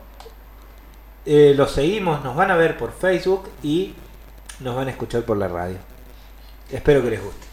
eh, 1.25 1.53
los 1.55 1.71
seguimos, 1.71 2.23
nos 2.23 2.35
van 2.35 2.49
a 2.51 2.55
ver 2.55 2.77
por 2.77 2.93
Facebook 2.93 3.49
y 3.61 3.93
nos 4.61 4.75
van 4.75 4.87
a 4.87 4.91
escuchar 4.91 5.23
por 5.23 5.35
la 5.37 5.47
radio. 5.49 5.77
Espero 6.71 7.03
que 7.03 7.09
les 7.11 7.21
guste. 7.21 7.45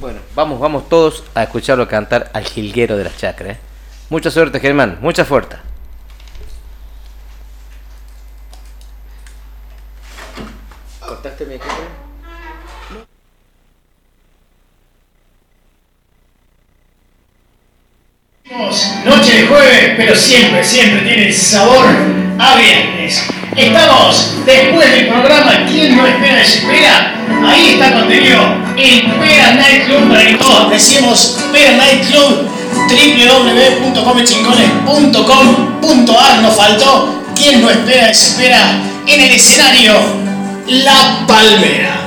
Bueno, 0.00 0.18
vamos, 0.34 0.58
vamos 0.58 0.88
todos 0.88 1.22
a 1.34 1.44
escucharlo 1.44 1.86
cantar 1.86 2.30
al 2.34 2.44
jilguero 2.44 2.96
de 2.96 3.04
las 3.04 3.16
chacras. 3.16 3.56
¿eh? 3.56 3.60
Mucha 4.08 4.30
suerte, 4.30 4.58
Germán, 4.58 4.98
mucha 5.00 5.24
fuerza. 5.24 5.60
¿Cortaste 11.00 11.46
mi 11.46 11.54
equipo? 11.54 11.74
Noche 18.50 19.42
de 19.42 19.46
jueves, 19.46 19.92
pero 19.96 20.16
siempre, 20.16 20.64
siempre 20.64 21.02
tiene 21.02 21.32
sabor 21.32 21.86
a 22.36 22.56
viernes. 22.56 23.22
Estamos 23.54 24.44
después 24.44 24.90
del 24.90 25.06
programa 25.06 25.66
¿Quién 25.70 25.96
no 25.96 26.04
espera 26.04 26.34
desespera? 26.34 27.14
Ahí 27.46 27.74
está 27.74 27.92
contenido 27.92 28.40
el 28.76 29.02
Pera 29.20 29.54
Night 29.54 29.84
Club 29.84 30.08
para 30.08 30.26
que 30.26 30.34
todos 30.34 30.68
decimos 30.68 31.38
Pera 31.52 31.76
Night 31.76 32.08
Club 32.08 32.50
Nos 36.42 36.56
faltó 36.56 37.22
¿Quién 37.36 37.62
no 37.62 37.70
espera 37.70 38.08
desespera? 38.08 38.82
En 39.06 39.20
el 39.20 39.30
escenario 39.30 39.94
La 40.66 41.24
Palmera. 41.28 42.00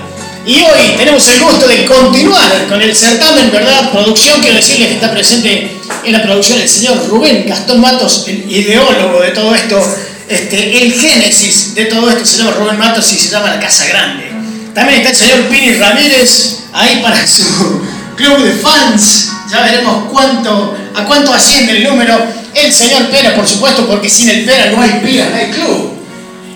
Y 0.45 0.55
hoy 0.55 0.95
tenemos 0.97 1.25
el 1.29 1.39
gusto 1.39 1.69
de 1.69 1.85
continuar 1.85 2.67
con 2.67 2.81
el 2.81 2.93
certamen, 2.93 3.49
¿verdad? 3.49 3.91
Producción, 3.93 4.41
quiero 4.41 4.57
decirles 4.57 4.89
que 4.89 4.95
está 4.95 5.09
presente 5.09 5.79
en 6.03 6.11
la 6.11 6.21
producción 6.23 6.59
el 6.59 6.69
señor 6.69 7.07
Rubén 7.07 7.45
Gastón 7.47 7.81
Matos, 7.81 8.25
el 8.27 8.49
ideólogo 8.51 9.21
de 9.21 9.29
todo 9.29 9.53
esto, 9.55 9.81
este, 10.27 10.83
el 10.83 10.93
génesis 10.93 11.75
de 11.75 11.85
todo 11.85 12.09
esto 12.09 12.25
se 12.25 12.37
llama 12.39 12.51
Rubén 12.51 12.77
Matos 12.77 13.11
y 13.13 13.17
se 13.17 13.29
llama 13.29 13.49
La 13.49 13.59
Casa 13.59 13.85
Grande. 13.87 14.31
También 14.73 14.99
está 14.99 15.11
el 15.11 15.15
señor 15.15 15.47
Pini 15.49 15.73
Ramírez, 15.73 16.59
ahí 16.73 17.01
para 17.01 17.25
su 17.27 17.81
club 18.15 18.43
de 18.43 18.53
fans. 18.53 19.29
Ya 19.49 19.61
veremos 19.61 20.05
cuánto, 20.11 20.75
a 20.95 21.05
cuánto 21.05 21.33
asciende 21.33 21.77
el 21.77 21.83
número. 21.83 22.17
El 22.53 22.71
señor 22.71 23.09
Pera, 23.09 23.35
por 23.35 23.47
supuesto, 23.47 23.87
porque 23.87 24.09
sin 24.09 24.29
el 24.29 24.45
Pera 24.45 24.71
no 24.71 24.81
hay 24.81 24.99
Pera, 25.03 25.29
no 25.29 25.35
hay 25.35 25.51
club. 25.51 25.93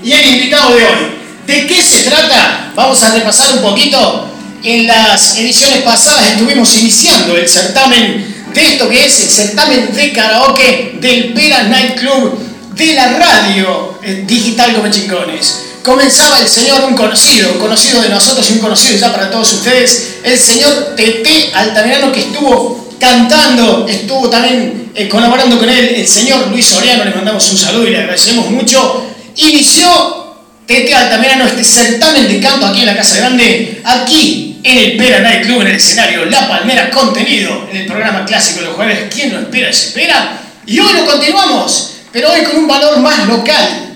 Y 0.04 0.12
el 0.12 0.26
invitado 0.26 0.76
de 0.76 0.86
hoy, 0.86 1.18
¿de 1.46 1.68
qué 1.68 1.84
se 1.84 2.04
trata? 2.04 2.72
Vamos 2.76 3.02
a 3.04 3.14
repasar 3.14 3.56
un 3.56 3.62
poquito. 3.62 4.32
En 4.64 4.88
las 4.88 5.38
ediciones 5.38 5.84
pasadas 5.84 6.32
estuvimos 6.32 6.76
iniciando 6.78 7.38
el 7.38 7.48
certamen 7.48 8.37
de 8.58 8.74
esto 8.74 8.90
que 8.90 9.06
es 9.06 9.20
el 9.22 9.30
certamen 9.30 9.94
de 9.94 10.12
karaoke 10.12 10.98
del 11.00 11.34
Pera 11.34 11.64
Night 11.64 12.00
Club 12.00 12.40
de 12.76 12.94
la 12.96 13.14
radio 13.14 14.00
eh, 14.02 14.24
digital 14.26 14.74
como 14.74 14.90
chingones. 14.90 15.64
Comenzaba 15.84 16.40
el 16.40 16.48
señor, 16.48 16.84
un 16.84 16.96
conocido, 16.96 17.54
un 17.54 17.60
conocido 17.60 18.02
de 18.02 18.10
nosotros 18.10 18.50
y 18.50 18.54
un 18.54 18.60
conocido 18.60 18.98
ya 18.98 19.14
para 19.14 19.30
todos 19.30 19.54
ustedes, 19.54 20.18
el 20.24 20.38
señor 20.38 20.96
Tete 20.98 21.52
Altamirano 21.54 22.12
que 22.12 22.20
estuvo 22.20 22.88
cantando, 23.00 23.86
estuvo 23.88 24.28
también 24.28 24.92
eh, 24.96 25.08
colaborando 25.08 25.60
con 25.60 25.70
él, 25.70 25.94
el 25.96 26.08
señor 26.08 26.48
Luis 26.48 26.66
Soriano, 26.66 27.06
le 27.06 27.12
mandamos 27.12 27.50
un 27.52 27.58
saludo 27.58 27.88
y 27.88 27.92
le 27.92 28.00
agradecemos 28.00 28.50
mucho. 28.50 29.04
Inició 29.36 30.36
Tete 30.66 30.96
Altamirano 30.96 31.46
este 31.46 31.64
certamen 31.64 32.28
de 32.28 32.40
canto 32.40 32.66
aquí 32.66 32.80
en 32.80 32.88
la 32.88 32.98
Casa 32.98 33.18
Grande, 33.18 33.82
aquí 33.86 34.47
en 34.64 34.78
el 34.78 34.98
Pera 34.98 35.20
Night 35.20 35.44
Club, 35.46 35.62
en 35.62 35.68
el 35.68 35.76
escenario 35.76 36.26
La 36.26 36.48
Palmera, 36.48 36.90
contenido 36.92 37.68
en 37.72 37.78
el 37.78 37.86
programa 37.86 38.26
clásico 38.26 38.60
de 38.62 38.66
los 38.68 38.76
jueves, 38.76 39.00
¿Quién 39.14 39.34
lo 39.34 39.40
espera? 39.40 39.72
Se 39.72 39.88
espera. 39.88 40.40
Y 40.66 40.80
hoy 40.80 40.94
lo 40.94 41.06
continuamos, 41.06 41.94
pero 42.12 42.32
hoy 42.32 42.44
con 42.44 42.58
un 42.58 42.68
valor 42.68 42.98
más 43.00 43.26
local. 43.28 43.96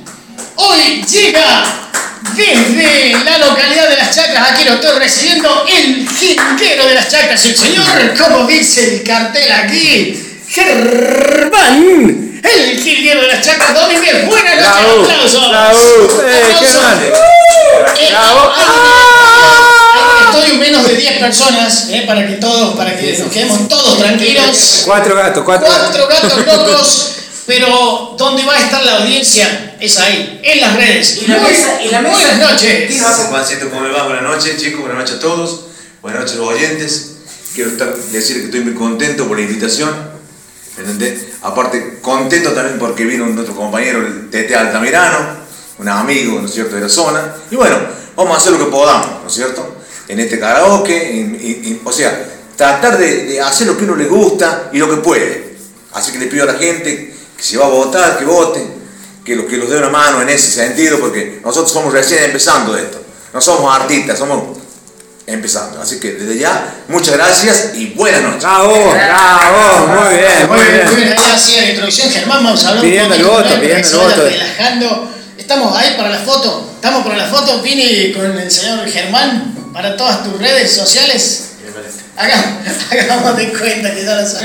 Hoy 0.56 1.04
llega 1.10 1.66
desde 2.36 3.14
la 3.26 3.38
localidad 3.40 3.90
de 3.90 3.98
Las 3.98 4.16
Chacras, 4.16 4.52
aquí 4.52 4.64
lo 4.64 4.76
estoy 4.76 5.00
recibiendo, 5.00 5.66
el 5.68 6.08
jinguero 6.08 6.86
de 6.88 6.94
Las 6.96 7.10
Chacras, 7.10 7.46
el 7.46 7.56
señor, 7.56 8.16
como 8.18 8.48
dice 8.48 8.96
el 8.96 9.04
cartel 9.04 9.52
aquí, 9.52 10.24
Germán, 10.48 12.42
el 12.44 12.80
jinguero 12.82 13.22
de 13.22 13.28
Las 13.28 13.42
Chacras 13.46 13.74
Domínguez. 13.74 14.28
Buenas 14.28 14.56
noches, 14.62 15.36
aplausos. 15.36 15.50
bravo. 15.50 16.28
Eh. 16.28 16.56
Germán. 16.60 17.00
Eh, 18.00 18.10
Bravo. 18.12 18.52
Menos 20.60 20.88
de 20.88 20.96
10 20.96 21.20
personas, 21.20 21.88
eh, 21.90 22.04
para 22.08 22.28
que 22.28 22.34
todos, 22.36 22.76
para 22.76 22.98
que 22.98 23.18
nos 23.18 23.32
quedemos 23.32 23.68
todos 23.68 23.98
tranquilos. 24.00 24.84
Cuatro 24.86 25.16
gatos, 25.16 25.44
cuatro, 25.44 25.68
Cuatro 25.68 26.08
gatos 26.08 26.46
locos, 26.46 27.12
pero 27.46 28.16
donde 28.18 28.44
va 28.46 28.54
a 28.56 28.60
estar 28.60 28.84
la 28.84 28.98
audiencia 29.00 29.76
es 29.80 29.98
ahí, 29.98 30.40
en 30.44 30.62
las 30.62 30.76
redes. 30.76 31.20
Y 31.24 31.28
la 31.28 31.38
Muy- 31.40 31.50
mesa, 31.52 31.82
y 31.84 31.90
la 31.90 32.02
mesa. 32.02 32.16
Buenas 32.16 32.52
noches. 32.52 33.02
Juancito, 33.30 33.70
¿cómo 33.70 33.82
me 33.82 33.90
va? 33.92 34.04
Buenas 34.04 34.24
noches, 34.24 34.58
chicos, 34.62 34.82
buenas 34.82 35.00
noches 35.00 35.16
a 35.16 35.20
todos. 35.20 35.62
Buenas 36.02 36.22
noches 36.22 36.36
a 36.36 36.40
los 36.40 36.48
oyentes. 36.50 37.12
Quiero 37.56 37.72
estar, 37.72 37.94
decir 37.96 38.38
que 38.40 38.46
estoy 38.46 38.62
muy 38.62 38.74
contento 38.74 39.28
por 39.28 39.38
la 39.38 39.44
invitación. 39.44 40.12
¿entendés? 40.78 41.26
Aparte, 41.42 42.00
contento 42.02 42.52
también 42.52 42.80
porque 42.80 43.04
vino 43.04 43.26
nuestro 43.28 43.56
compañero, 43.56 44.00
el 44.00 44.30
Tete 44.30 44.56
Altamirano, 44.56 45.18
un 45.78 45.90
amigo, 45.90 46.40
¿no 46.40 46.48
es 46.48 46.54
cierto?, 46.54 46.76
de 46.76 46.82
la 46.82 46.90
zona. 46.90 47.36
Y 47.52 47.56
bueno, 47.56 47.78
vamos 48.16 48.34
a 48.34 48.38
hacer 48.38 48.54
lo 48.54 48.60
que 48.60 48.72
podamos, 48.72 49.22
¿no 49.22 49.28
es 49.28 49.34
cierto?, 49.34 49.78
en 50.12 50.20
este 50.20 50.40
karaoke, 50.40 51.20
en- 51.20 51.36
en- 51.42 51.66
en- 51.66 51.82
o 51.84 51.92
sea, 51.92 52.26
tratar 52.56 52.98
de, 52.98 53.26
de 53.26 53.42
hacer 53.42 53.66
lo 53.68 53.78
que 53.78 53.86
uno 53.86 53.96
le 53.96 54.06
gusta 54.06 54.70
y 54.74 54.78
lo 54.78 54.90
que 54.90 54.98
puede. 54.98 55.52
Así 55.94 56.12
que 56.12 56.20
le 56.20 56.28
pido 56.28 56.44
a 56.44 56.48
la 56.54 56.60
gente 56.60 57.14
que 57.38 57.44
si 57.44 57.56
va 57.58 57.66
a 57.66 57.70
votar, 57.70 58.20
que 58.20 58.26
vote, 58.26 58.62
que, 59.26 59.36
lo, 59.36 59.48
que 59.48 59.58
los 59.58 59.70
dé 59.70 59.78
una 59.78 59.90
mano 59.90 60.22
en 60.22 60.30
ese 60.30 60.52
sentido, 60.52 61.00
porque 61.00 61.40
nosotros 61.44 61.72
somos 61.72 61.94
recién 61.94 62.24
empezando 62.26 62.76
esto. 62.78 63.02
No 63.34 63.40
somos 63.42 63.74
artistas, 63.74 64.18
somos 64.20 64.58
empezando. 65.28 65.82
Así 65.82 66.00
que 66.00 66.12
desde 66.14 66.38
ya, 66.38 66.76
muchas 66.88 67.16
gracias 67.16 67.72
y 67.76 67.88
buenas 67.94 68.22
noches. 68.22 68.42
Bravo, 68.44 68.92
bravo, 68.92 69.88
muy 69.88 70.18
bien, 70.18 70.48
muy 70.50 70.60
bien. 70.60 70.86
Muy 70.88 70.96
bien, 70.96 71.16
ahí 71.18 71.32
hacía 71.36 71.62
la 71.62 71.70
introducción, 71.70 72.10
Germán, 72.10 72.44
vamos 72.44 72.64
a 72.66 72.70
hablar 72.70 72.84
Pidiendo 72.84 73.16
el 73.16 73.22
un 73.22 73.28
poquito 73.28 73.44
voto, 73.50 73.62
pidiendo 73.62 73.88
el 73.88 74.08
voto. 74.10 74.24
relajando. 74.30 75.12
Estamos 75.42 75.76
ahí 75.78 75.96
para 75.98 76.10
la 76.10 76.20
foto, 76.20 76.70
estamos 76.76 77.04
para 77.04 77.18
la 77.18 77.26
foto, 77.26 77.62
vine 77.62 78.14
con 78.14 78.38
el 78.38 78.50
señor 78.50 78.88
Germán 78.88 79.56
para 79.74 79.98
todas 79.98 80.24
tus 80.24 80.38
redes 80.40 80.72
sociales. 80.72 81.54
Haga- 82.16 82.60
Hagamos 82.92 83.38
de 83.38 83.50
cuenta 83.52 83.94
que 83.94 84.06
ya 84.06 84.16
lo 84.22 84.28
sabes. 84.28 84.42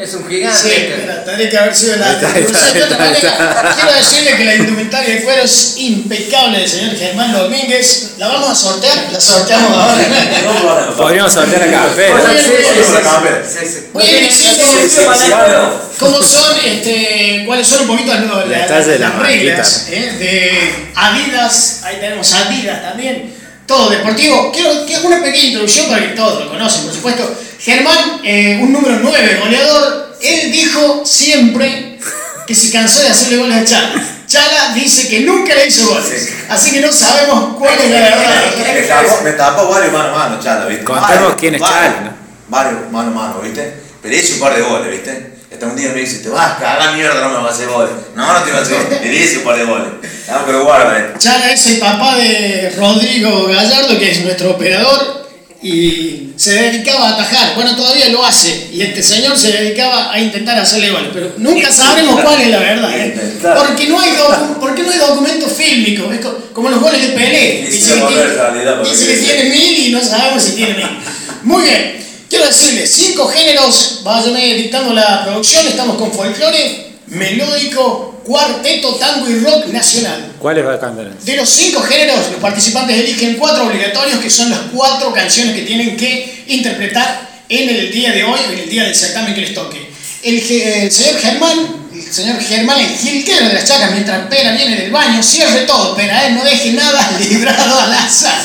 Es 0.00 0.14
un 0.14 0.26
gigante. 0.26 0.56
Sí, 0.58 1.24
tendría 1.26 1.50
que 1.50 1.58
haber 1.58 1.76
sido 1.76 1.96
la 1.96 2.12
está. 2.12 2.32
Quiero 2.32 3.92
decirle 3.94 4.36
que 4.36 4.44
la 4.44 4.54
indumentaria 4.54 5.14
de 5.16 5.22
cuero 5.24 5.42
es 5.42 5.74
impecable 5.76 6.60
del 6.60 6.68
señor 6.68 6.96
Germán 6.96 7.32
Domínguez. 7.34 8.12
¿La 8.16 8.28
vamos 8.28 8.48
a 8.50 8.54
sortear? 8.54 9.08
La 9.12 9.20
sorteamos 9.20 9.76
ahora. 9.76 10.92
Podríamos 10.96 11.32
sortear 11.32 11.70
café. 11.70 12.06
A 12.12 14.02
diciendo 14.20 15.90
cómo 15.98 16.22
son, 16.22 16.56
este, 16.64 17.42
cuáles 17.46 17.66
son 17.66 17.82
un 17.82 17.86
poquito 17.88 18.14
las, 18.14 18.24
las- 18.24 18.48
Detalle 18.48 18.92
de 18.92 18.98
la 19.00 19.08
las 19.10 19.18
reglas. 19.18 19.86
¿eh? 19.90 20.12
de 20.18 20.92
Adidas. 20.94 21.80
Ahí 21.84 21.96
tenemos 22.00 22.32
Adidas 22.32 22.82
también. 22.82 23.39
Todo 23.70 23.88
deportivo. 23.88 24.50
Quiero 24.50 24.84
que 24.84 24.96
haga 24.96 25.06
una 25.06 25.22
pequeña 25.22 25.44
introducción 25.44 25.86
para 25.88 26.00
que 26.00 26.08
todos 26.16 26.44
lo 26.44 26.50
conocen, 26.50 26.86
por 26.86 26.92
supuesto. 26.92 27.36
Germán, 27.60 28.20
eh, 28.24 28.58
un 28.60 28.72
número 28.72 28.98
9 29.00 29.38
goleador, 29.40 30.16
él 30.20 30.50
dijo 30.50 31.06
siempre 31.06 31.96
que 32.48 32.52
se 32.56 32.72
cansó 32.72 33.00
de 33.00 33.10
hacerle 33.10 33.36
goles 33.36 33.58
a 33.58 33.64
Chala. 33.64 34.04
Chala 34.26 34.74
dice 34.74 35.06
que 35.08 35.20
nunca 35.20 35.54
le 35.54 35.68
hizo 35.68 35.86
goles. 35.86 36.32
Así 36.48 36.72
que 36.72 36.80
no 36.80 36.92
sabemos 36.92 37.56
cuál 37.56 37.74
es 37.78 37.90
la 37.92 37.96
Me 37.96 38.02
verdad. 38.02 39.06
tapó, 39.06 39.22
me 39.22 39.32
tapó 39.34 39.68
varios 39.68 39.92
mano 39.92 40.08
a 40.08 40.18
mano, 40.18 40.42
Chala, 40.42 40.66
¿viste? 40.66 40.82
Contemos 40.82 41.34
quién 41.38 41.54
es 41.54 41.60
varios, 41.60 41.94
Chala, 41.94 42.00
¿no? 42.00 42.12
Varios 42.48 42.90
mano 42.90 43.10
a 43.12 43.14
mano, 43.14 43.40
¿viste? 43.40 43.72
Pero 44.02 44.16
hice 44.16 44.32
un 44.32 44.40
par 44.40 44.56
de 44.56 44.62
goles, 44.62 44.90
¿viste? 44.90 45.34
Hasta 45.52 45.66
un 45.66 45.76
día 45.76 45.90
me 45.92 46.00
dice, 46.00 46.18
te 46.20 46.28
vas 46.28 46.52
a 46.52 46.58
cagar 46.58 46.94
mierda, 46.94 47.20
no 47.22 47.30
me 47.30 47.36
vas 47.42 47.52
a 47.52 47.54
hacer 47.54 47.68
goles. 47.68 47.90
No, 48.14 48.32
no 48.32 48.42
te 48.44 48.50
vas 48.52 48.60
a 48.60 48.62
hacer 48.62 48.76
goles. 48.84 49.00
Le 49.04 49.16
hice 49.16 49.38
un 49.38 49.44
par 49.44 49.56
de 49.58 49.64
goles. 49.64 49.88
No, 50.28 50.46
pero 50.46 50.64
guarda, 50.64 50.98
¿eh? 50.98 51.12
Chala 51.18 51.52
es 51.52 51.66
el 51.66 51.78
papá 51.78 52.16
de 52.16 52.72
Rodrigo 52.76 53.46
Gallardo, 53.48 53.98
que 53.98 54.10
es 54.12 54.20
nuestro 54.22 54.52
operador, 54.52 55.28
y 55.62 56.30
se 56.36 56.52
dedicaba 56.52 57.08
a 57.08 57.14
atajar. 57.14 57.54
Bueno, 57.56 57.74
todavía 57.76 58.08
lo 58.10 58.24
hace, 58.24 58.68
y 58.72 58.80
este 58.80 59.02
señor 59.02 59.36
se 59.36 59.50
dedicaba 59.52 60.12
a 60.12 60.20
intentar 60.20 60.56
hacerle 60.58 60.90
goles, 60.90 61.10
pero 61.12 61.32
nunca 61.36 61.70
sabremos 61.72 62.20
cuál 62.20 62.40
es 62.40 62.48
la 62.48 62.58
verdad, 62.60 62.90
¿eh? 62.96 63.14
Porque 63.58 63.88
no 63.88 64.00
hay, 64.00 64.10
porque 64.60 64.82
no 64.84 64.90
hay 64.92 64.98
documento 64.98 65.48
fílmico, 65.48 66.10
es 66.12 66.20
co- 66.20 66.38
como 66.54 66.70
los 66.70 66.80
goles 66.80 67.02
de 67.02 67.08
Pelé. 67.08 67.66
Dice 67.72 67.94
que, 68.08 68.14
dice 68.88 69.06
dice- 69.16 69.34
tiene 69.34 69.50
mil 69.50 69.78
y 69.88 69.90
no 69.90 70.00
sabemos 70.02 70.42
si 70.42 70.52
tiene 70.52 70.74
mil. 70.74 70.86
Muy 71.42 71.62
bien, 71.64 71.99
quiero 72.30 72.46
decirles, 72.46 72.90
cinco 72.90 73.26
géneros, 73.26 74.00
váyame 74.04 74.54
dictando 74.54 74.94
la 74.94 75.24
producción, 75.24 75.66
estamos 75.66 75.96
con 75.96 76.12
folclore, 76.12 76.92
melódico, 77.08 78.22
cuarteto, 78.24 78.94
tango 78.94 79.28
y 79.28 79.40
rock 79.40 79.66
nacional. 79.66 80.32
¿Cuáles 80.38 80.64
va 80.64 80.74
a 80.74 80.80
cantar? 80.80 81.18
De 81.18 81.36
los 81.36 81.48
cinco 81.48 81.82
géneros, 81.82 82.30
los 82.30 82.40
participantes 82.40 82.96
eligen 82.96 83.36
cuatro 83.36 83.66
obligatorios 83.66 84.20
que 84.20 84.30
son 84.30 84.48
las 84.48 84.60
cuatro 84.72 85.12
canciones 85.12 85.56
que 85.56 85.62
tienen 85.62 85.96
que 85.96 86.44
interpretar 86.46 87.28
en 87.48 87.68
el 87.68 87.90
día 87.90 88.12
de 88.12 88.22
hoy, 88.22 88.38
en 88.52 88.58
el 88.60 88.68
día 88.68 88.84
del 88.84 88.94
certamen 88.94 89.34
que 89.34 89.40
les 89.40 89.52
toque. 89.52 89.90
El 90.22 90.40
señor 90.90 91.18
Germán, 91.18 91.79
el 92.10 92.16
señor 92.16 92.40
Germán, 92.40 92.80
el 92.80 92.88
jilguero 92.88 93.46
de 93.46 93.54
las 93.54 93.64
chacas, 93.64 93.92
mientras 93.92 94.26
Pera 94.26 94.50
viene 94.50 94.74
del 94.74 94.90
baño, 94.90 95.22
cierre 95.22 95.60
todo, 95.60 95.94
Pera, 95.94 96.26
¿eh? 96.26 96.32
no 96.32 96.42
deje 96.42 96.72
nada 96.72 97.08
librado 97.20 97.78
al 97.78 97.92
azar. 97.92 98.36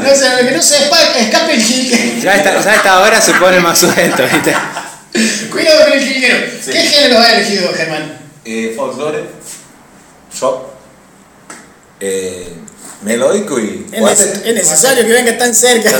No 0.00 0.14
se, 0.14 0.46
que 0.46 0.52
no 0.52 0.62
se 0.62 0.76
escape 0.84 1.54
el 1.54 1.60
jilguero. 1.60 2.22
Ya 2.22 2.36
esta, 2.36 2.62
ya 2.62 2.74
esta 2.74 3.00
hora 3.00 3.20
se 3.20 3.32
pone 3.34 3.58
más 3.58 3.80
suelto, 3.80 4.22
¿viste? 4.32 4.54
Cuidado 5.50 5.84
con 5.86 5.92
el 5.94 6.06
jilguero. 6.06 6.46
¿Qué 6.64 6.82
género 6.82 7.18
ha 7.18 7.32
elegido 7.32 7.74
Germán? 7.74 8.16
Eh, 8.44 8.74
folclore, 8.76 9.24
rock, 10.40 10.68
eh, 11.98 12.52
melódico 13.04 13.60
y 13.60 13.86
Es, 13.92 14.00
neces- 14.02 14.40
es 14.44 14.54
necesario 14.54 15.06
que 15.06 15.12
venga 15.12 15.36
tan 15.38 15.54
cerca. 15.54 15.90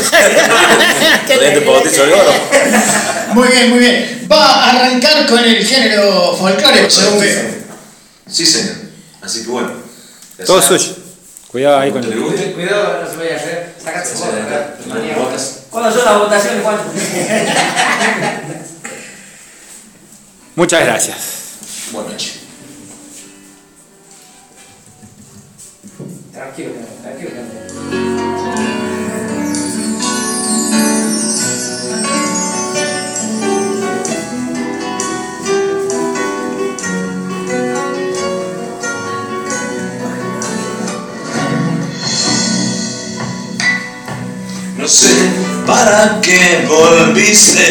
Muy 3.32 3.48
bien, 3.48 3.70
muy 3.70 3.78
bien. 3.78 4.28
Va 4.30 4.44
a 4.46 4.70
arrancar 4.70 5.26
con 5.26 5.38
el 5.44 5.64
género 5.66 6.36
folclórico, 6.36 6.90
según 6.90 7.20
veo. 7.20 7.42
Sí, 8.30 8.46
señor. 8.46 8.76
Así 9.22 9.42
que 9.44 9.50
bueno. 9.50 9.70
Todo 10.46 10.60
suyo. 10.62 10.96
Cuidado 11.48 11.78
ahí 11.78 11.90
con 11.92 12.00
¿Te 12.02 12.08
el. 12.08 12.52
Cuidado, 12.54 13.02
no 13.04 13.10
se 13.10 13.16
vaya 13.16 13.34
a 13.34 13.36
hacer. 13.36 13.74
Sácate 13.82 14.08
Sí, 14.10 14.22
acá. 14.22 14.76
Botas. 15.18 15.58
¿Cuándo 15.70 15.92
son 15.92 16.04
las 16.04 16.18
votaciones, 16.18 16.62
Juan? 16.62 16.76
Muchas 20.56 20.84
gracias. 20.84 21.16
Buenas 21.92 22.12
noches. 22.12 22.32
Tranquilo, 26.34 26.72
tranquilo. 27.00 27.30
No 44.76 44.88
sé 44.88 45.14
para 45.64 46.20
qué 46.20 46.66
volviste. 46.68 47.62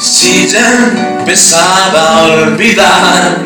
Si 0.00 0.48
ya 0.48 1.18
empezaba 1.18 2.08
a 2.08 2.22
olvidar. 2.24 3.45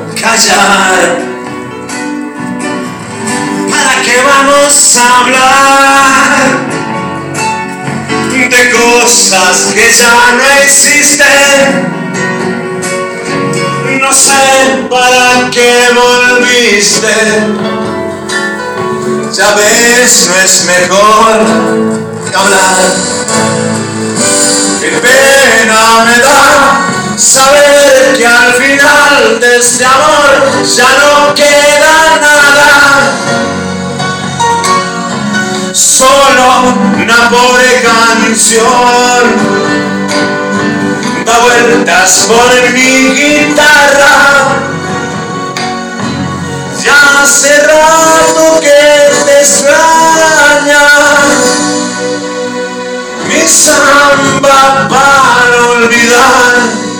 callar. 0.21 1.17
¿Para 3.69 4.01
qué 4.03 4.21
vamos 4.23 4.95
a 4.95 5.19
hablar 5.19 6.41
de 8.29 8.71
cosas 8.71 9.73
que 9.73 9.91
ya 9.91 10.15
no 10.37 10.43
existen? 10.63 12.01
No 13.99 14.13
sé 14.13 14.85
para 14.89 15.49
qué 15.49 15.89
volviste. 15.93 17.15
Ya 19.33 19.53
ves, 19.55 20.27
no 20.27 20.35
es 20.35 20.65
mejor 20.65 21.45
hablar. 22.35 22.93
Qué 24.81 24.89
pena 24.89 26.05
me 26.05 26.19
da 26.19 26.90
saber 27.21 28.17
que 28.17 28.25
al 28.25 28.53
final 28.53 29.39
de 29.39 29.57
este 29.57 29.85
amor 29.85 30.65
ya 30.75 30.89
no 30.97 31.35
queda 31.35 32.19
nada. 32.19 33.11
Solo 35.71 36.73
una 36.95 37.29
pobre 37.29 37.83
canción 37.83 39.23
da 41.25 41.37
vueltas 41.39 42.25
por 42.27 42.73
mi 42.73 43.13
guitarra. 43.13 44.17
Ya 46.83 47.21
hace 47.21 47.55
rato 47.67 48.59
que 48.61 49.11
te 49.25 49.41
extraña 49.41 50.87
mi 53.27 53.47
samba 53.47 54.87
para 54.89 55.57
olvidar. 55.75 56.90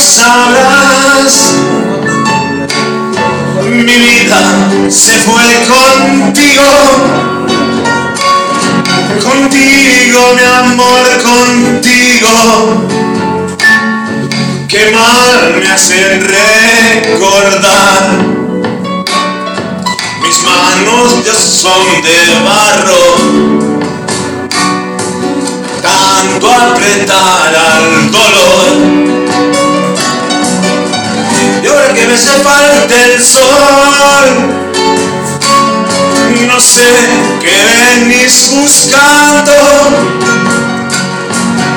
Sabrás. 0.00 1.52
Mi 3.62 3.82
vida 3.84 4.42
se 4.88 5.12
fue 5.18 5.44
contigo. 5.68 6.64
Contigo, 9.22 10.20
mi 10.34 10.42
amor, 10.42 11.04
contigo. 11.22 12.32
Qué 14.68 14.90
mal 14.92 15.56
me 15.60 15.70
hacen 15.70 16.22
recordar. 16.22 18.02
Mis 20.22 20.42
manos 20.44 21.24
ya 21.24 21.34
son 21.34 22.02
de 22.02 22.18
barro. 22.44 23.04
Tanto 25.82 26.52
apretar 26.52 27.54
al 27.54 28.10
dolor. 28.10 28.89
Me 32.10 32.16
hace 32.16 32.32
falta 32.42 33.04
el 33.06 33.22
sol, 33.22 34.30
no 36.48 36.60
sé 36.60 36.90
qué 37.40 37.56
venís 38.00 38.50
buscando. 38.50 39.52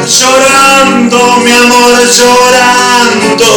Llorando, 0.08 1.38
mi 1.44 1.52
amor, 1.52 2.00
llorando. 2.18 3.52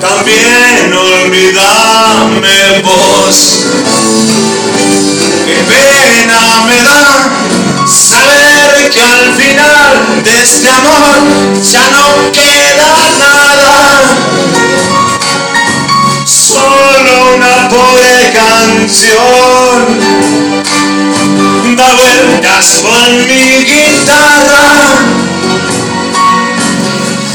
También 0.00 0.94
olvidame 0.94 2.82
vos. 2.84 3.36
Qué 5.44 5.58
pena 5.72 6.40
me 6.66 6.82
da 6.82 7.30
saber 7.88 8.51
que 8.92 9.00
al 9.00 9.34
final 9.34 10.22
de 10.22 10.42
este 10.42 10.68
amor 10.68 11.18
ya 11.62 11.90
no 11.90 12.32
queda 12.32 12.92
nada. 13.18 14.02
Solo 16.24 17.34
una 17.36 17.68
pobre 17.68 18.32
canción 18.34 19.80
da 21.76 21.88
vueltas 21.94 22.66
con 22.82 23.26
mi 23.28 23.64
guitarra. 23.64 24.68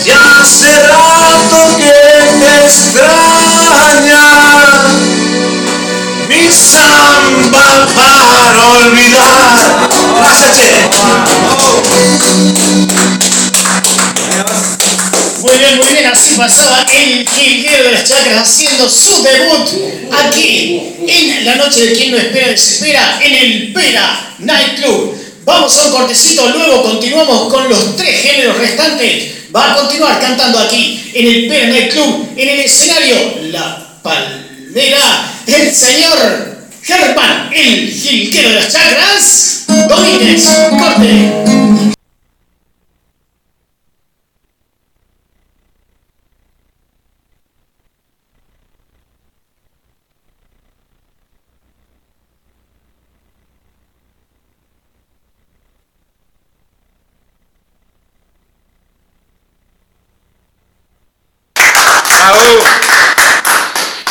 Ya 0.06 0.20
hace 0.42 0.72
rato 0.84 1.78
que 1.78 1.98
te 2.40 2.52
extraña 2.66 3.07
para 7.96 8.70
olvidar. 8.86 9.78
Che. 10.54 10.72
Muy 15.42 15.58
bien, 15.60 15.78
muy 15.78 15.88
bien, 15.94 16.06
así 16.08 16.32
pasaba 16.36 16.86
el 16.92 17.28
Jilguero 17.28 17.84
de 17.84 17.92
las 17.92 18.04
Chacras 18.06 18.50
haciendo 18.50 18.90
su 18.90 19.22
debut 19.24 19.70
aquí 20.12 20.96
en 21.08 21.46
la 21.46 21.56
noche 21.56 21.86
de 21.86 21.94
quien 21.94 22.12
no 22.12 22.18
espera 22.18 22.48
desespera 22.48 23.20
en 23.22 23.36
el 23.36 23.74
Pera 23.74 24.34
Night 24.40 24.80
Club. 24.80 25.16
Vamos 25.46 25.78
a 25.78 25.86
un 25.86 25.92
cortecito, 25.92 26.50
luego 26.50 26.84
continuamos 26.84 27.54
con 27.54 27.70
los 27.70 27.96
tres 27.96 28.22
géneros 28.22 28.58
restantes. 28.58 29.34
Va 29.56 29.72
a 29.72 29.76
continuar 29.78 30.20
cantando 30.20 30.60
aquí 30.60 31.12
en 31.14 31.28
el 31.28 31.48
Pera 31.48 31.68
Night 31.68 31.92
Club, 31.92 32.30
en 32.36 32.50
el 32.50 32.60
escenario 32.60 33.40
La 33.44 34.00
Palmera, 34.02 35.32
el 35.46 35.74
señor 35.74 36.57
Germán, 36.88 37.52
el 37.54 37.92
Jilguero 37.92 38.48
de 38.48 38.56
las 38.56 38.72
Chacras. 38.72 39.66
Domínguez, 39.90 40.46
corte. 40.80 41.44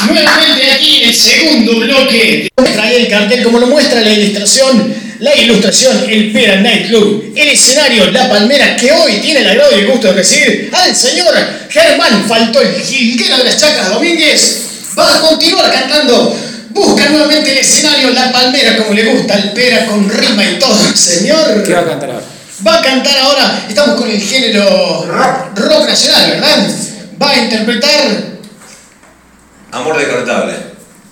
Nuevamente 0.08 0.70
aquí 0.72 1.02
en 1.02 1.08
el 1.08 1.14
segundo 1.14 1.80
bloque. 1.80 2.48
Trae 2.54 2.96
el 2.96 3.08
cartel 3.26 3.44
como 3.44 3.58
lo 3.58 3.66
muestra 3.66 4.00
la 4.00 4.10
ilustración. 4.10 5.06
La 5.18 5.34
ilustración, 5.34 6.04
el 6.08 6.30
Pera 6.32 6.60
Night 6.60 6.88
Club. 6.88 7.32
El 7.34 7.48
escenario, 7.48 8.10
La 8.10 8.28
Palmera, 8.28 8.76
que 8.76 8.92
hoy 8.92 9.14
tiene 9.22 9.40
el 9.40 9.48
agrado 9.48 9.74
y 9.74 9.80
el 9.80 9.86
gusto 9.86 10.08
de 10.08 10.14
recibir 10.14 10.70
al 10.72 10.94
señor 10.94 11.34
Germán 11.70 12.26
Faltó, 12.28 12.60
el 12.60 12.74
jilguero 12.82 13.38
de 13.38 13.44
las 13.44 13.56
Chacras 13.56 13.88
Domínguez. 13.90 14.62
Va 14.98 15.16
a 15.16 15.20
continuar 15.20 15.72
cantando. 15.72 16.36
Busca 16.70 17.08
nuevamente 17.08 17.52
el 17.52 17.58
escenario, 17.58 18.10
La 18.10 18.30
Palmera, 18.30 18.76
como 18.76 18.92
le 18.92 19.04
gusta 19.06 19.34
al 19.34 19.52
Pera, 19.52 19.86
con 19.86 20.08
rima 20.08 20.44
y 20.44 20.58
todo. 20.58 20.76
Señor. 20.94 21.62
¿Qué 21.62 21.72
va 21.72 21.80
a 21.80 21.86
cantar 21.86 22.10
ahora? 22.10 22.24
Va 22.66 22.74
a 22.78 22.82
cantar 22.82 23.18
ahora, 23.18 23.64
estamos 23.68 24.00
con 24.00 24.10
el 24.10 24.20
género 24.20 25.06
rock 25.54 25.88
nacional, 25.88 26.30
¿verdad? 26.30 26.70
Va 27.20 27.30
a 27.30 27.36
interpretar 27.36 28.36
Amor 29.72 29.98
descartable. 29.98 30.54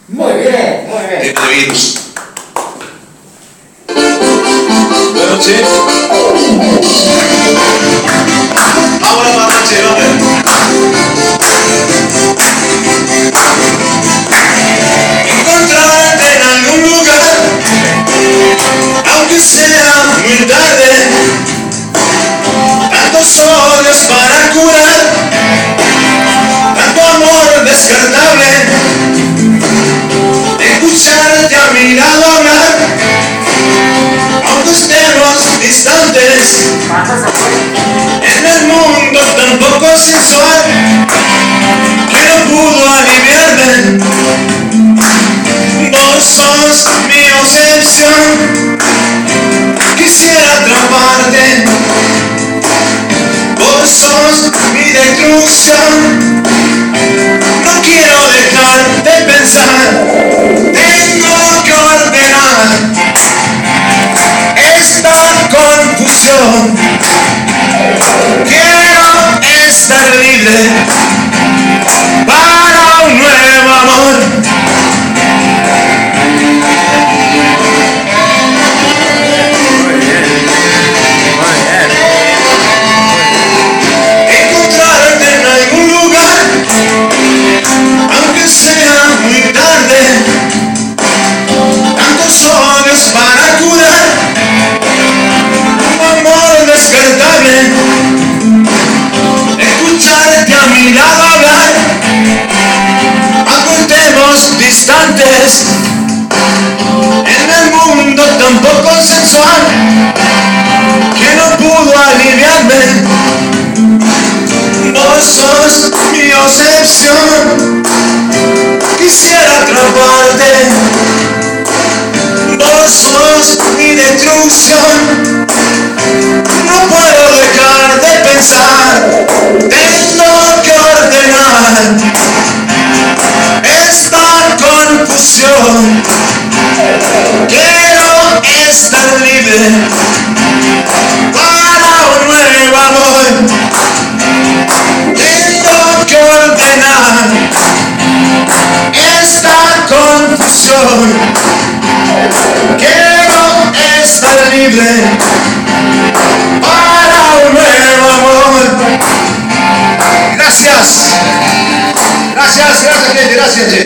Muy 0.09 0.33
bien, 0.35 0.87
muy 0.89 1.07
bien. 1.07 2.04
Buenas 5.15 5.31
noches. 5.31 5.63
Ahora 9.01 9.31
para 9.37 9.47
noche. 9.47 10.03
Encontrarte 15.29 16.27
en 16.35 16.43
algún 16.43 16.83
lugar, 16.83 17.37
aunque 19.13 19.41
sea 19.41 19.95
muy 20.19 20.47
tarde. 20.49 20.93
Tantos 22.91 23.39
odios 23.39 23.99
para 24.09 24.51
curar, 24.51 24.99
tanto 26.75 27.01
amor 27.01 27.65
descartable. 27.65 28.74
En 38.23 38.47
el 38.47 38.67
mundo 38.67 39.21
tan 39.37 39.59
poco 39.59 39.97
sensual, 39.97 40.65
que 42.11 42.21
no 42.29 42.37
pudo 42.51 42.83
aliviarme. 42.93 43.99
Vos 45.91 46.25
sos 46.25 46.77
mi 47.09 47.23
obsesión, 47.41 48.79
quisiera 49.97 50.53
atraparte. 50.53 51.47
Vos 53.59 53.91
sos 53.91 54.53
mi 54.75 54.87
destrucción. 54.93 56.43
Confusión. 66.25 66.77
Quiero 68.49 69.41
estar 69.67 70.09
libre 70.17 70.59
para 72.27 73.07
un 73.07 73.19
nuevo 73.19 73.71
amor. 73.83 74.64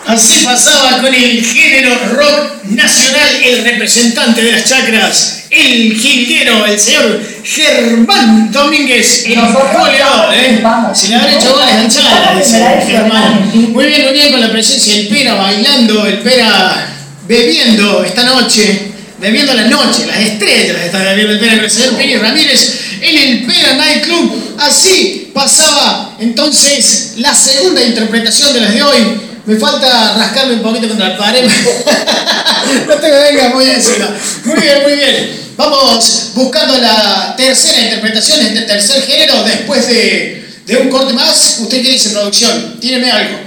Así 0.05 0.45
pasaba 0.45 1.01
con 1.01 1.13
el 1.13 1.43
género 1.43 1.95
rock 2.13 2.63
nacional, 2.65 3.29
el 3.43 3.63
representante 3.63 4.43
de 4.43 4.51
las 4.51 4.65
chacras, 4.65 5.45
el 5.49 5.97
jilguero, 5.97 6.65
el 6.67 6.79
señor 6.79 7.21
Germán 7.43 8.51
Domínguez, 8.51 9.25
el 9.25 9.39
goleador, 9.41 10.33
¿eh? 10.35 10.61
Se 10.93 11.07
le 11.07 11.15
habrá 11.15 11.35
hecho 11.35 11.53
goles 11.53 11.73
anchadas, 11.73 12.37
dice 12.37 12.63
Germán. 12.85 13.49
Muy 13.71 13.85
bien, 13.85 14.03
muy 14.03 14.13
bien 14.13 14.31
con 14.31 14.41
la 14.41 14.51
presencia 14.51 14.93
del 14.95 15.07
Pera 15.07 15.33
bailando, 15.33 16.05
el 16.05 16.19
Pera 16.19 16.89
bebiendo 17.27 18.03
esta 18.03 18.23
noche, 18.23 18.91
bebiendo 19.17 19.53
la 19.53 19.63
noche, 19.63 20.05
las 20.05 20.19
estrellas 20.19 20.77
está 20.83 20.99
bebiendo 20.99 21.33
el 21.33 21.39
Pera 21.39 21.55
con 21.55 21.63
el 21.63 21.71
señor 21.71 21.95
Peri 21.95 22.17
Ramírez 22.17 22.81
en 23.01 23.17
el 23.17 23.45
Pera 23.45 23.73
Night 23.73 24.03
Club. 24.03 24.55
Así 24.59 25.10
pasaba 25.41 26.15
entonces 26.19 27.13
la 27.17 27.33
segunda 27.33 27.81
interpretación 27.81 28.53
de 28.53 28.61
las 28.61 28.73
de 28.73 28.83
hoy. 28.83 29.21
Me 29.45 29.55
falta 29.55 30.15
rascarme 30.17 30.53
un 30.53 30.61
poquito 30.61 30.87
contra 30.87 31.09
la 31.09 31.17
pared. 31.17 31.43
no 32.87 32.93
te 32.93 33.09
me 33.09 33.19
vengas 33.19 33.53
muy 33.53 33.65
encima. 33.65 34.15
Muy 34.45 34.61
bien, 34.61 34.83
muy 34.83 34.93
bien. 34.93 35.53
Vamos 35.57 36.31
buscando 36.35 36.77
la 36.77 37.33
tercera 37.35 37.81
interpretación, 37.81 38.39
este 38.39 38.61
tercer 38.61 39.01
género, 39.03 39.43
después 39.43 39.87
de, 39.87 40.61
de 40.67 40.77
un 40.77 40.89
corte 40.89 41.13
más. 41.13 41.57
¿Usted 41.59 41.81
qué 41.81 41.89
dice, 41.89 42.11
producción? 42.11 42.79
Tíreme 42.79 43.09
algo. 43.09 43.39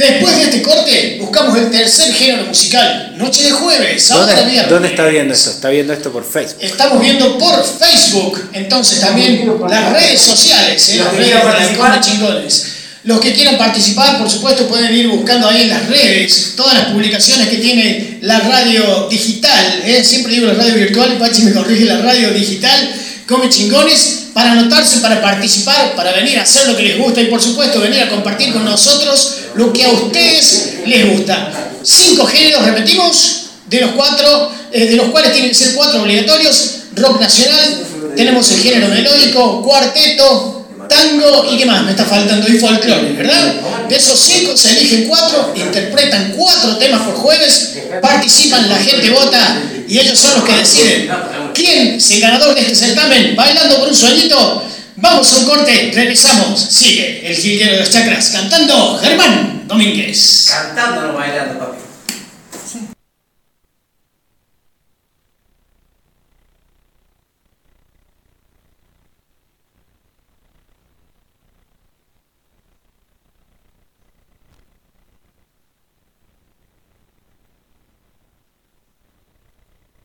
Después 0.00 0.34
de 0.34 0.42
este 0.44 0.62
corte, 0.62 1.18
buscamos 1.20 1.58
el 1.58 1.70
tercer 1.70 2.14
género 2.14 2.46
musical. 2.46 3.12
Noche 3.18 3.44
de 3.44 3.50
jueves, 3.50 4.02
sábado 4.02 4.28
¿Dónde, 4.28 4.50
viernes. 4.50 4.70
¿Dónde 4.70 4.88
está 4.88 5.06
viendo 5.06 5.34
eso? 5.34 5.50
Está 5.50 5.68
viendo 5.68 5.92
esto 5.92 6.10
por 6.10 6.24
Facebook. 6.24 6.56
Estamos 6.58 7.02
viendo 7.02 7.36
por 7.36 7.62
Facebook, 7.62 8.48
entonces 8.54 8.98
también 8.98 9.46
las 9.68 9.92
redes 9.92 10.22
sociales, 10.22 10.88
¿eh? 10.88 10.96
las 10.96 11.12
redes 11.12 11.78
de 11.78 12.00
Chingones. 12.00 12.66
Los 13.04 13.20
que 13.20 13.34
quieran 13.34 13.58
participar, 13.58 14.16
por 14.18 14.30
supuesto, 14.30 14.66
pueden 14.68 14.94
ir 14.94 15.08
buscando 15.08 15.46
ahí 15.46 15.62
en 15.62 15.68
las 15.68 15.86
redes 15.86 16.54
todas 16.56 16.78
las 16.78 16.86
publicaciones 16.92 17.48
que 17.48 17.58
tiene 17.58 18.20
la 18.22 18.40
radio 18.40 19.06
digital. 19.10 19.82
¿eh? 19.84 20.02
Siempre 20.02 20.32
digo 20.32 20.46
la 20.46 20.54
radio 20.54 20.76
virtual, 20.76 21.18
Pachi 21.18 21.42
me 21.42 21.52
corrige 21.52 21.84
la 21.84 21.98
radio 21.98 22.30
digital. 22.30 22.90
Come 23.30 23.48
Chingones, 23.48 24.30
para 24.34 24.50
anotarse, 24.50 24.98
para 24.98 25.22
participar, 25.22 25.94
para 25.94 26.10
venir 26.12 26.36
a 26.36 26.42
hacer 26.42 26.66
lo 26.66 26.76
que 26.76 26.82
les 26.82 26.98
gusta 26.98 27.20
y, 27.20 27.26
por 27.26 27.40
supuesto, 27.40 27.80
venir 27.80 28.00
a 28.00 28.08
compartir 28.08 28.52
con 28.52 28.64
nosotros 28.64 29.34
lo 29.54 29.72
que 29.72 29.84
a 29.84 29.90
ustedes 29.90 30.80
les 30.84 31.08
gusta. 31.12 31.48
Cinco 31.80 32.26
géneros, 32.26 32.64
repetimos, 32.64 33.50
de 33.68 33.82
los 33.82 33.92
cuatro, 33.92 34.50
eh, 34.72 34.86
de 34.86 34.96
los 34.96 35.10
cuales 35.10 35.32
tienen 35.32 35.50
que 35.50 35.54
ser 35.54 35.74
cuatro 35.74 36.02
obligatorios: 36.02 36.72
rock 36.96 37.20
nacional, 37.20 37.86
tenemos 38.16 38.50
el 38.50 38.58
género 38.58 38.88
melódico, 38.88 39.62
cuarteto, 39.62 40.66
tango 40.88 41.46
y 41.52 41.56
qué 41.56 41.66
más 41.66 41.84
me 41.84 41.92
está 41.92 42.04
faltando 42.04 42.48
y 42.48 42.58
folclore, 42.58 43.12
¿verdad? 43.12 43.54
De 43.88 43.94
esos 43.94 44.18
cinco 44.18 44.56
se 44.56 44.72
eligen 44.72 45.04
cuatro, 45.06 45.52
interpretan 45.54 46.34
cuatro 46.36 46.76
temas 46.78 47.02
por 47.02 47.14
jueves, 47.14 47.78
participan, 48.02 48.68
la 48.68 48.76
gente 48.76 49.08
vota 49.10 49.62
y 49.86 49.98
ellos 50.00 50.18
son 50.18 50.34
los 50.34 50.44
que 50.44 50.56
deciden 50.56 51.10
quién 51.52 51.94
es 51.94 52.10
el 52.10 52.20
ganador 52.20 52.54
de 52.54 52.60
este 52.62 52.74
certamen, 52.74 53.36
bailando 53.36 53.78
por 53.78 53.88
un 53.88 53.94
sueñito. 53.94 54.64
Vamos 54.96 55.32
a 55.32 55.38
un 55.38 55.44
corte, 55.46 55.92
regresamos, 55.94 56.60
sigue 56.60 57.26
el 57.26 57.34
jilguero 57.34 57.72
de 57.72 57.78
los 57.80 57.90
chakras 57.90 58.28
cantando 58.30 58.98
Germán 58.98 59.64
Domínguez. 59.66 60.46
Cantando, 60.50 61.08
no 61.08 61.14
bailando, 61.14 61.58
papi. 61.58 61.78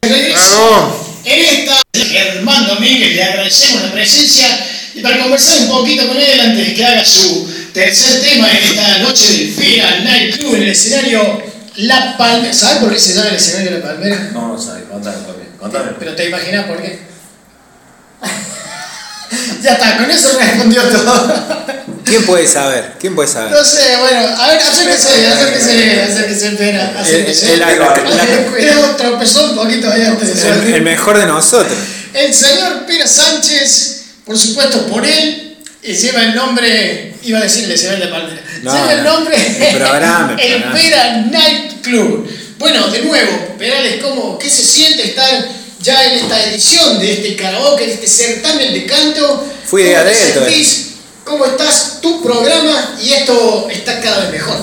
Regreso. 0.01 1.14
En 1.25 1.41
esta, 1.41 1.81
Germán 1.93 2.67
Domínguez, 2.67 3.15
le 3.15 3.23
agradecemos 3.23 3.81
la 3.81 3.91
presencia 3.91 4.45
y 4.93 5.01
para 5.01 5.19
conversar 5.19 5.57
un 5.61 5.69
poquito 5.69 6.07
con 6.07 6.17
él 6.17 6.39
antes 6.39 6.67
de 6.67 6.73
que 6.75 6.85
haga 6.85 7.03
su 7.03 7.51
tercer 7.73 8.21
tema 8.21 8.49
en 8.49 8.57
esta 8.57 8.99
noche 8.99 9.27
del 9.33 9.53
Fira 9.53 9.99
Night 10.01 10.37
Club 10.37 10.55
en 10.55 10.63
el 10.63 10.69
escenario 10.69 11.41
La 11.77 12.15
Palmera. 12.15 12.53
¿Sabes 12.53 12.77
por 12.77 12.93
qué 12.93 12.99
se 12.99 13.15
llama 13.15 13.29
el 13.29 13.35
escenario 13.35 13.71
La 13.71 13.81
Palmera? 13.81 14.29
No, 14.33 14.49
no 14.49 14.61
sabes, 14.61 14.83
contame, 14.83 15.17
contame. 15.59 15.91
Pero 15.97 16.15
te 16.15 16.27
imaginas 16.27 16.65
por 16.65 16.81
qué. 16.81 16.99
ya 19.61 19.71
está, 19.73 19.97
con 19.97 20.09
eso 20.11 20.29
respondió 20.39 20.81
todo. 20.83 21.33
¿Quién 22.03 22.23
puede 22.25 22.47
saber? 22.47 22.93
¿Quién 22.99 23.15
puede 23.15 23.27
saber? 23.29 23.51
No 23.51 23.63
sé, 23.63 23.97
bueno, 23.99 24.19
a 24.37 24.47
ver, 24.49 24.61
acérquese, 24.61 25.27
acérquese, 25.27 26.01
acérquese, 26.03 26.47
espera, 26.49 26.93
acérquese. 26.99 27.53
el- 27.53 27.61
el- 27.61 28.45
Cuidado, 28.51 28.95
tropezó 28.95 29.45
un 29.51 29.55
poquito 29.55 29.91
ahí 29.91 30.03
antes 30.03 30.41
de 30.43 30.49
El, 30.49 30.73
el 30.75 30.81
mejor 30.83 31.17
de 31.17 31.25
nosotros. 31.25 31.73
El 32.13 32.33
señor 32.33 32.85
Pira 32.85 33.07
Sánchez, 33.07 34.03
por 34.25 34.37
supuesto 34.37 34.85
por 34.87 35.05
él, 35.05 35.57
y 35.81 35.93
lleva 35.93 36.23
el 36.23 36.35
nombre, 36.35 37.15
iba 37.23 37.39
a 37.39 37.41
decir 37.43 37.65
el 37.65 37.71
escenario 37.71 38.05
de 38.05 38.11
Palmera, 38.11 38.41
No, 38.61 38.73
lleva 38.73 38.93
el 38.93 39.03
no, 39.03 39.13
nombre, 39.13 39.35
el 39.71 39.77
programa, 39.77 40.37
el 40.39 40.53
el. 40.63 40.63
Pira 40.73 41.11
Night 41.31 41.81
Club. 41.81 42.29
Bueno, 42.57 42.87
de 42.87 43.01
nuevo, 43.01 43.55
Perales, 43.57 44.01
¿cómo, 44.01 44.37
¿qué 44.39 44.49
se 44.49 44.63
siente 44.63 45.09
estar 45.09 45.45
ya 45.81 46.05
en 46.05 46.19
esta 46.19 46.43
edición 46.45 46.99
de 46.99 47.13
este 47.13 47.35
karaoke, 47.35 47.85
de 47.85 47.93
este 47.93 48.07
certamen 48.07 48.73
de 48.73 48.85
canto? 48.85 49.47
Fui 49.65 49.83
de 49.83 49.93
¿Cómo 49.93 50.03
te 50.03 50.09
adentro, 50.09 50.45
sentís? 50.45 50.91
¿Cómo 51.23 51.45
estás 51.45 51.99
tu 52.01 52.21
programa? 52.23 52.95
Y 53.01 53.13
esto 53.13 53.67
está 53.69 53.99
cada 53.99 54.21
vez 54.21 54.31
mejor. 54.31 54.57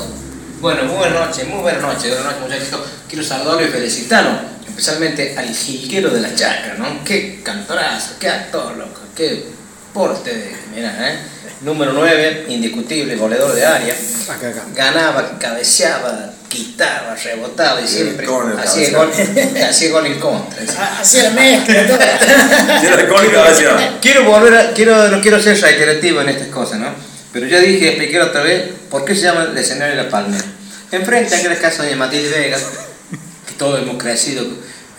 Bueno, 0.60 0.84
muy 0.84 0.96
buenas 0.96 1.28
noches, 1.28 1.48
muy 1.48 1.60
buenas 1.60 1.82
noches, 1.82 2.14
buenas 2.14 2.40
noches 2.40 2.60
muchachos. 2.60 2.80
Quiero 3.08 3.24
saludarlo 3.24 3.66
y 3.66 3.70
felicitarlo, 3.70 4.38
especialmente 4.66 5.34
al 5.36 5.54
jilguero 5.54 6.10
de 6.10 6.20
la 6.20 6.34
chacra, 6.34 6.76
¿no? 6.78 7.04
Qué 7.04 7.40
cantorazo, 7.42 8.12
qué 8.20 8.28
actor, 8.28 8.76
loco, 8.76 9.00
qué 9.16 9.44
porte 9.92 10.32
de, 10.32 10.56
mira, 10.74 10.96
¿eh? 11.10 11.18
Número 11.62 11.92
9, 11.92 12.46
indiscutible, 12.48 13.14
goleador 13.14 13.54
de 13.54 13.64
área. 13.64 13.94
Acá, 14.28 14.48
acá. 14.48 14.64
Ganaba, 14.74 15.38
cabeceaba, 15.38 16.32
quitaba, 16.48 17.14
rebotaba 17.14 17.80
y 17.80 17.86
siempre 17.86 18.26
hacía 18.58 18.98
gol, 18.98 19.12
hacía 19.68 19.90
gol 19.90 20.06
en 20.06 20.18
contra. 20.18 20.60
Hacía 21.00 21.24
la 21.24 21.30
mezcla, 21.30 21.86
todo. 21.86 21.98
Tiene 22.80 22.96
la 23.32 23.44
hacia. 23.44 23.98
Quiero 24.00 24.24
volver 24.24 24.54
a, 24.54 24.72
quiero, 24.72 25.08
no 25.08 25.20
quiero 25.20 25.40
ser 25.40 25.60
reiterativo 25.60 26.20
en 26.20 26.30
estas 26.30 26.48
cosas, 26.48 26.80
¿no? 26.80 26.88
Pero 27.32 27.46
ya 27.46 27.60
dije, 27.60 27.90
expliqué 27.90 28.20
otra 28.20 28.42
vez, 28.42 28.72
¿por 28.90 29.04
qué 29.04 29.14
se 29.14 29.22
llama 29.22 29.44
el 29.44 29.56
escenario 29.56 29.96
de 29.96 30.02
la 30.02 30.10
Palmera? 30.10 30.44
Enfrente 30.90 31.34
a 31.34 31.38
aquella 31.38 31.58
casa 31.60 31.84
de 31.84 31.94
Matilde 31.94 32.28
Vega, 32.28 32.58
que 33.46 33.54
todos 33.54 33.80
hemos 33.80 34.02
crecido 34.02 34.44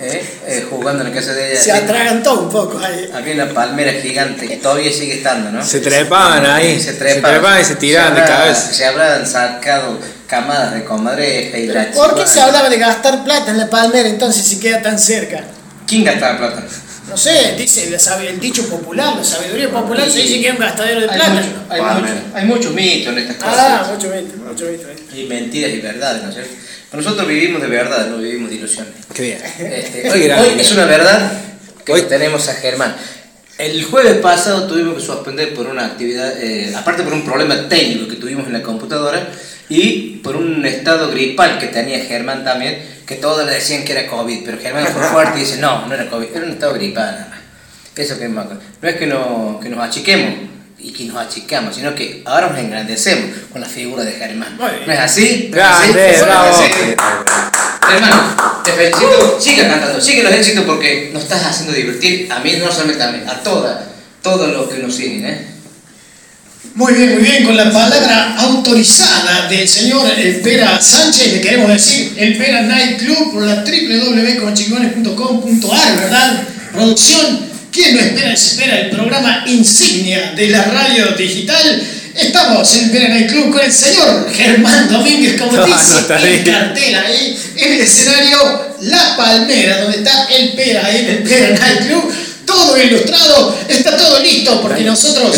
¿eh? 0.08 0.24
Eh, 0.48 0.68
jugando 0.70 1.04
en 1.04 1.10
la 1.10 1.16
casa 1.16 1.34
de 1.34 1.52
ella. 1.54 1.62
Se 1.62 1.72
atragantó 1.72 2.40
un 2.42 2.50
poco 2.50 2.80
ahí. 2.80 3.10
Había 3.14 3.34
una 3.36 3.54
palmera 3.54 3.94
gigante 4.02 4.48
que 4.48 4.58
todavía 4.58 4.92
sigue 4.92 5.16
estando, 5.18 5.52
¿no? 5.52 5.64
Se 5.66 5.80
trepaban 5.80 6.46
ahí. 6.46 6.80
Se 6.80 6.92
Se 6.92 6.94
trepaban, 6.94 7.32
trepaban 7.40 7.62
y 7.62 7.66
se 7.66 7.76
tiraban 7.76 8.16
de 8.16 8.22
habrá- 8.22 8.38
cabeza. 8.38 8.74
Se 8.74 8.86
habrán 8.86 9.28
sacado 9.28 10.00
camadas 10.28 10.74
de 10.74 10.84
comadreja 10.84 11.58
y 11.58 11.68
la 11.68 11.92
¿Por 11.92 12.16
qué 12.16 12.26
se 12.28 12.42
hablaba 12.42 12.70
de 12.70 12.78
gastar 12.78 13.24
plata 13.24 13.52
en 13.52 13.58
la 13.58 13.70
palmera 13.70 14.10
entonces 14.10 14.46
si 14.46 14.60
queda 14.60 14.82
tan 14.82 14.98
cerca? 15.00 15.42
¿Quién 15.88 16.04
gastaba 16.06 16.38
plata? 16.38 16.64
No 17.10 17.18
sé, 17.18 17.56
dice 17.58 18.00
sabe- 18.00 18.30
el 18.30 18.40
dicho 18.40 18.68
popular, 18.70 19.16
la 19.18 19.24
sabiduría 19.24 19.70
popular 19.70 20.10
se 20.10 20.20
dice 20.20 20.40
que 20.42 20.48
es 20.48 20.54
un 20.54 20.60
gastadero 20.60 21.02
de 21.02 21.10
Hay, 21.10 21.16
plata. 21.18 21.32
mucho- 21.34 21.48
hay, 21.70 21.82
mucho- 21.82 22.14
hay 22.34 22.46
muchos 22.46 22.74
mitos 22.74 23.14
en 23.14 23.20
estas 23.20 23.38
cosas. 23.38 23.56
Ah, 23.60 23.92
mucho 23.94 24.08
mito, 24.10 24.38
mucho 24.38 24.66
mito. 24.66 24.88
eh. 24.90 25.20
Y 25.20 25.24
mentiras 25.26 25.72
y 25.72 25.80
verdades, 25.82 26.24
¿no 26.24 26.30
es 26.30 26.36
cierto? 26.36 26.54
Nosotros 26.94 27.28
vivimos 27.28 27.62
de 27.62 27.68
verdad, 27.68 28.08
no 28.08 28.18
vivimos 28.18 28.50
de 28.50 28.56
ilusiones. 28.56 28.94
Qué 29.14 29.22
bien. 29.24 29.38
Este, 29.44 30.10
hoy, 30.12 30.22
hoy 30.32 30.60
es 30.60 30.72
una 30.72 30.86
verdad 30.86 31.32
que 31.86 31.92
Hoy- 31.92 32.02
tenemos 32.04 32.48
a 32.48 32.54
Germán. 32.54 32.96
El 33.58 33.84
jueves 33.84 34.16
pasado 34.18 34.66
tuvimos 34.68 34.96
que 34.96 35.02
suspender 35.02 35.54
por 35.54 35.68
una 35.68 35.86
actividad, 35.86 36.34
eh, 36.42 36.74
aparte 36.76 37.04
por 37.04 37.14
un 37.14 37.24
problema 37.26 37.68
técnico 37.70 38.08
que 38.08 38.16
tuvimos 38.16 38.48
en 38.48 38.54
la 38.54 38.64
computadora 38.64 39.28
y 39.70 40.18
por 40.24 40.36
un 40.36 40.66
estado 40.66 41.10
gripal 41.12 41.60
que 41.60 41.68
tenía 41.68 42.00
Germán 42.04 42.44
también, 42.44 42.78
que 43.06 43.16
todos 43.16 43.46
le 43.46 43.54
decían 43.54 43.84
que 43.84 43.94
era 43.94 44.08
COVID, 44.08 44.44
pero 44.46 44.60
Germán 44.60 44.88
fue 44.88 45.04
fuerte 45.12 45.38
y 45.38 45.42
dice, 45.42 45.58
no, 45.58 45.86
no 45.88 45.94
era 45.94 46.10
COVID, 46.10 46.28
era 46.34 46.46
un 46.46 46.52
estado 46.52 46.74
gripal 46.74 47.12
nada 47.12 47.28
más. 47.30 47.40
Eso 47.96 48.18
que 48.18 48.28
me 48.28 48.42
acuerdo. 48.42 48.62
No 48.82 48.90
es 48.90 48.96
que, 48.96 49.06
no, 49.06 49.60
que 49.62 49.70
nos 49.70 49.80
achiquemos 49.80 50.34
y 50.80 50.92
que 50.92 51.06
nos 51.06 51.18
achicamos, 51.18 51.76
sino 51.76 51.96
que 51.96 52.24
ahora 52.26 52.50
nos 52.50 52.60
engrandecemos 52.60 53.38
con 53.52 53.62
la 53.62 53.68
figura 53.68 54.04
de 54.04 54.12
Germán. 54.14 54.58
¿No 54.58 54.92
es 54.92 55.00
así? 55.00 55.50
¿No 55.52 55.58
es 55.58 55.64
Grande, 55.64 56.10
así? 56.10 56.24
bravo. 56.24 56.58
Sí. 56.58 56.96
Hermano, 57.94 58.62
te 58.64 58.72
felicito, 58.72 59.40
sigue 59.40 59.68
cantando, 59.68 60.02
sigue 60.02 60.24
los 60.24 60.34
éxitos 60.34 60.66
porque 60.66 61.12
nos 61.14 61.24
estás 61.24 61.46
haciendo 61.46 61.74
divertir, 61.74 62.32
a 62.32 62.40
mí 62.40 62.54
no 62.58 62.72
solamente 62.72 63.04
a 63.04 63.12
mí, 63.12 63.20
a 63.28 63.44
toda, 63.44 63.86
todos 64.22 64.52
los 64.52 64.70
que 64.70 64.80
nos 64.80 64.96
siguen, 64.96 65.26
¿eh? 65.26 65.48
Muy 66.76 66.94
bien, 66.94 67.14
muy 67.14 67.24
bien, 67.24 67.44
con 67.44 67.58
la 67.58 67.72
palabra 67.72 68.36
autorizada 68.38 69.48
del 69.50 69.68
señor 69.68 70.10
El 70.18 70.38
Pera 70.38 70.82
Sánchez, 70.82 71.34
le 71.34 71.42
queremos 71.42 71.70
decir 71.70 72.14
El 72.18 72.38
Pera 72.38 72.62
Night 72.62 73.00
Club 73.00 73.34
por 73.34 73.46
la 73.46 73.64
www.chingones.com.ar, 73.64 75.98
¿verdad? 75.98 76.48
Producción, 76.72 77.42
¿quién 77.72 77.96
no 77.96 78.02
espera? 78.02 78.34
Espera 78.34 78.80
el 78.80 78.90
programa 78.90 79.44
insignia 79.46 80.32
de 80.36 80.48
la 80.48 80.64
radio 80.64 81.12
digital. 81.12 81.84
Estamos 82.16 82.74
en 82.76 82.92
Pera 82.92 83.10
Night 83.10 83.30
Club 83.30 83.52
con 83.52 83.62
el 83.62 83.72
señor 83.72 84.32
Germán 84.34 84.90
Domínguez, 84.90 85.40
como 85.40 85.52
No, 85.58 85.66
dice 85.66 85.94
no 85.94 86.08
cartel 86.08 86.96
ahí, 86.96 87.38
en 87.58 87.74
el 87.74 87.82
escenario 87.82 88.76
La 88.82 89.16
Palmera, 89.18 89.82
donde 89.82 89.98
está 89.98 90.28
el 90.32 90.54
Pera 90.54 90.86
ahí 90.86 91.02
en 91.02 91.10
el 91.10 91.24
Pera 91.24 91.60
Night 91.60 91.88
Club. 91.88 92.10
Todo 92.46 92.82
ilustrado, 92.82 93.58
está 93.68 93.98
todo 93.98 94.22
listo 94.22 94.62
porque 94.62 94.84
nosotros 94.84 95.38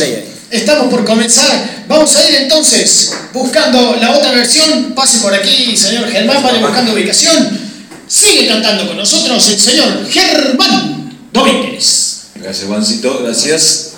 estamos 0.55 0.87
por 0.87 1.05
comenzar. 1.05 1.85
Vamos 1.87 2.15
a 2.15 2.29
ir 2.29 2.35
entonces 2.35 3.13
buscando 3.33 3.97
la 3.99 4.11
otra 4.11 4.31
versión. 4.31 4.93
Pase 4.95 5.19
por 5.19 5.33
aquí, 5.33 5.75
señor 5.75 6.09
Germán, 6.09 6.41
vaya 6.43 6.59
buscando 6.59 6.93
ubicación. 6.93 7.59
Sigue 8.07 8.47
cantando 8.47 8.87
con 8.87 8.97
nosotros 8.97 9.47
el 9.49 9.59
señor 9.59 10.07
Germán 10.09 11.17
Domínguez. 11.31 12.27
Gracias, 12.35 12.67
Juancito, 12.67 13.19
gracias. 13.23 13.91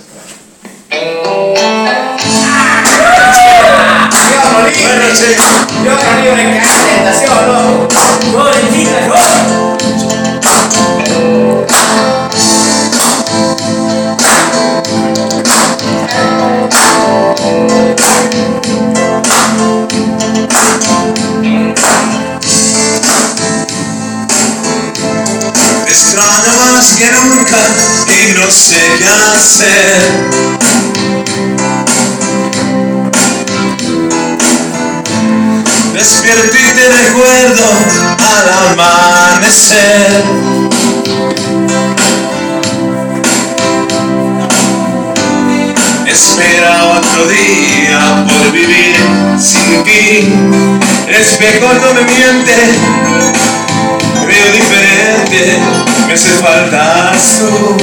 Me 8.73 9.77
que 26.98 27.11
nunca 27.11 27.57
y 28.07 28.34
no 28.34 28.49
sé 28.49 28.82
qué 28.98 29.06
hacer. 29.06 30.02
Despierto 35.94 36.57
y 36.57 36.74
te 36.74 36.90
recuerdo 36.90 37.68
al 38.18 38.48
amanecer. 38.72 40.24
Espera 46.07 46.86
otro 46.98 47.28
día 47.28 48.26
por 48.28 48.52
vivir 48.52 48.95
sin 49.40 49.84
ti. 49.84 50.34
Espejo 51.07 51.74
no 51.74 51.94
me 51.94 52.02
miente, 52.02 52.56
veo 54.28 54.52
diferente, 54.52 55.60
me 56.07 56.13
hace 56.13 56.29
falta 56.29 57.11
tú. 57.38 57.77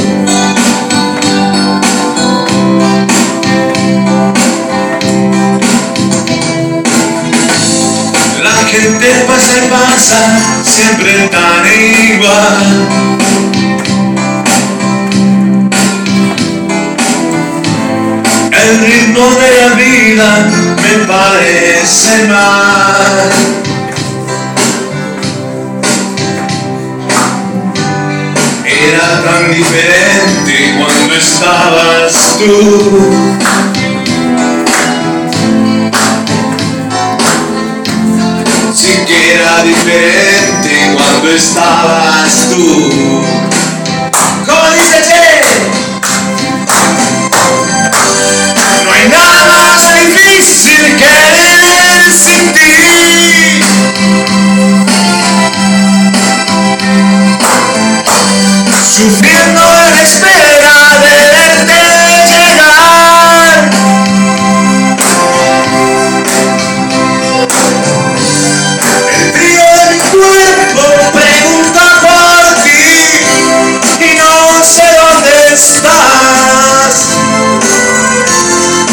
La 8.43 8.57
gente 8.71 9.07
pasa 9.27 9.53
y 9.59 9.69
pasa, 9.69 10.39
siempre 10.65 11.29
tan 11.29 11.67
igual. 12.15 13.05
El 18.51 18.79
ritmo 18.81 19.27
de 19.35 19.51
la 19.61 19.69
vida 19.75 20.29
me 20.83 21.07
parece 21.07 22.27
mal. 22.29 23.74
Era 28.95 29.23
tan 29.25 29.51
diferente 29.53 30.77
cuando 30.79 31.15
estabas 31.17 32.39
tú. 32.39 32.53
Sí 38.73 38.93
que 39.05 39.35
era 39.35 39.65
diferente 39.65 40.95
cuando 40.95 41.29
estabas 41.33 42.51
tú. 42.51 43.25
¿Cómo 44.47 44.71
dice 44.77 45.03
Che? 45.09 45.27
No 48.85 48.93
hay 48.93 49.09
nada 49.09 49.45
más 49.49 49.83
difícil 49.93 50.83
que 50.99 51.15
vivir 51.35 52.13
sin 52.15 52.43
ti. 52.53 54.44
Sufriendo 58.97 59.61
en 59.89 59.95
espera 60.05 60.77
de 61.03 61.15
verte 61.35 61.81
llegar. 62.31 63.59
El 69.13 69.25
frío 69.33 69.67
de 69.81 69.87
mi 69.91 70.01
cuerpo 70.11 70.85
pregunta 71.13 71.85
por 72.03 72.43
ti 72.63 72.87
y 73.99 74.15
no 74.17 74.33
sé 74.65 74.87
dónde 74.97 75.35
estás. 75.55 76.95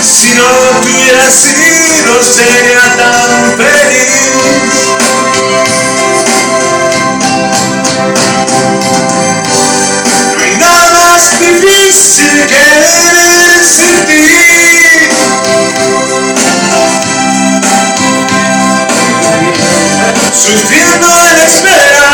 Si 0.02 0.30
no 0.34 0.48
te 0.48 0.68
hubieras 0.80 1.34
sido 1.36 2.12
sería 2.24 2.84
tan 2.98 3.56
feliz. 3.56 3.71
Difícil 12.12 12.46
que 12.48 12.64
vivir 13.16 13.64
sin 13.64 13.96
ti. 14.06 14.26
Sufriendo 20.34 21.08
en 21.30 21.38
espera 21.40 22.10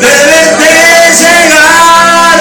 de 0.00 0.14
verte 0.26 0.72
llegar. 1.20 2.38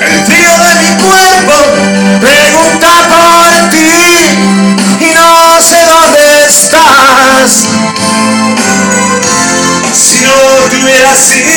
El 0.00 0.16
frío 0.26 0.52
de 0.64 0.72
mi 0.76 0.92
cuerpo 1.02 1.56
pregunta 2.20 2.90
por 3.08 3.70
ti 3.70 3.92
y 5.00 5.14
no 5.14 5.60
sé 5.60 5.78
dónde 5.84 6.22
estás. 6.46 7.50
Si 9.92 10.20
no 10.20 10.32
te 10.70 10.76
hubieras 10.76 11.18
sido 11.18 11.47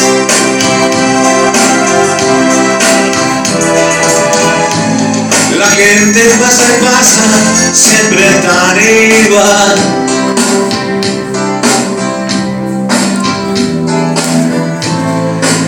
La 5.58 5.68
gente 5.70 6.20
pasa 6.38 6.64
y 6.68 6.84
pasa, 6.84 7.24
siempre 7.72 8.24
tan 8.46 8.76
igual. 9.24 9.76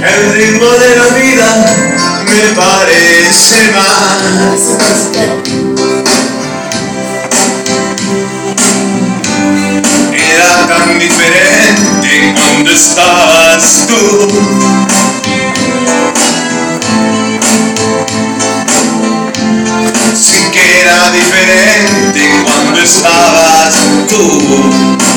El 0.02 0.20
ritmo 0.34 0.70
de 0.84 0.90
la 0.96 1.08
vida 1.16 1.50
me 2.26 2.46
parece 2.54 3.58
mal. 3.72 4.22
Estabas 12.78 13.86
tú. 13.88 14.28
Sí 20.14 20.38
que 20.52 20.80
era 20.80 21.10
diferente 21.10 22.20
cuando 22.44 22.80
estabas 22.80 23.74
tú. 24.08 25.07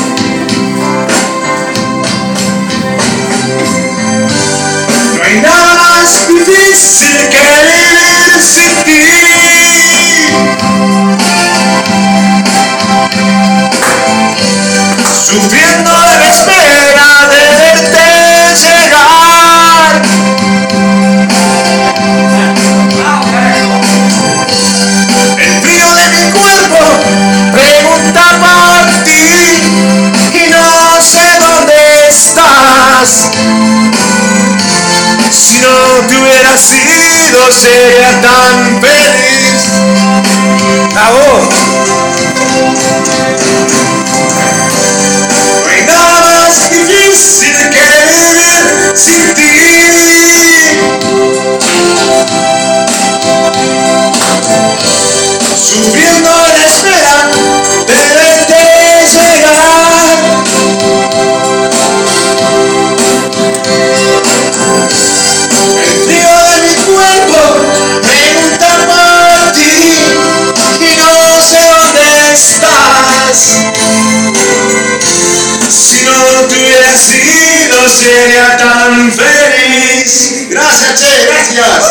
Gracias. 80.82 81.84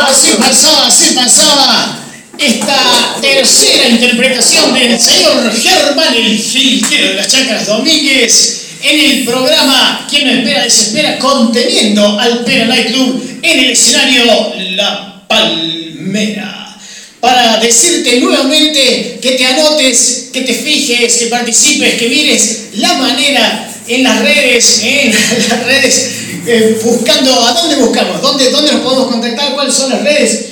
Así 0.00 0.30
pasaba, 0.38 0.86
así 0.86 1.14
pasaba 1.14 1.98
esta 2.38 3.16
tercera 3.20 3.88
interpretación 3.88 4.72
del 4.72 4.98
señor 4.98 5.52
Germán 5.52 6.14
el 6.14 6.38
Gilquero 6.38 7.08
de 7.08 7.14
las 7.16 7.28
Chacras 7.28 7.66
Domínguez 7.66 8.66
en 8.82 9.00
el 9.00 9.24
programa 9.24 10.06
¿Quién 10.08 10.26
no 10.26 10.32
espera 10.32 10.62
desespera? 10.64 11.18
conteniendo 11.18 12.18
al 12.18 12.44
Pera 12.44 12.66
Night 12.66 12.86
Club 12.86 13.40
en 13.42 13.60
el 13.60 13.70
escenario 13.70 14.54
La 14.70 15.22
Palmera. 15.28 16.76
Para 17.20 17.58
decirte 17.58 18.20
nuevamente 18.20 19.18
que 19.20 19.32
te 19.32 19.44
anotes, 19.44 20.30
que 20.32 20.42
te 20.42 20.54
fijes, 20.54 21.18
que 21.18 21.26
participes, 21.26 21.94
que 21.94 22.08
mires 22.08 22.68
la 22.74 22.94
manera 22.94 23.67
en 23.88 24.02
las 24.02 24.20
redes, 24.22 24.82
en 24.84 25.12
las 25.12 25.64
redes, 25.64 26.16
eh, 26.46 26.80
buscando, 26.84 27.32
¿a 27.44 27.52
dónde 27.52 27.76
buscamos? 27.76 28.20
¿Dónde, 28.22 28.50
¿Dónde 28.50 28.72
nos 28.72 28.80
podemos 28.82 29.06
contactar? 29.08 29.54
¿Cuáles 29.54 29.74
son 29.74 29.90
las 29.90 30.02
redes? 30.02 30.46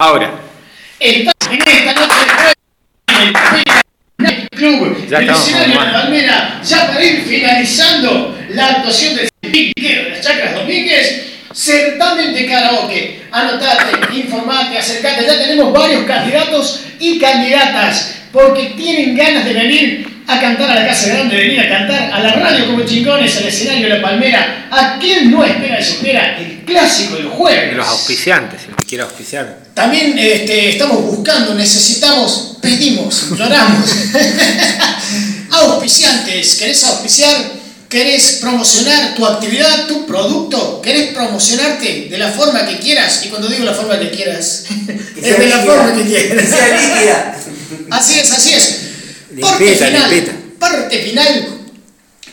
Ahora. 0.00 0.30
En 0.98 1.28
esta 1.28 1.32
noche 1.50 1.70
de 3.18 3.22
el 4.30 4.48
Club 4.48 5.06
Ya 5.10 5.18
del 5.18 5.28
estamos, 5.28 5.46
escenario 5.46 5.78
de 5.78 5.84
la. 5.84 5.92
Palmera. 5.92 6.60
Ya 6.64 6.86
para 6.86 7.04
ir 7.04 7.22
finalizando 7.22 8.38
la 8.48 8.66
actuación 8.68 9.16
del 9.16 9.28
Piquero 9.42 10.04
de 10.04 10.10
las 10.10 10.22
Chacras 10.22 10.54
Domínguez. 10.54 11.26
Certamen 11.52 12.32
de 12.32 12.46
karaoke. 12.46 13.24
Anotate, 13.30 14.16
informate, 14.16 14.78
acercate. 14.78 15.26
Ya 15.26 15.38
tenemos 15.38 15.70
varios 15.70 16.04
candidatos 16.04 16.86
y 16.98 17.18
candidatas 17.18 18.22
porque 18.32 18.72
tienen 18.78 19.14
ganas 19.14 19.44
de 19.44 19.52
venir 19.52 20.22
a 20.26 20.40
cantar 20.40 20.70
a 20.70 20.76
la 20.76 20.86
Casa 20.86 21.08
Grande, 21.08 21.36
de 21.36 21.42
venir 21.42 21.60
a 21.60 21.68
cantar 21.68 22.10
a 22.10 22.20
la 22.20 22.32
radio 22.32 22.68
como 22.68 22.86
chingones, 22.86 23.36
al 23.36 23.48
escenario 23.48 23.86
de 23.86 23.96
la 23.96 24.02
Palmera. 24.02 24.68
¿A 24.70 24.98
quién 24.98 25.30
no 25.30 25.44
espera 25.44 25.76
desespera 25.76 26.38
el 26.38 26.60
clásico 26.64 27.16
del 27.16 27.28
jueves? 27.28 27.70
De 27.72 27.76
los 27.76 27.86
auspiciantes, 27.86 28.62
el 28.66 28.76
que 28.76 28.86
quiera 28.86 29.04
auspiciar. 29.04 29.59
También 29.74 30.18
este, 30.18 30.70
estamos 30.70 31.02
buscando, 31.04 31.54
necesitamos, 31.54 32.56
pedimos, 32.60 33.24
imploramos. 33.30 33.88
Auspiciantes, 35.50 36.54
¿querés 36.56 36.84
auspiciar? 36.84 37.60
¿Querés 37.88 38.38
promocionar 38.40 39.16
tu 39.16 39.26
actividad, 39.26 39.88
tu 39.88 40.06
producto? 40.06 40.80
¿Querés 40.80 41.12
promocionarte 41.12 42.06
de 42.08 42.18
la 42.18 42.30
forma 42.30 42.64
que 42.64 42.78
quieras? 42.78 43.22
Y 43.24 43.28
cuando 43.30 43.48
digo 43.48 43.64
la 43.64 43.74
forma 43.74 43.98
que 43.98 44.10
quieras, 44.10 44.64
es 45.20 45.38
de 45.38 45.46
la 45.48 45.58
forma 45.58 45.92
que 45.94 46.04
quieras. 46.04 46.46
Así 47.90 48.18
es, 48.20 48.30
así 48.30 48.54
es. 48.54 48.78
Parte 49.40 49.64
Limpita, 49.64 49.86
final, 49.86 50.10
limpita. 50.10 50.32
parte 50.58 51.02
final, 51.02 51.48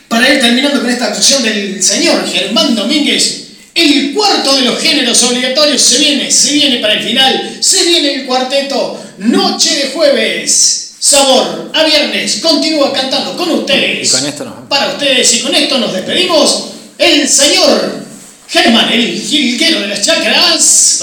para 0.08 0.32
ir 0.32 0.40
terminando 0.40 0.80
con 0.80 0.90
esta 0.90 1.06
actuación 1.06 1.42
del 1.42 1.82
señor 1.82 2.26
Germán 2.28 2.74
Domínguez. 2.74 3.47
El 3.78 4.12
cuarto 4.12 4.56
de 4.56 4.62
los 4.62 4.80
géneros 4.80 5.22
obligatorios 5.22 5.80
se 5.80 5.98
viene, 5.98 6.32
se 6.32 6.52
viene 6.52 6.78
para 6.78 6.94
el 6.94 7.04
final, 7.04 7.58
se 7.60 7.84
viene 7.84 8.14
el 8.14 8.26
cuarteto, 8.26 9.00
noche 9.18 9.72
de 9.76 9.90
jueves. 9.90 10.94
Sabor 10.98 11.70
a 11.72 11.84
viernes, 11.84 12.40
continúa 12.42 12.92
cantando 12.92 13.36
con 13.36 13.48
ustedes. 13.52 14.08
Y 14.08 14.10
con 14.10 14.26
esto 14.26 14.44
nos 14.44 14.54
vamos. 14.54 14.68
Para 14.68 14.88
ustedes, 14.88 15.32
y 15.32 15.40
con 15.42 15.54
esto 15.54 15.78
nos 15.78 15.92
despedimos. 15.92 16.70
El 16.98 17.28
señor 17.28 18.02
Germán, 18.48 18.92
el 18.92 19.20
jilguero 19.20 19.82
de 19.82 19.86
las 19.86 20.04
chacras, 20.04 20.98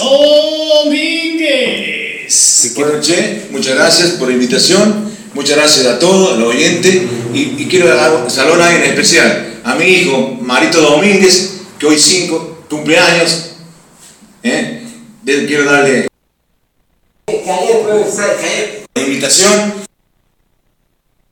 Domínguez. 0.84 2.26
Bueno, 2.76 3.00
Che, 3.02 3.44
muchas 3.52 3.76
gracias 3.76 4.10
por 4.20 4.28
la 4.28 4.34
invitación, 4.34 5.16
muchas 5.34 5.56
gracias 5.56 5.86
a 5.86 5.98
todos, 5.98 6.38
los 6.38 6.54
oyentes, 6.54 7.04
y, 7.34 7.56
y 7.58 7.68
quiero 7.70 7.88
dar 7.96 8.14
un 8.16 8.30
saludo 8.30 8.62
a 8.62 8.68
alguien 8.68 8.84
en 8.84 8.90
especial, 8.90 9.62
a 9.64 9.76
mi 9.76 9.86
hijo 9.86 10.38
Marito 10.42 10.82
Domínguez, 10.82 11.52
que 11.80 11.86
hoy 11.86 11.98
5 11.98 12.55
cumpleaños, 12.70 13.52
¿eh? 14.44 14.82
Quiero 15.26 15.66
darle 15.66 16.08
la 18.96 19.02
invitación, 19.02 19.74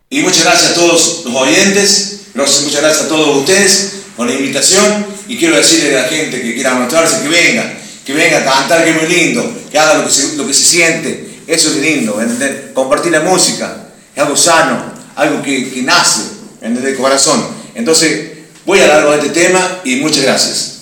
y 0.09 0.21
muchas 0.21 0.43
gracias 0.43 0.71
a 0.71 0.73
todos 0.75 1.23
los 1.25 1.35
oyentes, 1.35 2.21
gracias- 2.33 2.61
muchas 2.63 2.81
gracias 2.81 3.05
a 3.05 3.07
todos 3.07 3.37
ustedes 3.37 3.93
por 4.17 4.27
la 4.27 4.33
invitación, 4.33 5.05
y 5.27 5.37
quiero 5.37 5.55
decirle 5.55 5.97
a 5.97 6.03
la 6.03 6.07
gente 6.07 6.41
que 6.41 6.53
quiera 6.55 6.73
mostrarse 6.75 7.21
que 7.21 7.29
venga, 7.29 7.73
que 8.05 8.13
venga 8.13 8.39
a 8.39 8.43
cantar, 8.43 8.83
que 8.83 8.91
es 8.91 9.01
muy 9.01 9.07
lindo, 9.11 9.53
que 9.71 9.79
haga 9.79 9.95
lo 9.95 10.05
que 10.05 10.11
se, 10.13 10.35
lo 10.35 10.45
que 10.47 10.53
se 10.53 10.63
siente, 10.63 11.39
eso 11.47 11.69
es 11.69 11.75
lindo, 11.77 12.19
¿entendés? 12.21 12.71
Compartir 12.73 13.11
la 13.11 13.21
música, 13.21 13.89
es 14.15 14.21
algo 14.21 14.35
sano, 14.35 14.91
algo 15.15 15.41
que, 15.41 15.69
que 15.71 15.81
nace, 15.83 16.21
¿entendés? 16.61 16.83
De 16.83 16.95
corazón. 16.95 17.45
Entonces, 17.75 18.31
voy 18.65 18.79
a 18.79 18.83
hablar 18.95 19.21
de 19.21 19.27
este 19.27 19.41
tema 19.41 19.81
y 19.83 19.97
muchas 19.97 20.23
gracias. 20.23 20.72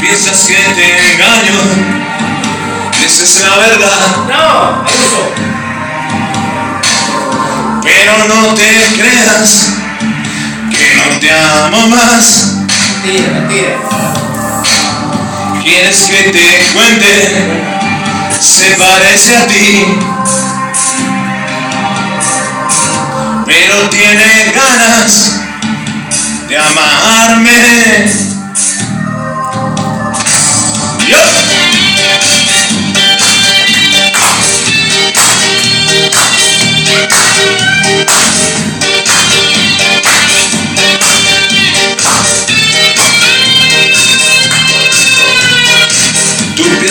Piensas 0.00 0.40
que 0.46 0.54
te 0.54 1.12
engaño, 1.12 1.60
esa 3.04 3.24
es 3.24 3.42
la 3.42 3.56
verdad. 3.56 4.16
No, 4.28 4.84
eso. 4.88 5.32
Pero 7.82 8.12
no 8.26 8.54
te 8.54 8.86
creas 8.96 9.68
que 10.70 10.94
no 10.96 11.18
te 11.20 11.30
amo 11.30 11.86
más. 11.88 12.59
Mentira, 13.02 13.32
mentira. 13.32 13.78
Quieres 15.62 16.02
que 16.02 16.30
te 16.32 16.72
cuente, 16.74 17.06
se 18.38 18.76
parece 18.76 19.36
a 19.36 19.46
ti. 19.46 19.98
Pero 23.46 23.88
tiene 23.88 24.52
ganas 24.54 25.40
de 26.46 26.58
amarme. 26.58 28.29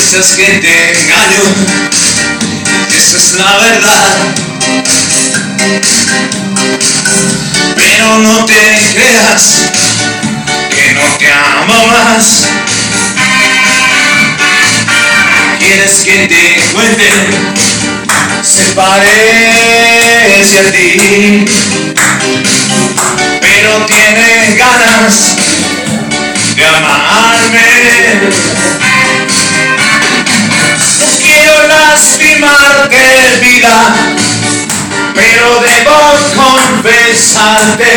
Que 0.10 0.60
te 0.60 0.92
engaño, 0.92 1.44
esa 2.98 3.18
es 3.18 3.34
la 3.34 3.58
verdad. 3.58 4.34
Pero 7.76 8.18
no 8.18 8.46
te 8.46 8.78
creas 8.92 9.72
que 10.72 10.94
no 10.96 11.06
te 11.20 11.32
amo 11.32 11.88
más. 11.88 12.48
¿Quieres 15.60 16.02
que 16.04 16.28
te 16.28 16.60
cuente? 16.74 17.12
Se 18.42 18.64
parece 18.74 20.60
a 20.60 20.72
ti, 20.72 21.46
pero 23.42 23.86
tiene 23.86 24.56
ganas 24.58 25.36
de 26.56 26.66
amarme. 26.66 28.30
No 31.70 31.76
quiero 31.76 31.94
lastimarte, 31.94 33.06
vida, 33.42 33.78
pero 35.14 35.60
debo 35.60 36.00
confesarte, 36.36 37.94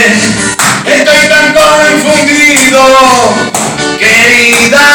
estoy 0.85 1.29
tan 1.29 1.55
confundido, 1.55 2.83
querida. 3.99 4.89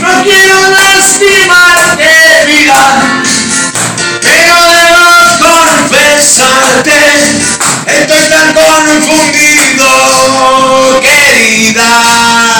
No 0.00 0.12
quiero 0.24 0.58
lastimarte, 0.70 2.10
vida, 2.46 2.82
pero 4.22 4.56
debo 4.80 5.06
confesarte, 5.44 7.00
estoy 7.86 8.24
tan 8.30 8.48
confundido, 8.54 9.88
querida. 11.02 12.51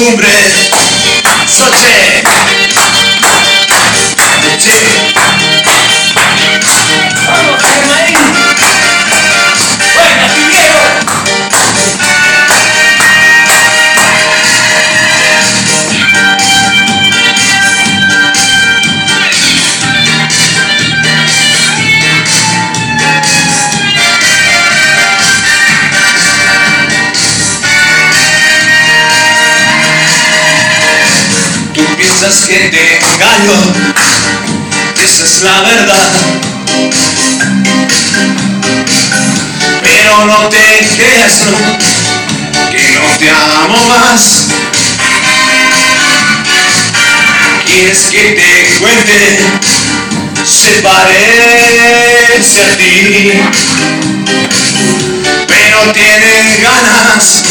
Costumbre, 0.00 0.26
soche. 1.46 2.19
Esa 35.02 35.24
es 35.24 35.42
la 35.42 35.60
verdad. 35.62 36.10
Pero 39.82 40.26
no 40.26 40.48
te 40.48 40.88
creas, 40.96 41.44
no, 41.46 41.58
que 42.70 42.98
no 42.98 43.16
te 43.18 43.30
amo 43.30 43.84
más. 43.88 44.46
¿Quieres 47.66 48.02
que 48.10 48.18
te 48.18 48.78
cuente? 48.78 49.38
Se 50.44 50.82
parece 50.82 52.62
a 52.62 52.76
ti, 52.76 53.32
pero 55.46 55.92
tiene 55.92 56.58
ganas 56.62 57.42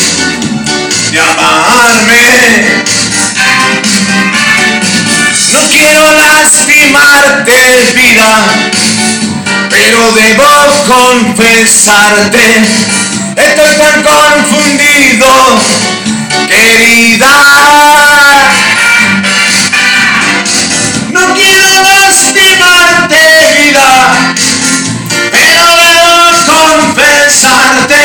de 1.12 1.20
amarme. 1.20 2.89
No 5.52 5.62
quiero 5.68 6.12
lastimarte, 6.12 7.54
vida, 7.96 8.30
pero 9.70 10.12
debo 10.12 10.46
confesarte, 10.86 12.46
estoy 13.36 13.74
tan 13.74 14.04
confundido, 14.04 15.28
querida. 16.48 17.34
No 21.12 21.34
quiero 21.34 21.84
lastimarte, 21.84 23.22
vida, 23.58 23.90
pero 25.32 25.64
debo 25.78 26.14
confesarte, 26.46 28.02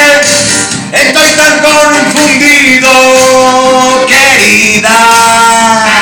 estoy 0.93 1.31
tan 1.33 1.59
confundido, 1.61 2.89
querida. 4.09 5.94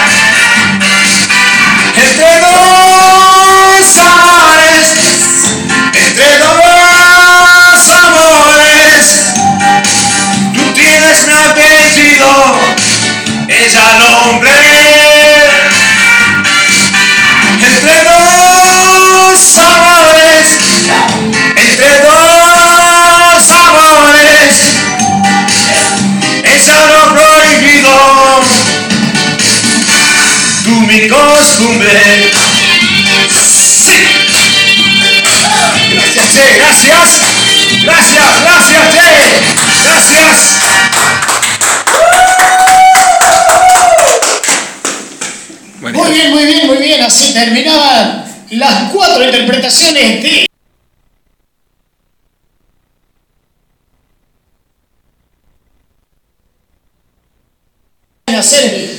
Hombre. 14.24 14.50
Entre 17.62 18.04
dos 18.04 19.56
amores, 19.56 20.46
entre 21.56 21.90
dos 22.00 23.50
amores, 23.50 24.54
ella 26.44 26.78
lo 26.86 27.00
prohibido 27.14 27.94
tú 30.64 30.74
mi 30.86 31.08
costumbre. 31.08 32.30
Sí. 33.84 33.98
Gracias, 36.14 36.48
gracias. 36.56 37.08
Gracias, 37.82 38.40
gracias, 38.44 38.61
Así 47.02 47.32
terminaban 47.32 48.24
las 48.50 48.92
cuatro 48.92 49.24
interpretaciones 49.24 50.22
de. 50.22 50.46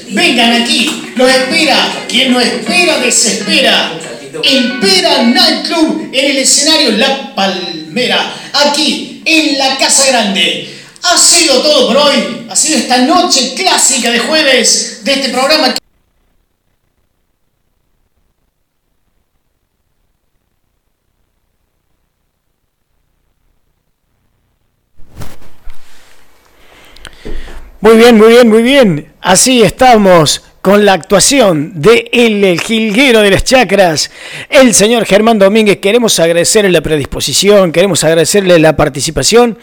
Vengan 0.09 0.61
aquí, 0.61 1.13
los 1.15 1.29
espera. 1.29 2.05
Quien 2.07 2.31
no 2.33 2.39
espera, 2.39 2.99
desespera. 2.99 3.91
El 4.43 4.79
Pera 4.79 5.23
Nightclub 5.23 6.09
en 6.11 6.31
el 6.31 6.37
escenario 6.37 6.91
La 6.91 7.33
Palmera, 7.35 8.33
aquí 8.53 9.21
en 9.25 9.57
la 9.57 9.77
Casa 9.77 10.05
Grande. 10.07 10.69
Ha 11.03 11.17
sido 11.17 11.61
todo 11.61 11.87
por 11.87 11.97
hoy. 11.97 12.45
Ha 12.49 12.55
sido 12.55 12.77
esta 12.77 12.99
noche 12.99 13.53
clásica 13.55 14.11
de 14.11 14.19
jueves 14.19 15.01
de 15.03 15.13
este 15.13 15.29
programa. 15.29 15.73
Bien, 28.03 28.17
muy 28.17 28.27
bien, 28.29 28.49
muy 28.49 28.63
bien. 28.63 29.13
Así 29.21 29.61
estamos 29.61 30.43
con 30.63 30.85
la 30.85 30.93
actuación 30.93 31.73
de 31.75 32.09
el, 32.13 32.57
jilguero 32.57 33.19
de 33.19 33.31
las 33.31 33.43
chacras, 33.43 34.09
el 34.49 34.73
señor 34.73 35.03
Germán 35.03 35.37
Domínguez. 35.37 35.79
Queremos 35.79 36.17
agradecerle 36.21 36.71
la 36.71 36.79
predisposición, 36.79 37.73
queremos 37.73 38.01
agradecerle 38.05 38.57
la 38.59 38.73
participación, 38.73 39.59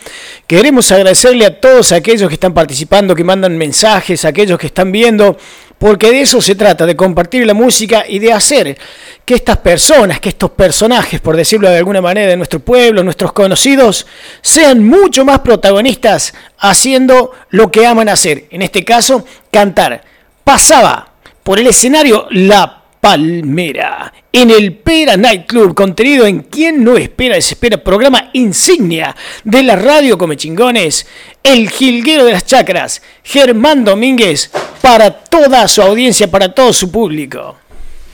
queremos 0.46 0.92
agradecerle 0.92 1.46
a 1.46 1.58
todos 1.58 1.92
aquellos 1.92 2.28
que 2.28 2.34
están 2.34 2.52
participando, 2.52 3.14
que 3.14 3.24
mandan 3.24 3.56
mensajes, 3.56 4.26
aquellos 4.26 4.58
que 4.58 4.66
están 4.66 4.92
viendo, 4.92 5.38
porque 5.78 6.10
de 6.10 6.20
eso 6.20 6.42
se 6.42 6.54
trata, 6.54 6.84
de 6.84 6.94
compartir 6.96 7.46
la 7.46 7.54
música 7.54 8.04
y 8.06 8.18
de 8.18 8.34
hacer 8.34 8.76
que 9.24 9.32
estas 9.32 9.56
personas, 9.56 10.20
que 10.20 10.28
estos 10.28 10.50
personajes, 10.50 11.18
por 11.18 11.34
decirlo 11.34 11.70
de 11.70 11.78
alguna 11.78 12.02
manera, 12.02 12.28
de 12.28 12.36
nuestro 12.36 12.60
pueblo, 12.60 13.02
nuestros 13.02 13.32
conocidos, 13.32 14.06
sean 14.42 14.84
mucho 14.84 15.24
más 15.24 15.38
protagonistas 15.38 16.34
haciendo 16.58 17.32
lo 17.48 17.70
que 17.72 17.86
aman 17.86 18.10
hacer. 18.10 18.44
En 18.50 18.60
este 18.60 18.84
caso, 18.84 19.24
cantar. 19.50 20.09
Pasaba 20.44 21.12
por 21.42 21.58
el 21.58 21.66
escenario 21.66 22.26
La 22.30 22.80
Palmera, 23.00 24.12
en 24.30 24.50
el 24.50 24.76
Pera 24.76 25.16
Night 25.16 25.46
Club, 25.46 25.74
contenido 25.74 26.26
en 26.26 26.40
Quien 26.40 26.84
no 26.84 26.98
espera, 26.98 27.34
desespera, 27.34 27.82
programa 27.82 28.28
insignia 28.34 29.16
de 29.42 29.62
la 29.62 29.74
radio 29.74 30.18
Come 30.18 30.36
Chingones, 30.36 31.06
el 31.42 31.70
jilguero 31.70 32.26
de 32.26 32.32
las 32.32 32.44
chacras, 32.44 33.00
Germán 33.22 33.84
Domínguez, 33.84 34.50
para 34.82 35.10
toda 35.10 35.66
su 35.66 35.80
audiencia, 35.80 36.30
para 36.30 36.54
todo 36.54 36.74
su 36.74 36.90
público. 36.90 37.56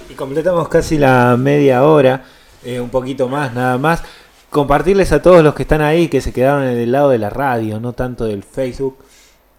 Y 0.08 0.14
completamos 0.14 0.68
casi 0.68 0.98
la 0.98 1.36
media 1.36 1.82
hora, 1.82 2.24
eh, 2.64 2.78
un 2.78 2.90
poquito 2.90 3.28
más, 3.28 3.52
nada 3.52 3.78
más. 3.78 4.02
Compartirles 4.50 5.10
a 5.10 5.20
todos 5.20 5.42
los 5.42 5.54
que 5.54 5.62
están 5.62 5.82
ahí, 5.82 6.06
que 6.06 6.20
se 6.20 6.32
quedaron 6.32 6.62
en 6.62 6.78
el 6.78 6.92
lado 6.92 7.10
de 7.10 7.18
la 7.18 7.28
radio, 7.28 7.80
no 7.80 7.92
tanto 7.92 8.24
del 8.24 8.44
Facebook. 8.44 8.98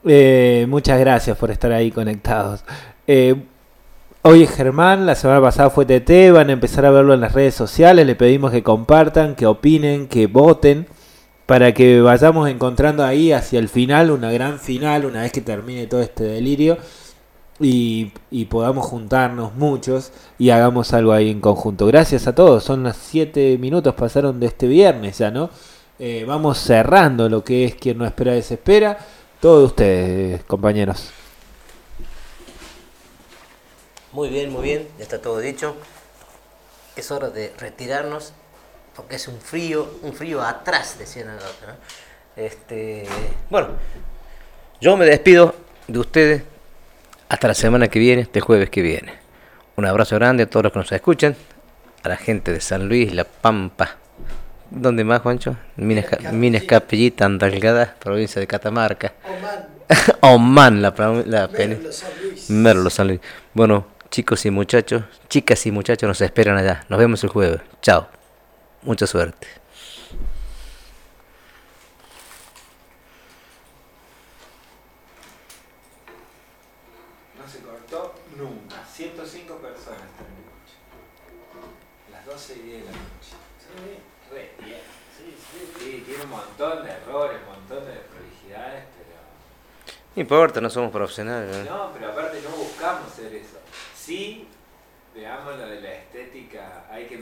Eh, 0.10 0.66
muchas 0.70 1.00
gracias 1.00 1.38
por 1.38 1.52
estar 1.52 1.72
ahí 1.74 1.92
conectados. 1.92 2.64
Eh, 3.08 3.36
hoy 4.22 4.44
es 4.44 4.52
Germán, 4.52 5.06
la 5.06 5.16
semana 5.16 5.42
pasada 5.42 5.70
fue 5.70 5.86
TT, 5.86 6.32
van 6.32 6.50
a 6.50 6.54
empezar 6.54 6.86
a 6.86 6.92
verlo 6.92 7.14
en 7.14 7.20
las 7.20 7.34
redes 7.34 7.56
sociales, 7.56 8.06
le 8.06 8.16
pedimos 8.16 8.52
que 8.52 8.64
compartan, 8.64 9.36
que 9.36 9.46
opinen, 9.46 10.08
que 10.08 10.28
voten, 10.28 10.88
para 11.46 11.74
que 11.74 12.00
vayamos 12.00 12.50
encontrando 12.50 13.04
ahí 13.04 13.34
hacia 13.34 13.60
el 13.60 13.68
final, 13.68 14.12
una 14.12 14.32
gran 14.32 14.60
final, 14.60 15.06
una 15.06 15.22
vez 15.24 15.32
que 15.34 15.42
termine 15.42 15.88
todo 15.88 16.02
este 16.02 16.24
delirio, 16.24 16.78
y, 17.60 18.12
podamos 18.50 18.86
juntarnos 18.86 19.56
muchos 19.56 20.12
y 20.38 20.52
hagamos 20.52 20.94
algo 20.94 21.12
ahí 21.12 21.30
en 21.30 21.42
conjunto. 21.42 21.86
Gracias 21.88 22.28
a 22.28 22.36
todos, 22.36 22.64
son 22.64 22.84
las 22.84 22.96
7 22.98 23.58
minutos, 23.58 23.96
pasaron 23.96 24.40
de 24.40 24.48
este 24.48 24.68
viernes 24.68 25.18
ya, 25.18 25.32
¿no? 25.32 25.50
Eh, 26.00 26.24
vamos 26.28 26.60
cerrando 26.60 27.28
lo 27.28 27.44
que 27.44 27.66
es 27.66 27.76
quien 27.76 27.98
no 27.98 28.06
espera 28.06 28.34
desespera. 28.34 29.00
Todos 29.40 29.70
ustedes, 29.70 30.44
compañeros. 30.46 31.12
Muy 34.12 34.30
bien, 34.30 34.52
muy 34.52 34.64
bien, 34.64 34.88
ya 34.98 35.04
está 35.04 35.22
todo 35.22 35.38
dicho. 35.38 35.76
Es 36.96 37.12
hora 37.12 37.30
de 37.30 37.54
retirarnos 37.60 38.34
porque 38.96 39.18
es 39.18 39.28
un 39.28 39.40
frío, 39.40 39.88
un 40.02 40.14
frío 40.14 40.42
atrás, 40.42 40.98
decían 40.98 41.30
el 41.30 41.36
otro. 41.36 41.68
¿no? 41.68 41.74
Este, 42.36 43.06
bueno, 43.52 43.70
yo 44.82 44.98
me 44.98 45.06
despido 45.06 45.54
de 45.88 46.00
ustedes 46.00 46.44
hasta 47.30 47.48
la 47.48 47.54
semana 47.54 47.90
que 47.90 48.00
viene, 48.00 48.24
este 48.24 48.42
jueves 48.42 48.72
que 48.72 48.82
viene. 48.82 49.14
Un 49.76 49.86
abrazo 49.86 50.16
grande 50.16 50.44
a 50.44 50.50
todos 50.50 50.64
los 50.64 50.74
que 50.74 50.80
nos 50.80 50.92
escuchan, 50.92 51.36
a 52.02 52.10
la 52.10 52.18
gente 52.18 52.52
de 52.52 52.60
San 52.60 52.88
Luis, 52.88 53.14
La 53.14 53.24
Pampa. 53.24 53.98
¿Dónde 54.70 55.04
más, 55.04 55.22
Juancho? 55.22 55.56
Minas, 55.78 56.06
Minas 56.32 56.64
Capellita, 56.64 57.26
Andalgada, 57.26 57.96
provincia 58.00 58.40
de 58.40 58.48
Catamarca. 58.48 59.14
Oman, 60.22 60.82
la, 60.82 60.94
pro- 60.94 61.24
la 61.26 61.48
pen- 61.48 61.82
Merlo, 62.50 62.90
San 62.90 63.08
Luis. 63.08 63.22
Bueno, 63.54 63.88
chicos 64.10 64.46
y 64.46 64.52
muchachos, 64.52 65.04
chicas 65.30 65.66
y 65.66 65.72
muchachos 65.72 66.08
nos 66.08 66.22
esperan 66.22 66.58
allá. 66.58 66.84
Nos 66.90 67.00
vemos 67.00 67.24
el 67.24 67.30
jueves. 67.30 67.62
Chao. 67.82 68.08
Mucha 68.84 69.08
suerte. 69.08 69.48
No 77.40 77.48
se 77.48 77.60
cortó 77.60 78.16
nunca. 78.36 78.76
105 78.94 79.56
personas 79.58 80.02
están 80.02 80.28
en 80.28 82.14
Las 82.14 82.26
12 82.26 82.56
y 82.56 82.60
10 82.62 82.80
de 82.80 82.86
la 82.86 82.92
noche. 82.92 83.36
Sí, 83.60 84.00
re 84.32 84.52
bien. 84.66 84.82
Sí, 85.18 85.36
sí, 85.38 85.72
sí, 85.80 86.04
tiene 86.06 86.24
un 86.24 86.30
montón 86.32 86.84
de 86.84 86.92
errores, 86.92 87.38
un 87.48 87.54
montón 87.60 87.86
de 87.86 87.94
prolijidades, 88.02 88.84
pero. 88.98 89.18
No 90.18 90.22
importa, 90.22 90.60
no 90.60 90.68
somos 90.68 90.90
profesionales. 90.92 91.56
¿no? 91.64 91.78
No, 91.78 91.94
pero 91.94 92.12
aparte 92.12 92.42
no 92.42 92.50
buscamos 92.50 93.14
ser 93.14 93.36
eso. 93.36 93.60
Sí, 93.96 94.48
veamos 95.14 95.56
lo 95.56 95.68
de 95.68 95.80
la 95.80 95.94
estética, 95.94 96.88
hay 96.90 97.06
que 97.06 97.16